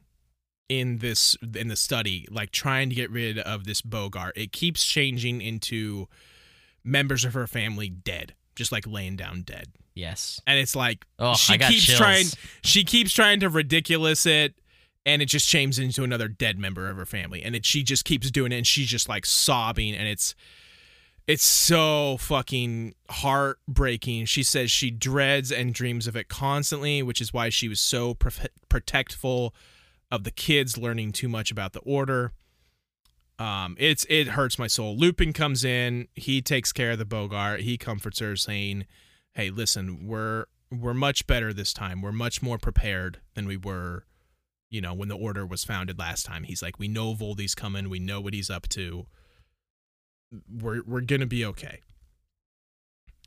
in 0.70 0.98
this 1.00 1.36
in 1.56 1.68
the 1.68 1.76
study, 1.76 2.28
like 2.30 2.52
trying 2.52 2.90
to 2.90 2.96
get 2.96 3.10
rid 3.12 3.40
of 3.40 3.66
this 3.66 3.82
Boggart. 3.82 4.34
It 4.36 4.52
keeps 4.52 4.86
changing 4.86 5.42
into 5.42 6.08
members 6.84 7.26
of 7.26 7.34
her 7.34 7.48
family 7.48 7.90
dead, 7.90 8.34
just 8.56 8.72
like 8.72 8.86
laying 8.88 9.16
down 9.16 9.42
dead 9.42 9.68
yes. 9.98 10.40
and 10.48 10.60
it's 10.60 10.76
like 10.76 11.06
Oh, 11.20 11.34
she 11.34 11.58
keeps 11.58 11.86
chills. 11.86 11.98
trying 12.00 12.26
she 12.64 12.84
keeps 12.84 13.12
trying 13.12 13.40
to 13.42 13.50
ridiculous 13.50 14.26
it 14.26 14.54
and 15.06 15.22
it 15.22 15.26
just 15.26 15.48
changes 15.50 15.80
into 15.80 16.04
another 16.04 16.28
dead 16.28 16.58
member 16.60 16.90
of 16.90 16.98
her 16.98 17.06
family 17.06 17.42
and 17.44 17.56
it 17.56 17.66
she 17.66 17.84
just 17.84 18.06
keeps 18.06 18.30
doing 18.32 18.52
it 18.52 18.58
and 18.58 18.68
she's 18.68 18.88
just 18.88 19.10
like 19.10 19.26
sobbing 19.26 19.96
and 19.96 20.08
it's 20.08 20.36
it's 21.26 21.44
so 21.44 22.18
fucking 22.18 22.94
heartbreaking 23.10 24.26
she 24.26 24.44
says 24.44 24.72
she 24.72 24.92
dreads 24.92 25.52
and 25.52 25.74
dreams 25.74 26.08
of 26.08 26.16
it 26.16 26.30
constantly 26.30 27.02
which 27.04 27.20
is 27.20 27.34
why 27.34 27.50
she 27.50 27.68
was 27.68 27.80
so 27.80 28.14
prof- 28.14 28.48
protectful 28.70 29.54
of 30.12 30.24
the 30.24 30.32
kids 30.32 30.78
learning 30.78 31.12
too 31.12 31.28
much 31.28 31.52
about 31.52 31.74
the 31.74 31.80
order 31.80 32.32
um 33.40 33.76
it's 33.80 34.06
it 34.10 34.30
hurts 34.30 34.58
my 34.58 34.68
soul 34.68 34.96
lupin 34.98 35.34
comes 35.34 35.64
in 35.64 36.08
he 36.16 36.42
takes 36.42 36.72
care 36.72 36.92
of 36.92 36.98
the 36.98 37.06
boggart 37.06 37.62
he 37.62 37.78
comforts 37.78 38.20
her 38.20 38.36
saying 38.36 38.86
hey 39.34 39.50
listen 39.50 40.08
we're 40.08 40.46
we're 40.72 40.94
much 40.94 41.28
better 41.28 41.54
this 41.54 41.74
time 41.74 42.02
we're 42.02 42.12
much 42.12 42.42
more 42.42 42.58
prepared 42.58 43.20
than 43.36 43.46
we 43.46 43.58
were 43.58 44.06
you 44.70 44.82
know, 44.82 44.94
when 44.94 45.10
the 45.10 45.16
order 45.18 45.46
was 45.46 45.64
founded 45.64 45.98
last 45.98 46.26
time. 46.26 46.44
He's 46.44 46.62
like, 46.62 46.80
we 46.80 46.88
know 46.88 47.14
Voldy's 47.14 47.56
coming. 47.56 47.90
We 47.90 48.00
know 48.00 48.20
what 48.20 48.34
he's 48.34 48.50
up 48.50 48.68
to. 48.70 49.06
We're 50.50 50.84
we're 50.84 51.02
gonna 51.02 51.26
be 51.26 51.46
okay. 51.46 51.80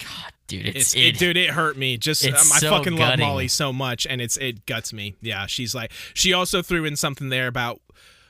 God, 0.01 0.33
dude, 0.47 0.67
it's, 0.67 0.95
It's, 0.95 0.97
it, 0.97 1.19
dude, 1.19 1.37
it 1.37 1.51
hurt 1.51 1.77
me. 1.77 1.97
Just 1.97 2.27
um, 2.27 2.35
I 2.35 2.39
so 2.59 2.71
fucking 2.71 2.97
love. 2.97 3.19
Molly 3.19 3.49
so 3.49 3.73
much, 3.73 4.07
and 4.07 4.21
it's 4.21 4.37
it 4.37 4.67
guts 4.67 4.93
me. 4.93 5.15
Yeah, 5.21 5.47
she's 5.47 5.75
like 5.75 5.93
she 6.15 6.33
also 6.33 6.63
threw 6.63 6.85
in 6.85 6.97
something 6.97 7.29
there 7.29 7.47
about 7.47 7.81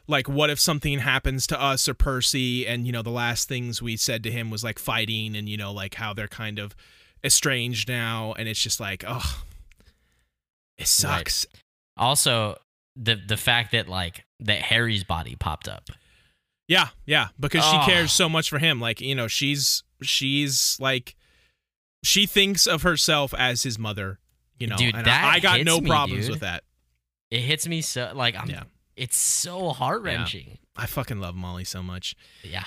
like 0.06 0.28
what 0.28 0.50
if 0.50 0.58
something 0.58 0.98
happens 0.98 1.46
to 1.48 1.60
us 1.60 1.88
or 1.88 1.94
Percy, 1.94 2.66
and 2.66 2.86
you 2.86 2.92
know 2.92 3.02
the 3.02 3.10
last 3.10 3.48
things 3.48 3.80
we 3.80 3.96
said 3.96 4.22
to 4.24 4.30
him 4.30 4.50
was 4.50 4.62
like 4.64 4.78
fighting, 4.78 5.36
and 5.36 5.48
you 5.48 5.56
know 5.56 5.72
like 5.72 5.94
how 5.94 6.12
they're 6.12 6.28
kind 6.28 6.58
of 6.58 6.74
estranged 7.24 7.88
now, 7.88 8.34
and 8.38 8.48
it's 8.48 8.60
just 8.60 8.80
like 8.80 9.04
oh, 9.06 9.42
it 10.78 10.86
sucks. 10.86 11.46
also 11.96 12.56
the 12.96 13.14
the 13.14 13.36
fact 13.36 13.72
that 13.72 13.88
like 13.88 14.24
that 14.40 14.62
Harry's 14.62 15.04
body 15.04 15.36
popped 15.38 15.68
up. 15.68 15.90
Yeah, 16.66 16.88
yeah, 17.04 17.28
because 17.38 17.64
she 17.64 17.76
Oh. 17.76 17.84
cares 17.84 18.12
so 18.12 18.28
much 18.28 18.48
for 18.48 18.58
him. 18.60 18.80
Like, 18.80 19.00
you 19.00 19.14
know, 19.14 19.26
she's 19.26 19.82
she's 20.02 20.76
like 20.80 21.16
she 22.02 22.26
thinks 22.26 22.66
of 22.66 22.82
herself 22.82 23.34
as 23.36 23.62
his 23.62 23.78
mother, 23.78 24.18
you 24.58 24.66
know. 24.66 24.76
Dude, 24.76 24.94
I, 24.94 25.34
I 25.34 25.40
got 25.40 25.62
no 25.62 25.80
me, 25.80 25.88
problems 25.88 26.26
dude. 26.26 26.32
with 26.32 26.40
that. 26.40 26.64
It 27.30 27.40
hits 27.40 27.66
me 27.66 27.80
so 27.80 28.12
like 28.14 28.36
I'm. 28.36 28.48
Yeah. 28.48 28.64
It's 28.96 29.16
so 29.16 29.70
heart 29.70 30.02
wrenching. 30.02 30.58
I 30.76 30.86
fucking 30.86 31.20
love 31.20 31.34
Molly 31.34 31.64
so 31.64 31.82
much. 31.82 32.14
Yeah. 32.42 32.64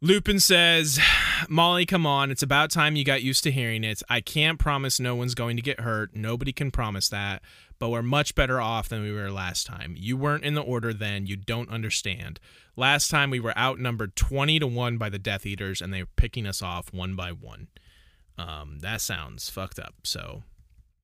Lupin 0.00 0.38
says, 0.38 1.00
Molly, 1.48 1.84
come 1.84 2.06
on. 2.06 2.30
It's 2.30 2.42
about 2.42 2.70
time 2.70 2.94
you 2.94 3.04
got 3.04 3.22
used 3.22 3.42
to 3.44 3.50
hearing 3.50 3.82
it. 3.82 4.00
I 4.08 4.20
can't 4.20 4.58
promise 4.58 5.00
no 5.00 5.16
one's 5.16 5.34
going 5.34 5.56
to 5.56 5.62
get 5.62 5.80
hurt. 5.80 6.14
Nobody 6.14 6.52
can 6.52 6.70
promise 6.70 7.08
that. 7.08 7.42
But 7.80 7.90
we're 7.90 8.02
much 8.02 8.36
better 8.36 8.60
off 8.60 8.88
than 8.88 9.02
we 9.02 9.12
were 9.12 9.30
last 9.30 9.66
time. 9.66 9.94
You 9.96 10.16
weren't 10.16 10.44
in 10.44 10.54
the 10.54 10.62
order 10.62 10.92
then. 10.92 11.26
You 11.26 11.36
don't 11.36 11.68
understand. 11.68 12.38
Last 12.76 13.08
time 13.10 13.30
we 13.30 13.40
were 13.40 13.56
outnumbered 13.58 14.14
20 14.14 14.60
to 14.60 14.66
1 14.68 14.98
by 14.98 15.08
the 15.08 15.18
Death 15.18 15.44
Eaters, 15.44 15.80
and 15.80 15.92
they 15.92 16.02
were 16.02 16.08
picking 16.16 16.46
us 16.46 16.62
off 16.62 16.92
one 16.92 17.16
by 17.16 17.30
one. 17.32 17.66
Um, 18.38 18.78
that 18.80 19.00
sounds 19.00 19.50
fucked 19.50 19.78
up. 19.78 19.94
So 20.04 20.44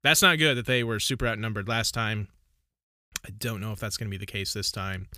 that's 0.02 0.22
not 0.22 0.38
good 0.38 0.56
that 0.56 0.66
they 0.66 0.84
were 0.84 1.00
super 1.00 1.26
outnumbered 1.26 1.68
last 1.68 1.92
time. 1.92 2.28
I 3.26 3.30
don't 3.30 3.60
know 3.60 3.72
if 3.72 3.80
that's 3.80 3.96
going 3.96 4.08
to 4.08 4.10
be 4.10 4.18
the 4.18 4.26
case 4.26 4.52
this 4.52 4.70
time. 4.70 5.08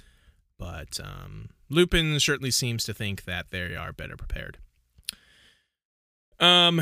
But 0.58 0.98
um, 1.02 1.50
Lupin 1.68 2.18
certainly 2.18 2.50
seems 2.50 2.84
to 2.84 2.94
think 2.94 3.24
that 3.24 3.50
they 3.50 3.76
are 3.76 3.92
better 3.92 4.16
prepared. 4.16 4.58
Um, 6.40 6.80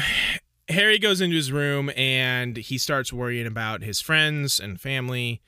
Harry 0.68 0.98
goes 0.98 1.20
into 1.20 1.36
his 1.36 1.52
room 1.52 1.90
and 1.96 2.56
he 2.56 2.78
starts 2.78 3.12
worrying 3.12 3.46
about 3.46 3.82
his 3.82 4.00
friends 4.00 4.60
and 4.60 4.80
family 4.80 5.42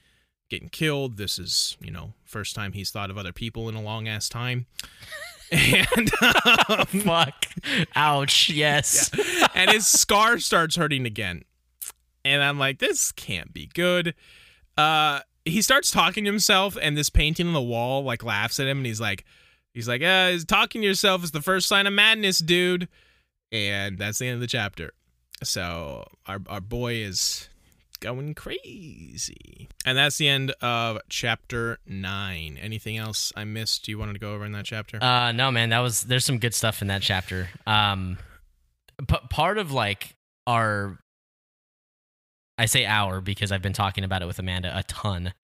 getting 0.48 0.68
killed. 0.68 1.16
This 1.16 1.38
is, 1.38 1.76
you 1.80 1.90
know, 1.90 2.14
first 2.24 2.54
time 2.54 2.72
he's 2.72 2.90
thought 2.90 3.10
of 3.10 3.18
other 3.18 3.32
people 3.32 3.68
in 3.68 3.74
a 3.74 3.82
long 3.82 4.08
ass 4.08 4.28
time. 4.28 4.66
And 5.52 6.10
um, 6.20 6.86
Fuck. 6.86 7.46
Ouch. 7.94 8.50
Yes. 8.50 9.10
and 9.54 9.70
his 9.70 9.86
scar 9.86 10.38
starts 10.38 10.76
hurting 10.76 11.06
again. 11.06 11.42
And 12.24 12.42
I'm 12.42 12.58
like, 12.58 12.78
this 12.78 13.12
can't 13.12 13.52
be 13.52 13.70
good. 13.74 14.14
Uh 14.76 15.20
he 15.44 15.62
starts 15.62 15.92
talking 15.92 16.24
to 16.24 16.30
himself 16.30 16.76
and 16.80 16.96
this 16.98 17.08
painting 17.08 17.46
on 17.46 17.52
the 17.52 17.62
wall 17.62 18.02
like 18.02 18.24
laughs 18.24 18.58
at 18.58 18.66
him 18.66 18.78
and 18.78 18.86
he's 18.86 19.00
like 19.00 19.24
he's 19.72 19.86
like, 19.86 20.02
uh, 20.02 20.36
talking 20.48 20.80
to 20.80 20.86
yourself 20.88 21.22
is 21.22 21.30
the 21.30 21.40
first 21.42 21.68
sign 21.68 21.86
of 21.86 21.92
madness, 21.92 22.38
dude. 22.38 22.88
And 23.52 23.96
that's 23.98 24.18
the 24.18 24.26
end 24.26 24.34
of 24.34 24.40
the 24.40 24.46
chapter. 24.48 24.92
So 25.44 26.04
our 26.26 26.40
our 26.48 26.60
boy 26.60 26.94
is 26.94 27.48
going 27.96 28.34
crazy. 28.34 29.68
And 29.84 29.96
that's 29.96 30.18
the 30.18 30.28
end 30.28 30.52
of 30.60 30.98
chapter 31.08 31.78
nine. 31.86 32.58
Anything 32.60 32.96
else 32.96 33.32
I 33.36 33.44
missed 33.44 33.88
you 33.88 33.98
wanted 33.98 34.14
to 34.14 34.18
go 34.18 34.34
over 34.34 34.44
in 34.44 34.52
that 34.52 34.64
chapter? 34.64 35.02
Uh, 35.02 35.32
no, 35.32 35.50
man, 35.50 35.70
that 35.70 35.80
was 35.80 36.02
there's 36.02 36.24
some 36.24 36.38
good 36.38 36.54
stuff 36.54 36.82
in 36.82 36.88
that 36.88 37.02
chapter. 37.02 37.48
Um, 37.66 38.18
p- 39.06 39.16
part 39.30 39.58
of 39.58 39.72
like 39.72 40.14
our, 40.46 40.98
I 42.58 42.66
say 42.66 42.86
our 42.86 43.20
because 43.20 43.52
I've 43.52 43.62
been 43.62 43.72
talking 43.72 44.04
about 44.04 44.22
it 44.22 44.26
with 44.26 44.38
Amanda 44.38 44.76
a 44.76 44.82
ton 44.84 45.34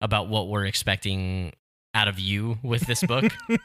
about 0.00 0.28
what 0.28 0.48
we're 0.48 0.66
expecting 0.66 1.52
out 1.94 2.08
of 2.08 2.18
you 2.18 2.58
with 2.62 2.82
this 2.86 3.02
book. 3.02 3.24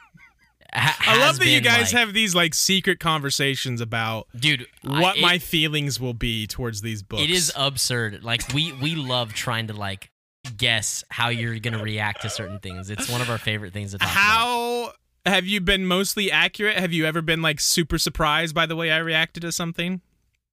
ha- 0.76 0.98
I 1.14 1.20
love 1.20 1.40
that 1.40 1.48
you 1.48 1.62
guys 1.62 1.94
like- 1.94 2.00
have 2.00 2.14
these 2.14 2.36
like 2.36 2.54
secret 2.54 3.00
conversations 3.00 3.82
about 3.82 4.28
dude. 4.38 4.68
I- 4.88 5.02
what 5.02 5.18
it- 5.18 5.22
my 5.22 5.40
feelings 5.40 6.00
will 6.00 6.14
be 6.14 6.48
towards 6.48 6.82
these 6.82 7.04
books. 7.04 7.24
It 7.24 7.30
is 7.32 7.52
absurd. 7.56 8.24
Like 8.24 8.42
we 8.54 8.72
we 8.74 8.96
love 8.96 9.34
trying 9.34 9.68
to 9.68 9.74
like 9.74 10.10
guess 10.58 11.04
how 11.10 11.30
you're 11.30 11.58
gonna 11.60 11.82
react 11.84 12.22
to 12.22 12.30
certain 12.30 12.60
things. 12.60 12.90
It's 12.90 13.10
one 13.10 13.22
of 13.22 13.30
our 13.30 13.38
favorite 13.38 13.74
things 13.74 13.92
to 13.92 13.98
talk 13.98 14.08
about. 14.10 14.16
How 14.16 14.92
have 15.26 15.46
you 15.48 15.60
been 15.62 15.86
mostly 15.86 16.32
accurate? 16.32 16.78
Have 16.78 16.94
you 16.94 17.06
ever 17.06 17.22
been 17.22 17.42
like 17.42 17.60
super 17.60 17.98
surprised 17.98 18.54
by 18.54 18.66
the 18.68 18.76
way 18.76 18.92
I 18.92 18.98
reacted 18.98 19.42
to 19.42 19.52
something? 19.52 20.02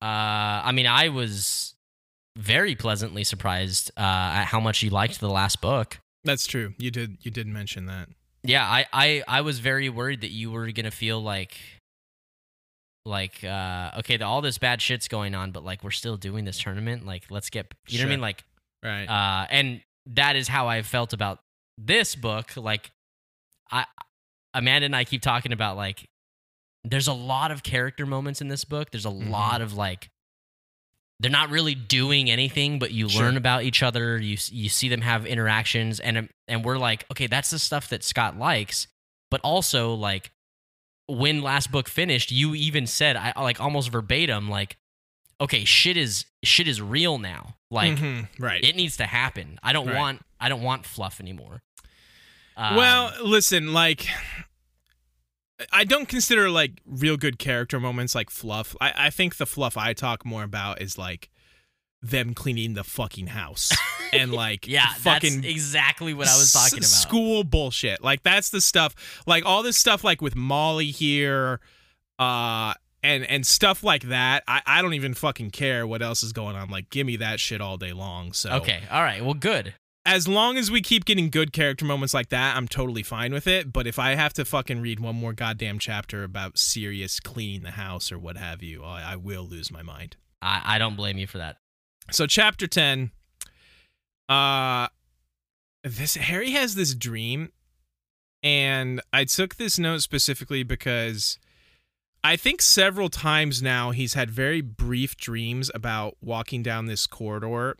Uh, 0.01 0.65
I 0.65 0.73
mean, 0.73 0.87
I 0.87 1.09
was 1.11 1.75
very 2.37 2.75
pleasantly 2.75 3.23
surprised 3.25 3.91
uh, 3.97 4.01
at 4.01 4.45
how 4.47 4.59
much 4.61 4.83
you 4.83 4.89
liked 4.91 5.21
the 5.21 5.29
last 5.29 5.61
book. 5.61 5.99
That's 6.25 6.47
true. 6.47 6.73
You 6.79 6.91
did 6.91 7.19
you 7.21 7.31
did 7.31 7.47
mention 7.47 7.87
that. 7.87 8.09
Yeah, 8.45 8.65
I, 8.65 8.87
I, 8.93 9.23
I 9.29 9.41
was 9.43 9.61
very 9.61 9.89
worried 9.89 10.23
that 10.23 10.31
you 10.31 10.51
were 10.51 10.71
gonna 10.73 10.91
feel 10.91 11.23
like, 11.23 11.57
like, 13.05 13.43
uh, 13.45 13.93
okay, 13.99 14.17
the, 14.17 14.25
all 14.25 14.41
this 14.41 14.59
bad 14.59 14.81
shit's 14.83 15.09
going 15.09 15.35
on, 15.35 15.51
but 15.53 15.65
like 15.65 15.83
we're 15.85 15.91
still 15.91 16.17
doing 16.17 16.45
this 16.45 16.59
tournament. 16.59 17.05
Like, 17.07 17.25
let's 17.31 17.51
get, 17.51 17.73
you 17.89 17.99
know 17.99 18.05
what 18.05 18.09
I 18.09 18.11
mean? 18.11 18.21
Like, 18.21 18.45
Right. 18.85 19.07
uh, 19.07 19.47
and 19.51 19.81
that 20.07 20.35
is 20.37 20.49
how 20.49 20.67
I 20.69 20.83
felt 20.83 21.13
about 21.13 21.39
this 21.79 22.15
book. 22.17 22.57
Like, 22.57 22.91
I, 23.71 23.87
Amanda 24.55 24.87
and 24.87 24.97
I 24.97 25.05
keep 25.05 25.23
talking 25.23 25.53
about 25.53 25.77
like, 25.77 26.05
there's 26.85 27.07
a 27.09 27.13
lot 27.13 27.53
of 27.53 27.63
character 27.63 28.07
moments 28.07 28.41
in 28.41 28.49
this 28.49 28.65
book. 28.65 28.91
There's 28.91 29.07
a 29.07 29.11
Mhm. 29.11 29.31
lot 29.31 29.61
of 29.61 29.75
like, 29.75 30.09
they're 31.23 31.31
not 31.31 31.51
really 31.51 31.75
doing 31.75 32.31
anything, 32.31 32.79
but 32.79 32.91
you 32.91 33.09
Sure. 33.09 33.23
learn 33.23 33.37
about 33.37 33.63
each 33.63 33.83
other. 33.83 34.19
You 34.19 34.37
you 34.51 34.69
see 34.69 34.89
them 34.89 35.01
have 35.03 35.25
interactions, 35.25 36.01
and 36.01 36.19
um, 36.19 36.29
and 36.49 36.65
we're 36.65 36.79
like, 36.79 37.05
okay, 37.11 37.27
that's 37.29 37.51
the 37.51 37.59
stuff 37.59 37.89
that 37.91 38.03
Scott 38.05 38.37
likes. 38.39 38.87
But 39.31 39.41
also, 39.43 39.95
like, 39.95 40.31
when 41.07 41.41
last 41.43 41.71
book 41.71 41.89
finished, 41.89 42.31
you 42.33 42.55
even 42.55 42.87
said, 42.87 43.17
I 43.17 43.33
like 43.41 43.61
almost 43.61 43.91
verbatim, 43.91 44.49
like, 44.51 44.77
okay, 45.41 45.65
shit 45.65 45.97
is 45.97 46.27
shit 46.45 46.69
is 46.69 46.83
real 46.83 47.19
now. 47.19 47.55
Like, 47.71 47.95
Mhm, 47.97 48.29
right. 48.39 48.63
it 48.63 48.77
needs 48.77 48.99
to 48.99 49.07
happen. 49.07 49.59
I 49.63 49.73
don't 49.73 49.87
Right. 49.87 49.97
want 49.97 50.23
I 50.41 50.49
don't 50.49 50.63
want 50.63 50.85
fluff 50.85 51.21
anymore. 51.21 51.63
Um, 52.57 52.77
well, 52.77 53.13
listen, 53.25 53.73
like 53.73 54.07
I 55.73 55.85
don't 55.85 56.09
consider 56.09 56.51
like 56.51 56.81
real 56.87 57.17
good 57.17 57.39
character 57.39 57.79
moments 57.81 58.15
like 58.15 58.31
fluff. 58.31 58.77
I, 58.81 58.93
I 58.97 59.11
think 59.11 59.37
the 59.37 59.47
fluff 59.47 59.77
I 59.77 59.93
talk 59.93 60.25
more 60.25 60.43
about 60.43 60.81
is 60.81 60.99
like 60.99 61.31
them 62.03 62.35
cleaning 62.35 62.75
the 62.75 62.85
fucking 62.85 63.29
house 63.29 63.73
and 64.13 64.33
like 64.33 64.67
yeah, 64.67 64.93
fucking 64.95 65.43
that's 65.43 65.47
exactly 65.47 66.15
what 66.15 66.29
I 66.29 66.37
was 66.37 66.53
talking 66.53 66.79
about. 66.79 66.89
School 66.89 67.45
bullshit. 67.45 68.03
Like 68.03 68.23
that's 68.23 68.51
the 68.51 68.61
stuff. 68.61 68.95
Like 69.27 69.45
all 69.47 69.63
this 69.63 69.77
stuff. 69.77 70.05
Like 70.05 70.21
with 70.21 70.37
Molly 70.37 70.91
here, 70.91 71.61
uh, 72.19 72.75
and 73.03 73.25
and 73.25 73.47
stuff 73.47 73.83
like 73.83 74.05
that. 74.05 74.43
I 74.49 74.63
I 74.67 74.83
don't 74.83 74.95
even 74.95 75.15
fucking 75.15 75.51
care 75.51 75.87
what 75.87 76.03
else 76.03 76.23
is 76.23 76.33
going 76.33 76.57
on. 76.57 76.71
Like 76.71 76.91
give 76.91 77.07
me 77.07 77.17
that 77.17 77.41
shit 77.41 77.61
all 77.61 77.77
day 77.77 77.93
long. 77.93 78.33
So 78.33 78.51
Okay, 78.55 78.81
all 78.91 79.03
right, 79.03 79.25
well, 79.25 79.35
good. 79.35 79.75
As 80.05 80.27
long 80.27 80.57
as 80.59 80.71
we 80.71 80.83
keep 80.83 81.05
getting 81.05 81.31
good 81.31 81.53
character 81.53 81.85
moments 81.85 82.13
like 82.13 82.31
that, 82.31 82.57
I'm 82.57 82.67
totally 82.67 83.03
fine 83.03 83.33
with 83.33 83.47
it. 83.47 83.73
But 83.73 83.87
if 83.87 83.99
I 83.99 84.15
have 84.15 84.33
to 84.35 84.45
fucking 84.45 84.81
read 84.81 84.99
one 84.99 85.15
more 85.17 85.33
goddamn 85.33 85.79
chapter 85.79 86.25
about 86.25 86.59
Sirius 86.59 87.21
cleaning 87.21 87.63
the 87.63 87.73
house 87.73 88.11
or 88.11 88.19
what 88.19 88.37
have 88.37 88.63
you, 88.63 88.83
I, 88.83 89.13
I 89.13 89.17
will 89.17 89.45
lose 89.45 89.71
my 89.71 89.83
mind. 89.83 90.17
I, 90.41 90.63
I 90.65 90.79
don't 90.79 90.97
blame 90.97 91.19
you 91.19 91.27
for 91.27 91.39
that. 91.39 91.59
So 92.11 92.27
chapter 92.27 92.67
10 92.67 93.11
uh 94.29 94.87
this 95.85 96.15
Harry 96.15 96.53
has 96.53 96.75
this 96.77 96.95
dream 96.95 97.51
and 98.43 99.01
I 99.13 99.25
took 99.25 99.57
this 99.57 99.79
note 99.79 100.03
specifically 100.03 100.63
because 100.63 101.39
I 102.25 102.37
think 102.37 102.63
several 102.63 103.09
times 103.09 103.63
now 103.63 103.91
he's 103.91 104.15
had 104.15 104.31
very 104.31 104.61
brief 104.61 105.17
dreams 105.17 105.71
about 105.75 106.17
walking 106.21 106.63
down 106.63 106.87
this 106.87 107.07
corridor 107.07 107.77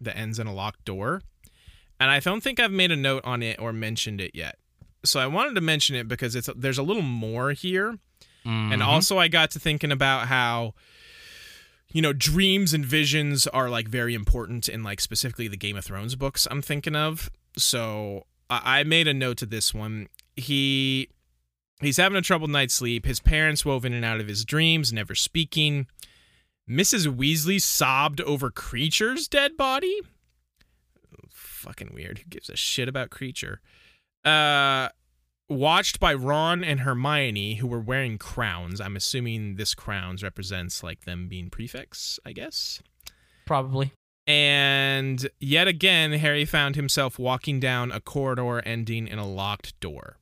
that 0.00 0.16
ends 0.16 0.38
in 0.38 0.46
a 0.46 0.54
locked 0.54 0.84
door. 0.84 1.22
And 1.98 2.10
I 2.10 2.20
don't 2.20 2.42
think 2.42 2.60
I've 2.60 2.70
made 2.72 2.90
a 2.92 2.96
note 2.96 3.24
on 3.24 3.42
it 3.42 3.58
or 3.60 3.72
mentioned 3.72 4.20
it 4.20 4.32
yet. 4.34 4.58
So 5.04 5.20
I 5.20 5.26
wanted 5.26 5.54
to 5.54 5.60
mention 5.60 5.96
it 5.96 6.08
because 6.08 6.34
it's 6.34 6.48
there's 6.56 6.78
a 6.78 6.82
little 6.82 7.02
more 7.02 7.52
here. 7.52 7.98
And 8.44 8.80
Mhm. 8.80 8.86
also, 8.86 9.18
I 9.18 9.26
got 9.28 9.50
to 9.52 9.58
thinking 9.58 9.90
about 9.90 10.28
how, 10.28 10.74
you 11.92 12.00
know, 12.02 12.12
dreams 12.12 12.72
and 12.74 12.84
visions 12.86 13.46
are 13.48 13.68
like 13.68 13.88
very 13.88 14.14
important 14.14 14.68
in 14.68 14.82
like 14.84 15.00
specifically 15.00 15.48
the 15.48 15.56
Game 15.56 15.76
of 15.76 15.84
Thrones 15.84 16.14
books 16.14 16.46
I'm 16.50 16.62
thinking 16.62 16.94
of. 16.94 17.28
So 17.56 18.26
I 18.50 18.80
I 18.80 18.84
made 18.84 19.08
a 19.08 19.14
note 19.14 19.38
to 19.38 19.46
this 19.46 19.72
one. 19.74 20.08
He 20.36 21.08
he's 21.80 21.96
having 21.96 22.16
a 22.18 22.22
troubled 22.22 22.50
night's 22.50 22.74
sleep. 22.74 23.04
His 23.06 23.18
parents 23.20 23.64
wove 23.64 23.84
in 23.84 23.92
and 23.92 24.04
out 24.04 24.20
of 24.20 24.28
his 24.28 24.44
dreams, 24.44 24.92
never 24.92 25.14
speaking. 25.14 25.86
Mrs. 26.68 27.06
Weasley 27.06 27.60
sobbed 27.62 28.20
over 28.20 28.50
Kreacher's 28.50 29.28
dead 29.28 29.56
body. 29.56 30.00
Fucking 31.66 31.90
weird. 31.92 32.18
Who 32.18 32.30
gives 32.30 32.48
a 32.48 32.56
shit 32.56 32.88
about 32.88 33.10
Kreacher? 33.10 33.56
Uh, 34.24 34.88
watched 35.48 35.98
by 35.98 36.14
Ron 36.14 36.62
and 36.62 36.80
Hermione, 36.80 37.56
who 37.56 37.66
were 37.66 37.80
wearing 37.80 38.18
crowns. 38.18 38.80
I'm 38.80 38.94
assuming 38.94 39.56
this 39.56 39.74
crowns 39.74 40.22
represents 40.22 40.84
like 40.84 41.04
them 41.04 41.26
being 41.26 41.50
prefects, 41.50 42.20
I 42.24 42.32
guess. 42.32 42.80
Probably. 43.46 43.92
And 44.28 45.28
yet 45.40 45.66
again, 45.66 46.12
Harry 46.12 46.44
found 46.44 46.76
himself 46.76 47.18
walking 47.18 47.58
down 47.58 47.90
a 47.90 48.00
corridor 48.00 48.60
ending 48.60 49.08
in 49.08 49.18
a 49.18 49.26
locked 49.26 49.78
door. 49.80 50.18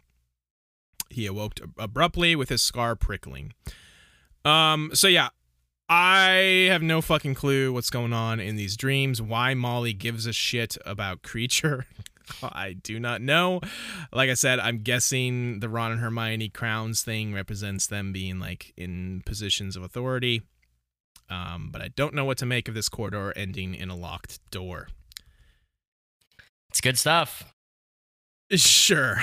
He 1.10 1.26
awoke 1.26 1.60
abruptly 1.78 2.34
with 2.34 2.48
his 2.48 2.62
scar 2.62 2.96
prickling. 2.96 3.52
Um, 4.46 4.90
so 4.94 5.08
yeah, 5.08 5.28
I 5.89 6.69
have 6.70 6.82
no 6.82 7.02
fucking 7.02 7.35
clue 7.35 7.73
what's 7.73 7.90
going 7.90 8.12
on 8.12 8.40
in 8.40 8.56
these 8.56 8.77
dreams. 8.77 9.20
Why 9.20 9.55
Molly 9.55 9.93
gives 9.93 10.27
a 10.27 10.32
shit 10.32 10.78
about 10.86 11.23
Kreacher, 11.23 11.85
I 12.43 12.73
do 12.73 12.98
not 12.98 13.20
know. 13.20 13.61
Like 14.12 14.31
I 14.31 14.35
said, 14.35 14.59
I'm 14.59 14.78
guessing 14.78 15.61
the 15.61 15.69
Ron 15.69 15.93
and 15.93 16.01
Hermione 16.01 16.48
crowns 16.48 17.02
thing 17.02 17.35
represents 17.35 17.86
them 17.86 18.12
being 18.12 18.39
like 18.39 18.73
in 18.77 19.23
positions 19.27 19.77
of 19.77 19.82
authority. 19.82 20.43
Um, 21.31 21.70
but 21.73 21.82
I 21.82 21.89
don't 21.89 22.15
know 22.15 22.24
what 22.24 22.39
to 22.39 22.47
make 22.47 22.69
of 22.69 22.74
this 22.74 22.89
corridor 22.89 23.32
ending 23.36 23.74
in 23.74 23.90
a 23.90 23.97
locked 23.97 24.39
door. 24.51 24.89
It's 26.70 26.81
good 26.81 26.98
stuff. 26.98 27.55
Sure. 28.51 29.19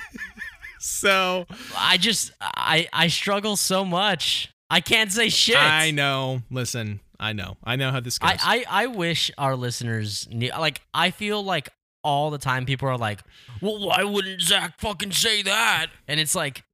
so 0.80 1.46
I 1.76 1.96
just 1.96 2.32
I 2.40 2.88
I 2.92 3.08
struggle 3.08 3.56
so 3.56 3.84
much. 3.84 4.52
I 4.72 4.80
can't 4.80 5.12
say 5.12 5.28
shit. 5.28 5.58
I 5.58 5.90
know. 5.90 6.40
Listen, 6.50 7.00
I 7.20 7.34
know. 7.34 7.58
I 7.62 7.76
know 7.76 7.90
how 7.90 8.00
this 8.00 8.18
goes. 8.18 8.30
I, 8.42 8.64
I, 8.70 8.84
I 8.84 8.86
wish 8.86 9.30
our 9.36 9.54
listeners 9.54 10.26
knew. 10.32 10.48
Like, 10.48 10.80
I 10.94 11.10
feel 11.10 11.44
like 11.44 11.68
all 12.02 12.30
the 12.30 12.38
time 12.38 12.64
people 12.64 12.88
are 12.88 12.96
like, 12.96 13.20
well, 13.60 13.78
why 13.86 14.02
wouldn't 14.02 14.40
Zach 14.40 14.80
fucking 14.80 15.12
say 15.12 15.42
that? 15.42 15.88
And 16.08 16.18
it's 16.18 16.34
like, 16.34 16.64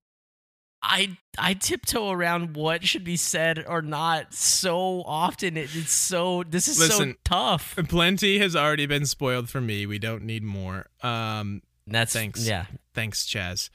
I 0.80 1.18
I 1.36 1.54
tiptoe 1.54 2.10
around 2.10 2.54
what 2.54 2.84
should 2.84 3.02
be 3.02 3.16
said 3.16 3.64
or 3.66 3.82
not 3.82 4.32
so 4.32 5.02
often. 5.04 5.56
It, 5.56 5.70
it's 5.74 5.90
so 5.90 6.44
this 6.48 6.68
is 6.68 6.78
Listen, 6.78 7.14
so 7.14 7.18
tough. 7.24 7.76
Plenty 7.88 8.38
has 8.38 8.54
already 8.54 8.86
been 8.86 9.06
spoiled 9.06 9.48
for 9.48 9.60
me. 9.60 9.86
We 9.86 9.98
don't 9.98 10.22
need 10.22 10.44
more. 10.44 10.86
Um, 11.02 11.62
That's 11.88 12.12
thanks. 12.12 12.46
Yeah, 12.46 12.66
thanks, 12.94 13.26
Chaz. 13.26 13.70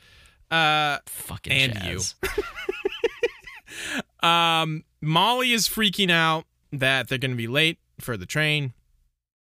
Uh, 0.49 0.99
fucking 1.07 1.51
and 1.51 1.73
Chaz. 1.73 2.15
you. 2.23 2.43
um, 4.23 4.83
Molly 5.01 5.51
is 5.51 5.67
freaking 5.67 6.11
out 6.11 6.45
that 6.71 7.07
they're 7.07 7.17
going 7.17 7.31
to 7.31 7.37
be 7.37 7.47
late 7.47 7.79
for 7.99 8.17
the 8.17 8.25
train. 8.25 8.73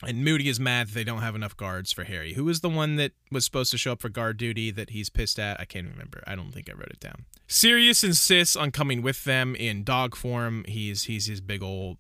And 0.04 0.24
Moody 0.24 0.48
is 0.48 0.60
mad 0.60 0.88
that 0.88 0.94
they 0.94 1.04
don't 1.04 1.22
have 1.22 1.34
enough 1.34 1.56
guards 1.56 1.92
for 1.92 2.04
Harry. 2.04 2.34
Who 2.34 2.44
was 2.44 2.60
the 2.60 2.68
one 2.68 2.96
that 2.96 3.12
was 3.30 3.44
supposed 3.44 3.70
to 3.70 3.78
show 3.78 3.92
up 3.92 4.00
for 4.00 4.08
guard 4.08 4.36
duty 4.36 4.70
that 4.72 4.90
he's 4.90 5.08
pissed 5.08 5.38
at? 5.38 5.58
I 5.60 5.64
can't 5.64 5.88
remember. 5.88 6.22
I 6.26 6.34
don't 6.34 6.52
think 6.52 6.68
I 6.68 6.72
wrote 6.72 6.90
it 6.90 7.00
down. 7.00 7.24
Sirius 7.46 8.02
insists 8.04 8.56
on 8.56 8.70
coming 8.70 9.02
with 9.02 9.24
them 9.24 9.54
in 9.54 9.84
dog 9.84 10.16
form. 10.16 10.64
He's 10.66 11.04
he's 11.04 11.26
his 11.26 11.40
big 11.40 11.62
old 11.62 11.98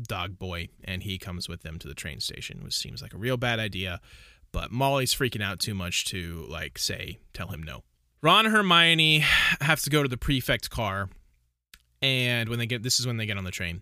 dog 0.00 0.38
boy, 0.38 0.68
and 0.82 1.02
he 1.02 1.18
comes 1.18 1.48
with 1.48 1.62
them 1.62 1.78
to 1.78 1.86
the 1.86 1.94
train 1.94 2.18
station, 2.18 2.64
which 2.64 2.76
seems 2.76 3.02
like 3.02 3.14
a 3.14 3.18
real 3.18 3.36
bad 3.36 3.60
idea. 3.60 4.00
But 4.50 4.72
Molly's 4.72 5.14
freaking 5.14 5.42
out 5.42 5.58
too 5.58 5.74
much 5.74 6.06
to 6.06 6.46
like 6.48 6.78
say 6.78 7.18
tell 7.32 7.48
him 7.48 7.62
no. 7.62 7.82
Ron 8.22 8.46
and 8.46 8.54
Hermione 8.54 9.18
have 9.60 9.82
to 9.82 9.90
go 9.90 10.02
to 10.02 10.08
the 10.08 10.16
prefect 10.16 10.70
car, 10.70 11.10
and 12.04 12.48
when 12.48 12.58
they 12.58 12.66
get 12.66 12.82
this 12.82 13.00
is 13.00 13.06
when 13.06 13.16
they 13.16 13.26
get 13.26 13.38
on 13.38 13.44
the 13.44 13.50
train 13.50 13.80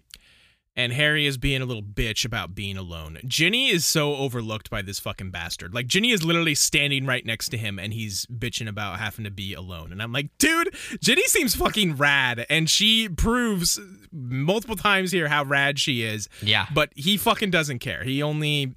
and 0.74 0.92
Harry 0.92 1.26
is 1.26 1.36
being 1.36 1.60
a 1.60 1.66
little 1.66 1.82
bitch 1.82 2.24
about 2.24 2.54
being 2.54 2.76
alone. 2.76 3.18
Ginny 3.26 3.68
is 3.68 3.84
so 3.84 4.16
overlooked 4.16 4.70
by 4.70 4.80
this 4.80 4.98
fucking 4.98 5.30
bastard. 5.30 5.74
Like 5.74 5.86
Ginny 5.86 6.12
is 6.12 6.24
literally 6.24 6.54
standing 6.54 7.04
right 7.04 7.24
next 7.26 7.50
to 7.50 7.58
him 7.58 7.78
and 7.78 7.92
he's 7.92 8.26
bitching 8.26 8.68
about 8.68 8.98
having 8.98 9.24
to 9.24 9.30
be 9.30 9.52
alone. 9.54 9.92
And 9.92 10.02
I'm 10.02 10.12
like, 10.12 10.30
dude, 10.38 10.74
Ginny 11.00 11.24
seems 11.24 11.54
fucking 11.54 11.96
rad 11.96 12.46
and 12.48 12.70
she 12.70 13.08
proves 13.08 13.78
multiple 14.10 14.76
times 14.76 15.12
here 15.12 15.28
how 15.28 15.44
rad 15.44 15.78
she 15.78 16.02
is. 16.02 16.28
Yeah. 16.40 16.66
But 16.72 16.90
he 16.94 17.16
fucking 17.16 17.50
doesn't 17.50 17.80
care. 17.80 18.02
He 18.02 18.22
only 18.22 18.74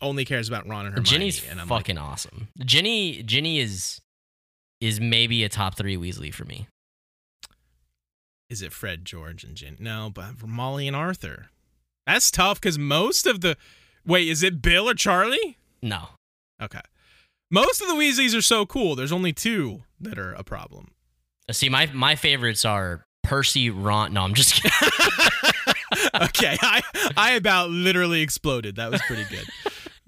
only 0.00 0.24
cares 0.24 0.48
about 0.48 0.66
Ron 0.66 0.86
and 0.86 0.94
Hermione. 0.94 1.08
Ginny's 1.08 1.46
and 1.48 1.60
I'm 1.60 1.68
fucking 1.68 1.98
awesome. 1.98 2.48
Ginny 2.64 3.22
Ginny 3.22 3.58
is 3.60 4.00
is 4.80 4.98
maybe 4.98 5.44
a 5.44 5.48
top 5.48 5.76
three 5.76 5.96
Weasley 5.96 6.32
for 6.32 6.44
me. 6.44 6.66
Is 8.52 8.60
it 8.60 8.72
Fred, 8.72 9.06
George, 9.06 9.44
and 9.44 9.56
Ginny? 9.56 9.78
No, 9.80 10.10
but 10.14 10.46
Molly 10.46 10.86
and 10.86 10.94
Arthur. 10.94 11.46
That's 12.06 12.30
tough 12.30 12.60
because 12.60 12.78
most 12.78 13.26
of 13.26 13.40
the 13.40 13.56
wait, 14.06 14.28
is 14.28 14.42
it 14.42 14.60
Bill 14.60 14.90
or 14.90 14.94
Charlie? 14.94 15.56
No. 15.80 16.10
Okay. 16.62 16.82
Most 17.50 17.80
of 17.80 17.88
the 17.88 17.94
Weasleys 17.94 18.36
are 18.36 18.42
so 18.42 18.66
cool. 18.66 18.94
There's 18.94 19.10
only 19.10 19.32
two 19.32 19.82
that 19.98 20.18
are 20.18 20.34
a 20.34 20.44
problem. 20.44 20.92
See, 21.50 21.70
my 21.70 21.86
my 21.94 22.14
favorites 22.14 22.64
are 22.66 23.04
Percy, 23.22 23.70
Ron. 23.70 24.12
No, 24.12 24.22
I'm 24.22 24.34
just 24.34 24.62
kidding. 24.62 24.70
okay, 26.22 26.56
I 26.60 26.82
I 27.16 27.32
about 27.32 27.70
literally 27.70 28.20
exploded. 28.20 28.76
That 28.76 28.90
was 28.90 29.00
pretty 29.02 29.24
good. 29.24 29.46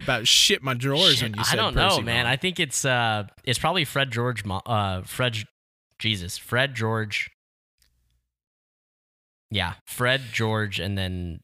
about 0.02 0.28
shit 0.28 0.62
my 0.62 0.74
drawers 0.74 1.22
when 1.22 1.34
you 1.34 1.44
said 1.44 1.58
I 1.58 1.62
don't 1.62 1.74
know, 1.74 1.88
Percy 1.88 2.02
man. 2.02 2.26
I 2.26 2.36
think 2.36 2.60
it's 2.60 2.84
uh, 2.84 3.26
it's 3.44 3.58
probably 3.58 3.86
Fred 3.86 4.10
George. 4.10 4.42
Uh, 4.46 5.00
Fred, 5.02 5.44
Jesus, 5.98 6.36
Fred 6.36 6.74
George. 6.74 7.30
Yeah, 9.54 9.74
Fred 9.86 10.20
George, 10.32 10.80
and 10.80 10.98
then 10.98 11.38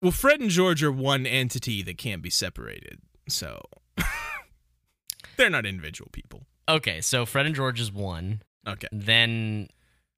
well, 0.00 0.12
Fred 0.12 0.38
and 0.40 0.50
George 0.50 0.80
are 0.84 0.92
one 0.92 1.26
entity 1.26 1.82
that 1.82 1.98
can't 1.98 2.22
be 2.22 2.30
separated. 2.30 3.00
So 3.28 3.60
they're 5.36 5.50
not 5.50 5.66
individual 5.66 6.10
people. 6.12 6.44
okay, 6.68 7.00
so 7.00 7.26
Fred 7.26 7.46
and 7.46 7.54
George 7.56 7.80
is 7.80 7.90
one. 7.90 8.42
Okay. 8.68 8.86
Then 8.92 9.66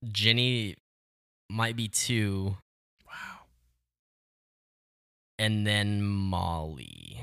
Ginny 0.06 0.76
might 1.50 1.74
be 1.76 1.88
two, 1.88 2.58
Wow. 3.06 3.46
and 5.38 5.66
then 5.66 6.02
Molly. 6.02 7.22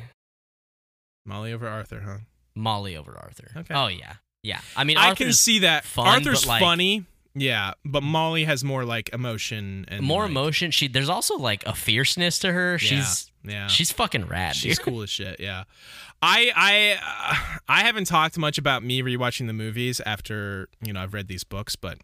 Molly 1.24 1.54
over 1.54 1.68
Arthur, 1.68 2.02
huh? 2.04 2.18
Molly 2.56 2.98
over 2.98 3.16
Arthur. 3.16 3.52
Okay. 3.58 3.74
Oh 3.76 3.88
yeah, 3.90 4.14
yeah. 4.42 4.62
I 4.76 4.86
mean, 4.86 4.98
I 4.98 5.14
can 5.14 5.34
see 5.34 5.60
that. 5.60 5.84
fun, 5.86 6.08
Arthur's 6.08 6.48
like- 6.48 6.60
funny. 6.62 7.06
Yeah, 7.34 7.74
but 7.86 8.04
Molly 8.04 8.44
has 8.44 8.64
more 8.64 8.84
like 8.84 9.10
emotion 9.14 9.86
and 9.88 10.04
more 10.04 10.24
like- 10.24 10.32
emotion. 10.32 10.72
She 10.72 10.88
there's 10.88 11.10
also 11.10 11.38
like 11.38 11.66
a 11.66 11.74
fierceness 11.74 12.40
to 12.40 12.52
her. 12.52 12.78
She's 12.78 13.32
yeah. 13.44 13.68
she's 13.68 13.92
fucking 13.92 14.28
rad. 14.28 14.56
She's 14.56 14.78
dude. 14.78 14.86
cool 14.86 15.02
as 15.02 15.10
shit. 15.10 15.40
Yeah, 15.40 15.64
I 16.22 16.52
I 16.56 17.00
uh, 17.02 17.60
I 17.68 17.82
haven't 17.84 18.06
talked 18.06 18.38
much 18.38 18.58
about 18.58 18.84
me 18.84 19.02
rewatching 19.02 19.48
the 19.48 19.54
movies 19.54 20.02
after 20.06 20.68
you 20.84 20.92
know 20.92 21.02
I've 21.02 21.14
read 21.14 21.28
these 21.28 21.44
books, 21.46 21.76
but 21.76 21.98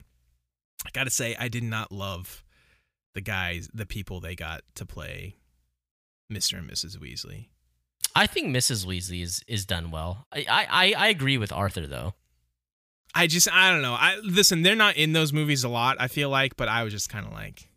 I 0.85 0.89
gotta 0.93 1.09
say 1.09 1.35
I 1.37 1.49
did 1.49 1.63
not 1.63 1.91
love 1.91 2.43
the 3.13 3.21
guys, 3.21 3.69
the 3.73 3.85
people 3.85 4.19
they 4.19 4.35
got 4.35 4.61
to 4.75 4.85
play 4.85 5.35
Mr. 6.31 6.59
and 6.59 6.69
Mrs. 6.69 6.97
Weasley. 6.97 7.47
I 8.15 8.27
think 8.27 8.55
Mrs. 8.55 8.85
Weasley 8.85 9.21
is 9.21 9.43
is 9.47 9.65
done 9.65 9.91
well. 9.91 10.25
I 10.31 10.45
I 10.49 10.93
I 10.97 11.07
agree 11.09 11.37
with 11.37 11.51
Arthur 11.51 11.85
though. 11.85 12.13
I 13.15 13.27
just 13.27 13.51
I 13.51 13.71
don't 13.71 13.81
know. 13.81 13.93
I 13.93 14.17
listen, 14.23 14.61
they're 14.61 14.75
not 14.75 14.95
in 14.97 15.13
those 15.13 15.33
movies 15.33 15.63
a 15.63 15.69
lot. 15.69 15.97
I 15.99 16.07
feel 16.07 16.29
like, 16.29 16.55
but 16.57 16.67
I 16.67 16.83
was 16.83 16.93
just 16.93 17.09
kind 17.09 17.25
of 17.25 17.31
like, 17.33 17.67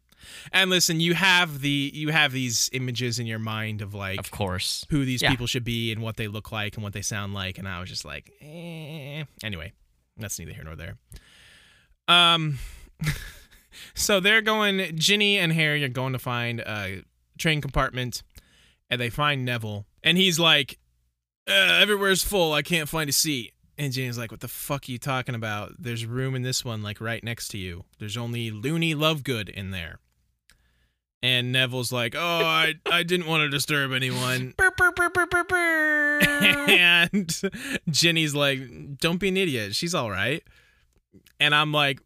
and 0.52 0.68
listen, 0.70 1.00
you 1.00 1.14
have 1.14 1.60
the 1.60 1.90
you 1.94 2.10
have 2.10 2.32
these 2.32 2.68
images 2.72 3.18
in 3.18 3.26
your 3.26 3.38
mind 3.38 3.80
of 3.82 3.94
like 3.94 4.18
Of 4.20 4.30
course. 4.30 4.84
who 4.90 5.04
these 5.04 5.22
Yeah. 5.22 5.30
people 5.30 5.46
should 5.46 5.64
be 5.64 5.92
and 5.92 6.02
what 6.02 6.16
they 6.16 6.28
look 6.28 6.52
like 6.52 6.74
and 6.74 6.84
what 6.84 6.92
they 6.92 7.02
sound 7.02 7.32
like 7.34 7.58
and 7.58 7.66
I 7.68 7.80
was 7.80 7.88
just 7.88 8.04
like 8.04 8.30
eh. 8.42 9.24
anyway 9.42 9.72
that's 10.16 10.38
neither 10.38 10.52
here 10.52 10.64
nor 10.64 10.76
there 10.76 10.96
um 12.08 12.58
so 13.94 14.20
they're 14.20 14.42
going 14.42 14.96
Ginny 14.96 15.38
and 15.38 15.52
Harry 15.52 15.82
are 15.84 15.88
going 15.88 16.12
to 16.12 16.18
find 16.18 16.60
a 16.60 17.02
train 17.38 17.60
compartment 17.60 18.22
and 18.90 19.00
they 19.00 19.10
find 19.10 19.44
Neville 19.44 19.86
and 20.02 20.18
he's 20.18 20.38
like 20.38 20.78
uh, 21.48 21.52
everywhere's 21.80 22.22
full 22.22 22.52
I 22.52 22.62
can't 22.62 22.88
find 22.88 23.08
a 23.08 23.12
seat 23.12 23.52
and 23.80 23.92
Ginny's 23.92 24.18
like 24.18 24.30
what 24.30 24.40
the 24.40 24.48
fuck 24.48 24.88
are 24.88 24.92
you 24.92 24.98
talking 24.98 25.34
about 25.34 25.72
there's 25.78 26.04
room 26.06 26.34
in 26.34 26.42
this 26.42 26.64
one 26.64 26.82
like 26.82 27.00
right 27.00 27.24
next 27.24 27.48
to 27.48 27.58
you 27.58 27.84
there's 27.98 28.16
only 28.16 28.50
Loony 28.50 28.94
Lovegood 28.94 29.48
in 29.48 29.70
there 29.70 29.98
and 31.22 31.52
Neville's 31.52 31.92
like, 31.92 32.14
"Oh, 32.16 32.18
I 32.44 32.76
I 32.90 33.02
didn't 33.02 33.26
want 33.26 33.42
to 33.42 33.50
disturb 33.50 33.92
anyone." 33.92 34.54
And 36.70 37.40
Ginny's 37.90 38.34
like, 38.34 38.98
"Don't 38.98 39.18
be 39.18 39.28
an 39.28 39.36
idiot. 39.36 39.74
She's 39.74 39.94
all 39.94 40.10
right." 40.10 40.42
And 41.38 41.54
I'm 41.54 41.72
like, 41.72 42.00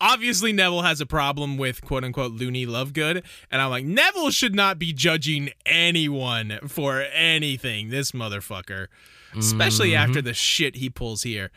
obviously 0.00 0.52
Neville 0.52 0.82
has 0.82 1.00
a 1.00 1.06
problem 1.06 1.56
with 1.56 1.82
quote 1.82 2.04
unquote 2.04 2.32
loony 2.32 2.66
Lovegood, 2.66 3.22
and 3.50 3.62
I'm 3.62 3.70
like, 3.70 3.84
Neville 3.84 4.30
should 4.30 4.54
not 4.54 4.78
be 4.78 4.92
judging 4.92 5.50
anyone 5.66 6.58
for 6.66 7.02
anything. 7.12 7.90
This 7.90 8.12
motherfucker, 8.12 8.88
especially 9.36 9.90
Mhm. 9.90 9.96
after 9.98 10.22
the 10.22 10.34
shit 10.34 10.76
he 10.76 10.88
pulls 10.90 11.22
here. 11.22 11.50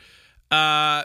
Uh. 0.49 1.03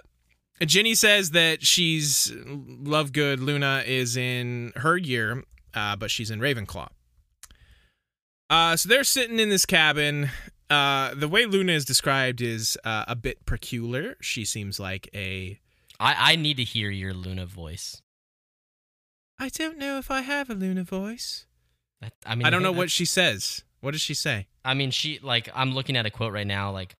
Ginny 0.65 0.95
says 0.95 1.33
that 1.33 1.63
she's 1.67 2.31
Lovegood. 2.31 3.41
Luna 3.41 3.85
is 3.87 4.17
in 4.17 4.73
her 4.77 4.97
year, 4.97 5.45
uh, 5.75 5.97
but 5.97 6.11
she's 6.11 6.31
in 6.31 6.41
Ravenclaw. 6.41 6.89
Uh, 8.49 8.75
so 8.77 8.89
they're 8.89 9.05
sitting 9.05 9.39
in 9.39 9.51
this 9.51 9.67
cabin. 9.67 10.31
Uh, 10.71 11.15
the 11.15 11.29
way 11.29 11.45
Luna 11.45 11.73
is 11.73 11.85
described 11.85 12.41
is 12.41 12.79
uh, 12.85 13.05
a 13.07 13.15
bit 13.15 13.45
peculiar. 13.45 14.17
She 14.23 14.47
seems 14.47 14.81
like 14.81 15.11
a. 15.15 15.61
I, 16.01 16.33
I 16.33 16.37
need 16.37 16.57
to 16.57 16.65
hear 16.65 16.91
your 16.91 17.13
Luna 17.13 17.45
voice. 17.45 18.01
I 19.39 19.51
don't 19.51 19.77
know 19.77 19.99
if 19.99 20.11
I 20.11 20.23
have 20.23 20.49
a 20.49 20.55
Luna 20.55 20.85
voice. 20.85 21.45
I, 22.03 22.11
I 22.25 22.35
mean, 22.35 22.47
I 22.47 22.51
don't 22.51 22.63
know 22.63 22.73
what 22.73 22.91
she 22.91 23.05
says. 23.05 23.63
What 23.81 23.91
does 23.91 24.01
she 24.01 24.15
say? 24.15 24.47
I 24.67 24.75
mean, 24.75 24.91
she 24.91 25.21
like 25.23 25.49
I'm 25.55 25.73
looking 25.73 25.97
at 25.97 26.07
a 26.07 26.11
quote 26.11 26.33
right 26.33 26.47
now. 26.47 26.73
Like, 26.73 26.95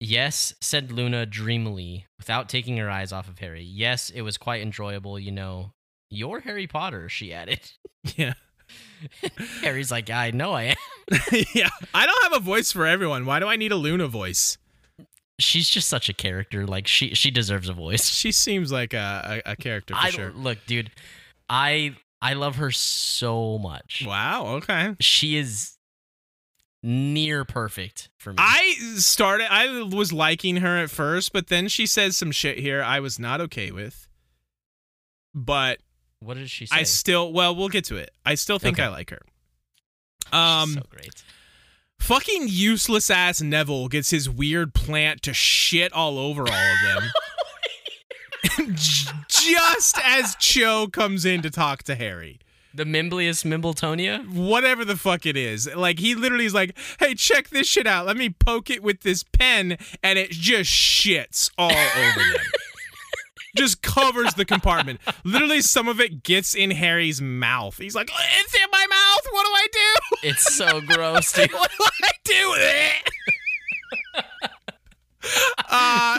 yes, 0.00 0.54
said 0.60 0.90
Luna 0.90 1.26
dreamily, 1.26 2.06
without 2.18 2.48
taking 2.48 2.76
her 2.78 2.90
eyes 2.90 3.12
off 3.12 3.28
of 3.28 3.38
Harry. 3.38 3.62
Yes, 3.62 4.10
it 4.10 4.22
was 4.22 4.38
quite 4.38 4.62
enjoyable. 4.62 5.18
You 5.18 5.30
know, 5.30 5.72
you're 6.08 6.40
Harry 6.40 6.66
Potter. 6.66 7.08
She 7.08 7.32
added. 7.32 7.60
Yeah. 8.16 8.32
Harry's 9.60 9.90
like, 9.90 10.08
I 10.08 10.30
know 10.30 10.52
I 10.52 10.62
am. 10.62 10.76
yeah. 11.54 11.68
I 11.92 12.06
don't 12.06 12.22
have 12.22 12.40
a 12.40 12.42
voice 12.42 12.72
for 12.72 12.86
everyone. 12.86 13.26
Why 13.26 13.38
do 13.38 13.46
I 13.46 13.56
need 13.56 13.72
a 13.72 13.76
Luna 13.76 14.06
voice? 14.06 14.56
She's 15.38 15.68
just 15.68 15.86
such 15.86 16.08
a 16.08 16.14
character. 16.14 16.66
Like 16.66 16.86
she 16.86 17.14
she 17.14 17.30
deserves 17.30 17.68
a 17.68 17.74
voice. 17.74 18.08
She 18.08 18.32
seems 18.32 18.72
like 18.72 18.94
a, 18.94 19.42
a, 19.44 19.52
a 19.52 19.56
character 19.56 19.92
for 19.92 20.00
I 20.00 20.10
sure. 20.10 20.32
look, 20.32 20.58
dude. 20.66 20.90
I 21.50 21.96
I 22.22 22.32
love 22.32 22.56
her 22.56 22.70
so 22.70 23.58
much. 23.58 24.02
Wow. 24.06 24.46
Okay. 24.56 24.96
She 24.98 25.36
is 25.36 25.76
near 26.82 27.44
perfect 27.44 28.08
for 28.18 28.30
me. 28.32 28.36
I 28.38 28.74
started. 28.96 29.52
I 29.52 29.82
was 29.82 30.12
liking 30.12 30.56
her 30.56 30.78
at 30.78 30.90
first, 30.90 31.32
but 31.32 31.48
then 31.48 31.68
she 31.68 31.86
says 31.86 32.16
some 32.16 32.30
shit 32.32 32.58
here 32.58 32.82
I 32.82 33.00
was 33.00 33.18
not 33.18 33.40
okay 33.42 33.70
with. 33.70 34.08
But 35.34 35.78
what 36.20 36.34
did 36.34 36.50
she 36.50 36.66
say? 36.66 36.76
I 36.76 36.82
still. 36.84 37.32
Well, 37.32 37.54
we'll 37.54 37.68
get 37.68 37.84
to 37.86 37.96
it. 37.96 38.10
I 38.24 38.34
still 38.34 38.58
think 38.58 38.78
Okay. 38.78 38.86
I 38.86 38.88
like 38.88 39.10
her. 39.10 39.20
She's 40.26 40.34
Um, 40.34 40.74
so 40.74 40.82
great. 40.90 41.22
fucking 41.98 42.46
useless 42.48 43.10
ass 43.10 43.40
Neville 43.40 43.88
gets 43.88 44.10
his 44.10 44.28
weird 44.28 44.74
plant 44.74 45.22
to 45.22 45.34
shit 45.34 45.92
all 45.92 46.18
over 46.18 46.42
all 46.42 46.48
of 46.48 47.02
them. 47.02 47.10
Just 49.28 49.98
as 50.02 50.34
Cho 50.36 50.88
comes 50.88 51.24
in 51.24 51.42
to 51.42 51.50
talk 51.50 51.82
to 51.84 51.94
Harry. 51.94 52.38
The 52.72 52.84
Mimbulus 52.84 53.44
Mimbletonia. 53.44 54.28
whatever 54.28 54.84
the 54.84 54.96
fuck 54.96 55.26
it 55.26 55.36
is. 55.36 55.68
Like 55.74 55.98
he 55.98 56.14
literally 56.14 56.44
is 56.46 56.54
like, 56.54 56.76
"Hey, 56.98 57.14
check 57.14 57.48
this 57.48 57.66
shit 57.66 57.86
out. 57.86 58.06
Let 58.06 58.16
me 58.16 58.30
poke 58.30 58.70
it 58.70 58.82
with 58.82 59.00
this 59.00 59.24
pen," 59.24 59.76
and 60.02 60.18
it 60.18 60.30
just 60.30 60.70
shits 60.70 61.50
all 61.58 61.70
over 61.72 62.18
them. 62.20 62.42
just 63.56 63.82
covers 63.82 64.34
the 64.34 64.44
compartment. 64.44 65.00
Literally, 65.24 65.60
some 65.62 65.88
of 65.88 66.00
it 66.00 66.22
gets 66.22 66.54
in 66.54 66.70
Harry's 66.70 67.20
mouth. 67.20 67.76
He's 67.76 67.96
like, 67.96 68.10
"It's 68.38 68.54
in 68.54 68.70
my 68.70 68.86
mouth. 68.88 69.26
What 69.32 69.44
do 69.46 69.50
I 69.52 69.66
do? 69.72 70.28
It's 70.28 70.54
so 70.54 70.80
gross, 70.86 71.32
dude. 71.32 71.50
what 71.52 71.70
do 71.76 71.84
I 72.04 72.10
do 72.24 72.50
with 72.50 72.60
it?" 74.16 74.24
uh 75.68 76.18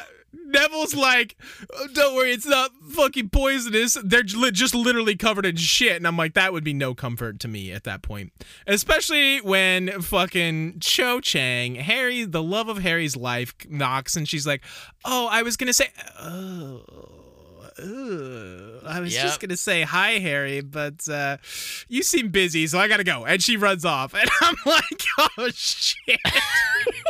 Neville's 0.51 0.95
like, 0.95 1.35
"Oh, 1.73 1.87
don't 1.93 2.15
worry, 2.15 2.31
it's 2.31 2.45
not 2.45 2.71
fucking 2.89 3.29
poisonous. 3.29 3.97
They're 4.03 4.23
just 4.23 4.75
literally 4.75 5.15
covered 5.15 5.45
in 5.45 5.55
shit. 5.55 5.95
And 5.95 6.05
I'm 6.07 6.17
like, 6.17 6.33
that 6.33 6.53
would 6.53 6.63
be 6.63 6.73
no 6.73 6.93
comfort 6.93 7.39
to 7.41 7.47
me 7.47 7.71
at 7.71 7.83
that 7.85 8.01
point. 8.01 8.31
Especially 8.67 9.39
when 9.39 10.01
fucking 10.01 10.79
Cho 10.79 11.19
Chang, 11.21 11.75
Harry, 11.75 12.25
the 12.25 12.43
love 12.43 12.67
of 12.67 12.79
Harry's 12.79 13.15
life, 13.15 13.53
knocks 13.69 14.15
and 14.15 14.27
she's 14.27 14.45
like, 14.45 14.61
oh, 15.05 15.27
I 15.31 15.41
was 15.43 15.57
going 15.57 15.67
to 15.67 15.73
say, 15.73 15.89
oh. 16.19 16.83
ugh. 17.79 18.83
I 18.85 18.99
was 18.99 19.13
Yep. 19.13 19.23
just 19.23 19.39
gonna 19.39 19.55
say 19.57 19.83
hi, 19.83 20.13
Harry, 20.13 20.61
but 20.61 21.07
uh, 21.07 21.37
you 21.87 22.01
seem 22.03 22.29
busy, 22.29 22.65
so 22.67 22.79
I 22.79 22.87
gotta 22.87 23.03
go. 23.03 23.25
And 23.25 23.41
she 23.41 23.55
runs 23.57 23.85
off, 23.85 24.13
and 24.19 24.29
I'm 24.41 24.55
like, 24.65 25.03
oh 25.37 25.49
shit. 25.53 26.19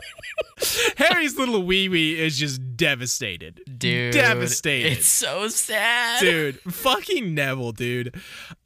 Harry's 0.98 1.38
little 1.38 1.64
wee 1.64 1.90
wee 1.90 2.20
is 2.20 2.38
just 2.38 2.78
devastated. 2.78 3.62
Dude. 3.78 4.14
Devastated. 4.14 4.94
It's 4.94 5.08
so 5.08 5.48
sad. 5.48 6.20
Dude, 6.22 6.60
fucking 6.62 7.34
Neville, 7.34 7.72
dude. 7.72 8.16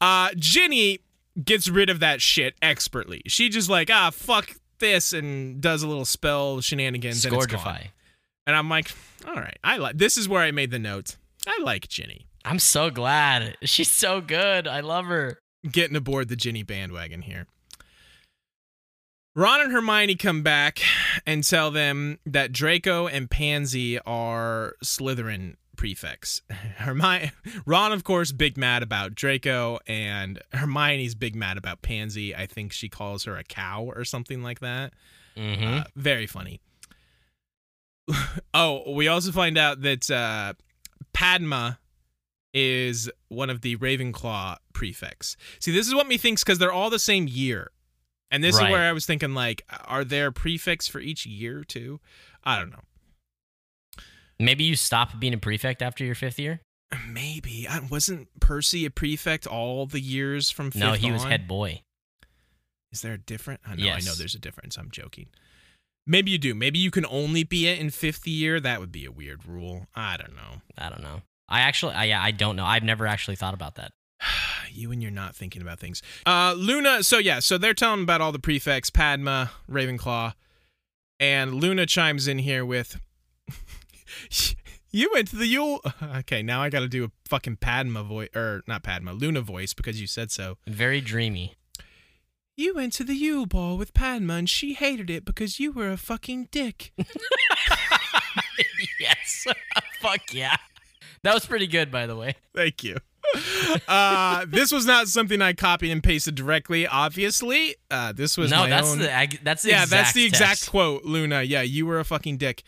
Uh 0.02 0.30
Ginny 0.38 0.99
gets 1.43 1.68
rid 1.68 1.89
of 1.89 1.99
that 1.99 2.22
shit 2.22 2.56
expertly. 2.61 3.22
She 3.27 3.49
just 3.49 3.69
like, 3.69 3.89
ah, 3.91 4.10
fuck 4.11 4.52
this 4.80 5.14
and 5.14 5.61
does 5.61 5.84
a 5.84 5.88
little 5.88 6.06
spell 6.06 6.61
shenanigans 6.61 7.26
and 7.26 7.34
it's 7.34 7.45
gone. 7.45 7.80
And 8.47 8.56
I'm 8.56 8.69
like, 8.69 8.91
all 9.27 9.35
right, 9.35 9.57
I 9.64 9.77
like 9.77 9.97
this 9.97 10.18
is 10.18 10.30
where 10.30 10.41
I 10.41 10.52
made 10.52 10.72
the 10.72 10.80
note. 10.80 11.18
I 11.47 11.60
like 11.61 11.88
Ginny. 11.88 12.27
I'm 12.43 12.60
so 12.60 12.89
glad. 12.89 13.57
She's 13.64 13.89
so 13.89 14.22
good. 14.22 14.68
I 14.68 14.81
love 14.81 15.06
her. 15.06 15.39
Getting 15.69 15.95
aboard 15.95 16.27
the 16.27 16.35
Ginny 16.35 16.61
bandwagon 16.61 17.23
here. 17.23 17.47
Ron 19.36 19.62
and 19.62 19.72
Hermione 19.74 20.16
come 20.16 20.44
back 20.44 20.80
and 21.26 21.44
tell 21.44 21.70
them 21.70 22.20
that 22.26 22.53
Draco 22.53 23.07
and 23.07 23.30
Pansy 23.30 23.99
are 23.99 24.76
Slytherin 24.82 25.56
prefects. 25.76 26.41
Hermione, 26.78 27.32
Ron, 27.66 27.91
of 27.91 28.06
course, 28.06 28.32
big 28.32 28.57
mad 28.57 28.82
about 28.82 29.14
Draco, 29.14 29.80
and 29.88 30.41
Hermione's 30.53 31.16
big 31.16 31.36
mad 31.36 31.57
about 31.57 31.82
Pansy. 31.82 32.34
I 32.34 32.45
think 32.45 32.72
she 32.72 32.88
calls 32.88 33.26
her 33.26 33.36
a 33.36 33.44
cow 33.44 33.91
or 33.94 34.06
something 34.06 34.41
like 34.41 34.62
that. 34.62 34.94
Mm-hmm. 35.36 35.80
Uh, 35.80 35.84
very 35.98 36.28
funny. 36.28 36.62
oh, 38.53 38.90
we 38.94 39.10
also 39.10 39.34
find 39.34 39.57
out 39.57 39.82
that 39.82 40.10
uh, 40.10 40.53
Padma 41.12 41.80
is 42.53 43.12
one 43.28 43.49
of 43.49 43.60
the 43.60 43.76
Ravenclaw 43.76 44.56
prefects. 44.72 45.36
See, 45.60 45.74
this 45.74 45.88
is 45.88 45.94
what 45.94 46.07
me 46.07 46.18
thinks 46.18 46.41
because 46.41 46.57
they're 46.57 46.72
all 46.72 46.90
the 46.90 46.99
same 46.99 47.28
year. 47.28 47.72
And 48.31 48.43
this 48.43 48.56
Right. 48.56 48.68
is 48.68 48.72
where 48.72 48.89
I 48.89 48.91
was 48.91 49.06
thinking, 49.06 49.34
like, 49.34 49.64
are 49.85 50.03
there 50.03 50.31
prefects 50.31 50.88
for 50.88 50.99
each 50.99 51.26
year 51.26 51.64
too? 51.64 51.99
I 52.43 52.57
don't 52.60 52.72
know. 52.72 52.81
Maybe 54.39 54.64
you 54.65 54.76
stop 54.76 55.19
being 55.19 55.34
a 55.34 55.38
prefect 55.38 55.81
after 55.81 56.03
your 56.03 56.15
fifth 56.15 56.39
year. 56.39 56.61
Maybe 57.07 57.68
I, 57.68 57.80
wasn't 57.80 58.27
Percy 58.39 58.85
a 58.85 58.89
prefect 58.89 59.47
all 59.47 59.85
the 59.85 59.99
years 59.99 60.52
from 60.52 60.72
fifth 60.72 60.80
no, 60.80 60.93
he 60.93 61.11
was 61.11 61.23
head 61.23 61.47
boy. 61.47 61.81
Is 62.91 63.02
there 63.02 63.14
a 63.14 63.18
different? 63.18 63.61
I 63.65 63.76
know, 63.76 63.91
I 63.91 63.99
know 63.99 64.14
there's 64.14 64.35
a 64.35 64.39
difference. 64.39 64.77
I'm 64.77 64.91
joking. 64.91 65.27
Maybe 66.07 66.31
you 66.31 66.38
do. 66.38 66.53
Maybe 66.53 66.80
you 66.80 66.91
can 66.91 67.06
only 67.07 67.43
be 67.43 67.68
it 67.68 67.80
in 67.80 67.89
fifth 67.89 68.27
year. 68.27 68.60
That 68.60 68.80
would 68.80 68.91
be 68.91 69.06
a 69.06 69.11
weird 69.11 69.45
rule. 69.45 69.88
I 69.95 70.18
don't 70.18 70.35
know. 70.35 70.61
I 70.77 70.89
don't 70.89 71.02
know. 71.02 71.23
I 71.49 71.61
actually, 71.61 71.93
I, 71.95 72.06
yeah, 72.06 72.22
I 72.22 72.31
don't 72.31 72.56
know. 72.56 72.65
I've 72.65 72.84
never 72.84 73.07
actually 73.07 73.35
thought 73.35 73.53
about 73.53 73.76
that. 73.76 73.91
you 74.76 74.91
and 74.91 75.02
you're 75.02 75.11
not 75.11 75.35
thinking 75.35 75.61
about 75.61 75.80
things. 75.80 76.02
Uh, 76.26 76.53
Luna. 76.57 77.03
So 77.03 77.18
yeah. 77.18 77.39
So 77.39 77.57
they're 77.57 77.73
telling 77.73 78.03
about 78.03 78.22
all 78.22 78.31
the 78.31 78.39
prefects. 78.39 78.89
Padma, 78.89 79.52
Ravenclaw, 79.69 80.34
and 81.19 81.56
Luna 81.56 81.85
chimes 81.85 82.27
in 82.27 82.39
here 82.39 82.65
with, 82.65 82.99
"You 84.91 85.10
went 85.14 85.27
to 85.30 85.35
the 85.35 85.47
Yule." 85.47 85.81
Okay, 86.18 86.43
now 86.43 86.61
I 86.61 86.69
got 86.69 86.81
to 86.81 86.88
do 86.88 87.06
a 87.06 87.11
fucking 87.27 87.57
Padma 87.57 88.03
voice, 88.03 88.30
or 88.35 88.64
not 88.68 88.84
Padma, 88.84 89.14
Luna 89.14 89.41
voice 89.41 89.73
because 89.73 89.99
you 89.99 90.07
said 90.07 90.31
so. 90.31 90.57
Very 90.68 91.02
dreamy. 91.02 91.56
You 92.57 92.73
went 92.73 92.93
to 92.93 93.03
the 93.03 93.15
Yule 93.15 93.45
ball 93.45 93.77
with 93.77 93.93
Padma, 93.93 94.35
and 94.35 94.49
she 94.49 94.76
hated 94.76 95.10
it 95.10 95.26
because 95.26 95.60
you 95.60 95.73
were 95.73 95.91
a 95.91 95.97
fucking 95.97 96.47
dick. 96.52 96.93
yes. 98.99 99.45
Fuck 99.99 100.34
yeah. 100.34 100.56
That 101.23 101.34
was 101.34 101.45
pretty 101.45 101.68
good, 101.68 101.91
by 101.91 102.06
the 102.06 102.15
way. 102.15 102.35
Thank 102.56 102.84
you. 102.84 102.97
Uh, 103.88 104.45
this 104.48 104.72
was 104.72 104.86
not 104.86 105.07
something 105.07 105.41
I 105.41 105.53
copied 105.53 105.91
and 105.91 106.03
pasted 106.03 106.36
directly. 106.36 106.88
Obviously, 106.88 107.76
uh, 107.91 108.14
this 108.14 108.38
was 108.38 108.52
no, 108.52 108.68
that's 108.68 108.91
own. 108.91 108.99
the 108.99 109.40
that's 109.44 109.64
the 109.64 109.70
yeah, 109.70 109.84
exact 109.84 109.90
that's 109.90 110.14
the 110.14 110.26
exact 110.26 110.49
text. 110.49 110.70
quote, 110.70 111.03
Luna. 111.03 111.44
Yeah, 111.44 111.62
you 111.62 111.86
were 111.86 111.99
a 111.99 112.06
fucking 112.06 112.38
dick. 112.38 112.64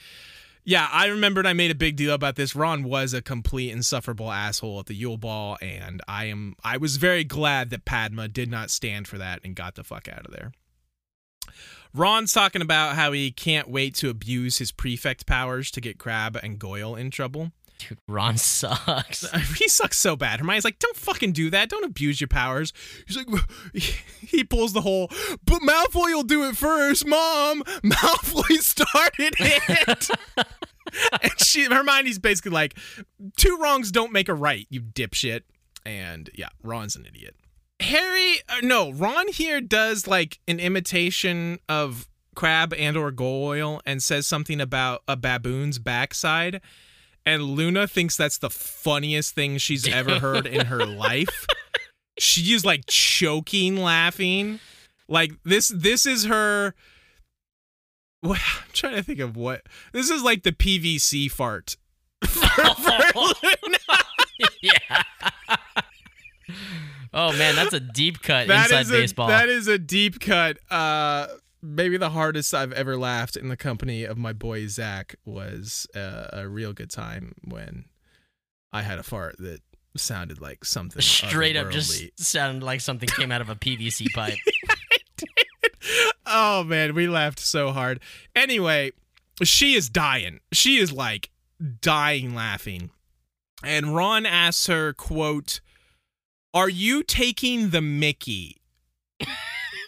Yeah, 0.63 0.89
I 0.91 1.07
remembered 1.07 1.47
I 1.47 1.53
made 1.53 1.71
a 1.71 1.75
big 1.75 1.95
deal 1.95 2.13
about 2.13 2.35
this. 2.35 2.53
Ron 2.55 2.83
was 2.83 3.13
a 3.13 3.21
complete 3.21 3.71
insufferable 3.71 4.31
asshole 4.31 4.81
at 4.81 4.87
the 4.87 4.95
Yule 4.95 5.17
Ball, 5.17 5.57
and 5.61 6.01
I 6.07 6.25
am 6.25 6.55
I 6.63 6.77
was 6.77 6.97
very 6.97 7.23
glad 7.23 7.69
that 7.69 7.85
Padma 7.85 8.27
did 8.27 8.51
not 8.51 8.69
stand 8.69 9.07
for 9.07 9.17
that 9.17 9.39
and 9.43 9.55
got 9.55 9.75
the 9.75 9.83
fuck 9.85 10.09
out 10.09 10.25
of 10.25 10.33
there. 10.33 10.51
Ron's 11.93 12.33
talking 12.33 12.61
about 12.61 12.95
how 12.95 13.11
he 13.13 13.31
can't 13.31 13.69
wait 13.69 13.95
to 13.95 14.09
abuse 14.09 14.57
his 14.57 14.71
prefect 14.71 15.25
powers 15.25 15.71
to 15.71 15.81
get 15.81 15.97
Crabbe 15.97 16.37
and 16.43 16.59
Goyle 16.59 16.95
in 16.95 17.11
trouble. 17.11 17.53
Dude, 17.77 17.99
Ron 18.07 18.37
sucks. 18.37 19.25
He 19.57 19.67
sucks 19.67 19.97
so 19.97 20.15
bad. 20.15 20.39
Hermione's 20.39 20.65
like, 20.65 20.79
don't 20.79 20.95
fucking 20.95 21.31
do 21.31 21.49
that. 21.49 21.69
Don't 21.69 21.83
abuse 21.83 22.19
your 22.19 22.27
powers. 22.27 22.73
He's 23.05 23.17
like, 23.17 23.27
he 23.73 24.43
pulls 24.43 24.73
the 24.73 24.81
whole, 24.81 25.09
but 25.45 25.61
Malfoy 25.61 26.13
will 26.13 26.23
do 26.23 26.47
it 26.47 26.57
first, 26.57 27.05
Mom. 27.05 27.63
Malfoy 27.83 28.57
started 28.59 29.35
it. 29.39 30.09
and 31.21 31.31
she, 31.39 31.65
Hermione's 31.65 32.19
basically 32.19 32.51
like, 32.51 32.77
two 33.35 33.57
wrongs 33.57 33.91
don't 33.91 34.11
make 34.11 34.29
a 34.29 34.33
right, 34.33 34.67
you 34.69 34.81
dipshit. 34.81 35.41
And 35.85 36.29
yeah, 36.33 36.49
Ron's 36.63 36.95
an 36.95 37.05
idiot. 37.05 37.35
Harry, 37.79 38.37
uh, 38.49 38.61
no, 38.63 38.91
Ron 38.91 39.27
here 39.29 39.61
does 39.61 40.07
like 40.07 40.39
an 40.47 40.59
imitation 40.59 41.59
of 41.69 42.07
Crabbe 42.35 42.73
and 42.73 42.97
or 42.97 43.11
Goyle 43.11 43.81
and 43.85 44.01
says 44.01 44.27
something 44.27 44.59
about 44.59 45.03
a 45.07 45.15
baboon's 45.15 45.79
backside. 45.79 46.61
And 47.27 47.43
Luna 47.43 47.89
thinks 47.89 48.15
that's 48.15 48.37
the 48.37 48.49
funniest 48.49 49.35
thing 49.35 49.57
she's 49.57 49.85
ever 49.85 50.19
heard 50.21 50.47
in 50.47 50.67
her 50.67 50.85
life. 50.85 51.45
She 52.17 52.53
is 52.53 52.63
like 52.63 52.85
choking 52.87 53.75
laughing. 53.75 54.61
Like 55.09 55.33
this 55.43 55.67
this 55.67 56.05
is 56.05 56.23
her 56.23 56.73
what, 58.21 58.39
I'm 58.59 58.71
trying 58.71 58.95
to 58.95 59.03
think 59.03 59.19
of 59.19 59.35
what 59.35 59.63
this 59.91 60.09
is 60.09 60.23
like 60.23 60.43
the 60.43 60.53
PVC 60.53 61.29
fart. 61.29 61.75
for- 62.25 62.39
for 62.47 62.97
Luna. 63.15 63.77
yeah. 64.61 65.03
oh 67.13 67.33
man, 67.33 67.55
that's 67.55 67.73
a 67.73 67.81
deep 67.81 68.21
cut 68.21 68.47
That 68.47 68.67
inside 68.71 68.81
is 68.81 68.89
a, 68.89 68.93
baseball. 68.93 69.27
That 69.27 69.49
is 69.49 69.67
a 69.67 69.77
deep 69.77 70.21
cut. 70.21 70.59
Uh, 70.71 71.27
maybe 71.67 71.97
the 71.97 72.11
hardest 72.11 72.53
I've 72.53 72.71
ever 72.71 72.97
laughed 72.97 73.35
in 73.35 73.49
the 73.49 73.57
company 73.57 74.03
of 74.03 74.17
my 74.17 74.33
boy 74.33 74.67
Zach 74.67 75.15
was 75.25 75.87
uh, 75.95 76.27
a 76.33 76.47
real 76.47 76.73
good 76.73 76.89
time 76.89 77.33
when 77.43 77.85
I 78.71 78.81
had 78.81 78.99
a 78.99 79.03
fart 79.03 79.35
that 79.39 79.61
sounded 79.95 80.39
like 80.41 80.63
something 80.63 81.01
Straight 81.01 81.55
up 81.55 81.69
just 81.71 82.19
sounded 82.19 82.63
like 82.63 82.81
something 82.81 83.09
came 83.09 83.31
out 83.31 83.41
of 83.41 83.49
a 83.49 83.55
PVC 83.55 84.07
pipe. 84.13 84.37
oh 86.25 86.63
man, 86.63 86.95
we 86.95 87.07
laughed 87.07 87.39
so 87.39 87.71
hard. 87.71 87.99
Anyway, 88.35 88.91
she 89.43 89.73
is 89.73 89.89
dying. 89.89 90.39
She 90.51 90.77
is 90.77 90.91
like 90.91 91.29
dying 91.81 92.33
laughing. 92.33 92.91
And 93.63 93.95
Ron 93.95 94.25
asks 94.25 94.67
her, 94.67 94.93
quote, 94.93 95.61
Are 96.53 96.69
you 96.69 97.03
taking 97.03 97.71
the 97.71 97.81
Mickey? 97.81 98.57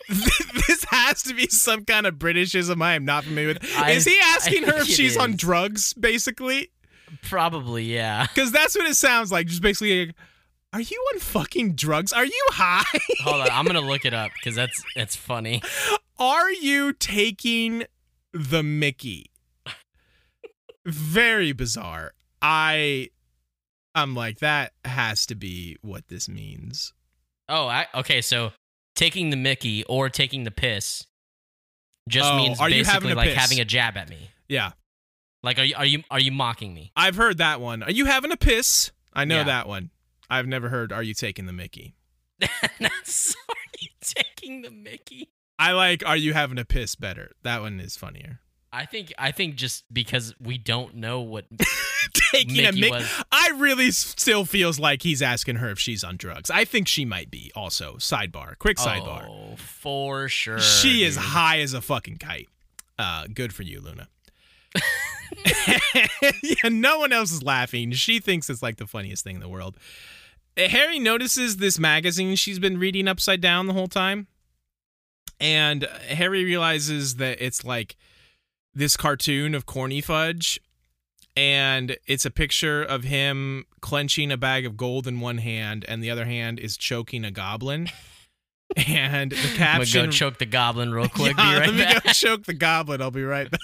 this 0.68 0.84
has 0.90 1.22
to 1.24 1.34
be 1.34 1.48
some 1.48 1.86
kind 1.86 2.06
of 2.08 2.16
Britishism 2.16 2.82
I 2.82 2.96
am 2.96 3.06
not 3.06 3.24
familiar 3.26 3.50
with. 3.50 3.70
I- 3.78 3.92
is 3.92 4.06
he 4.06 4.20
asking 4.24 4.66
I 4.66 4.72
her 4.72 4.78
if 4.80 4.88
she's 4.88 5.16
on 5.18 5.36
drugs, 5.36 5.94
basically? 5.94 6.72
Probably, 7.24 7.84
yeah. 7.84 8.26
Because 8.34 8.52
that's 8.52 8.76
what 8.76 8.88
it 8.88 8.96
sounds 8.96 9.32
like. 9.32 9.48
Just 9.48 9.62
basically, 9.62 10.08
like, 10.08 10.16
are 10.74 10.82
you 10.82 11.04
on 11.14 11.20
fucking 11.20 11.76
drugs? 11.76 12.14
Are 12.14 12.26
you 12.26 12.46
high? 12.50 12.84
Hold 13.24 13.42
on, 13.42 13.50
I'm 13.52 13.66
gonna 13.66 13.82
look 13.82 14.06
it 14.06 14.14
up 14.14 14.32
because 14.40 14.56
that's 14.56 14.84
that's 14.96 15.16
funny. 15.16 15.62
Are 16.20 16.52
you 16.52 16.94
taking 16.94 17.86
the 18.34 18.62
Mickey? 18.62 19.32
Very 20.86 21.52
bizarre. 21.52 22.14
I 22.42 23.10
I'm 23.96 24.16
like 24.16 24.40
that 24.40 24.74
has 24.86 25.26
to 25.28 25.36
be 25.36 25.78
what 25.82 26.08
this 26.08 26.30
means. 26.30 26.94
Oh, 27.48 27.68
I, 27.68 27.88
okay. 27.96 28.22
So 28.22 28.52
taking 28.96 29.30
the 29.30 29.38
Mickey 29.38 29.84
or 29.86 30.10
taking 30.10 30.44
the 30.44 30.52
piss 30.52 31.06
just 32.08 32.30
Oh, 32.32 32.38
means 32.38 32.60
basically 32.60 33.14
like 33.14 33.30
piss? 33.30 33.38
having 33.38 33.60
a 33.60 33.66
jab 33.66 33.96
at 33.98 34.10
me. 34.10 34.30
Yeah. 34.48 34.72
Like, 35.44 35.58
are 35.60 35.64
you 35.64 35.76
are 35.76 35.86
you 35.86 36.04
are 36.12 36.20
you 36.20 36.32
mocking 36.32 36.74
me? 36.74 36.92
I've 36.96 37.16
heard 37.16 37.38
that 37.38 37.62
one. 37.62 37.84
Are 37.84 37.92
you 37.92 38.06
having 38.06 38.32
a 38.32 38.38
piss? 38.38 38.92
I 39.14 39.26
know 39.26 39.38
Yeah. 39.38 39.44
that 39.44 39.68
one. 39.68 39.92
I've 40.30 40.48
never 40.48 40.70
heard 40.70 40.92
are 40.92 41.04
you 41.04 41.14
taking 41.14 41.46
the 41.46 41.54
Mickey? 41.54 41.96
That's 42.80 43.36
are 43.50 43.56
you 43.80 43.90
taking 44.02 44.62
the 44.64 44.72
Mickey? 44.72 45.30
I 45.58 45.72
like 45.74 46.04
are 46.06 46.18
you 46.18 46.34
having 46.34 46.58
a 46.58 46.66
piss 46.66 46.96
better. 46.96 47.32
That 47.44 47.62
one 47.62 47.80
is 47.80 47.96
funnier. 47.96 48.40
I 48.72 48.86
think 48.86 49.14
I 49.18 49.32
think 49.32 49.56
just 49.56 49.84
because 49.92 50.34
we 50.40 50.58
don't 50.58 50.96
know 50.96 51.22
what 51.22 51.46
taking 52.32 52.60
a 52.60 52.72
Mickey 52.72 52.82
Mickey. 52.82 52.92
was. 52.92 53.24
I 53.32 53.52
really 53.58 53.92
still 53.92 54.46
feels 54.46 54.80
like 54.80 55.02
he's 55.02 55.22
asking 55.22 55.58
her 55.58 55.70
if 55.70 55.80
she's 55.80 56.04
on 56.04 56.18
drugs. 56.18 56.50
I 56.52 56.66
think 56.66 56.88
she 56.88 57.06
might 57.06 57.32
be 57.32 57.52
also. 57.56 57.96
Sidebar. 57.96 58.58
Quick 58.60 58.78
sidebar. 58.78 59.28
Oh, 59.28 59.56
for 59.58 60.30
sure. 60.30 60.60
She 60.60 61.04
is 61.04 61.16
high 61.16 61.60
as 61.60 61.74
a 61.74 61.82
fucking 61.82 62.18
kite. 62.18 62.48
Uh, 62.98 63.26
good 63.34 63.54
for 63.54 63.64
you, 63.64 63.82
Luna. 63.82 64.08
yeah, 66.44 66.70
no 66.70 67.00
one 67.00 67.12
else 67.12 67.32
is 67.32 67.42
laughing. 67.42 67.92
She 67.94 68.20
thinks 68.20 68.50
it's 68.50 68.62
like 68.62 68.78
the 68.78 68.88
funniest 68.88 69.24
thing 69.24 69.36
in 69.36 69.42
the 69.42 69.50
world. 69.50 69.78
Uh, 70.58 70.68
Harry 70.68 71.00
notices 71.00 71.58
this 71.58 71.80
magazine 71.80 72.36
she's 72.36 72.60
been 72.60 72.78
reading 72.78 73.08
upside 73.08 73.42
down 73.42 73.68
the 73.68 73.74
whole 73.74 73.88
time. 73.88 74.28
And 75.40 75.86
uh, 75.86 75.88
Harry 76.10 76.44
realizes 76.44 77.16
that 77.16 77.42
it's 77.44 77.64
like 77.64 77.96
this 78.74 78.96
cartoon 78.98 79.54
of 79.56 79.66
Corny 79.66 80.02
Fudge. 80.02 80.60
And 81.38 81.96
it's 82.06 82.26
a 82.26 82.32
picture 82.32 82.84
of 82.84 83.04
him 83.06 83.66
clenching 83.82 84.32
a 84.32 84.38
bag 84.38 84.66
of 84.66 84.76
gold 84.76 85.08
in 85.08 85.20
one 85.22 85.38
hand, 85.38 85.86
and 85.88 86.04
the 86.04 86.10
other 86.12 86.26
hand 86.26 86.60
is 86.60 86.76
choking 86.76 87.24
a 87.26 87.32
goblin. 87.32 87.90
And 88.78 89.32
the 89.32 89.36
I'm 89.36 89.42
gonna 89.44 89.56
caption 89.58 90.06
go 90.06 90.12
choke 90.12 90.38
the 90.38 90.46
goblin 90.46 90.92
real 90.94 91.10
quick. 91.16 91.36
yeah, 91.40 91.54
be 91.56 91.60
right 91.60 91.70
let 91.70 91.76
me 91.76 91.82
back. 91.82 92.04
go 92.04 92.12
choke 92.14 92.44
the 92.44 92.54
goblin. 92.54 93.02
I'll 93.02 93.10
be 93.10 93.24
right 93.24 93.50
back. 93.50 93.60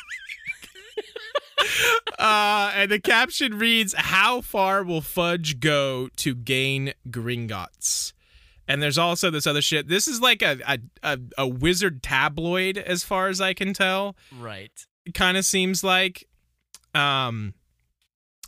uh, 2.17 2.71
and 2.75 2.89
the 2.91 2.99
caption 2.99 3.57
reads, 3.59 3.93
"How 3.95 4.41
far 4.41 4.83
will 4.83 5.01
Fudge 5.01 5.59
go 5.59 6.09
to 6.17 6.33
gain 6.35 6.93
Gringotts?" 7.09 8.13
And 8.67 8.81
there's 8.81 8.97
also 8.97 9.29
this 9.29 9.45
other 9.45 9.61
shit. 9.61 9.87
This 9.87 10.07
is 10.07 10.21
like 10.21 10.41
a 10.41 10.57
a, 10.67 10.79
a, 11.03 11.19
a 11.37 11.47
wizard 11.47 12.01
tabloid, 12.01 12.77
as 12.79 13.03
far 13.03 13.27
as 13.27 13.39
I 13.39 13.53
can 13.53 13.73
tell. 13.73 14.15
Right. 14.35 14.71
Kind 15.13 15.37
of 15.37 15.45
seems 15.45 15.83
like. 15.83 16.27
Um, 16.93 17.53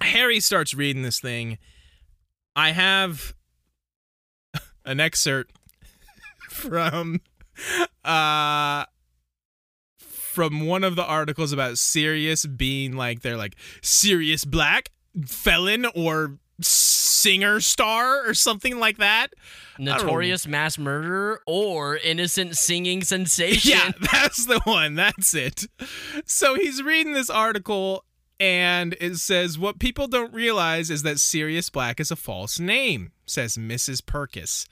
Harry 0.01 0.39
starts 0.39 0.73
reading 0.73 1.01
this 1.03 1.19
thing. 1.19 1.57
I 2.55 2.71
have 2.71 3.35
an 4.85 4.99
excerpt 4.99 5.55
from 6.49 7.21
uh 8.03 8.85
from 9.97 10.65
one 10.67 10.83
of 10.83 10.95
the 10.95 11.03
articles 11.03 11.51
about 11.51 11.77
Sirius 11.77 12.45
being 12.45 12.95
like 12.95 13.21
they're 13.21 13.37
like 13.37 13.55
Sirius 13.81 14.45
Black 14.45 14.91
felon 15.25 15.87
or 15.95 16.37
singer 16.61 17.59
star 17.59 18.27
or 18.27 18.33
something 18.33 18.79
like 18.79 18.97
that. 18.97 19.33
Notorious 19.79 20.47
mass 20.47 20.77
murderer 20.77 21.41
or 21.45 21.97
innocent 21.97 22.57
singing 22.57 23.03
sensation. 23.03 23.71
Yeah, 23.71 23.91
that's 24.11 24.45
the 24.45 24.59
one. 24.63 24.95
That's 24.95 25.33
it. 25.33 25.65
So 26.25 26.55
he's 26.55 26.81
reading 26.81 27.13
this 27.13 27.29
article 27.29 28.05
and 28.39 28.95
it 29.01 29.15
says 29.17 29.57
what 29.57 29.79
people 29.79 30.07
don't 30.07 30.33
realize 30.33 30.89
is 30.89 31.03
that 31.03 31.19
Sirius 31.19 31.69
Black 31.69 31.99
is 31.99 32.11
a 32.11 32.15
false 32.15 32.59
name, 32.59 33.11
says 33.25 33.57
Mrs. 33.57 34.01
Purkiss. 34.01 34.67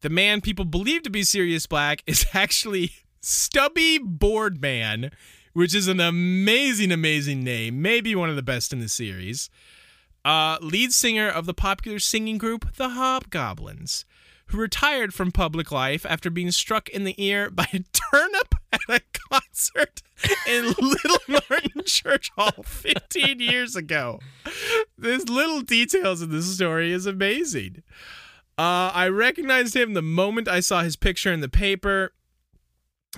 The 0.00 0.10
man 0.10 0.40
people 0.40 0.64
believe 0.64 1.02
to 1.02 1.10
be 1.10 1.22
Sirius 1.22 1.66
Black 1.66 2.02
is 2.06 2.26
actually 2.34 2.92
Stubby 3.20 3.98
Boardman, 3.98 5.10
which 5.52 5.74
is 5.74 5.88
an 5.88 6.00
amazing, 6.00 6.92
amazing 6.92 7.42
name, 7.42 7.82
maybe 7.82 8.14
one 8.14 8.30
of 8.30 8.36
the 8.36 8.42
best 8.42 8.72
in 8.72 8.78
the 8.80 8.88
series. 8.88 9.50
Uh, 10.26 10.58
lead 10.60 10.92
singer 10.92 11.28
of 11.28 11.46
the 11.46 11.54
popular 11.54 12.00
singing 12.00 12.36
group 12.36 12.74
The 12.74 12.88
Hobgoblins, 12.88 14.04
who 14.46 14.58
retired 14.58 15.14
from 15.14 15.30
public 15.30 15.70
life 15.70 16.04
after 16.04 16.30
being 16.30 16.50
struck 16.50 16.88
in 16.88 17.04
the 17.04 17.14
ear 17.16 17.48
by 17.52 17.68
a 17.72 17.84
turnip 17.92 18.56
at 18.72 18.80
a 18.88 19.00
concert 19.30 20.02
in 20.48 20.64
Little 20.80 21.18
Norton 21.28 21.84
Church 21.84 22.32
Hall 22.36 22.64
15 22.64 23.38
years 23.38 23.76
ago. 23.76 24.18
This 24.98 25.28
little 25.28 25.60
details 25.60 26.20
in 26.20 26.32
this 26.32 26.52
story 26.52 26.90
is 26.90 27.06
amazing. 27.06 27.84
Uh, 28.58 28.90
I 28.92 29.06
recognized 29.06 29.76
him 29.76 29.94
the 29.94 30.02
moment 30.02 30.48
I 30.48 30.58
saw 30.58 30.82
his 30.82 30.96
picture 30.96 31.32
in 31.32 31.40
the 31.40 31.48
paper, 31.48 32.14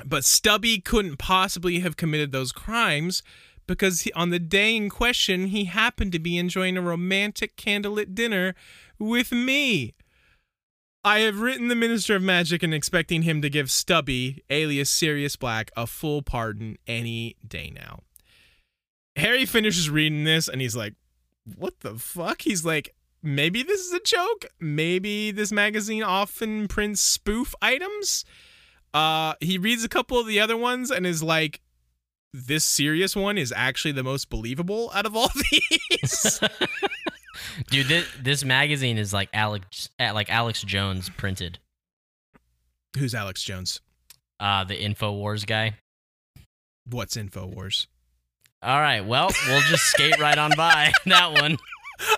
but 0.04 0.26
Stubby 0.26 0.78
couldn't 0.78 1.16
possibly 1.16 1.78
have 1.78 1.96
committed 1.96 2.32
those 2.32 2.52
crimes 2.52 3.22
because 3.68 4.00
he, 4.00 4.12
on 4.14 4.30
the 4.30 4.40
day 4.40 4.74
in 4.74 4.90
question, 4.90 5.48
he 5.48 5.66
happened 5.66 6.10
to 6.12 6.18
be 6.18 6.36
enjoying 6.36 6.76
a 6.76 6.82
romantic 6.82 7.56
candlelit 7.56 8.14
dinner 8.14 8.56
with 8.98 9.30
me. 9.30 9.94
I 11.04 11.20
have 11.20 11.40
written 11.40 11.68
the 11.68 11.76
Minister 11.76 12.16
of 12.16 12.22
Magic 12.22 12.64
and 12.64 12.74
expecting 12.74 13.22
him 13.22 13.40
to 13.42 13.48
give 13.48 13.70
Stubby, 13.70 14.42
alias 14.50 14.90
Sirius 14.90 15.36
Black, 15.36 15.70
a 15.76 15.86
full 15.86 16.22
pardon 16.22 16.76
any 16.88 17.36
day 17.46 17.72
now. 17.72 18.00
Harry 19.14 19.46
finishes 19.46 19.88
reading 19.88 20.24
this 20.24 20.48
and 20.48 20.60
he's 20.60 20.76
like, 20.76 20.94
What 21.56 21.80
the 21.80 21.94
fuck? 21.94 22.42
He's 22.42 22.64
like, 22.64 22.94
Maybe 23.22 23.62
this 23.62 23.80
is 23.80 23.92
a 23.92 24.00
joke. 24.00 24.46
Maybe 24.60 25.30
this 25.30 25.52
magazine 25.52 26.02
often 26.02 26.68
prints 26.68 27.00
spoof 27.00 27.54
items. 27.60 28.24
Uh, 28.94 29.34
he 29.40 29.58
reads 29.58 29.84
a 29.84 29.88
couple 29.88 30.18
of 30.18 30.26
the 30.26 30.40
other 30.40 30.56
ones 30.56 30.90
and 30.90 31.06
is 31.06 31.22
like, 31.22 31.60
This 32.34 32.64
serious 32.64 33.16
one 33.16 33.38
is 33.38 33.52
actually 33.56 33.92
the 33.92 34.02
most 34.02 34.28
believable 34.30 34.90
out 34.94 35.06
of 35.06 35.16
all 35.16 35.30
these. 35.50 36.40
Dude, 37.70 37.86
this, 37.86 38.06
this 38.20 38.44
magazine 38.44 38.98
is 38.98 39.12
like 39.12 39.28
Alex 39.32 39.90
like 39.98 40.30
Alex 40.30 40.62
Jones 40.62 41.08
printed. 41.10 41.58
Who's 42.98 43.14
Alex 43.14 43.42
Jones? 43.42 43.80
Uh 44.40 44.64
the 44.64 44.76
InfoWars 44.76 45.46
guy. 45.46 45.74
What's 46.90 47.16
InfoWars? 47.16 47.86
All 48.62 48.80
right, 48.80 49.02
well, 49.02 49.30
we'll 49.46 49.60
just 49.62 49.84
skate 49.84 50.18
right 50.18 50.36
on 50.36 50.50
by 50.56 50.92
that 51.06 51.32
one. 51.32 51.58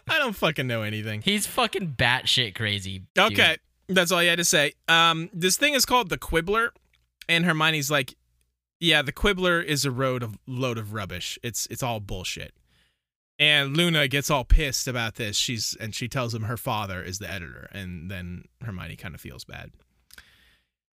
I 0.09 0.19
don't 0.19 0.35
fucking 0.35 0.67
know 0.67 0.83
anything. 0.83 1.21
He's 1.23 1.47
fucking 1.47 1.97
batshit 1.99 2.55
crazy. 2.55 3.03
dude. 3.15 3.33
Okay, 3.33 3.57
that's 3.89 4.11
all 4.11 4.23
you 4.23 4.31
had 4.31 4.39
to 4.39 4.45
say. 4.45 4.73
Um, 4.89 5.29
this 5.35 5.57
thing 5.59 5.75
is 5.75 5.85
called 5.85 6.09
the 6.09 6.17
Quibbler, 6.19 6.71
and 7.29 7.45
Hermione's 7.45 7.91
like, 7.91 8.15
"Yeah, 8.81 9.03
the 9.03 9.13
Quibbler 9.13 9.61
is 9.61 9.85
a 9.85 9.91
road 9.91 10.23
of 10.23 10.39
load 10.47 10.79
of 10.79 10.93
rubbish. 10.93 11.39
It's 11.43 11.67
it's 11.71 11.83
all 11.83 12.01
bullshit." 12.01 12.55
And 13.39 13.75
Luna 13.75 14.07
gets 14.09 14.31
all 14.31 14.45
pissed 14.45 14.87
about 14.89 15.15
this. 15.15 15.37
She's 15.37 15.77
and 15.81 15.95
she 15.95 16.09
tells 16.09 16.35
him 16.35 16.43
her 16.43 16.57
father 16.57 17.03
is 17.03 17.19
the 17.19 17.31
editor, 17.31 17.69
and 17.73 18.11
then 18.11 18.45
Hermione 18.63 18.97
kind 18.97 19.15
of 19.15 19.21
feels 19.21 19.45
bad. 19.45 19.71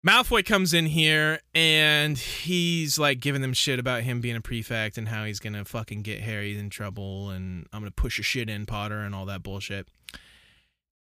Malfoy 0.07 0.45
comes 0.45 0.75
in 0.75 0.85
here 0.85 1.41
and 1.55 2.19
he's 2.19 2.99
like 2.99 3.21
giving 3.21 3.41
them 3.41 3.55
shit 3.55 3.79
about 3.79 4.03
him 4.03 4.21
being 4.21 4.37
a 4.37 4.41
prefect 4.43 4.99
and 4.99 5.09
how 5.09 5.25
he's 5.25 5.41
gonna 5.41 5.65
fucking 5.65 6.03
get 6.03 6.21
Harry 6.21 6.59
in 6.59 6.69
trouble 6.69 7.31
and 7.31 7.67
I'm 7.73 7.81
gonna 7.81 7.91
push 7.91 8.19
your 8.19 8.25
shit 8.25 8.51
in, 8.51 8.67
Potter, 8.67 9.01
and 9.01 9.15
all 9.15 9.25
that 9.25 9.43
bullshit. 9.43 9.89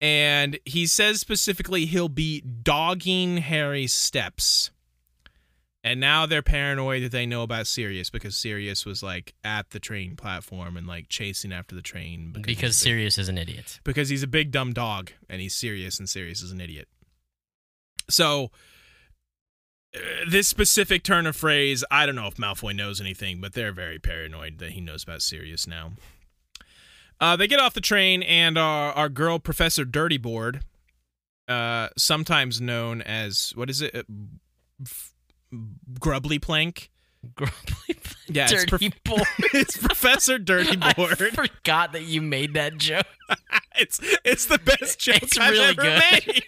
And 0.02 0.58
he 0.66 0.88
says 0.88 1.20
specifically 1.20 1.86
he'll 1.86 2.10
be 2.10 2.42
dogging 2.42 3.38
Harry's 3.38 3.94
steps. 3.94 4.72
And 5.88 6.02
now 6.02 6.26
they're 6.26 6.42
paranoid 6.42 7.02
that 7.04 7.12
they 7.14 7.26
know 7.26 7.44
about 7.44 7.66
Sirius 7.66 8.10
because 8.10 8.36
Sirius 8.36 8.86
was 8.86 9.02
like 9.02 9.34
at 9.46 9.70
the 9.70 9.80
train 9.80 10.18
platform 10.18 10.76
and 10.76 10.86
like 10.86 11.08
chasing 11.08 11.54
after 11.54 11.76
the 11.76 11.82
train 11.82 12.32
Because 12.34 12.46
a 12.46 12.62
big- 12.68 12.74
Sirius 12.74 13.18
is 13.18 13.30
an 13.30 13.38
idiot. 13.38 13.80
because 13.86 14.10
he's 14.10 14.22
a 14.22 14.28
big 14.28 14.52
dumb 14.52 14.74
dog 14.74 15.12
and 15.30 15.40
he's 15.42 15.56
serious 15.56 15.98
and 15.98 16.10
Sirius 16.10 16.42
is 16.42 16.52
an 16.52 16.60
idiot. 16.60 16.90
So 18.10 18.52
uh, 19.96 20.00
this 20.30 20.50
specific 20.50 21.04
turn 21.04 21.26
of 21.26 21.38
phrase, 21.38 21.86
I 21.90 22.06
don't 22.06 22.16
know 22.16 22.28
if 22.28 22.36
Malfoy 22.36 22.76
knows 22.76 23.00
anything, 23.00 23.40
but 23.40 23.54
they're 23.54 23.72
very 23.72 23.98
paranoid 23.98 24.58
that 24.60 24.72
he 24.72 24.82
knows 24.82 25.04
about 25.04 25.22
Sirius 25.22 25.68
now. 25.68 25.94
Uh, 27.22 27.38
they 27.38 27.48
get 27.48 27.60
off 27.62 27.74
the 27.74 27.80
train 27.82 28.22
and 28.24 28.58
our, 28.58 28.92
our 28.92 29.08
girl 29.10 29.40
Professor 29.40 29.86
Dirtyboard, 29.86 30.62
uh, 31.48 31.88
sometimes 31.98 32.60
known 32.60 33.02
as 33.02 33.54
what 33.56 33.70
is 33.70 33.82
it, 33.82 34.06
Uh, 35.54 35.58
Plank. 36.40 36.90
Grubbly 37.36 37.60
Plank. 37.88 38.08
Yeah, 38.30 38.48
it's, 38.50 38.66
prof- 38.66 39.04
boy. 39.04 39.22
it's 39.54 39.78
Professor 39.78 40.38
Dirtyboard. 40.38 41.22
I 41.40 41.48
forgot 41.48 41.94
that 41.94 42.04
you 42.04 42.22
made 42.22 42.54
that 42.56 42.78
joke. 42.78 43.06
it's 43.78 44.00
it's 44.26 44.46
the 44.46 44.60
best 44.60 45.00
joke 45.00 45.24
It's 45.24 45.38
I've 45.38 45.52
really 45.52 45.66
ever 45.66 45.82
good. 45.82 46.02
made. 46.28 46.44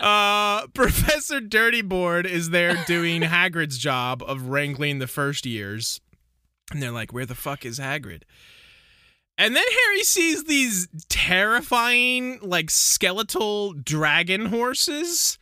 uh, 0.00 0.66
Professor 0.68 1.40
Dirtyboard 1.40 2.26
is 2.26 2.50
there 2.50 2.82
doing 2.86 3.22
Hagrid's 3.22 3.78
job 3.78 4.22
of 4.22 4.48
wrangling 4.48 4.98
the 4.98 5.06
first 5.06 5.46
years, 5.46 6.00
and 6.70 6.82
they're 6.82 6.90
like, 6.92 7.12
"Where 7.12 7.26
the 7.26 7.34
fuck 7.34 7.64
is 7.64 7.78
Hagrid?" 7.78 8.22
And 9.40 9.54
then 9.54 9.64
Harry 9.84 10.02
sees 10.02 10.44
these 10.44 10.88
terrifying, 11.08 12.40
like 12.42 12.70
skeletal 12.70 13.72
dragon 13.72 14.46
horses 14.46 15.38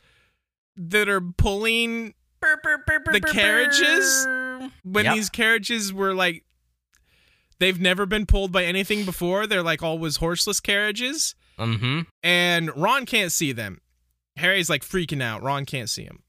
that 0.75 1.09
are 1.09 1.19
pulling 1.21 2.13
The 2.39 3.21
carriages? 3.33 4.27
when 4.83 5.05
Yep. 5.05 5.15
these 5.15 5.29
carriages 5.31 5.91
were 5.93 6.13
like 6.13 6.43
they've 7.59 7.79
never 7.79 8.05
been 8.05 8.25
pulled 8.27 8.51
by 8.51 8.63
anything 8.65 9.03
before. 9.03 9.47
They're 9.47 9.63
like 9.63 9.81
always 9.81 10.17
horseless 10.17 10.59
carriages. 10.59 11.33
Mm-hmm. 11.57 12.01
and 12.21 12.75
ron 12.77 13.07
can't 13.07 13.31
see 13.31 13.51
them. 13.51 13.81
Harry's 14.35 14.69
like 14.69 14.83
freaking 14.83 15.23
out. 15.23 15.41
Ron 15.41 15.65
can't 15.65 15.89
see 15.89 16.03
him. 16.03 16.21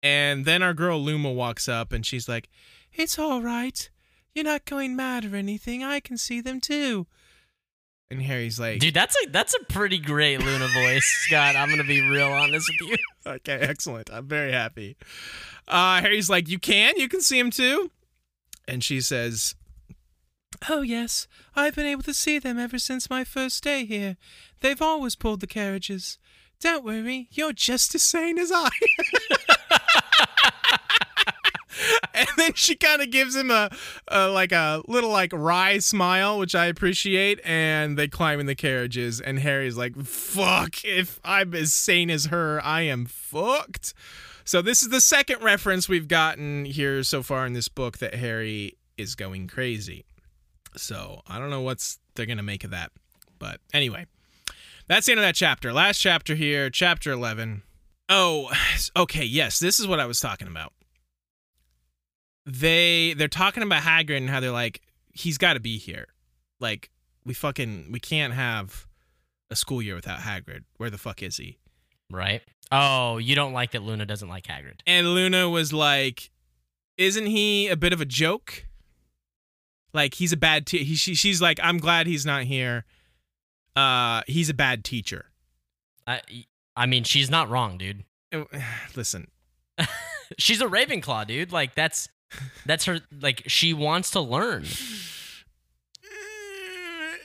And 0.00 0.44
then 0.44 0.62
our 0.62 0.74
girl 0.74 1.02
Luna 1.02 1.32
walks 1.32 1.68
up 1.68 1.92
and 1.92 2.06
she's 2.06 2.28
like 2.28 2.48
it's 2.92 3.18
all 3.18 3.42
right 3.42 3.90
you're 4.34 4.44
not 4.44 4.64
going 4.64 4.94
mad 4.96 5.24
or 5.24 5.36
anything 5.36 5.82
i 5.84 6.00
can 6.00 6.16
see 6.16 6.40
them 6.40 6.60
too 6.60 7.06
and 8.10 8.22
harry's 8.22 8.60
like 8.60 8.80
Dude, 8.80 8.94
that's 8.94 9.16
a 9.24 9.30
that's 9.30 9.54
a 9.54 9.64
pretty 9.64 9.98
great 9.98 10.38
Luna 10.38 10.68
voice, 10.68 11.04
Scott. 11.26 11.56
I'm 11.56 11.70
gonna 11.70 11.84
be 11.84 12.00
real 12.02 12.30
honest 12.30 12.70
with 12.80 12.90
you. 12.90 12.96
Okay, 13.26 13.54
excellent. 13.54 14.10
I'm 14.12 14.28
very 14.28 14.52
happy. 14.52 14.96
Uh, 15.66 16.02
Harry's 16.02 16.28
like, 16.28 16.46
You 16.46 16.58
can? 16.58 16.94
You 16.98 17.08
can 17.08 17.22
see 17.22 17.38
him 17.38 17.50
too? 17.50 17.90
And 18.68 18.84
she 18.84 19.00
says, 19.00 19.54
Oh, 20.68 20.82
yes. 20.82 21.26
I've 21.56 21.74
been 21.74 21.86
able 21.86 22.02
to 22.04 22.14
see 22.14 22.38
them 22.38 22.58
ever 22.58 22.78
since 22.78 23.10
my 23.10 23.24
first 23.24 23.64
day 23.64 23.84
here. 23.86 24.16
They've 24.60 24.80
always 24.82 25.16
pulled 25.16 25.40
the 25.40 25.46
carriages. 25.46 26.18
Don't 26.60 26.84
worry, 26.84 27.28
you're 27.32 27.52
just 27.52 27.94
as 27.94 28.02
sane 28.02 28.38
as 28.38 28.52
I. 28.54 28.68
and 32.16 32.28
then 32.36 32.54
she 32.54 32.76
kind 32.76 33.02
of 33.02 33.10
gives 33.10 33.34
him 33.34 33.50
a, 33.50 33.68
a 34.06 34.28
like 34.28 34.52
a 34.52 34.82
little 34.86 35.10
like 35.10 35.32
wry 35.32 35.78
smile, 35.78 36.38
which 36.38 36.54
I 36.54 36.66
appreciate. 36.66 37.40
And 37.44 37.98
they 37.98 38.06
climb 38.06 38.38
in 38.38 38.46
the 38.46 38.54
carriages, 38.54 39.20
and 39.20 39.40
Harry's 39.40 39.76
like, 39.76 39.96
"Fuck! 39.96 40.84
If 40.84 41.18
I'm 41.24 41.54
as 41.54 41.74
sane 41.74 42.10
as 42.10 42.26
her, 42.26 42.60
I 42.62 42.82
am 42.82 43.06
fucked." 43.06 43.94
So 44.44 44.62
this 44.62 44.82
is 44.82 44.90
the 44.90 45.00
second 45.00 45.42
reference 45.42 45.88
we've 45.88 46.06
gotten 46.06 46.66
here 46.66 47.02
so 47.02 47.22
far 47.22 47.46
in 47.46 47.52
this 47.52 47.68
book 47.68 47.98
that 47.98 48.14
Harry 48.14 48.76
is 48.96 49.16
going 49.16 49.48
crazy. 49.48 50.04
So 50.76 51.22
I 51.26 51.38
don't 51.38 51.50
know 51.50 51.62
what's 51.62 51.98
they're 52.14 52.26
gonna 52.26 52.44
make 52.44 52.62
of 52.62 52.70
that, 52.70 52.92
but 53.40 53.60
anyway, 53.72 54.06
that's 54.86 55.06
the 55.06 55.12
end 55.12 55.18
of 55.18 55.24
that 55.24 55.34
chapter. 55.34 55.72
Last 55.72 55.98
chapter 55.98 56.36
here, 56.36 56.70
chapter 56.70 57.10
eleven. 57.10 57.62
Oh, 58.08 58.52
okay. 58.96 59.24
Yes, 59.24 59.58
this 59.58 59.80
is 59.80 59.88
what 59.88 59.98
I 59.98 60.06
was 60.06 60.20
talking 60.20 60.46
about 60.46 60.72
they 62.46 63.14
they're 63.14 63.28
talking 63.28 63.62
about 63.62 63.82
Hagrid 63.82 64.18
and 64.18 64.30
how 64.30 64.40
they're 64.40 64.50
like 64.50 64.82
he's 65.12 65.38
got 65.38 65.54
to 65.54 65.60
be 65.60 65.78
here. 65.78 66.08
Like 66.60 66.90
we 67.24 67.34
fucking 67.34 67.88
we 67.90 68.00
can't 68.00 68.34
have 68.34 68.86
a 69.50 69.56
school 69.56 69.80
year 69.80 69.94
without 69.94 70.20
Hagrid. 70.20 70.64
Where 70.76 70.90
the 70.90 70.98
fuck 70.98 71.22
is 71.22 71.36
he? 71.36 71.58
Right? 72.10 72.42
Oh, 72.70 73.18
you 73.18 73.34
don't 73.34 73.52
like 73.52 73.72
that 73.72 73.82
Luna 73.82 74.06
doesn't 74.06 74.28
like 74.28 74.44
Hagrid. 74.44 74.80
And 74.86 75.14
Luna 75.14 75.48
was 75.48 75.72
like, 75.72 76.30
"Isn't 76.96 77.26
he 77.26 77.68
a 77.68 77.76
bit 77.76 77.92
of 77.92 78.00
a 78.00 78.06
joke? 78.06 78.66
Like 79.92 80.14
he's 80.14 80.32
a 80.32 80.36
bad 80.36 80.66
te- 80.66 80.84
he 80.84 80.94
she, 80.96 81.14
she's 81.14 81.40
like, 81.40 81.58
"I'm 81.62 81.78
glad 81.78 82.06
he's 82.06 82.26
not 82.26 82.44
here. 82.44 82.84
Uh 83.76 84.22
he's 84.26 84.48
a 84.50 84.54
bad 84.54 84.84
teacher." 84.84 85.26
I 86.06 86.20
I 86.76 86.86
mean, 86.86 87.04
she's 87.04 87.30
not 87.30 87.48
wrong, 87.48 87.78
dude. 87.78 88.04
Listen, 88.96 89.28
She's 90.38 90.60
a 90.60 90.66
Ravenclaw, 90.66 91.26
dude. 91.26 91.52
Like 91.52 91.74
that's 91.74 92.08
that's 92.66 92.84
her 92.86 93.00
like 93.20 93.42
she 93.46 93.72
wants 93.72 94.10
to 94.12 94.20
learn. 94.20 94.64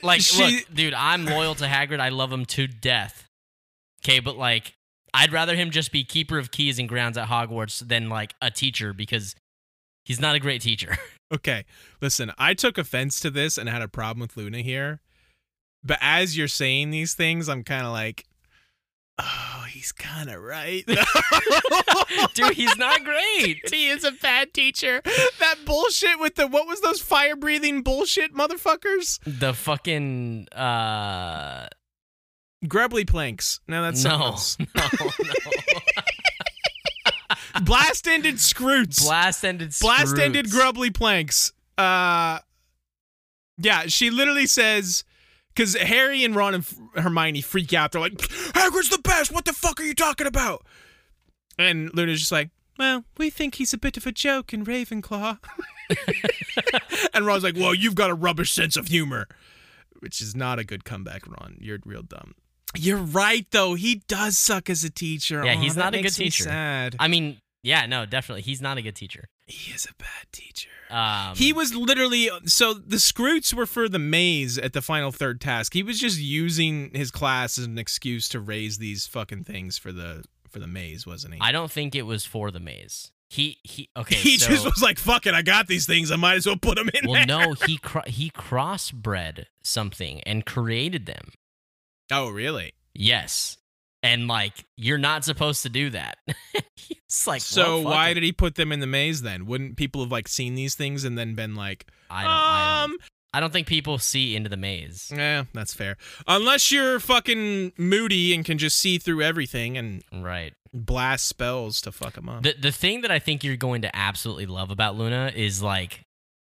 Like 0.02 0.22
She- 0.22 0.42
look, 0.42 0.64
dude, 0.74 0.94
I'm 0.94 1.26
loyal 1.26 1.54
to 1.56 1.64
Hagrid. 1.66 2.00
I 2.00 2.08
love 2.08 2.32
him 2.32 2.46
to 2.46 2.66
death. 2.66 3.26
Okay, 4.02 4.18
but 4.20 4.36
like 4.36 4.72
I'd 5.12 5.30
rather 5.32 5.54
him 5.56 5.70
just 5.70 5.92
be 5.92 6.04
keeper 6.04 6.38
of 6.38 6.50
keys 6.50 6.78
and 6.78 6.88
grounds 6.88 7.18
at 7.18 7.28
Hogwarts 7.28 7.86
than 7.86 8.08
like 8.08 8.34
a 8.40 8.50
teacher 8.50 8.94
because 8.94 9.34
he's 10.06 10.18
not 10.20 10.34
a 10.34 10.40
great 10.40 10.62
teacher. 10.62 10.96
Okay, 11.32 11.64
listen, 12.00 12.32
I 12.38 12.54
took 12.54 12.76
offense 12.76 13.20
to 13.20 13.30
this 13.30 13.56
and 13.56 13.68
had 13.68 13.82
a 13.82 13.86
problem 13.86 14.20
with 14.20 14.36
Luna 14.36 14.62
here. 14.62 15.00
But 15.84 15.98
as 16.00 16.36
you're 16.36 16.48
saying 16.48 16.90
these 16.90 17.14
things, 17.14 17.48
I'm 17.48 17.62
kind 17.62 17.86
of 17.86 17.92
like, 17.92 18.24
oh, 19.22 19.64
he's 19.68 19.92
kind 19.92 20.30
of 20.30 20.42
right. 20.42 20.84
dude, 22.34 22.54
he's 22.54 22.76
not 22.76 23.04
great. 23.04 23.68
he 23.70 23.88
is 23.88 24.04
a 24.04 24.12
bad 24.12 24.52
teacher. 24.52 25.00
That 25.38 25.56
bullshit 25.64 26.18
with 26.18 26.36
the, 26.36 26.46
what 26.46 26.66
was 26.66 26.80
those 26.80 27.00
fire 27.00 27.36
breathing 27.36 27.82
bullshit 27.82 28.34
motherfuckers? 28.34 29.18
The 29.26 29.54
fucking 29.54 30.48
uh 30.52 31.68
Grubbly 32.68 33.06
planks. 33.06 33.60
No, 33.66 33.82
that's 33.82 34.04
no, 34.04 34.36
no, 34.58 34.66
no. 34.76 34.84
Blast 37.62 38.06
ended 38.06 38.34
Skrewts. 38.34 39.02
Blast 39.02 39.44
ended. 39.46 39.74
blast 39.80 40.18
ended 40.18 40.50
grubbly 40.50 40.90
planks. 40.90 41.52
Uh, 41.78 42.40
yeah, 43.56 43.84
she 43.86 44.10
literally 44.10 44.46
says 44.46 45.04
because 45.54 45.74
Harry 45.76 46.24
and 46.24 46.34
Ron 46.34 46.54
and 46.54 46.66
Hermione 46.94 47.40
freak 47.40 47.72
out. 47.72 47.92
They're 47.92 48.00
like, 48.00 48.18
"Hagrid's 48.18 48.88
the 48.88 48.98
best. 48.98 49.32
What 49.32 49.44
the 49.44 49.52
fuck 49.52 49.80
are 49.80 49.84
you 49.84 49.94
talking 49.94 50.26
about?" 50.26 50.64
And 51.58 51.90
Luna's 51.94 52.20
just 52.20 52.32
like, 52.32 52.50
"Well, 52.78 53.04
we 53.18 53.30
think 53.30 53.56
he's 53.56 53.72
a 53.72 53.78
bit 53.78 53.96
of 53.96 54.06
a 54.06 54.12
joke 54.12 54.52
in 54.52 54.64
Ravenclaw." 54.64 55.38
and 57.14 57.26
Ron's 57.26 57.44
like, 57.44 57.56
"Well, 57.56 57.74
you've 57.74 57.94
got 57.94 58.10
a 58.10 58.14
rubbish 58.14 58.52
sense 58.52 58.76
of 58.76 58.88
humor," 58.88 59.28
which 59.98 60.20
is 60.20 60.34
not 60.34 60.58
a 60.58 60.64
good 60.64 60.84
comeback, 60.84 61.26
Ron. 61.26 61.56
You're 61.60 61.78
real 61.84 62.02
dumb. 62.02 62.34
You're 62.76 62.98
right, 62.98 63.46
though. 63.50 63.74
He 63.74 64.02
does 64.06 64.38
suck 64.38 64.70
as 64.70 64.84
a 64.84 64.90
teacher. 64.90 65.44
Yeah, 65.44 65.54
he's 65.54 65.76
not 65.76 65.94
a 65.94 66.02
good 66.02 66.14
teacher. 66.14 66.44
Sad. 66.44 66.96
I 67.00 67.08
mean, 67.08 67.38
yeah, 67.62 67.86
no, 67.86 68.06
definitely, 68.06 68.42
he's 68.42 68.62
not 68.62 68.78
a 68.78 68.82
good 68.82 68.94
teacher. 68.94 69.28
He 69.50 69.72
is 69.72 69.86
a 69.86 69.94
bad 69.94 70.26
teacher. 70.32 70.70
Um, 70.90 71.34
He 71.36 71.52
was 71.52 71.74
literally 71.74 72.30
so 72.46 72.74
the 72.74 72.96
Skrewts 72.96 73.54
were 73.54 73.66
for 73.66 73.88
the 73.88 73.98
maze 73.98 74.58
at 74.58 74.72
the 74.72 74.82
final 74.82 75.12
third 75.12 75.40
task. 75.40 75.74
He 75.74 75.82
was 75.82 76.00
just 76.00 76.18
using 76.18 76.90
his 76.94 77.10
class 77.10 77.58
as 77.58 77.66
an 77.66 77.78
excuse 77.78 78.28
to 78.30 78.40
raise 78.40 78.78
these 78.78 79.06
fucking 79.06 79.44
things 79.44 79.78
for 79.78 79.92
the 79.92 80.24
for 80.48 80.58
the 80.58 80.66
maze, 80.66 81.06
wasn't 81.06 81.34
he? 81.34 81.40
I 81.40 81.52
don't 81.52 81.70
think 81.70 81.94
it 81.94 82.02
was 82.02 82.24
for 82.24 82.50
the 82.50 82.60
maze. 82.60 83.12
He 83.28 83.58
he. 83.62 83.88
Okay, 83.96 84.16
he 84.16 84.38
so, 84.38 84.48
just 84.50 84.64
was 84.64 84.82
like, 84.82 84.98
"Fuck 84.98 85.26
it, 85.26 85.34
I 85.34 85.42
got 85.42 85.68
these 85.68 85.86
things. 85.86 86.10
I 86.10 86.16
might 86.16 86.34
as 86.34 86.46
well 86.46 86.56
put 86.56 86.76
them 86.76 86.90
in 86.92 87.08
well, 87.08 87.14
there." 87.14 87.26
no, 87.26 87.52
he 87.52 87.78
cro- 87.78 88.02
he 88.06 88.30
crossbred 88.30 89.46
something 89.62 90.20
and 90.26 90.44
created 90.44 91.06
them. 91.06 91.30
Oh, 92.10 92.28
really? 92.30 92.72
Yes, 92.92 93.58
and 94.02 94.26
like 94.28 94.64
you're 94.76 94.98
not 94.98 95.24
supposed 95.24 95.62
to 95.62 95.68
do 95.68 95.90
that. 95.90 96.16
it's 97.06 97.26
like 97.26 97.40
so 97.42 97.80
well, 97.82 97.92
why 97.92 98.08
it. 98.10 98.14
did 98.14 98.22
he 98.22 98.32
put 98.32 98.54
them 98.54 98.72
in 98.72 98.80
the 98.80 98.86
maze 98.86 99.22
then? 99.22 99.46
Wouldn't 99.46 99.76
people 99.76 100.00
have 100.02 100.12
like 100.12 100.28
seen 100.28 100.54
these 100.54 100.74
things 100.74 101.04
and 101.04 101.16
then 101.18 101.34
been 101.34 101.54
like, 101.54 101.86
I 102.08 102.22
don't, 102.22 102.30
I 102.32 102.82
don't 102.86 102.92
"Um, 102.92 102.98
I 103.32 103.40
don't 103.40 103.52
think 103.52 103.66
people 103.68 103.98
see 103.98 104.34
into 104.34 104.48
the 104.48 104.56
maze. 104.56 105.12
Yeah, 105.14 105.44
that's 105.54 105.72
fair. 105.74 105.96
Unless 106.26 106.72
you're 106.72 106.98
fucking 106.98 107.72
moody 107.78 108.34
and 108.34 108.44
can 108.44 108.58
just 108.58 108.76
see 108.76 108.98
through 108.98 109.22
everything 109.22 109.76
and 109.78 110.02
Right. 110.12 110.52
blast 110.74 111.26
spells 111.26 111.80
to 111.82 111.92
fuck 111.92 112.14
them 112.14 112.28
up. 112.28 112.42
The 112.42 112.54
the 112.60 112.72
thing 112.72 113.02
that 113.02 113.10
I 113.12 113.18
think 113.20 113.44
you're 113.44 113.56
going 113.56 113.82
to 113.82 113.96
absolutely 113.96 114.46
love 114.46 114.70
about 114.72 114.96
Luna 114.96 115.30
is 115.34 115.62
like 115.62 116.00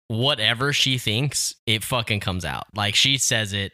whatever 0.09 0.73
she 0.73 0.97
thinks, 0.97 1.55
it 1.65 1.83
fucking 1.83 2.19
comes 2.19 2.43
out. 2.43 2.65
Like 2.75 2.95
she 2.95 3.17
says 3.17 3.53
it, 3.53 3.71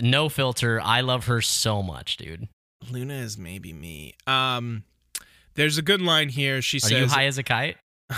no 0.00 0.28
filter. 0.28 0.80
I 0.80 1.00
love 1.00 1.26
her 1.26 1.40
so 1.40 1.82
much, 1.82 2.16
dude. 2.18 2.46
Luna 2.90 3.14
is 3.14 3.38
maybe 3.38 3.72
me. 3.72 4.14
Um, 4.26 4.84
there's 5.54 5.78
a 5.78 5.82
good 5.82 6.00
line 6.02 6.28
here. 6.28 6.62
She 6.62 6.78
Are 6.78 6.80
says, 6.80 6.92
you 6.92 7.06
high 7.06 7.26
as 7.26 7.38
a 7.38 7.42
kite? 7.42 7.76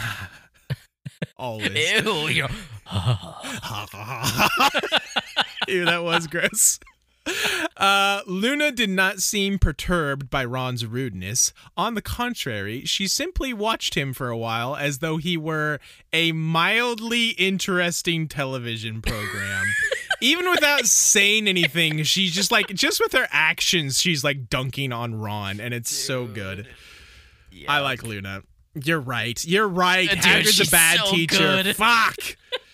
"Always." 1.37 1.71
Ew, 2.05 2.29
you're- 2.29 2.49
Ew, 5.69 5.85
that 5.85 6.03
was 6.03 6.27
gross. 6.27 6.79
Uh, 7.79 8.21
Luna 8.27 8.71
did 8.71 8.91
not 8.91 9.21
seem 9.21 9.59
perturbed 9.59 10.29
by 10.29 10.45
Ron's 10.45 10.85
rudeness. 10.85 11.53
On 11.77 11.95
the 11.95 12.03
contrary, 12.03 12.85
she 12.85 13.09
simply 13.09 13.55
watched 13.55 13.95
him 13.95 14.13
for 14.13 14.29
a 14.29 14.37
while 14.37 14.77
as 14.77 14.99
though 14.99 15.17
he 15.17 15.37
were 15.39 15.81
a 16.13 16.33
mildly 16.33 17.31
interesting 17.31 18.29
television 18.29 19.01
program. 19.01 19.65
Even 20.25 20.51
without 20.51 20.87
saying 20.87 21.49
anything, 21.49 22.03
she's 22.05 22.33
just 22.33 22.51
like, 22.51 22.69
just 22.69 22.99
with 22.99 23.13
her 23.13 23.29
actions, 23.31 24.01
she's 24.01 24.25
like 24.25 24.49
dunking 24.49 24.91
on 24.91 25.15
Ron, 25.15 25.61
and 25.61 25.75
it's 25.75 25.91
so 25.95 26.27
good. 26.27 26.67
I 27.69 27.81
like 27.81 28.03
Luna. 28.03 28.43
You're 28.75 29.01
right. 29.01 29.45
You're 29.45 29.69
right. 29.69 30.09
Dude, 30.09 30.19
Hagrid's 30.21 30.55
she's 30.55 30.69
a 30.69 30.71
bad 30.71 31.01
so 31.01 31.11
teacher. 31.13 31.63
good. 31.63 31.77
Fuck. 31.77 32.17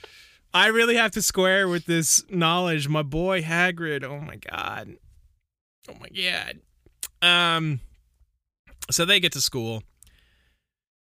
I 0.55 0.69
really 0.69 0.95
have 0.95 1.11
to 1.13 1.23
square 1.23 1.67
with 1.69 1.87
this 1.87 2.23
knowledge. 2.31 2.89
My 2.89 3.03
boy 3.03 3.43
Hagrid. 3.43 4.05
Oh 4.05 4.21
my 4.21 4.37
god. 4.37 4.97
Oh 5.89 5.95
my 6.01 6.09
god. 6.09 6.61
Um. 7.21 7.81
So 8.93 9.05
they 9.05 9.19
get 9.19 9.33
to 9.33 9.41
school. 9.41 9.83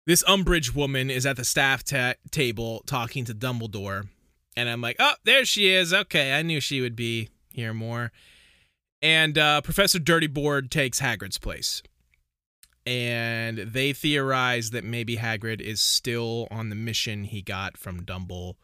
This 0.06 0.24
Umbridge 0.24 0.74
woman 0.74 1.08
is 1.08 1.24
at 1.24 1.36
the 1.36 1.44
staff 1.44 1.84
ta- 1.84 2.14
table 2.32 2.82
talking 2.86 3.24
to 3.26 3.34
Dumbledore, 3.34 4.08
and 4.56 4.68
I'm 4.68 4.80
like, 4.80 4.96
"Oh, 4.98 5.14
there 5.24 5.44
she 5.44 5.70
is. 5.70 5.92
Okay, 5.92 6.32
I 6.32 6.42
knew 6.42 6.60
she 6.60 6.80
would 6.80 6.96
be 6.96 7.28
here 7.52 7.72
more." 7.74 8.12
And 9.00 9.36
uh, 9.36 9.60
Professor 9.62 9.98
Dirtyboard 9.98 10.70
takes 10.70 11.00
Hagrid's 11.00 11.38
place 11.38 11.82
and 12.86 13.58
they 13.58 13.92
theorize 13.92 14.70
that 14.70 14.84
maybe 14.84 15.16
Hagrid 15.16 15.60
is 15.60 15.80
still 15.80 16.48
on 16.50 16.68
the 16.68 16.74
mission 16.74 17.24
he 17.24 17.42
got 17.42 17.76
from 17.76 18.02
Dumble. 18.04 18.56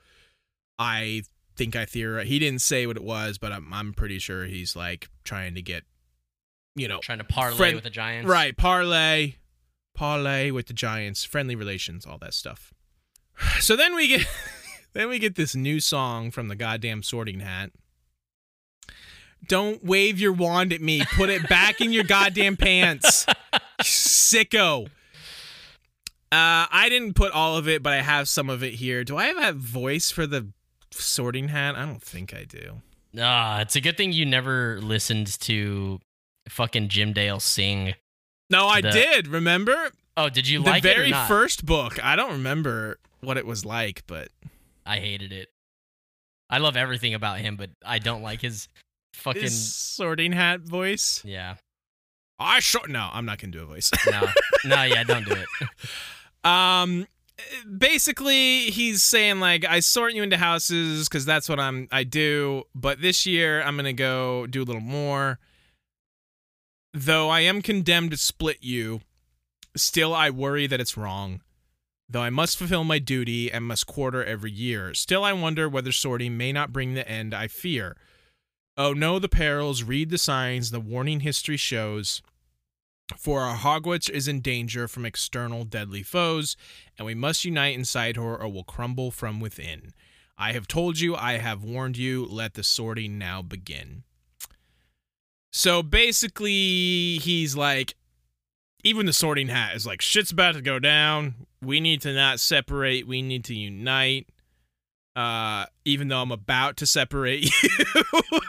I 0.78 1.22
think 1.56 1.74
I 1.76 1.84
theorize 1.84 2.28
he 2.28 2.38
didn't 2.38 2.60
say 2.62 2.86
what 2.86 2.96
it 2.96 3.02
was, 3.04 3.38
but 3.38 3.52
I'm 3.52 3.72
I'm 3.72 3.92
pretty 3.92 4.18
sure 4.18 4.44
he's 4.44 4.74
like 4.76 5.08
trying 5.24 5.54
to 5.54 5.62
get, 5.62 5.84
you 6.76 6.88
know, 6.88 6.98
Trying 7.00 7.18
to 7.18 7.24
parlay 7.24 7.56
Friend- 7.56 7.74
with 7.74 7.84
the 7.84 7.90
Giants. 7.90 8.28
right 8.28 8.56
parlay, 8.56 9.34
parlay 9.94 10.50
with 10.50 10.66
the 10.66 10.72
Giants, 10.72 11.24
friendly 11.24 11.54
relations, 11.56 12.06
all 12.06 12.18
that 12.18 12.34
stuff. 12.34 12.72
So 13.60 13.76
then 13.76 13.94
we 13.94 14.08
get 14.08 14.26
then 14.92 15.08
we 15.08 15.18
get 15.18 15.34
this 15.36 15.54
new 15.54 15.80
song 15.80 16.30
from 16.30 16.48
the 16.48 16.56
goddamn 16.56 17.02
Sorting 17.02 17.40
Hat. 17.40 17.70
Don't 19.46 19.84
wave 19.84 20.18
your 20.18 20.32
wand 20.32 20.72
at 20.72 20.80
me. 20.80 21.02
Put 21.16 21.30
it 21.30 21.48
back 21.48 21.80
in 21.80 21.92
your 21.92 22.04
goddamn 22.04 22.56
pants. 22.56 23.24
Sicko. 23.82 24.86
Uh, 26.30 26.66
I 26.70 26.88
didn't 26.90 27.14
put 27.14 27.32
all 27.32 27.56
of 27.56 27.68
it, 27.68 27.82
but 27.82 27.92
I 27.92 28.02
have 28.02 28.28
some 28.28 28.50
of 28.50 28.62
it 28.62 28.74
here. 28.74 29.04
Do 29.04 29.16
I 29.16 29.26
have 29.26 29.38
a 29.38 29.52
voice 29.52 30.10
for 30.10 30.26
the 30.26 30.48
sorting 30.90 31.48
hat? 31.48 31.76
I 31.76 31.86
don't 31.86 32.02
think 32.02 32.34
I 32.34 32.44
do. 32.44 32.82
Ah, 33.18 33.60
it's 33.60 33.76
a 33.76 33.80
good 33.80 33.96
thing 33.96 34.12
you 34.12 34.26
never 34.26 34.80
listened 34.82 35.38
to 35.40 36.00
fucking 36.48 36.88
Jim 36.88 37.12
Dale 37.12 37.40
sing. 37.40 37.94
No, 38.50 38.66
I 38.66 38.80
The- 38.80 38.90
did. 38.90 39.28
Remember 39.28 39.90
Oh, 40.16 40.28
did 40.28 40.48
you 40.48 40.58
the 40.64 40.70
like 40.70 40.84
it 40.84 40.90
or 40.90 40.94
very 40.96 41.12
first 41.28 41.64
book? 41.64 42.04
I 42.04 42.16
don't 42.16 42.32
remember 42.32 42.98
what 43.20 43.36
it 43.36 43.46
was 43.46 43.64
like, 43.64 44.02
but 44.08 44.28
I 44.88 44.98
hated 44.98 45.32
it. 45.32 45.48
I 46.50 46.58
love 46.58 46.76
everything 46.76 47.12
about 47.14 47.38
him, 47.38 47.56
but 47.56 47.70
I 47.84 47.98
don't 47.98 48.22
like 48.22 48.40
his 48.40 48.68
fucking 49.12 49.42
his 49.42 49.66
sorting 49.66 50.32
hat 50.32 50.60
voice. 50.60 51.22
yeah. 51.24 51.56
I 52.40 52.60
sure 52.60 52.86
no, 52.86 53.08
I'm 53.12 53.26
not 53.26 53.38
gonna 53.38 53.52
do 53.52 53.62
a 53.62 53.66
voice. 53.66 53.90
No, 54.10 54.28
no, 54.64 54.82
yeah, 54.84 55.04
don't 55.04 55.26
do 55.26 55.32
it. 55.32 55.46
Um, 56.44 57.08
basically, 57.76 58.70
he's 58.70 59.02
saying 59.02 59.40
like, 59.40 59.64
I 59.64 59.80
sort 59.80 60.14
you 60.14 60.22
into 60.22 60.36
houses 60.36 61.08
because 61.08 61.24
that's 61.26 61.48
what 61.48 61.58
I'm. 61.58 61.88
I 61.90 62.04
do, 62.04 62.62
but 62.76 63.02
this 63.02 63.26
year 63.26 63.60
I'm 63.60 63.76
gonna 63.76 63.92
go 63.92 64.46
do 64.46 64.62
a 64.62 64.64
little 64.64 64.80
more. 64.80 65.40
Though 66.94 67.28
I 67.28 67.40
am 67.40 67.60
condemned 67.60 68.12
to 68.12 68.16
split 68.16 68.58
you, 68.60 69.00
still 69.76 70.14
I 70.14 70.30
worry 70.30 70.68
that 70.68 70.80
it's 70.80 70.96
wrong. 70.96 71.42
Though 72.10 72.22
I 72.22 72.30
must 72.30 72.56
fulfill 72.56 72.84
my 72.84 72.98
duty 72.98 73.52
and 73.52 73.66
must 73.66 73.86
quarter 73.86 74.24
every 74.24 74.50
year, 74.50 74.94
still 74.94 75.24
I 75.24 75.34
wonder 75.34 75.68
whether 75.68 75.92
sorting 75.92 76.38
may 76.38 76.52
not 76.52 76.72
bring 76.72 76.94
the 76.94 77.06
end 77.06 77.34
I 77.34 77.48
fear. 77.48 77.96
Oh, 78.78 78.94
know 78.94 79.18
the 79.18 79.28
perils, 79.28 79.82
read 79.82 80.08
the 80.08 80.18
signs, 80.18 80.70
the 80.70 80.80
warning 80.80 81.20
history 81.20 81.58
shows. 81.58 82.22
For 83.16 83.40
our 83.40 83.56
Hogwarts 83.56 84.08
is 84.08 84.28
in 84.28 84.40
danger 84.40 84.86
from 84.86 85.04
external 85.04 85.64
deadly 85.64 86.02
foes, 86.02 86.56
and 86.96 87.04
we 87.04 87.14
must 87.14 87.44
unite 87.44 87.74
inside 87.74 88.16
her 88.16 88.36
or 88.36 88.48
will 88.48 88.64
crumble 88.64 89.10
from 89.10 89.40
within. 89.40 89.92
I 90.38 90.52
have 90.52 90.68
told 90.68 91.00
you, 91.00 91.16
I 91.16 91.38
have 91.38 91.64
warned 91.64 91.96
you, 91.96 92.24
let 92.24 92.54
the 92.54 92.62
sorting 92.62 93.18
now 93.18 93.42
begin. 93.42 94.04
So 95.52 95.82
basically, 95.82 97.18
he's 97.18 97.56
like, 97.56 97.96
even 98.84 99.06
the 99.06 99.12
sorting 99.12 99.48
hat 99.48 99.74
is 99.74 99.86
like, 99.86 100.00
shit's 100.00 100.30
about 100.30 100.54
to 100.54 100.62
go 100.62 100.78
down. 100.78 101.34
We 101.62 101.80
need 101.80 102.02
to 102.02 102.12
not 102.12 102.40
separate, 102.40 103.06
we 103.06 103.22
need 103.22 103.44
to 103.46 103.54
unite. 103.54 104.28
Uh, 105.16 105.66
even 105.84 106.06
though 106.08 106.22
I'm 106.22 106.30
about 106.30 106.76
to 106.76 106.86
separate 106.86 107.50
you. 107.62 108.40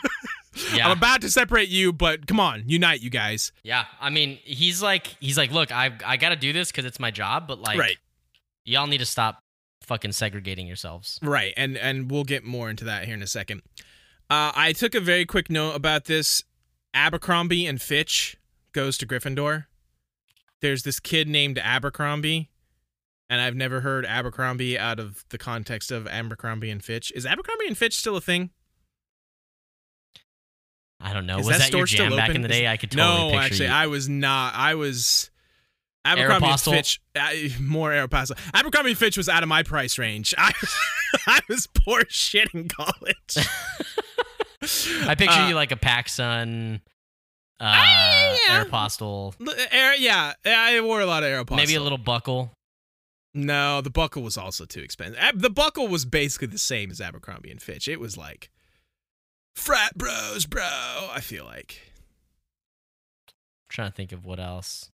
Yeah. 0.74 0.88
I'm 0.88 0.98
about 0.98 1.22
to 1.22 1.30
separate 1.32 1.70
you, 1.70 1.92
but 1.92 2.28
come 2.28 2.40
on, 2.40 2.64
unite, 2.68 3.02
you 3.02 3.10
guys. 3.10 3.52
Yeah, 3.64 3.86
I 4.00 4.10
mean, 4.10 4.40
he's 4.44 4.84
like, 4.84 5.08
he's 5.20 5.38
like, 5.38 5.52
look, 5.52 5.72
I 5.72 5.92
I 6.06 6.18
got 6.18 6.30
to 6.30 6.36
do 6.36 6.54
this 6.54 6.72
because 6.72 6.86
it's 6.86 7.00
my 7.00 7.12
job, 7.12 7.48
but 7.48 7.60
like, 7.60 7.80
right. 7.80 7.98
y'all 8.66 8.88
need 8.88 9.00
to 9.00 9.06
stop 9.06 9.42
fucking 9.82 10.12
segregating 10.12 10.68
yourselves. 10.68 11.20
Right, 11.22 11.54
and 11.58 11.78
and 11.78 12.12
we'll 12.12 12.24
get 12.24 12.44
more 12.44 12.70
into 12.70 12.86
that 12.86 13.06
here 13.06 13.16
in 13.16 13.24
a 13.24 13.28
second. 13.28 13.62
Uh, 14.30 14.52
I 14.56 14.74
took 14.74 14.94
a 14.94 15.00
very 15.00 15.26
quick 15.26 15.50
note 15.50 15.76
about 15.76 16.06
this. 16.06 16.44
Abercrombie 16.94 17.66
and 17.66 17.82
Fitch 17.82 18.38
goes 18.74 18.98
to 19.00 19.08
Gryffindor. 19.08 19.66
There's 20.62 20.84
this 20.84 21.00
kid 21.00 21.28
named 21.28 21.58
Abercrombie, 21.58 22.50
and 23.30 23.40
I've 23.42 23.56
never 23.56 23.82
heard 23.82 24.06
Abercrombie 24.06 24.78
out 24.78 25.00
of 25.00 25.24
the 25.30 25.38
context 25.38 25.92
of 25.92 26.08
Abercrombie 26.08 26.70
and 26.70 26.84
Fitch. 26.84 27.12
Is 27.16 27.26
Abercrombie 27.26 27.68
and 27.68 27.78
Fitch 27.78 27.96
still 27.98 28.16
a 28.18 28.22
thing? 28.22 28.50
I 31.02 31.14
don't 31.14 31.26
know. 31.26 31.40
Is 31.40 31.48
Was 31.48 31.58
that 31.60 31.72
that, 31.72 31.78
your 31.78 31.88
store 31.88 31.88
still 31.88 32.10
jam 32.10 32.18
back 32.18 32.30
open? 32.30 32.38
in 32.38 32.42
the 32.42 32.48
day? 32.50 32.68
I 32.68 32.76
could 32.78 32.92
totally 32.92 33.18
no, 33.18 33.32
picture 33.32 33.46
actually, 33.46 33.66
you. 33.68 33.72
I 33.74 33.88
was 33.88 34.10
not. 34.10 34.54
I 34.56 34.76
was 34.76 35.32
Abercrombie 36.04 36.48
and 36.48 36.60
Fitch. 36.60 37.00
Uh, 37.16 37.30
more 37.62 37.92
Aeropostale. 37.92 38.38
Abercrombie 38.54 38.90
and 38.92 38.98
Fitch 39.00 39.16
was 39.16 39.30
out 39.30 39.42
of 39.44 39.48
my 39.50 39.64
price 39.64 39.98
range. 39.98 40.34
I, 40.38 40.52
I 41.28 41.40
was 41.48 41.68
poor 41.68 42.04
shit 42.10 42.50
in 42.54 42.68
college. 42.68 43.38
I 45.08 45.16
picture 45.16 45.40
Uh, 45.40 45.48
you 45.48 45.56
like 45.56 45.72
a 45.72 45.78
PacSun, 45.78 46.76
uh, 46.76 46.80
Ah, 47.62 48.38
yeah. 48.48 48.64
Aeropostale, 48.66 49.34
Air, 49.72 49.96
yeah, 49.96 50.34
I 50.46 50.82
wore 50.82 51.00
a 51.00 51.06
lot 51.06 51.24
of 51.24 51.30
Aeropostale. 51.30 51.56
maybe 51.56 51.76
a 51.76 51.82
little 51.82 51.98
buckle. 51.98 52.52
No, 53.34 53.82
the 53.82 53.90
buckle 53.92 54.24
was 54.24 54.38
also 54.38 54.66
too 54.66 54.82
expensive. 54.82 55.20
The 55.36 55.50
buckle 55.50 55.88
was 55.88 56.06
basically 56.06 56.48
the 56.48 56.58
same 56.58 56.90
as 56.90 57.00
Abercrombie 57.00 57.52
and 57.52 57.62
Fitch. 57.62 57.88
It 57.88 58.00
was 58.00 58.18
like 58.18 58.50
frat 59.56 59.96
bros, 59.98 60.46
bro. 60.46 60.64
I 60.64 61.20
feel 61.22 61.46
like 61.46 61.92
trying 63.70 63.92
to 63.92 63.96
think 63.96 64.12
of 64.12 64.26
what 64.26 64.40
else. 64.40 64.92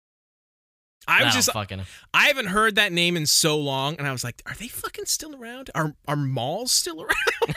I 1.07 1.23
was 1.23 1.33
No, 1.33 1.37
just 1.39 1.51
fucking. 1.51 1.81
I 2.13 2.27
haven't 2.27 2.45
heard 2.45 2.75
that 2.75 2.93
name 2.93 3.17
in 3.17 3.25
so 3.25 3.57
long, 3.57 3.95
and 3.97 4.07
I 4.07 4.11
was 4.11 4.23
like, 4.23 4.41
are 4.45 4.53
they 4.53 4.67
fucking 4.67 5.05
still 5.05 5.35
around? 5.35 5.71
Are 5.73 5.95
are 6.07 6.15
malls 6.15 6.71
still 6.71 7.01
around? 7.01 7.55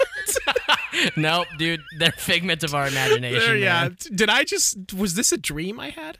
nope, 1.16 1.46
dude. 1.58 1.82
They're 1.98 2.12
figments 2.12 2.64
of 2.64 2.74
our 2.74 2.88
imagination. 2.88 3.38
There, 3.38 3.56
yeah. 3.56 3.82
man. 3.82 3.96
Did 4.14 4.30
I 4.30 4.44
just 4.44 4.94
was 4.94 5.14
this 5.14 5.30
a 5.30 5.36
dream 5.36 5.78
I 5.78 5.90
had? 5.90 6.18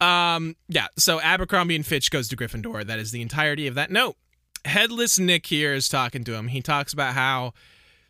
Um 0.00 0.56
yeah, 0.68 0.88
so 0.98 1.20
Abercrombie 1.20 1.76
and 1.76 1.86
Fitch 1.86 2.10
goes 2.10 2.28
to 2.28 2.36
Gryffindor. 2.36 2.86
That 2.86 2.98
is 2.98 3.10
the 3.10 3.22
entirety 3.22 3.66
of 3.66 3.74
that 3.74 3.90
note. 3.90 4.16
Headless 4.64 5.18
Nick 5.18 5.46
here 5.46 5.74
is 5.74 5.88
talking 5.88 6.24
to 6.24 6.34
him. 6.34 6.48
He 6.48 6.62
talks 6.62 6.92
about 6.92 7.14
how 7.14 7.52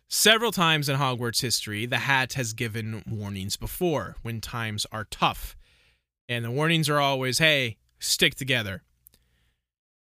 several 0.07 0.51
times 0.51 0.89
in 0.89 0.97
Hogwarts 0.97 1.41
history 1.41 1.85
the 1.85 1.97
hat 1.97 2.33
has 2.33 2.53
given 2.53 3.03
warnings 3.07 3.57
before 3.57 4.15
when 4.21 4.41
times 4.41 4.85
are 4.91 5.05
tough. 5.05 5.55
And 6.27 6.43
the 6.43 6.51
warnings 6.51 6.89
are 6.89 6.99
always, 6.99 7.37
"Hey, 7.37 7.77
stick 7.99 8.35
together." 8.35 8.83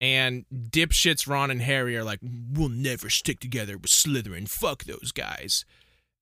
And 0.04 0.46
dipshits 0.54 1.30
Ron 1.30 1.50
and 1.50 1.62
Harry 1.62 1.96
are 1.96 2.04
like, 2.04 2.20
we'll 2.22 2.68
never 2.68 3.10
stick 3.10 3.40
together 3.40 3.78
with 3.78 3.90
Slytherin. 3.90 4.50
Fuck 4.50 4.84
those 4.84 5.14
guys. 5.14 5.64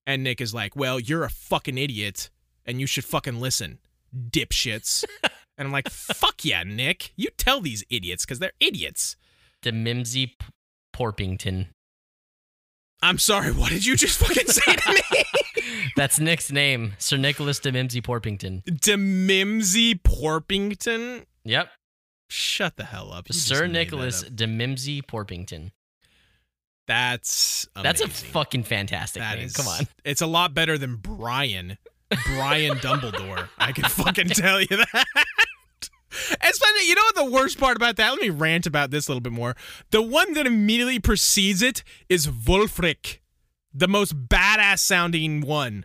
And 0.06 0.22
Nick 0.22 0.40
is 0.40 0.54
like, 0.54 0.76
well, 0.76 1.00
you're 1.00 1.24
a 1.24 1.30
fucking 1.30 1.78
idiot 1.78 2.30
and 2.64 2.80
you 2.80 2.86
should 2.86 3.04
fucking 3.04 3.40
listen, 3.40 3.80
dipshits. 4.16 5.04
and 5.62 5.68
I'm 5.68 5.72
like, 5.72 5.88
fuck 5.90 6.44
yeah, 6.44 6.62
Nick. 6.64 7.12
You 7.16 7.30
tell 7.38 7.60
these 7.60 7.84
idiots 7.90 8.24
because 8.24 8.38
they're 8.38 8.52
idiots. 8.60 9.16
The 9.62 9.72
Mimsy 9.72 10.26
P- 10.28 10.36
Porpington. 10.94 11.68
I'm 13.02 13.18
sorry, 13.18 13.50
what 13.52 13.70
did 13.70 13.84
you 13.84 13.96
just 13.96 14.18
fucking 14.18 14.46
say 14.46 14.76
to 14.76 14.92
me? 14.92 15.24
That's 15.96 16.20
Nick's 16.20 16.52
name, 16.52 16.92
Sir 16.98 17.16
Nicholas 17.16 17.58
de 17.58 17.72
Mimsy 17.72 18.00
Porpington. 18.00 18.62
De 18.80 18.96
Mimsy 18.96 19.94
Porpington? 19.96 21.24
Yep, 21.44 21.68
Shut 22.30 22.76
the 22.76 22.84
hell 22.84 23.12
up. 23.12 23.28
You 23.28 23.34
Sir 23.34 23.66
Nicholas 23.66 24.22
de 24.22 24.46
Mimsy 24.46 25.02
Porpington. 25.02 25.70
That's 26.88 27.66
That's 27.80 28.00
a 28.00 28.08
fucking 28.08 28.64
fantastic 28.64 29.20
That 29.22 29.36
name. 29.36 29.46
is- 29.46 29.52
Come 29.56 29.68
on. 29.68 29.86
It's 30.04 30.20
a 30.22 30.26
lot 30.26 30.54
better 30.54 30.78
than 30.78 30.96
Brian. 30.96 31.78
Brian 32.26 32.76
Dumbledore. 32.78 33.48
I 33.58 33.72
can 33.72 33.84
fucking 33.84 34.28
tell 34.28 34.60
you 34.60 34.66
that. 34.68 35.04
Especially, 36.12 36.86
you 36.86 36.94
know 36.94 37.02
what 37.02 37.14
the 37.16 37.30
worst 37.30 37.58
part 37.58 37.76
about 37.76 37.96
that? 37.96 38.10
Let 38.10 38.20
me 38.20 38.30
rant 38.30 38.66
about 38.66 38.90
this 38.90 39.08
a 39.08 39.10
little 39.10 39.20
bit 39.20 39.32
more. 39.32 39.56
The 39.90 40.02
one 40.02 40.34
that 40.34 40.46
immediately 40.46 40.98
precedes 40.98 41.62
it 41.62 41.82
is 42.08 42.26
Wulfric, 42.26 43.18
the 43.72 43.88
most 43.88 44.28
badass 44.28 44.80
sounding 44.80 45.40
one. 45.40 45.84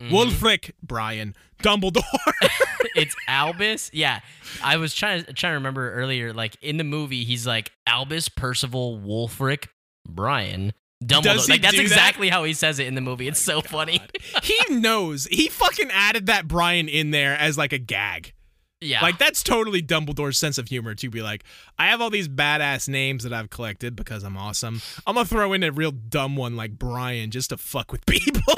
Mm-hmm. 0.00 0.14
Wulfric, 0.14 0.72
Brian 0.82 1.34
Dumbledore. 1.62 2.02
it's 2.96 3.14
Albus. 3.28 3.90
Yeah, 3.92 4.20
I 4.62 4.78
was 4.78 4.94
trying 4.94 5.24
to 5.24 5.32
trying 5.32 5.52
to 5.52 5.54
remember 5.54 5.92
earlier. 5.92 6.32
Like 6.32 6.56
in 6.62 6.78
the 6.78 6.84
movie, 6.84 7.24
he's 7.24 7.46
like 7.46 7.70
Albus 7.86 8.28
Percival 8.28 8.98
Wulfric 8.98 9.68
Brian 10.08 10.72
Dumbledore. 11.04 11.48
Like 11.48 11.62
that's 11.62 11.72
do 11.72 11.78
that? 11.78 11.82
exactly 11.82 12.28
how 12.28 12.44
he 12.44 12.54
says 12.54 12.78
it 12.78 12.86
in 12.86 12.94
the 12.94 13.00
movie. 13.00 13.28
It's 13.28 13.40
so 13.40 13.60
funny. 13.60 14.00
he 14.42 14.58
knows. 14.70 15.26
He 15.30 15.48
fucking 15.48 15.90
added 15.92 16.26
that 16.26 16.48
Brian 16.48 16.88
in 16.88 17.10
there 17.10 17.36
as 17.36 17.58
like 17.58 17.72
a 17.72 17.78
gag. 17.78 18.32
Yeah, 18.80 19.02
Like 19.02 19.18
that's 19.18 19.42
totally 19.42 19.82
Dumbledore's 19.82 20.38
sense 20.38 20.56
of 20.56 20.68
humor 20.68 20.94
to 20.94 21.10
be 21.10 21.20
like, 21.22 21.44
I 21.78 21.88
have 21.88 22.00
all 22.00 22.08
these 22.10 22.28
badass 22.28 22.88
names 22.88 23.24
that 23.24 23.32
I've 23.32 23.50
collected 23.50 23.94
because 23.94 24.22
I'm 24.22 24.36
awesome. 24.36 24.80
I'm 25.06 25.14
gonna 25.16 25.26
throw 25.26 25.52
in 25.52 25.62
a 25.62 25.70
real 25.70 25.90
dumb 25.92 26.36
one 26.36 26.56
like 26.56 26.78
Brian 26.78 27.30
just 27.30 27.50
to 27.50 27.56
fuck 27.58 27.92
with 27.92 28.04
people. 28.06 28.54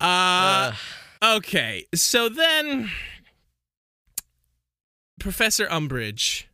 uh, 0.00 0.72
Uh, 1.22 1.36
okay, 1.36 1.86
so 1.94 2.28
then 2.28 2.90
Professor 5.18 5.66
Umbridge, 5.66 6.44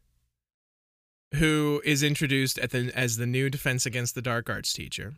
who 1.34 1.82
is 1.84 2.02
introduced 2.02 2.58
at 2.58 2.70
the 2.70 2.92
as 2.94 3.16
the 3.16 3.26
new 3.26 3.50
Defense 3.50 3.84
Against 3.84 4.14
the 4.14 4.22
Dark 4.22 4.48
Arts 4.48 4.72
teacher. 4.72 5.14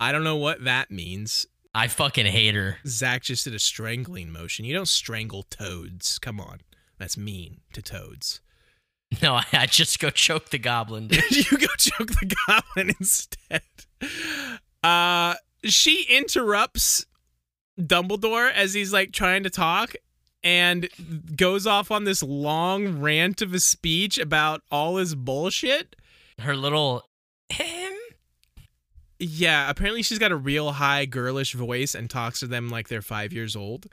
I 0.00 0.10
don't 0.10 0.24
know 0.24 0.36
what 0.36 0.64
that 0.64 0.90
means. 0.90 1.46
I 1.74 1.88
fucking 1.88 2.26
hate 2.26 2.54
her. 2.54 2.78
Zach 2.86 3.22
just 3.22 3.44
did 3.44 3.54
a 3.54 3.58
strangling 3.58 4.30
motion. 4.30 4.64
You 4.64 4.74
don't 4.74 4.88
strangle 4.88 5.44
toads. 5.44 6.18
Come 6.18 6.38
on. 6.38 6.60
That's 6.98 7.16
mean 7.16 7.60
to 7.72 7.82
toads. 7.82 8.40
No, 9.20 9.34
I, 9.34 9.44
I 9.52 9.66
just 9.66 9.98
go 9.98 10.08
choke 10.08 10.48
the 10.48 10.58
goblin. 10.58 11.10
you 11.30 11.44
go 11.58 11.66
choke 11.76 12.08
the 12.08 12.34
goblin 12.46 12.94
instead. 12.98 13.60
Uh 14.82 15.34
she 15.64 16.06
interrupts 16.08 17.04
Dumbledore 17.78 18.50
as 18.50 18.72
he's 18.72 18.90
like 18.90 19.12
trying 19.12 19.42
to 19.42 19.50
talk 19.50 19.94
and 20.42 20.88
goes 21.36 21.66
off 21.66 21.90
on 21.90 22.04
this 22.04 22.22
long 22.22 23.00
rant 23.00 23.42
of 23.42 23.52
a 23.52 23.60
speech 23.60 24.18
about 24.18 24.62
all 24.70 24.96
his 24.96 25.14
bullshit. 25.14 25.94
Her 26.40 26.56
little. 26.56 27.04
Yeah, 29.24 29.70
apparently 29.70 30.02
she's 30.02 30.18
got 30.18 30.32
a 30.32 30.36
real 30.36 30.72
high 30.72 31.04
girlish 31.06 31.54
voice 31.54 31.94
and 31.94 32.10
talks 32.10 32.40
to 32.40 32.48
them 32.48 32.68
like 32.68 32.88
they're 32.88 33.02
five 33.02 33.32
years 33.32 33.54
old. 33.54 33.86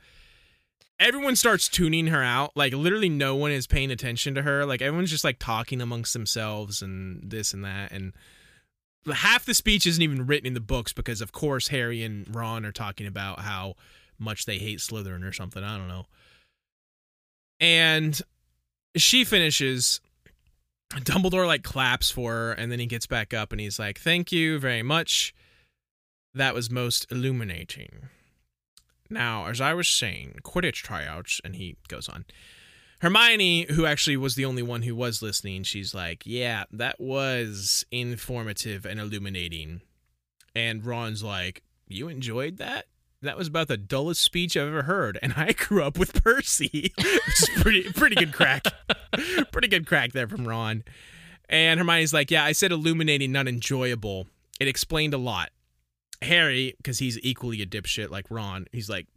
Everyone 1.00 1.36
starts 1.36 1.70
tuning 1.70 2.08
her 2.08 2.24
out. 2.24 2.52
Like 2.56 2.74
literally 2.74 3.10
no 3.10 3.36
one 3.36 3.52
is 3.52 3.68
paying 3.68 3.92
attention 3.92 4.34
to 4.34 4.42
her. 4.42 4.66
Like 4.66 4.82
everyone's 4.82 5.12
just 5.12 5.24
like 5.24 5.38
talking 5.38 5.82
amongst 5.82 6.14
themselves 6.14 6.82
and 6.82 7.30
this 7.30 7.54
and 7.54 7.64
that. 7.64 7.92
And 7.92 8.14
half 9.14 9.46
the 9.46 9.54
speech 9.54 9.86
isn't 9.86 10.02
even 10.02 10.26
written 10.26 10.48
in 10.48 10.56
the 10.56 10.60
books 10.60 10.94
because 10.94 11.22
of 11.22 11.32
course 11.32 11.68
Harry 11.68 12.02
and 12.04 12.34
Ron 12.36 12.66
are 12.66 12.72
talking 12.72 13.06
about 13.06 13.42
how 13.42 13.76
much 14.18 14.46
they 14.46 14.58
hate 14.58 14.80
Slytherin 14.80 15.24
or 15.24 15.32
something. 15.32 15.64
I 15.64 15.78
don't 15.78 15.88
know. 15.88 16.08
And 17.60 18.20
she 18.96 19.26
finishes 19.26 20.02
Dumbledore 20.91 21.45
like 21.45 21.64
claps 21.64 22.10
for 22.10 22.32
her 22.32 22.52
and 22.52 22.72
then 22.72 22.80
he 22.80 22.86
gets 22.86 23.06
back 23.06 23.34
up 23.34 23.52
and 23.52 23.61
he's 23.61 23.80
like, 23.80 23.99
"Thank 23.99 24.32
you 24.32 24.60
very 24.60 24.84
much. 24.84 25.34
That 26.34 26.53
was 26.53 26.70
most 26.70 27.06
illuminating." 27.11 28.10
Now, 29.10 29.48
as 29.48 29.60
I 29.60 29.74
was 29.74 29.88
saying, 29.88 30.40
Quidditch 30.44 30.84
tryouts 30.84 31.41
and 31.44 31.56
he 31.56 31.78
goes 31.88 32.10
on. 32.10 32.26
Hermione, 33.02 33.66
who 33.72 33.86
actually 33.86 34.18
was 34.18 34.36
the 34.36 34.45
only 34.45 34.61
one 34.61 34.82
who 34.82 34.94
was 34.94 35.22
listening, 35.22 35.64
she's 35.64 35.94
like, 35.94 36.26
"Yeah, 36.26 36.66
that 36.72 36.99
was 36.99 37.86
informative 37.91 38.86
and 38.86 38.99
illuminating." 38.99 39.82
And 40.56 40.86
Ron's 40.86 41.24
like, 41.24 41.64
"You 41.88 42.07
enjoyed 42.10 42.57
that?" 42.57 42.88
That 43.22 43.38
was 43.38 43.50
about 43.50 43.68
the 43.68 43.76
dullest 43.76 44.22
speech 44.22 44.56
I've 44.56 44.70
ever 44.70 44.84
heard, 44.84 45.20
and 45.22 45.34
I 45.36 45.52
grew 45.52 45.84
up 45.84 45.98
with 45.98 46.24
Percy, 46.24 46.94
which 46.98 47.41
is 47.41 47.50
pretty 47.58 47.84
pretty 47.91 48.16
good 48.16 48.34
crack. 48.34 48.64
pretty 49.52 49.68
good 49.68 49.86
crack 49.86 50.14
there 50.14 50.28
from 50.28 50.48
Ron. 50.48 50.84
And 51.50 51.80
Hermione's 51.80 52.14
like, 52.14 52.32
"Yeah, 52.32 52.46
I 52.46 52.54
said 52.54 52.72
illuminating, 52.72 53.32
not 53.32 53.48
enjoyable. 53.48 54.28
It 54.60 54.68
explained 54.68 55.14
a 55.14 55.18
lot." 55.18 55.50
Harry, 56.22 56.76
because 56.78 57.00
he's 57.00 57.20
equally 57.20 57.62
a 57.62 57.66
dipshit 57.66 58.10
like 58.10 58.26
Ron, 58.30 58.68
he's 58.72 58.90
like, 58.90 59.08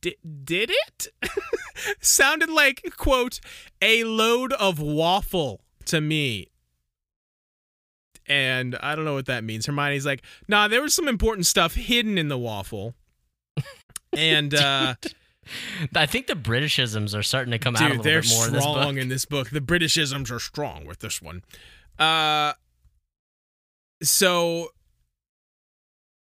"D- 0.00 0.16
"Did 0.44 0.70
it?" 0.70 1.08
Sounded 2.00 2.50
like 2.50 2.82
quote 2.96 3.40
a 3.82 4.04
load 4.04 4.52
of 4.52 4.78
waffle 4.78 5.60
to 5.86 6.00
me. 6.00 6.50
And 8.26 8.76
I 8.76 8.94
don't 8.94 9.04
know 9.04 9.14
what 9.14 9.26
that 9.26 9.42
means. 9.44 9.66
Hermione's 9.66 10.06
like, 10.06 10.22
"Nah, 10.46 10.68
there 10.68 10.82
was 10.82 10.94
some 10.94 11.08
important 11.08 11.46
stuff 11.46 11.74
hidden 11.74 12.16
in 12.16 12.28
the 12.28 12.38
waffle." 12.38 12.94
And 14.16 14.54
uh 14.54 14.94
I 15.94 16.06
think 16.06 16.26
the 16.26 16.34
Britishisms 16.34 17.16
are 17.16 17.22
starting 17.22 17.52
to 17.52 17.58
come 17.58 17.76
out 17.76 17.82
a 17.82 17.84
Dude, 17.84 17.90
little 17.98 18.04
they're 18.04 18.22
bit 18.22 18.30
more 18.30 18.46
in 18.46 18.52
this 18.54 18.64
book. 18.64 18.76
strong 18.78 18.98
in 18.98 19.08
this 19.08 19.24
book. 19.26 19.50
The 19.50 19.60
Britishisms 19.60 20.30
are 20.30 20.38
strong 20.40 20.86
with 20.86 21.00
this 21.00 21.20
one. 21.20 21.42
Uh, 21.98 22.54
so 24.02 24.68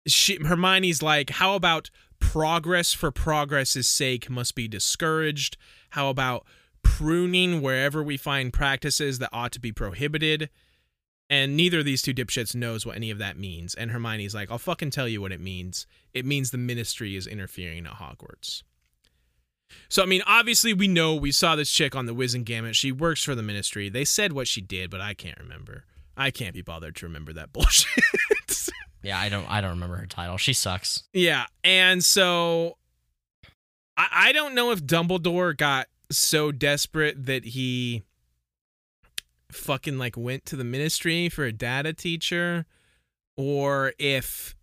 she 0.07 0.38
Hermione's 0.43 1.01
like, 1.03 1.31
how 1.31 1.55
about 1.55 1.89
progress 2.19 2.93
for 2.93 3.11
progress's 3.11 3.88
sake 3.88 4.30
must 4.30 4.55
be 4.55 4.68
discouraged? 4.68 5.57
How 5.91 6.09
about 6.09 6.45
pruning 6.84 7.61
wherever 7.61 8.01
we 8.01 8.18
find 8.18 8.51
practices 8.51 9.19
that 9.19 9.30
ought 9.31 9.51
to 9.51 9.59
be 9.59 9.72
prohibited? 9.72 10.49
And 11.31 11.55
neither 11.55 11.79
of 11.79 11.85
these 11.85 12.01
two 12.01 12.13
dipshits 12.13 12.53
knows 12.53 12.85
what 12.85 12.97
any 12.97 13.09
of 13.09 13.17
that 13.19 13.37
means. 13.37 13.73
And 13.73 13.89
Hermione's 13.89 14.35
like, 14.35 14.51
I'll 14.51 14.57
fucking 14.57 14.91
tell 14.91 15.07
you 15.07 15.21
what 15.21 15.31
it 15.31 15.39
means. 15.39 15.87
It 16.13 16.25
means 16.25 16.51
the 16.51 16.57
ministry 16.57 17.15
is 17.15 17.25
interfering 17.25 17.85
at 17.87 17.93
Hogwarts. 17.93 18.63
So 19.87 20.03
I 20.03 20.05
mean, 20.05 20.21
obviously 20.27 20.73
we 20.73 20.89
know 20.89 21.15
we 21.15 21.31
saw 21.31 21.55
this 21.55 21.71
chick 21.71 21.95
on 21.95 22.05
the 22.05 22.13
Whiz 22.13 22.33
and 22.33 22.45
Wizengamot. 22.45 22.75
She 22.75 22.91
works 22.91 23.23
for 23.23 23.33
the 23.33 23.41
ministry. 23.41 23.87
They 23.87 24.03
said 24.03 24.33
what 24.33 24.49
she 24.49 24.59
did, 24.59 24.91
but 24.91 24.99
I 24.99 25.13
can't 25.13 25.39
remember. 25.39 25.85
I 26.17 26.31
can't 26.31 26.53
be 26.53 26.61
bothered 26.61 26.97
to 26.97 27.05
remember 27.05 27.31
that 27.31 27.53
bullshit. 27.53 28.03
Yeah, 29.01 29.17
I 29.17 29.29
don't. 29.29 29.49
I 29.49 29.61
don't 29.61 29.71
remember 29.71 29.95
her 29.95 30.05
title. 30.05 30.37
She 30.37 30.53
sucks. 30.53 31.03
yeah, 31.13 31.45
and 31.63 32.03
so 32.03 32.77
I, 33.97 34.07
I 34.11 34.31
don't 34.31 34.53
know 34.53 34.71
if 34.71 34.83
Dumbledore 34.83 35.57
got 35.57 35.87
so 36.11 36.51
desperate 36.51 37.25
that 37.25 37.45
he 37.45 38.03
fucking 39.55 39.97
like 39.97 40.17
went 40.17 40.45
to 40.45 40.55
the 40.55 40.63
ministry 40.63 41.29
for 41.29 41.45
a 41.45 41.51
data 41.51 41.93
teacher, 41.93 42.65
or 43.37 43.93
if 43.99 44.55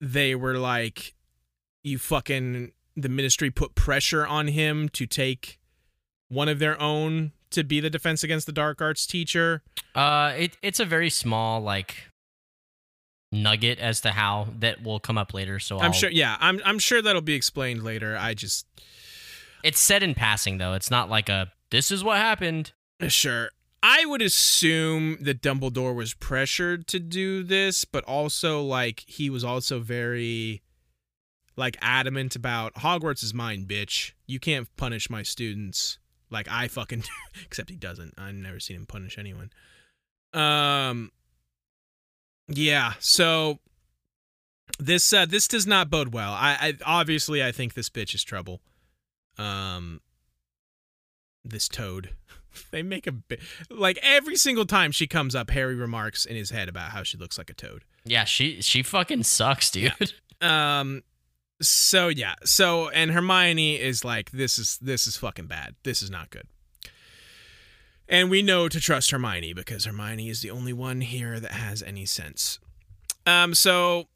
they 0.00 0.34
were 0.34 0.58
like, 0.58 1.14
you 1.82 1.98
fucking 1.98 2.72
the 2.96 3.08
ministry 3.08 3.50
put 3.50 3.74
pressure 3.74 4.26
on 4.26 4.48
him 4.48 4.88
to 4.90 5.06
take 5.06 5.58
one 6.28 6.48
of 6.48 6.58
their 6.58 6.80
own 6.80 7.32
to 7.50 7.62
be 7.62 7.78
the 7.80 7.90
defense 7.90 8.24
against 8.24 8.46
the 8.46 8.52
dark 8.52 8.80
arts 8.82 9.06
teacher. 9.06 9.62
Uh, 9.94 10.32
it 10.36 10.56
it's 10.62 10.80
a 10.80 10.84
very 10.84 11.10
small 11.10 11.60
like 11.60 12.10
nugget 13.32 13.78
as 13.78 14.00
to 14.00 14.10
how 14.12 14.48
that 14.58 14.82
will 14.82 14.98
come 15.00 15.18
up 15.18 15.34
later. 15.34 15.58
So 15.58 15.78
I'm 15.78 15.86
I'll- 15.86 15.92
sure 15.92 16.10
yeah, 16.10 16.36
I'm 16.40 16.60
I'm 16.64 16.78
sure 16.78 17.00
that'll 17.02 17.22
be 17.22 17.34
explained 17.34 17.82
later. 17.82 18.16
I 18.18 18.34
just 18.34 18.66
it's 19.62 19.80
said 19.80 20.02
in 20.02 20.14
passing 20.14 20.58
though. 20.58 20.74
It's 20.74 20.90
not 20.90 21.08
like 21.08 21.28
a 21.28 21.52
this 21.70 21.90
is 21.90 22.02
what 22.02 22.18
happened. 22.18 22.72
Sure. 23.08 23.50
I 23.82 24.04
would 24.04 24.22
assume 24.22 25.18
that 25.20 25.42
Dumbledore 25.42 25.94
was 25.94 26.14
pressured 26.14 26.86
to 26.88 26.98
do 26.98 27.42
this, 27.42 27.84
but 27.84 28.04
also 28.04 28.62
like 28.62 29.04
he 29.06 29.30
was 29.30 29.44
also 29.44 29.78
very 29.78 30.62
like 31.56 31.76
adamant 31.80 32.36
about 32.36 32.74
Hogwarts 32.74 33.22
is 33.22 33.32
mine, 33.32 33.64
bitch. 33.64 34.12
You 34.26 34.40
can't 34.40 34.68
punish 34.76 35.08
my 35.08 35.22
students 35.22 35.98
like 36.30 36.48
I 36.50 36.68
fucking 36.68 37.00
do. 37.02 37.08
Except 37.44 37.70
he 37.70 37.76
doesn't. 37.76 38.14
I've 38.18 38.34
never 38.34 38.60
seen 38.60 38.76
him 38.76 38.86
punish 38.86 39.18
anyone. 39.18 39.50
Um 40.32 41.12
yeah, 42.48 42.94
so 42.98 43.58
this 44.78 45.12
uh 45.12 45.26
this 45.26 45.48
does 45.48 45.66
not 45.66 45.90
bode 45.90 46.12
well. 46.12 46.32
I, 46.32 46.56
I 46.60 46.74
obviously 46.84 47.42
I 47.42 47.52
think 47.52 47.74
this 47.74 47.88
bitch 47.88 48.14
is 48.14 48.24
trouble. 48.24 48.60
Um 49.38 50.00
this 51.44 51.68
toad. 51.68 52.10
they 52.70 52.82
make 52.82 53.06
a 53.06 53.12
bit 53.12 53.40
like 53.70 53.98
every 54.02 54.36
single 54.36 54.66
time 54.66 54.92
she 54.92 55.06
comes 55.06 55.34
up, 55.34 55.50
Harry 55.50 55.74
remarks 55.74 56.24
in 56.24 56.36
his 56.36 56.50
head 56.50 56.68
about 56.68 56.90
how 56.90 57.02
she 57.02 57.18
looks 57.18 57.38
like 57.38 57.50
a 57.50 57.54
toad. 57.54 57.84
Yeah, 58.04 58.24
she 58.24 58.60
she 58.62 58.82
fucking 58.82 59.24
sucks, 59.24 59.70
dude. 59.70 59.92
Um 60.42 61.02
so 61.62 62.08
yeah. 62.08 62.34
So 62.44 62.90
and 62.90 63.10
Hermione 63.10 63.80
is 63.80 64.04
like 64.04 64.32
this 64.32 64.58
is 64.58 64.78
this 64.82 65.06
is 65.06 65.16
fucking 65.16 65.46
bad. 65.46 65.76
This 65.82 66.02
is 66.02 66.10
not 66.10 66.28
good. 66.28 66.46
And 68.06 68.28
we 68.28 68.42
know 68.42 68.68
to 68.68 68.78
trust 68.78 69.10
Hermione 69.10 69.54
because 69.54 69.86
Hermione 69.86 70.28
is 70.28 70.42
the 70.42 70.50
only 70.50 70.74
one 70.74 71.00
here 71.00 71.40
that 71.40 71.52
has 71.52 71.82
any 71.82 72.04
sense. 72.04 72.58
Um 73.24 73.54
so 73.54 74.08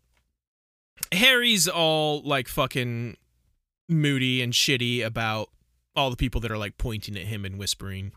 Harry's 1.13 1.67
all 1.67 2.21
like 2.23 2.47
fucking 2.47 3.17
moody 3.89 4.43
and 4.43 4.53
shitty 4.53 5.05
about 5.05 5.49
all 5.97 6.11
the 6.11 6.17
people 6.17 6.41
that 6.41 6.51
are 6.51 6.59
like 6.59 6.79
pointing 6.79 7.17
at 7.17 7.27
him 7.27 7.45
and 7.45 7.59
whispering. 7.59 8.13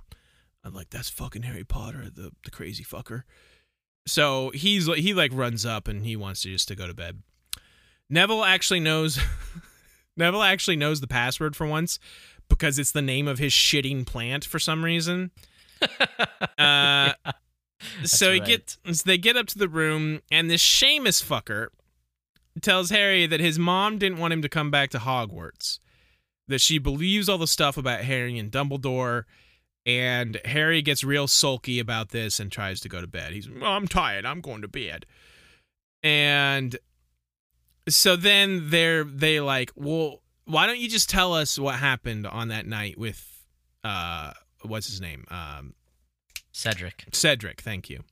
I'm 0.64 0.74
like, 0.74 0.90
that's 0.90 1.10
fucking 1.10 1.44
Harry 1.44 1.64
Potter, 1.64 2.10
the 2.14 2.32
the 2.44 2.52
crazy 2.52 2.84
fucker. 2.84 3.24
So 4.06 4.52
he's 4.54 4.88
he 4.96 5.14
like 5.14 5.32
runs 5.34 5.66
up 5.66 5.88
and 5.88 6.06
he 6.06 6.16
wants 6.16 6.42
to 6.42 6.50
just 6.50 6.68
to 6.70 6.76
go 6.76 6.88
to 6.88 6.94
bed. 6.94 7.22
Neville 8.10 8.44
actually 8.44 8.80
knows 8.80 9.20
Neville 10.18 10.44
actually 10.44 10.76
knows 10.76 11.02
the 11.02 11.08
password 11.08 11.56
for 11.56 11.66
once 11.66 12.00
because 12.50 12.78
it's 12.78 12.92
the 12.92 13.02
name 13.02 13.28
of 13.28 13.40
his 13.40 13.52
shitting 13.52 14.06
plant 14.06 14.46
for 14.46 14.60
some 14.60 14.84
reason. 14.84 15.32
uh, 16.58 17.14
so 18.04 18.32
he 18.32 18.40
right. 18.40 18.48
gets 18.48 18.78
so 18.92 19.04
they 19.06 19.18
get 19.18 19.36
up 19.36 19.48
to 19.48 19.58
the 19.58 19.70
room 19.70 20.22
and 20.32 20.50
this 20.50 20.64
Seamus 20.64 21.24
fucker 21.24 21.68
tells 22.62 22.90
Harry 22.90 23.26
that 23.26 23.40
his 23.40 23.58
mom 23.58 23.98
didn't 23.98 24.20
want 24.20 24.34
him 24.34 24.42
to 24.42 24.50
come 24.50 24.72
back 24.72 24.90
to 24.92 25.00
Hogwarts. 25.00 25.80
That 26.50 26.60
she 26.60 26.78
believes 26.78 27.30
all 27.30 27.38
the 27.38 27.48
stuff 27.48 27.78
about 27.78 28.02
Harry 28.02 28.38
and 28.38 28.52
Dumbledore 28.52 29.24
and 29.86 30.40
Harry 30.46 30.82
gets 30.82 31.04
real 31.04 31.28
sulky 31.28 31.80
about 31.80 32.10
this 32.10 32.40
and 32.40 32.52
tries 32.52 32.80
to 32.82 32.90
go 32.90 33.02
to 33.02 33.08
bed. 33.08 33.34
He's, 33.34 33.50
well, 33.50 33.72
I'm 33.72 33.88
tired. 33.88 34.26
I'm 34.26 34.42
going 34.42 34.62
to 34.62 34.68
bed. 34.68 35.06
And 36.02 36.78
so 37.88 38.16
then 38.16 38.70
they're 38.70 39.04
they 39.04 39.40
like, 39.40 39.72
well, 39.76 40.22
why 40.46 40.68
don't 40.68 40.80
you 40.80 40.90
just 40.90 41.10
tell 41.10 41.34
us 41.34 41.58
what 41.58 41.76
happened 41.76 42.28
on 42.28 42.50
that 42.50 42.66
night 42.66 42.98
with 42.98 43.46
uh 43.84 44.34
what's 44.64 44.88
his 44.88 45.02
name? 45.02 45.26
Um 45.30 45.74
Cedric. 46.52 47.06
Cedric, 47.12 47.62
thank 47.62 47.90
you. 47.90 48.04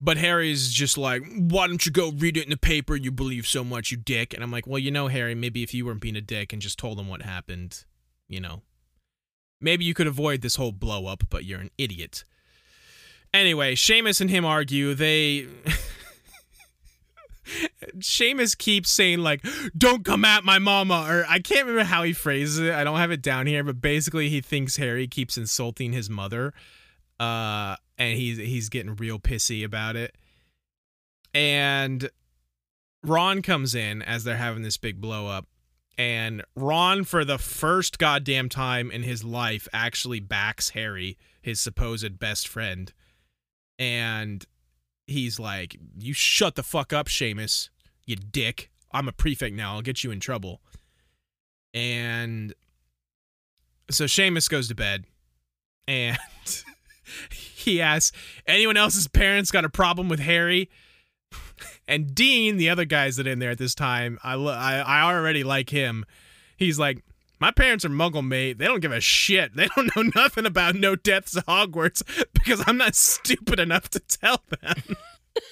But 0.00 0.18
Harry's 0.18 0.70
just 0.70 0.98
like, 0.98 1.22
why 1.36 1.66
don't 1.66 1.84
you 1.84 1.90
go 1.90 2.12
read 2.12 2.36
it 2.36 2.44
in 2.44 2.50
the 2.50 2.56
paper? 2.56 2.94
You 2.94 3.10
believe 3.10 3.46
so 3.46 3.64
much, 3.64 3.90
you 3.90 3.96
dick. 3.96 4.34
And 4.34 4.44
I'm 4.44 4.52
like, 4.52 4.66
well, 4.66 4.78
you 4.78 4.90
know, 4.90 5.08
Harry, 5.08 5.34
maybe 5.34 5.62
if 5.62 5.72
you 5.72 5.86
weren't 5.86 6.02
being 6.02 6.16
a 6.16 6.20
dick 6.20 6.52
and 6.52 6.60
just 6.60 6.78
told 6.78 7.00
him 7.00 7.08
what 7.08 7.22
happened, 7.22 7.84
you 8.28 8.38
know, 8.38 8.62
maybe 9.60 9.84
you 9.84 9.94
could 9.94 10.06
avoid 10.06 10.42
this 10.42 10.56
whole 10.56 10.72
blow 10.72 11.06
up, 11.06 11.24
but 11.30 11.44
you're 11.44 11.60
an 11.60 11.70
idiot. 11.78 12.24
Anyway, 13.32 13.74
Seamus 13.74 14.20
and 14.20 14.30
him 14.30 14.44
argue. 14.44 14.94
They. 14.94 15.48
Seamus 17.98 18.58
keeps 18.58 18.90
saying, 18.90 19.20
like, 19.20 19.44
don't 19.76 20.04
come 20.04 20.24
at 20.24 20.42
my 20.42 20.58
mama. 20.58 21.06
Or 21.08 21.24
I 21.28 21.38
can't 21.38 21.66
remember 21.66 21.84
how 21.84 22.02
he 22.02 22.12
phrases 22.12 22.58
it. 22.58 22.72
I 22.74 22.82
don't 22.82 22.98
have 22.98 23.10
it 23.10 23.22
down 23.22 23.46
here, 23.46 23.62
but 23.62 23.80
basically 23.80 24.28
he 24.28 24.40
thinks 24.40 24.76
Harry 24.76 25.06
keeps 25.06 25.36
insulting 25.36 25.92
his 25.92 26.10
mother. 26.10 26.52
Uh, 27.20 27.76
and 27.98 28.18
he's 28.18 28.36
he's 28.38 28.68
getting 28.68 28.94
real 28.96 29.18
pissy 29.18 29.64
about 29.64 29.96
it. 29.96 30.16
And 31.32 32.10
Ron 33.02 33.42
comes 33.42 33.74
in 33.74 34.02
as 34.02 34.24
they're 34.24 34.36
having 34.36 34.62
this 34.62 34.76
big 34.76 35.00
blow 35.00 35.26
up. 35.26 35.46
And 35.98 36.42
Ron, 36.54 37.04
for 37.04 37.24
the 37.24 37.38
first 37.38 37.98
goddamn 37.98 38.48
time 38.48 38.90
in 38.90 39.02
his 39.02 39.24
life, 39.24 39.66
actually 39.72 40.20
backs 40.20 40.70
Harry, 40.70 41.16
his 41.40 41.58
supposed 41.58 42.18
best 42.18 42.46
friend. 42.46 42.92
And 43.78 44.44
he's 45.06 45.40
like, 45.40 45.76
You 45.96 46.12
shut 46.12 46.54
the 46.54 46.62
fuck 46.62 46.92
up, 46.92 47.06
Seamus, 47.06 47.70
you 48.04 48.16
dick. 48.16 48.70
I'm 48.92 49.08
a 49.08 49.12
prefect 49.12 49.54
now. 49.54 49.74
I'll 49.74 49.82
get 49.82 50.04
you 50.04 50.10
in 50.10 50.20
trouble. 50.20 50.60
And 51.74 52.54
so 53.90 54.04
Seamus 54.04 54.48
goes 54.48 54.68
to 54.68 54.74
bed. 54.74 55.04
And 55.88 56.18
he 57.30 57.80
asks, 57.80 58.16
Anyone 58.46 58.76
else's 58.76 59.08
parents 59.08 59.50
got 59.50 59.64
a 59.64 59.70
problem 59.70 60.08
with 60.08 60.20
Harry? 60.20 60.70
And 61.88 62.14
Dean, 62.14 62.56
the 62.56 62.68
other 62.68 62.84
guys 62.84 63.16
that 63.16 63.26
are 63.26 63.30
in 63.30 63.38
there 63.38 63.50
at 63.50 63.58
this 63.58 63.74
time, 63.74 64.18
I, 64.24 64.34
lo- 64.34 64.52
I 64.52 64.78
I 64.78 65.02
already 65.14 65.44
like 65.44 65.70
him. 65.70 66.04
He's 66.56 66.78
like, 66.78 67.04
my 67.38 67.50
parents 67.50 67.84
are 67.84 67.88
Muggle, 67.90 68.26
mate. 68.26 68.58
They 68.58 68.64
don't 68.64 68.80
give 68.80 68.92
a 68.92 69.00
shit. 69.00 69.54
They 69.54 69.68
don't 69.76 69.90
know 69.96 70.10
nothing 70.14 70.46
about 70.46 70.74
no 70.74 70.96
deaths 70.96 71.36
at 71.36 71.46
Hogwarts 71.46 72.02
because 72.32 72.62
I'm 72.66 72.76
not 72.78 72.94
stupid 72.94 73.60
enough 73.60 73.88
to 73.90 74.00
tell 74.00 74.42
them. 74.60 74.96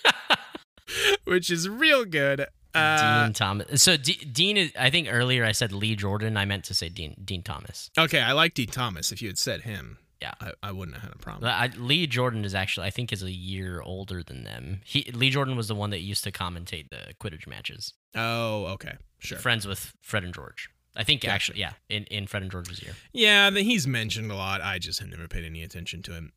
Which 1.25 1.51
is 1.51 1.69
real 1.69 2.05
good. 2.05 2.47
Uh, 2.75 3.25
Dean 3.25 3.33
Thomas. 3.33 3.83
So 3.83 3.97
D- 3.97 4.15
Dean 4.31 4.57
is. 4.57 4.73
I 4.79 4.91
think 4.91 5.09
earlier 5.11 5.45
I 5.45 5.53
said 5.53 5.73
Lee 5.73 5.95
Jordan. 5.95 6.37
I 6.37 6.45
meant 6.45 6.65
to 6.65 6.75
say 6.75 6.89
Dean 6.89 7.15
Dean 7.25 7.43
Thomas. 7.43 7.91
okay, 7.97 8.21
I 8.21 8.33
like 8.33 8.55
Dean 8.55 8.67
Thomas. 8.69 9.13
If 9.13 9.23
you 9.23 9.29
had 9.29 9.39
said 9.39 9.63
him, 9.63 9.99
Yeah. 10.25 10.35
I, 10.41 10.69
I 10.69 10.73
wouldn't 10.73 10.97
have 10.97 11.05
had 11.05 11.13
a 11.15 11.19
problem. 11.19 11.51
I, 11.51 11.71
Lee 11.77 12.07
Jordan 12.07 12.45
is 12.45 12.55
actually 12.55 12.87
I 12.87 12.91
think 12.91 13.13
is 13.13 13.23
a 13.23 13.31
year 13.31 13.81
older 13.83 14.23
than 14.23 14.45
them. 14.45 14.81
He 14.85 15.11
Lee 15.13 15.31
Jordan 15.31 15.57
was 15.57 15.69
the 15.69 15.75
one 15.75 15.91
that 15.91 16.01
used 16.01 16.25
to 16.25 16.33
commentate 16.33 16.89
the 16.89 17.15
Quidditch 17.21 17.47
matches. 17.47 17.93
Oh, 18.15 18.67
okay, 18.67 18.95
sure. 19.19 19.39
Friends 19.39 19.67
with 19.67 19.93
Fred 20.03 20.25
and 20.25 20.33
George. 20.33 20.69
I 20.97 21.05
think 21.05 21.23
Gotcha. 21.23 21.35
actually 21.35 21.61
yeah 21.61 21.73
in 21.89 22.05
in 22.05 22.27
Fred 22.27 22.43
and 22.43 22.51
George's 22.51 22.83
year. 22.83 22.95
Yeah, 23.13 23.51
he's 23.51 23.87
mentioned 23.87 24.31
a 24.31 24.37
lot. 24.37 24.63
I 24.63 24.79
just 24.79 25.01
have 25.01 25.09
never 25.09 25.29
paid 25.29 25.45
any 25.45 25.63
attention 25.63 26.03
to 26.05 26.13
him. 26.13 26.33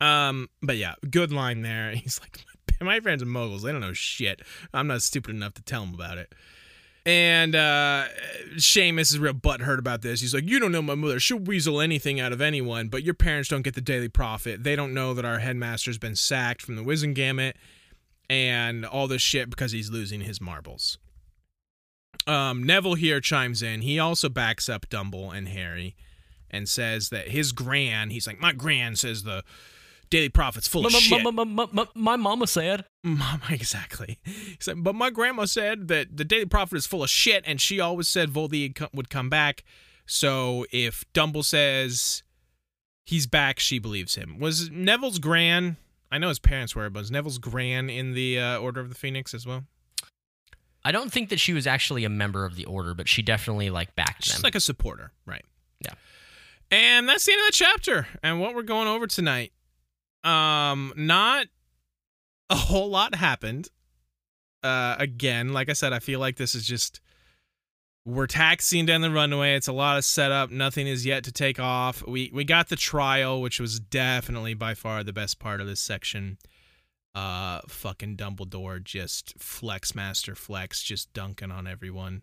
Um, 0.00 0.48
but 0.62 0.76
yeah, 0.76 0.94
good 1.10 1.32
line 1.32 1.62
there. 1.62 1.90
He's 1.94 2.20
like, 2.20 2.44
my 2.80 3.00
friends 3.00 3.22
are 3.22 3.26
Muggles. 3.26 3.62
They 3.62 3.72
don't 3.72 3.80
know 3.80 3.92
shit. 3.92 4.40
I'm 4.72 4.86
not 4.86 5.02
stupid 5.02 5.34
enough 5.34 5.54
to 5.54 5.62
tell 5.62 5.84
them 5.84 5.94
about 5.94 6.18
it. 6.18 6.32
And 7.06 7.54
uh 7.54 8.04
Seamus 8.56 9.12
is 9.12 9.18
real 9.18 9.32
butthurt 9.32 9.78
about 9.78 10.02
this. 10.02 10.20
He's 10.20 10.34
like, 10.34 10.48
You 10.48 10.58
don't 10.58 10.72
know 10.72 10.82
my 10.82 10.94
mother. 10.94 11.20
She'll 11.20 11.38
weasel 11.38 11.80
anything 11.80 12.20
out 12.20 12.32
of 12.32 12.40
anyone, 12.40 12.88
but 12.88 13.02
your 13.02 13.14
parents 13.14 13.48
don't 13.48 13.62
get 13.62 13.74
the 13.74 13.80
Daily 13.80 14.08
Prophet. 14.08 14.64
They 14.64 14.76
don't 14.76 14.94
know 14.94 15.14
that 15.14 15.24
our 15.24 15.38
headmaster's 15.38 15.98
been 15.98 16.16
sacked 16.16 16.62
from 16.62 16.76
the 16.76 16.82
Wizengamot 16.82 17.54
and 18.28 18.84
all 18.84 19.08
this 19.08 19.22
shit 19.22 19.48
because 19.50 19.72
he's 19.72 19.90
losing 19.90 20.22
his 20.22 20.40
marbles. 20.40 20.98
Um, 22.26 22.62
Neville 22.62 22.94
here 22.94 23.20
chimes 23.20 23.62
in. 23.62 23.80
He 23.80 23.98
also 23.98 24.28
backs 24.28 24.68
up 24.68 24.88
Dumble 24.88 25.30
and 25.30 25.48
Harry 25.48 25.96
and 26.50 26.68
says 26.68 27.08
that 27.08 27.28
his 27.28 27.52
gran, 27.52 28.10
he's 28.10 28.26
like, 28.26 28.40
My 28.40 28.52
gran 28.52 28.96
says 28.96 29.22
the 29.22 29.44
Daily 30.10 30.28
Prophet's 30.28 30.66
full 30.68 30.86
of 30.86 30.92
shit. 30.92 31.22
My 31.94 32.16
mama 32.16 32.46
said. 32.46 32.84
Mama, 33.02 33.42
exactly. 33.50 34.18
But 34.76 34.94
my 34.94 35.10
grandma 35.10 35.44
said 35.44 35.88
that 35.88 36.16
the 36.16 36.24
Daily 36.24 36.46
Prophet 36.46 36.76
is 36.76 36.86
full 36.86 37.02
of 37.02 37.10
shit, 37.10 37.44
and 37.46 37.60
she 37.60 37.80
always 37.80 38.08
said 38.08 38.30
Voldy 38.30 38.74
would 38.92 39.10
come 39.10 39.28
back. 39.30 39.64
So 40.06 40.66
if 40.72 41.04
Dumble 41.12 41.42
says 41.42 42.22
he's 43.04 43.26
back, 43.26 43.60
she 43.60 43.78
believes 43.78 44.14
him. 44.14 44.38
Was 44.38 44.70
Neville's 44.70 45.18
gran? 45.18 45.76
I 46.10 46.18
know 46.18 46.28
his 46.28 46.38
parents 46.38 46.74
were, 46.74 46.88
but 46.90 47.00
was 47.00 47.10
Neville's 47.10 47.38
gran 47.38 47.90
in 47.90 48.14
the 48.14 48.40
uh, 48.40 48.58
Order 48.58 48.80
of 48.80 48.88
the 48.88 48.94
Phoenix 48.94 49.34
as 49.34 49.46
well? 49.46 49.64
I 50.84 50.92
don't 50.92 51.12
think 51.12 51.28
that 51.28 51.40
she 51.40 51.52
was 51.52 51.66
actually 51.66 52.04
a 52.04 52.08
member 52.08 52.44
of 52.46 52.56
the 52.56 52.64
order, 52.64 52.94
but 52.94 53.08
she 53.08 53.20
definitely 53.20 53.68
like 53.68 53.94
backed 53.94 54.24
She's 54.24 54.34
them. 54.34 54.42
like 54.42 54.54
a 54.54 54.60
supporter, 54.60 55.12
right? 55.26 55.44
Yeah. 55.84 55.92
And 56.70 57.08
that's 57.08 57.26
the 57.26 57.32
end 57.32 57.40
of 57.42 57.46
the 57.48 57.52
chapter. 57.52 58.06
And 58.22 58.40
what 58.40 58.54
we're 58.54 58.62
going 58.62 58.88
over 58.88 59.06
tonight. 59.06 59.52
Um, 60.24 60.92
not 60.96 61.46
a 62.50 62.56
whole 62.56 62.88
lot 62.88 63.14
happened. 63.14 63.68
Uh, 64.62 64.96
again, 64.98 65.52
like 65.52 65.68
I 65.68 65.72
said, 65.74 65.92
I 65.92 65.98
feel 66.00 66.20
like 66.20 66.36
this 66.36 66.54
is 66.54 66.66
just 66.66 67.00
we're 68.04 68.26
taxiing 68.26 68.86
down 68.86 69.02
the 69.02 69.10
runway. 69.10 69.54
It's 69.54 69.68
a 69.68 69.72
lot 69.72 69.98
of 69.98 70.04
setup. 70.04 70.50
Nothing 70.50 70.86
is 70.86 71.04
yet 71.04 71.24
to 71.24 71.32
take 71.32 71.60
off. 71.60 72.02
We 72.06 72.30
we 72.32 72.44
got 72.44 72.68
the 72.68 72.76
trial, 72.76 73.40
which 73.40 73.60
was 73.60 73.78
definitely 73.78 74.54
by 74.54 74.74
far 74.74 75.04
the 75.04 75.12
best 75.12 75.38
part 75.38 75.60
of 75.60 75.66
this 75.66 75.80
section. 75.80 76.38
Uh, 77.14 77.60
fucking 77.68 78.16
Dumbledore 78.16 78.82
just 78.82 79.34
flex 79.38 79.94
master 79.94 80.34
flex, 80.34 80.82
just 80.82 81.12
dunking 81.12 81.50
on 81.50 81.66
everyone. 81.66 82.22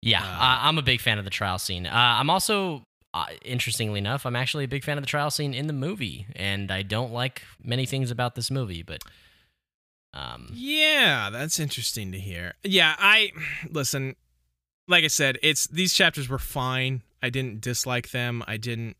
yeah, 0.00 0.22
uh, 0.22 0.58
I'm 0.62 0.78
a 0.78 0.82
big 0.82 1.00
fan 1.00 1.18
of 1.18 1.24
the 1.24 1.30
trial 1.30 1.58
scene. 1.58 1.86
Uh, 1.86 1.90
I'm 1.92 2.30
also, 2.30 2.84
uh, 3.14 3.26
interestingly 3.44 3.98
enough, 3.98 4.24
I'm 4.24 4.36
actually 4.36 4.64
a 4.64 4.68
big 4.68 4.84
fan 4.84 4.96
of 4.96 5.02
the 5.04 5.08
trial 5.08 5.30
scene 5.30 5.52
in 5.52 5.66
the 5.66 5.72
movie, 5.72 6.26
and 6.34 6.70
I 6.70 6.82
don't 6.82 7.12
like 7.12 7.42
many 7.62 7.84
things 7.86 8.10
about 8.10 8.34
this 8.34 8.50
movie, 8.50 8.82
but 8.82 9.02
Um, 10.14 10.50
Yeah, 10.52 11.30
that's 11.30 11.58
interesting 11.58 12.12
to 12.12 12.18
hear. 12.18 12.54
Yeah, 12.62 12.94
I 12.98 13.32
listen. 13.70 14.16
Like 14.88 15.04
I 15.04 15.08
said, 15.08 15.38
it's 15.42 15.66
these 15.68 15.94
chapters 15.94 16.28
were 16.28 16.38
fine. 16.38 17.02
I 17.22 17.30
didn't 17.30 17.60
dislike 17.60 18.10
them. 18.10 18.42
I 18.48 18.56
didn't 18.56 18.96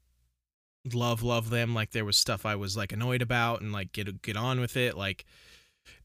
love 0.93 1.23
love 1.23 1.51
them. 1.51 1.75
Like 1.75 1.91
there 1.91 2.05
was 2.05 2.17
stuff 2.17 2.47
I 2.47 2.55
was 2.55 2.77
like 2.77 2.93
annoyed 2.93 3.21
about 3.23 3.61
and 3.61 3.73
like 3.73 3.93
get 3.93 4.23
get 4.23 4.37
on 4.37 4.61
with 4.61 4.77
it. 4.77 4.97
Like 4.97 5.25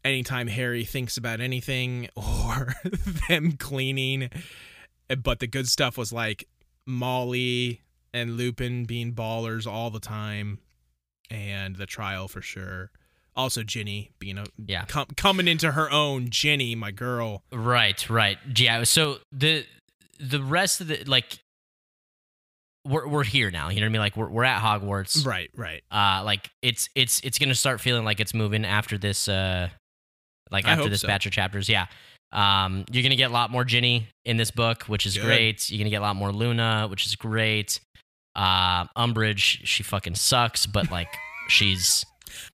anytime 0.03 0.47
Harry 0.47 0.83
thinks 0.83 1.17
about 1.17 1.39
anything 1.41 2.09
or 2.15 2.73
them 3.29 3.53
cleaning, 3.53 4.29
but 5.23 5.39
the 5.39 5.47
good 5.47 5.67
stuff 5.67 5.97
was 5.97 6.11
like 6.11 6.47
Molly 6.85 7.81
and 8.13 8.37
Lupin 8.37 8.85
being 8.85 9.13
ballers 9.13 9.65
all 9.67 9.89
the 9.89 9.99
time, 9.99 10.59
and 11.29 11.75
the 11.75 11.85
trial 11.85 12.27
for 12.27 12.41
sure. 12.41 12.91
Also, 13.35 13.61
Ginny 13.61 14.11
being 14.17 14.37
a 14.39 14.45
Yeah. 14.65 14.85
com- 14.85 15.07
coming 15.15 15.47
into 15.47 15.73
her 15.73 15.91
own. 15.91 16.29
Ginny, 16.31 16.73
my 16.73 16.89
girl. 16.91 17.43
Right, 17.51 18.09
right. 18.09 18.37
Yeah. 18.55 18.83
So 18.83 19.19
the 19.31 19.65
the 20.19 20.41
rest 20.41 20.81
of 20.81 20.87
the 20.87 21.03
like 21.05 21.37
we're 22.85 23.07
we're 23.07 23.23
here 23.23 23.51
now. 23.51 23.69
You 23.69 23.79
know 23.81 23.85
what 23.85 23.89
I 23.89 23.91
mean? 23.91 24.01
Like 24.01 24.17
we're 24.17 24.29
we're 24.29 24.43
at 24.43 24.61
Hogwarts. 24.61 25.25
Right, 25.25 25.49
right. 25.55 25.83
Uh 25.91 26.23
like 26.23 26.49
it's 26.61 26.89
it's 26.95 27.19
it's 27.23 27.37
gonna 27.37 27.53
start 27.55 27.81
feeling 27.81 28.05
like 28.05 28.19
it's 28.19 28.33
moving 28.33 28.65
after 28.65 28.97
this 28.97 29.27
uh 29.27 29.69
like 30.51 30.65
after 30.67 30.89
this 30.89 31.01
so. 31.01 31.07
batch 31.07 31.25
of 31.25 31.31
chapters. 31.31 31.67
Yeah. 31.69 31.87
Um 32.31 32.85
you're 32.91 33.03
gonna 33.03 33.15
get 33.17 33.29
a 33.29 33.33
lot 33.33 33.51
more 33.51 33.65
Ginny 33.65 34.07
in 34.25 34.37
this 34.37 34.51
book, 34.51 34.83
which 34.83 35.05
is 35.05 35.15
Good. 35.15 35.25
great. 35.25 35.69
You're 35.69 35.79
gonna 35.79 35.89
get 35.89 35.97
a 35.97 36.05
lot 36.05 36.15
more 36.15 36.31
Luna, 36.31 36.87
which 36.89 37.05
is 37.05 37.15
great. 37.15 37.79
Uh 38.37 38.85
Umbridge, 38.95 39.65
she 39.65 39.83
fucking 39.83 40.15
sucks, 40.15 40.65
but 40.65 40.89
like 40.91 41.09
she's 41.49 42.05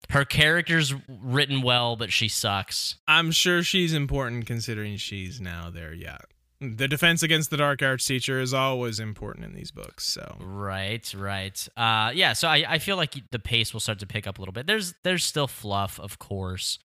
her 0.10 0.24
character's 0.26 0.94
written 1.08 1.62
well, 1.62 1.96
but 1.96 2.12
she 2.12 2.28
sucks. 2.30 2.96
I'm 3.08 3.32
sure 3.32 3.62
she's 3.64 3.94
important 3.94 4.46
considering 4.46 4.98
she's 4.98 5.42
now 5.42 5.70
there. 5.70 5.94
Yeah. 5.94 6.18
The 6.62 6.88
defense 6.88 7.24
against 7.24 7.50
the 7.50 7.58
dark 7.58 7.82
arts 7.82 8.06
teacher 8.06 8.40
is 8.40 8.54
always 8.54 9.02
important 9.02 9.46
in 9.46 9.54
these 9.54 9.72
books. 9.72 10.06
So 10.08 10.38
Right, 10.40 11.14
right. 11.18 11.68
Uh, 11.76 12.12
yeah. 12.16 12.32
So 12.32 12.48
I, 12.48 12.64
I 12.66 12.80
feel 12.80 12.96
like 12.96 13.16
the 13.32 13.40
pace 13.40 13.74
will 13.74 13.82
start 13.82 14.00
to 14.00 14.08
pick 14.08 14.26
up 14.28 14.38
a 14.38 14.42
little 14.42 14.54
bit. 14.54 14.66
There's 14.68 14.94
there's 15.04 15.26
still 15.26 15.48
fluff, 15.48 16.00
of 16.00 16.20
course. 16.20 16.80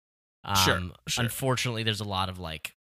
Um, 0.46 0.56
Sure, 0.56 0.82
sure. 1.08 1.24
Unfortunately, 1.26 1.84
there's 1.84 2.00
a 2.00 2.06
lot 2.08 2.30
of 2.30 2.40
like 2.40 2.74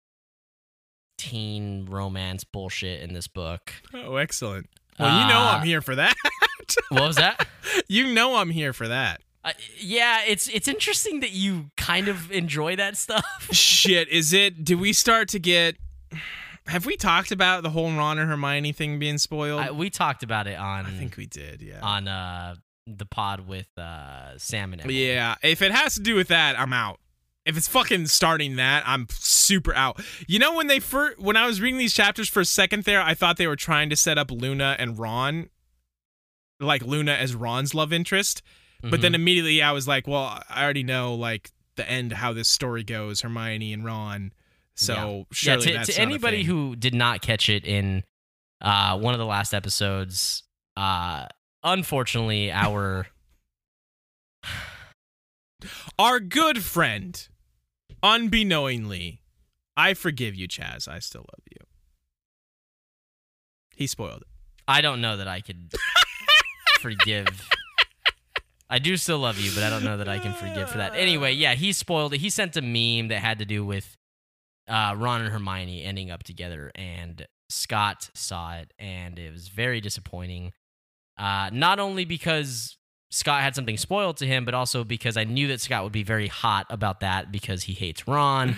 teen 1.17 1.85
romance 1.89 2.43
bullshit 2.43 3.01
in 3.01 3.13
this 3.13 3.27
book. 3.27 3.73
oh, 3.93 4.17
excellent. 4.17 4.69
Well, 4.99 5.21
you 5.21 5.27
know 5.27 5.39
Uh, 5.39 5.57
I'm 5.57 5.65
here 5.65 5.81
for 5.81 5.95
that. 5.95 6.15
What 6.89 7.01
was 7.03 7.15
that? 7.17 7.45
you 7.87 8.13
know 8.13 8.35
I'm 8.37 8.49
here 8.49 8.73
for 8.73 8.87
that. 8.87 9.21
uh, 9.43 9.51
yeah, 9.77 10.21
it's 10.25 10.47
it's 10.47 10.67
interesting 10.67 11.19
that 11.19 11.31
you 11.31 11.69
kind 11.77 12.07
of 12.07 12.31
enjoy 12.31 12.75
that 12.77 12.95
stuff. 12.97 13.25
Shit, 13.51 14.07
is 14.09 14.31
it? 14.33 14.63
Do 14.63 14.77
we 14.77 14.93
start 14.93 15.27
to 15.29 15.39
get? 15.39 15.75
Have 16.67 16.85
we 16.85 16.95
talked 16.95 17.31
about 17.31 17.61
the 17.63 17.69
whole 17.71 17.91
Ron 17.91 18.17
and 18.17 18.29
Hermione 18.29 18.71
thing 18.71 18.97
being 18.97 19.17
spoiled? 19.17 19.59
I, 19.61 19.71
we 19.71 19.89
talked 19.89 20.23
about 20.23 20.47
it 20.47 20.57
on 20.57 20.85
I 20.85 20.91
think 20.91 21.17
we 21.17 21.25
did. 21.25 21.61
Yeah. 21.61 21.79
on 21.81 22.07
uh 22.07 22.55
the 22.87 23.05
pod 23.05 23.47
with 23.47 23.67
uh 23.77 24.37
Sam 24.37 24.71
and 24.73 24.81
Emily. 24.81 25.05
Yeah, 25.13 25.35
if 25.43 25.61
it 25.61 25.71
has 25.73 25.95
to 25.95 25.99
do 26.01 26.15
with 26.15 26.29
that, 26.29 26.57
I'm 26.59 26.71
out. 26.73 26.99
If 27.45 27.57
it's 27.57 27.67
fucking 27.67 28.07
starting 28.07 28.55
that, 28.55 28.83
I'm 28.85 29.07
super 29.09 29.75
out. 29.75 30.01
You 30.27 30.39
know 30.39 30.53
when 30.55 30.67
they 30.67 30.79
first 30.79 31.19
when 31.19 31.35
I 31.35 31.45
was 31.45 31.59
reading 31.59 31.77
these 31.77 31.93
chapters 31.93 32.29
for 32.29 32.39
a 32.39 32.45
second 32.45 32.83
there, 32.83 33.01
I 33.01 33.13
thought 33.13 33.37
they 33.37 33.47
were 33.47 33.55
trying 33.57 33.89
to 33.89 33.95
set 33.97 34.17
up 34.17 34.31
Luna 34.31 34.75
and 34.79 34.97
Ron 34.97 35.49
like 36.59 36.83
Luna 36.83 37.11
as 37.13 37.35
Ron's 37.35 37.73
love 37.73 37.91
interest, 37.91 38.41
but 38.81 38.99
Mhm. 38.99 39.01
then 39.01 39.15
immediately 39.15 39.61
I 39.61 39.73
was 39.73 39.87
like, 39.87 40.07
well, 40.07 40.41
I 40.49 40.63
already 40.63 40.83
know 40.83 41.13
like 41.15 41.51
the 41.75 41.89
end 41.89 42.13
how 42.13 42.31
this 42.31 42.47
story 42.47 42.83
goes, 42.83 43.21
Hermione 43.21 43.73
and 43.73 43.83
Ron. 43.83 44.31
So 44.75 45.27
surely 45.31 45.73
yeah, 45.73 45.83
to, 45.83 45.91
to 45.91 45.99
anybody 46.01 46.43
who 46.45 46.75
did 46.77 46.93
not 46.93 47.21
catch 47.21 47.49
it 47.49 47.65
in 47.65 48.03
uh, 48.61 48.97
one 48.97 49.13
of 49.13 49.19
the 49.19 49.25
last 49.25 49.53
episodes, 49.53 50.43
uh, 50.77 51.25
unfortunately, 51.63 52.51
our 52.51 53.07
our 55.99 56.19
good 56.19 56.63
friend, 56.63 57.27
unbeknowingly, 58.03 59.21
I 59.75 59.93
forgive 59.93 60.35
you, 60.35 60.47
Chaz. 60.47 60.87
I 60.87 60.99
still 60.99 61.21
love 61.21 61.41
you. 61.49 61.65
He 63.75 63.87
spoiled 63.87 64.21
it. 64.21 64.27
I 64.67 64.81
don't 64.81 65.01
know 65.01 65.17
that 65.17 65.27
I 65.27 65.41
could 65.41 65.73
forgive. 66.79 67.49
I 68.69 68.79
do 68.79 68.97
still 68.97 69.19
love 69.19 69.39
you, 69.39 69.51
but 69.53 69.63
I 69.63 69.69
don't 69.69 69.83
know 69.83 69.97
that 69.97 70.07
I 70.07 70.19
can 70.19 70.33
forgive 70.33 70.69
for 70.69 70.77
that. 70.77 70.95
Anyway, 70.95 71.33
yeah, 71.33 71.53
he 71.53 71.73
spoiled 71.73 72.13
it. 72.13 72.19
He 72.21 72.29
sent 72.29 72.55
a 72.55 72.61
meme 72.61 73.09
that 73.09 73.19
had 73.19 73.39
to 73.39 73.45
do 73.45 73.65
with 73.65 73.97
uh, 74.67 74.95
Ron 74.97 75.21
and 75.21 75.31
Hermione 75.31 75.83
ending 75.83 76.11
up 76.11 76.23
together, 76.23 76.71
and 76.75 77.27
Scott 77.49 78.09
saw 78.13 78.55
it, 78.55 78.73
and 78.79 79.19
it 79.19 79.31
was 79.31 79.47
very 79.49 79.81
disappointing. 79.81 80.53
Uh, 81.17 81.49
not 81.51 81.79
only 81.79 82.05
because 82.05 82.77
Scott 83.13 83.43
had 83.43 83.53
something 83.53 83.77
spoiled 83.77 84.17
to 84.17 84.25
him, 84.25 84.43
but 84.43 84.55
also 84.55 84.83
because 84.83 85.17
I 85.17 85.23
knew 85.23 85.47
that 85.49 85.61
Scott 85.61 85.83
would 85.83 85.93
be 85.93 86.01
very 86.01 86.27
hot 86.27 86.65
about 86.71 87.01
that 87.01 87.31
because 87.31 87.61
he 87.61 87.73
hates 87.73 88.07
Ron. 88.07 88.55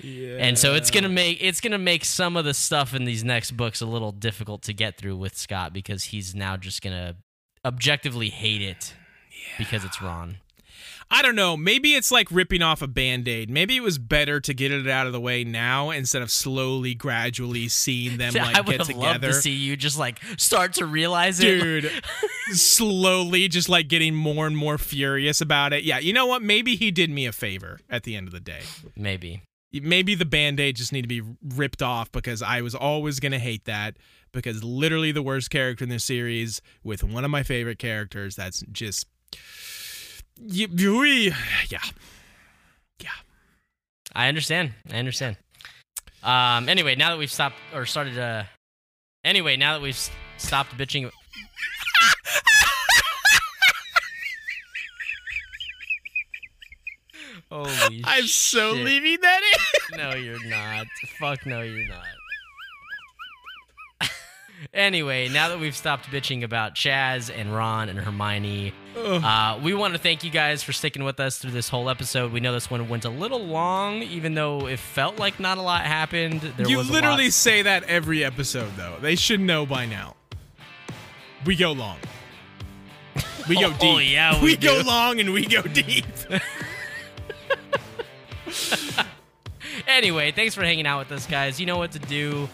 Yeah. 0.00 0.36
And 0.38 0.56
so 0.56 0.74
it's 0.74 0.92
gonna 0.92 1.08
make 1.08 1.42
it's 1.42 1.60
gonna 1.60 1.78
make 1.78 2.04
some 2.04 2.36
of 2.36 2.44
the 2.44 2.54
stuff 2.54 2.94
in 2.94 3.04
these 3.04 3.24
next 3.24 3.52
books 3.52 3.80
a 3.80 3.86
little 3.86 4.12
difficult 4.12 4.62
to 4.62 4.72
get 4.72 4.96
through 4.96 5.16
with 5.16 5.36
Scott 5.36 5.72
because 5.72 6.04
he's 6.04 6.34
now 6.34 6.56
just 6.56 6.80
gonna 6.80 7.16
objectively 7.64 8.28
hate 8.30 8.62
it 8.62 8.94
because 9.58 9.84
it's 9.84 10.00
Ron. 10.00 10.36
I 11.10 11.22
don't 11.22 11.36
know. 11.36 11.56
Maybe 11.56 11.94
it's 11.94 12.10
like 12.10 12.30
ripping 12.30 12.60
off 12.60 12.82
a 12.82 12.86
band 12.86 13.28
aid. 13.28 13.48
Maybe 13.48 13.76
it 13.76 13.82
was 13.82 13.96
better 13.96 14.40
to 14.40 14.52
get 14.52 14.72
it 14.72 14.86
out 14.86 15.06
of 15.06 15.14
the 15.14 15.20
way 15.20 15.42
now 15.42 15.88
instead 15.88 16.20
of 16.20 16.30
slowly, 16.30 16.94
gradually 16.94 17.68
seeing 17.68 18.18
them 18.18 18.34
like 18.34 18.56
I 18.56 18.60
would 18.60 18.78
get 18.78 18.86
have 18.86 18.96
loved 18.96 19.22
to 19.22 19.32
see 19.32 19.52
you 19.52 19.74
just 19.76 19.98
like 19.98 20.20
start 20.36 20.74
to 20.74 20.84
realize 20.84 21.40
it. 21.40 21.60
Dude, 21.60 22.02
slowly 22.50 23.48
just 23.48 23.70
like 23.70 23.88
getting 23.88 24.14
more 24.14 24.46
and 24.46 24.56
more 24.56 24.76
furious 24.76 25.40
about 25.40 25.72
it. 25.72 25.82
Yeah, 25.82 25.98
you 25.98 26.12
know 26.12 26.26
what? 26.26 26.42
Maybe 26.42 26.76
he 26.76 26.90
did 26.90 27.08
me 27.08 27.24
a 27.24 27.32
favor 27.32 27.80
at 27.88 28.02
the 28.02 28.14
end 28.14 28.28
of 28.28 28.34
the 28.34 28.40
day. 28.40 28.60
Maybe. 28.94 29.42
Maybe 29.72 30.14
the 30.14 30.26
band 30.26 30.60
aid 30.60 30.76
just 30.76 30.92
need 30.92 31.02
to 31.02 31.08
be 31.08 31.22
ripped 31.42 31.82
off 31.82 32.12
because 32.12 32.42
I 32.42 32.60
was 32.60 32.74
always 32.74 33.18
going 33.18 33.32
to 33.32 33.38
hate 33.38 33.64
that 33.64 33.96
because 34.32 34.62
literally 34.62 35.12
the 35.12 35.22
worst 35.22 35.50
character 35.50 35.84
in 35.84 35.90
the 35.90 35.98
series 35.98 36.60
with 36.82 37.02
one 37.02 37.24
of 37.24 37.30
my 37.30 37.42
favorite 37.42 37.78
characters 37.78 38.36
that's 38.36 38.62
just. 38.72 39.06
Yeah. 40.40 40.66
Yeah. 43.00 43.10
I 44.14 44.28
understand. 44.28 44.72
I 44.90 44.96
understand. 44.98 45.36
Um. 46.22 46.68
Anyway, 46.68 46.94
now 46.96 47.10
that 47.10 47.18
we've 47.18 47.30
stopped 47.30 47.56
or 47.74 47.86
started. 47.86 48.18
Uh. 48.18 48.44
Anyway, 49.24 49.56
now 49.56 49.74
that 49.74 49.82
we've 49.82 49.98
stopped 50.38 50.76
bitching. 50.76 51.10
Holy 57.50 58.02
I'm 58.04 58.26
so 58.26 58.74
shit. 58.74 58.84
leaving 58.84 59.18
that 59.22 59.40
in. 59.92 59.98
No, 59.98 60.14
you're 60.14 60.44
not. 60.48 60.86
Fuck 61.18 61.46
no, 61.46 61.62
you're 61.62 61.88
not. 61.88 62.04
Anyway, 64.74 65.28
now 65.28 65.48
that 65.50 65.58
we've 65.60 65.76
stopped 65.76 66.06
bitching 66.06 66.42
about 66.44 66.74
Chaz 66.74 67.30
and 67.34 67.54
Ron 67.54 67.88
and 67.88 67.98
Hermione, 67.98 68.72
uh, 68.96 69.58
we 69.62 69.74
want 69.74 69.94
to 69.94 69.98
thank 69.98 70.24
you 70.24 70.30
guys 70.30 70.62
for 70.62 70.72
sticking 70.72 71.04
with 71.04 71.20
us 71.20 71.38
through 71.38 71.52
this 71.52 71.68
whole 71.68 71.88
episode. 71.90 72.32
We 72.32 72.40
know 72.40 72.52
this 72.52 72.70
one 72.70 72.88
went 72.88 73.04
a 73.04 73.10
little 73.10 73.42
long, 73.44 74.02
even 74.02 74.34
though 74.34 74.66
it 74.66 74.78
felt 74.78 75.18
like 75.18 75.38
not 75.38 75.58
a 75.58 75.62
lot 75.62 75.82
happened. 75.82 76.40
There 76.56 76.68
you 76.68 76.78
was 76.78 76.90
literally 76.90 77.24
lot- 77.24 77.32
say 77.32 77.62
that 77.62 77.84
every 77.84 78.24
episode, 78.24 78.70
though. 78.76 78.96
They 79.00 79.14
should 79.16 79.40
know 79.40 79.64
by 79.66 79.86
now. 79.86 80.16
We 81.46 81.54
go 81.56 81.72
long. 81.72 81.98
We 83.48 83.54
go 83.60 83.68
Oh, 83.74 83.76
deep. 83.78 83.94
oh, 83.94 83.98
yeah, 83.98 84.42
we 84.42 84.56
go 84.56 84.82
do. 84.82 84.88
long 84.88 85.20
and 85.20 85.32
we 85.32 85.46
go 85.46 85.62
deep. 85.62 86.04
Anyway, 89.86 90.32
thanks 90.32 90.54
for 90.54 90.62
hanging 90.62 90.86
out 90.86 90.98
with 90.98 91.12
us, 91.12 91.24
guys. 91.26 91.58
You 91.60 91.64
know 91.66 91.78
what 91.78 91.92
to 91.92 91.98
do. 91.98 92.48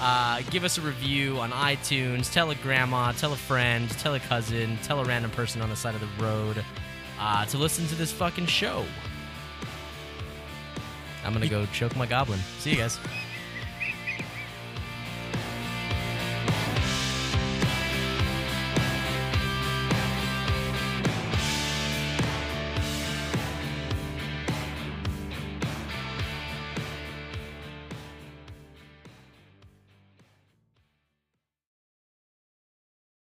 Uh, 0.00 0.40
give 0.50 0.64
us 0.64 0.78
a 0.78 0.80
review 0.80 1.38
on 1.38 1.50
iTunes. 1.50 2.32
Tell 2.32 2.50
a 2.50 2.54
grandma, 2.54 3.12
tell 3.12 3.34
a 3.34 3.36
friend, 3.36 3.90
tell 3.90 4.14
a 4.14 4.20
cousin, 4.20 4.78
tell 4.82 4.98
a 5.00 5.04
random 5.04 5.30
person 5.30 5.60
on 5.60 5.68
the 5.68 5.76
side 5.76 5.94
of 5.94 6.00
the 6.00 6.24
road 6.24 6.64
uh, 7.20 7.44
to 7.46 7.58
listen 7.58 7.86
to 7.88 7.94
this 7.94 8.10
fucking 8.10 8.46
show. 8.46 8.84
I'm 11.22 11.34
gonna 11.34 11.48
go 11.48 11.66
choke 11.66 11.94
my 11.96 12.06
goblin. 12.06 12.40
See 12.60 12.70
you 12.70 12.76
guys. 12.76 12.98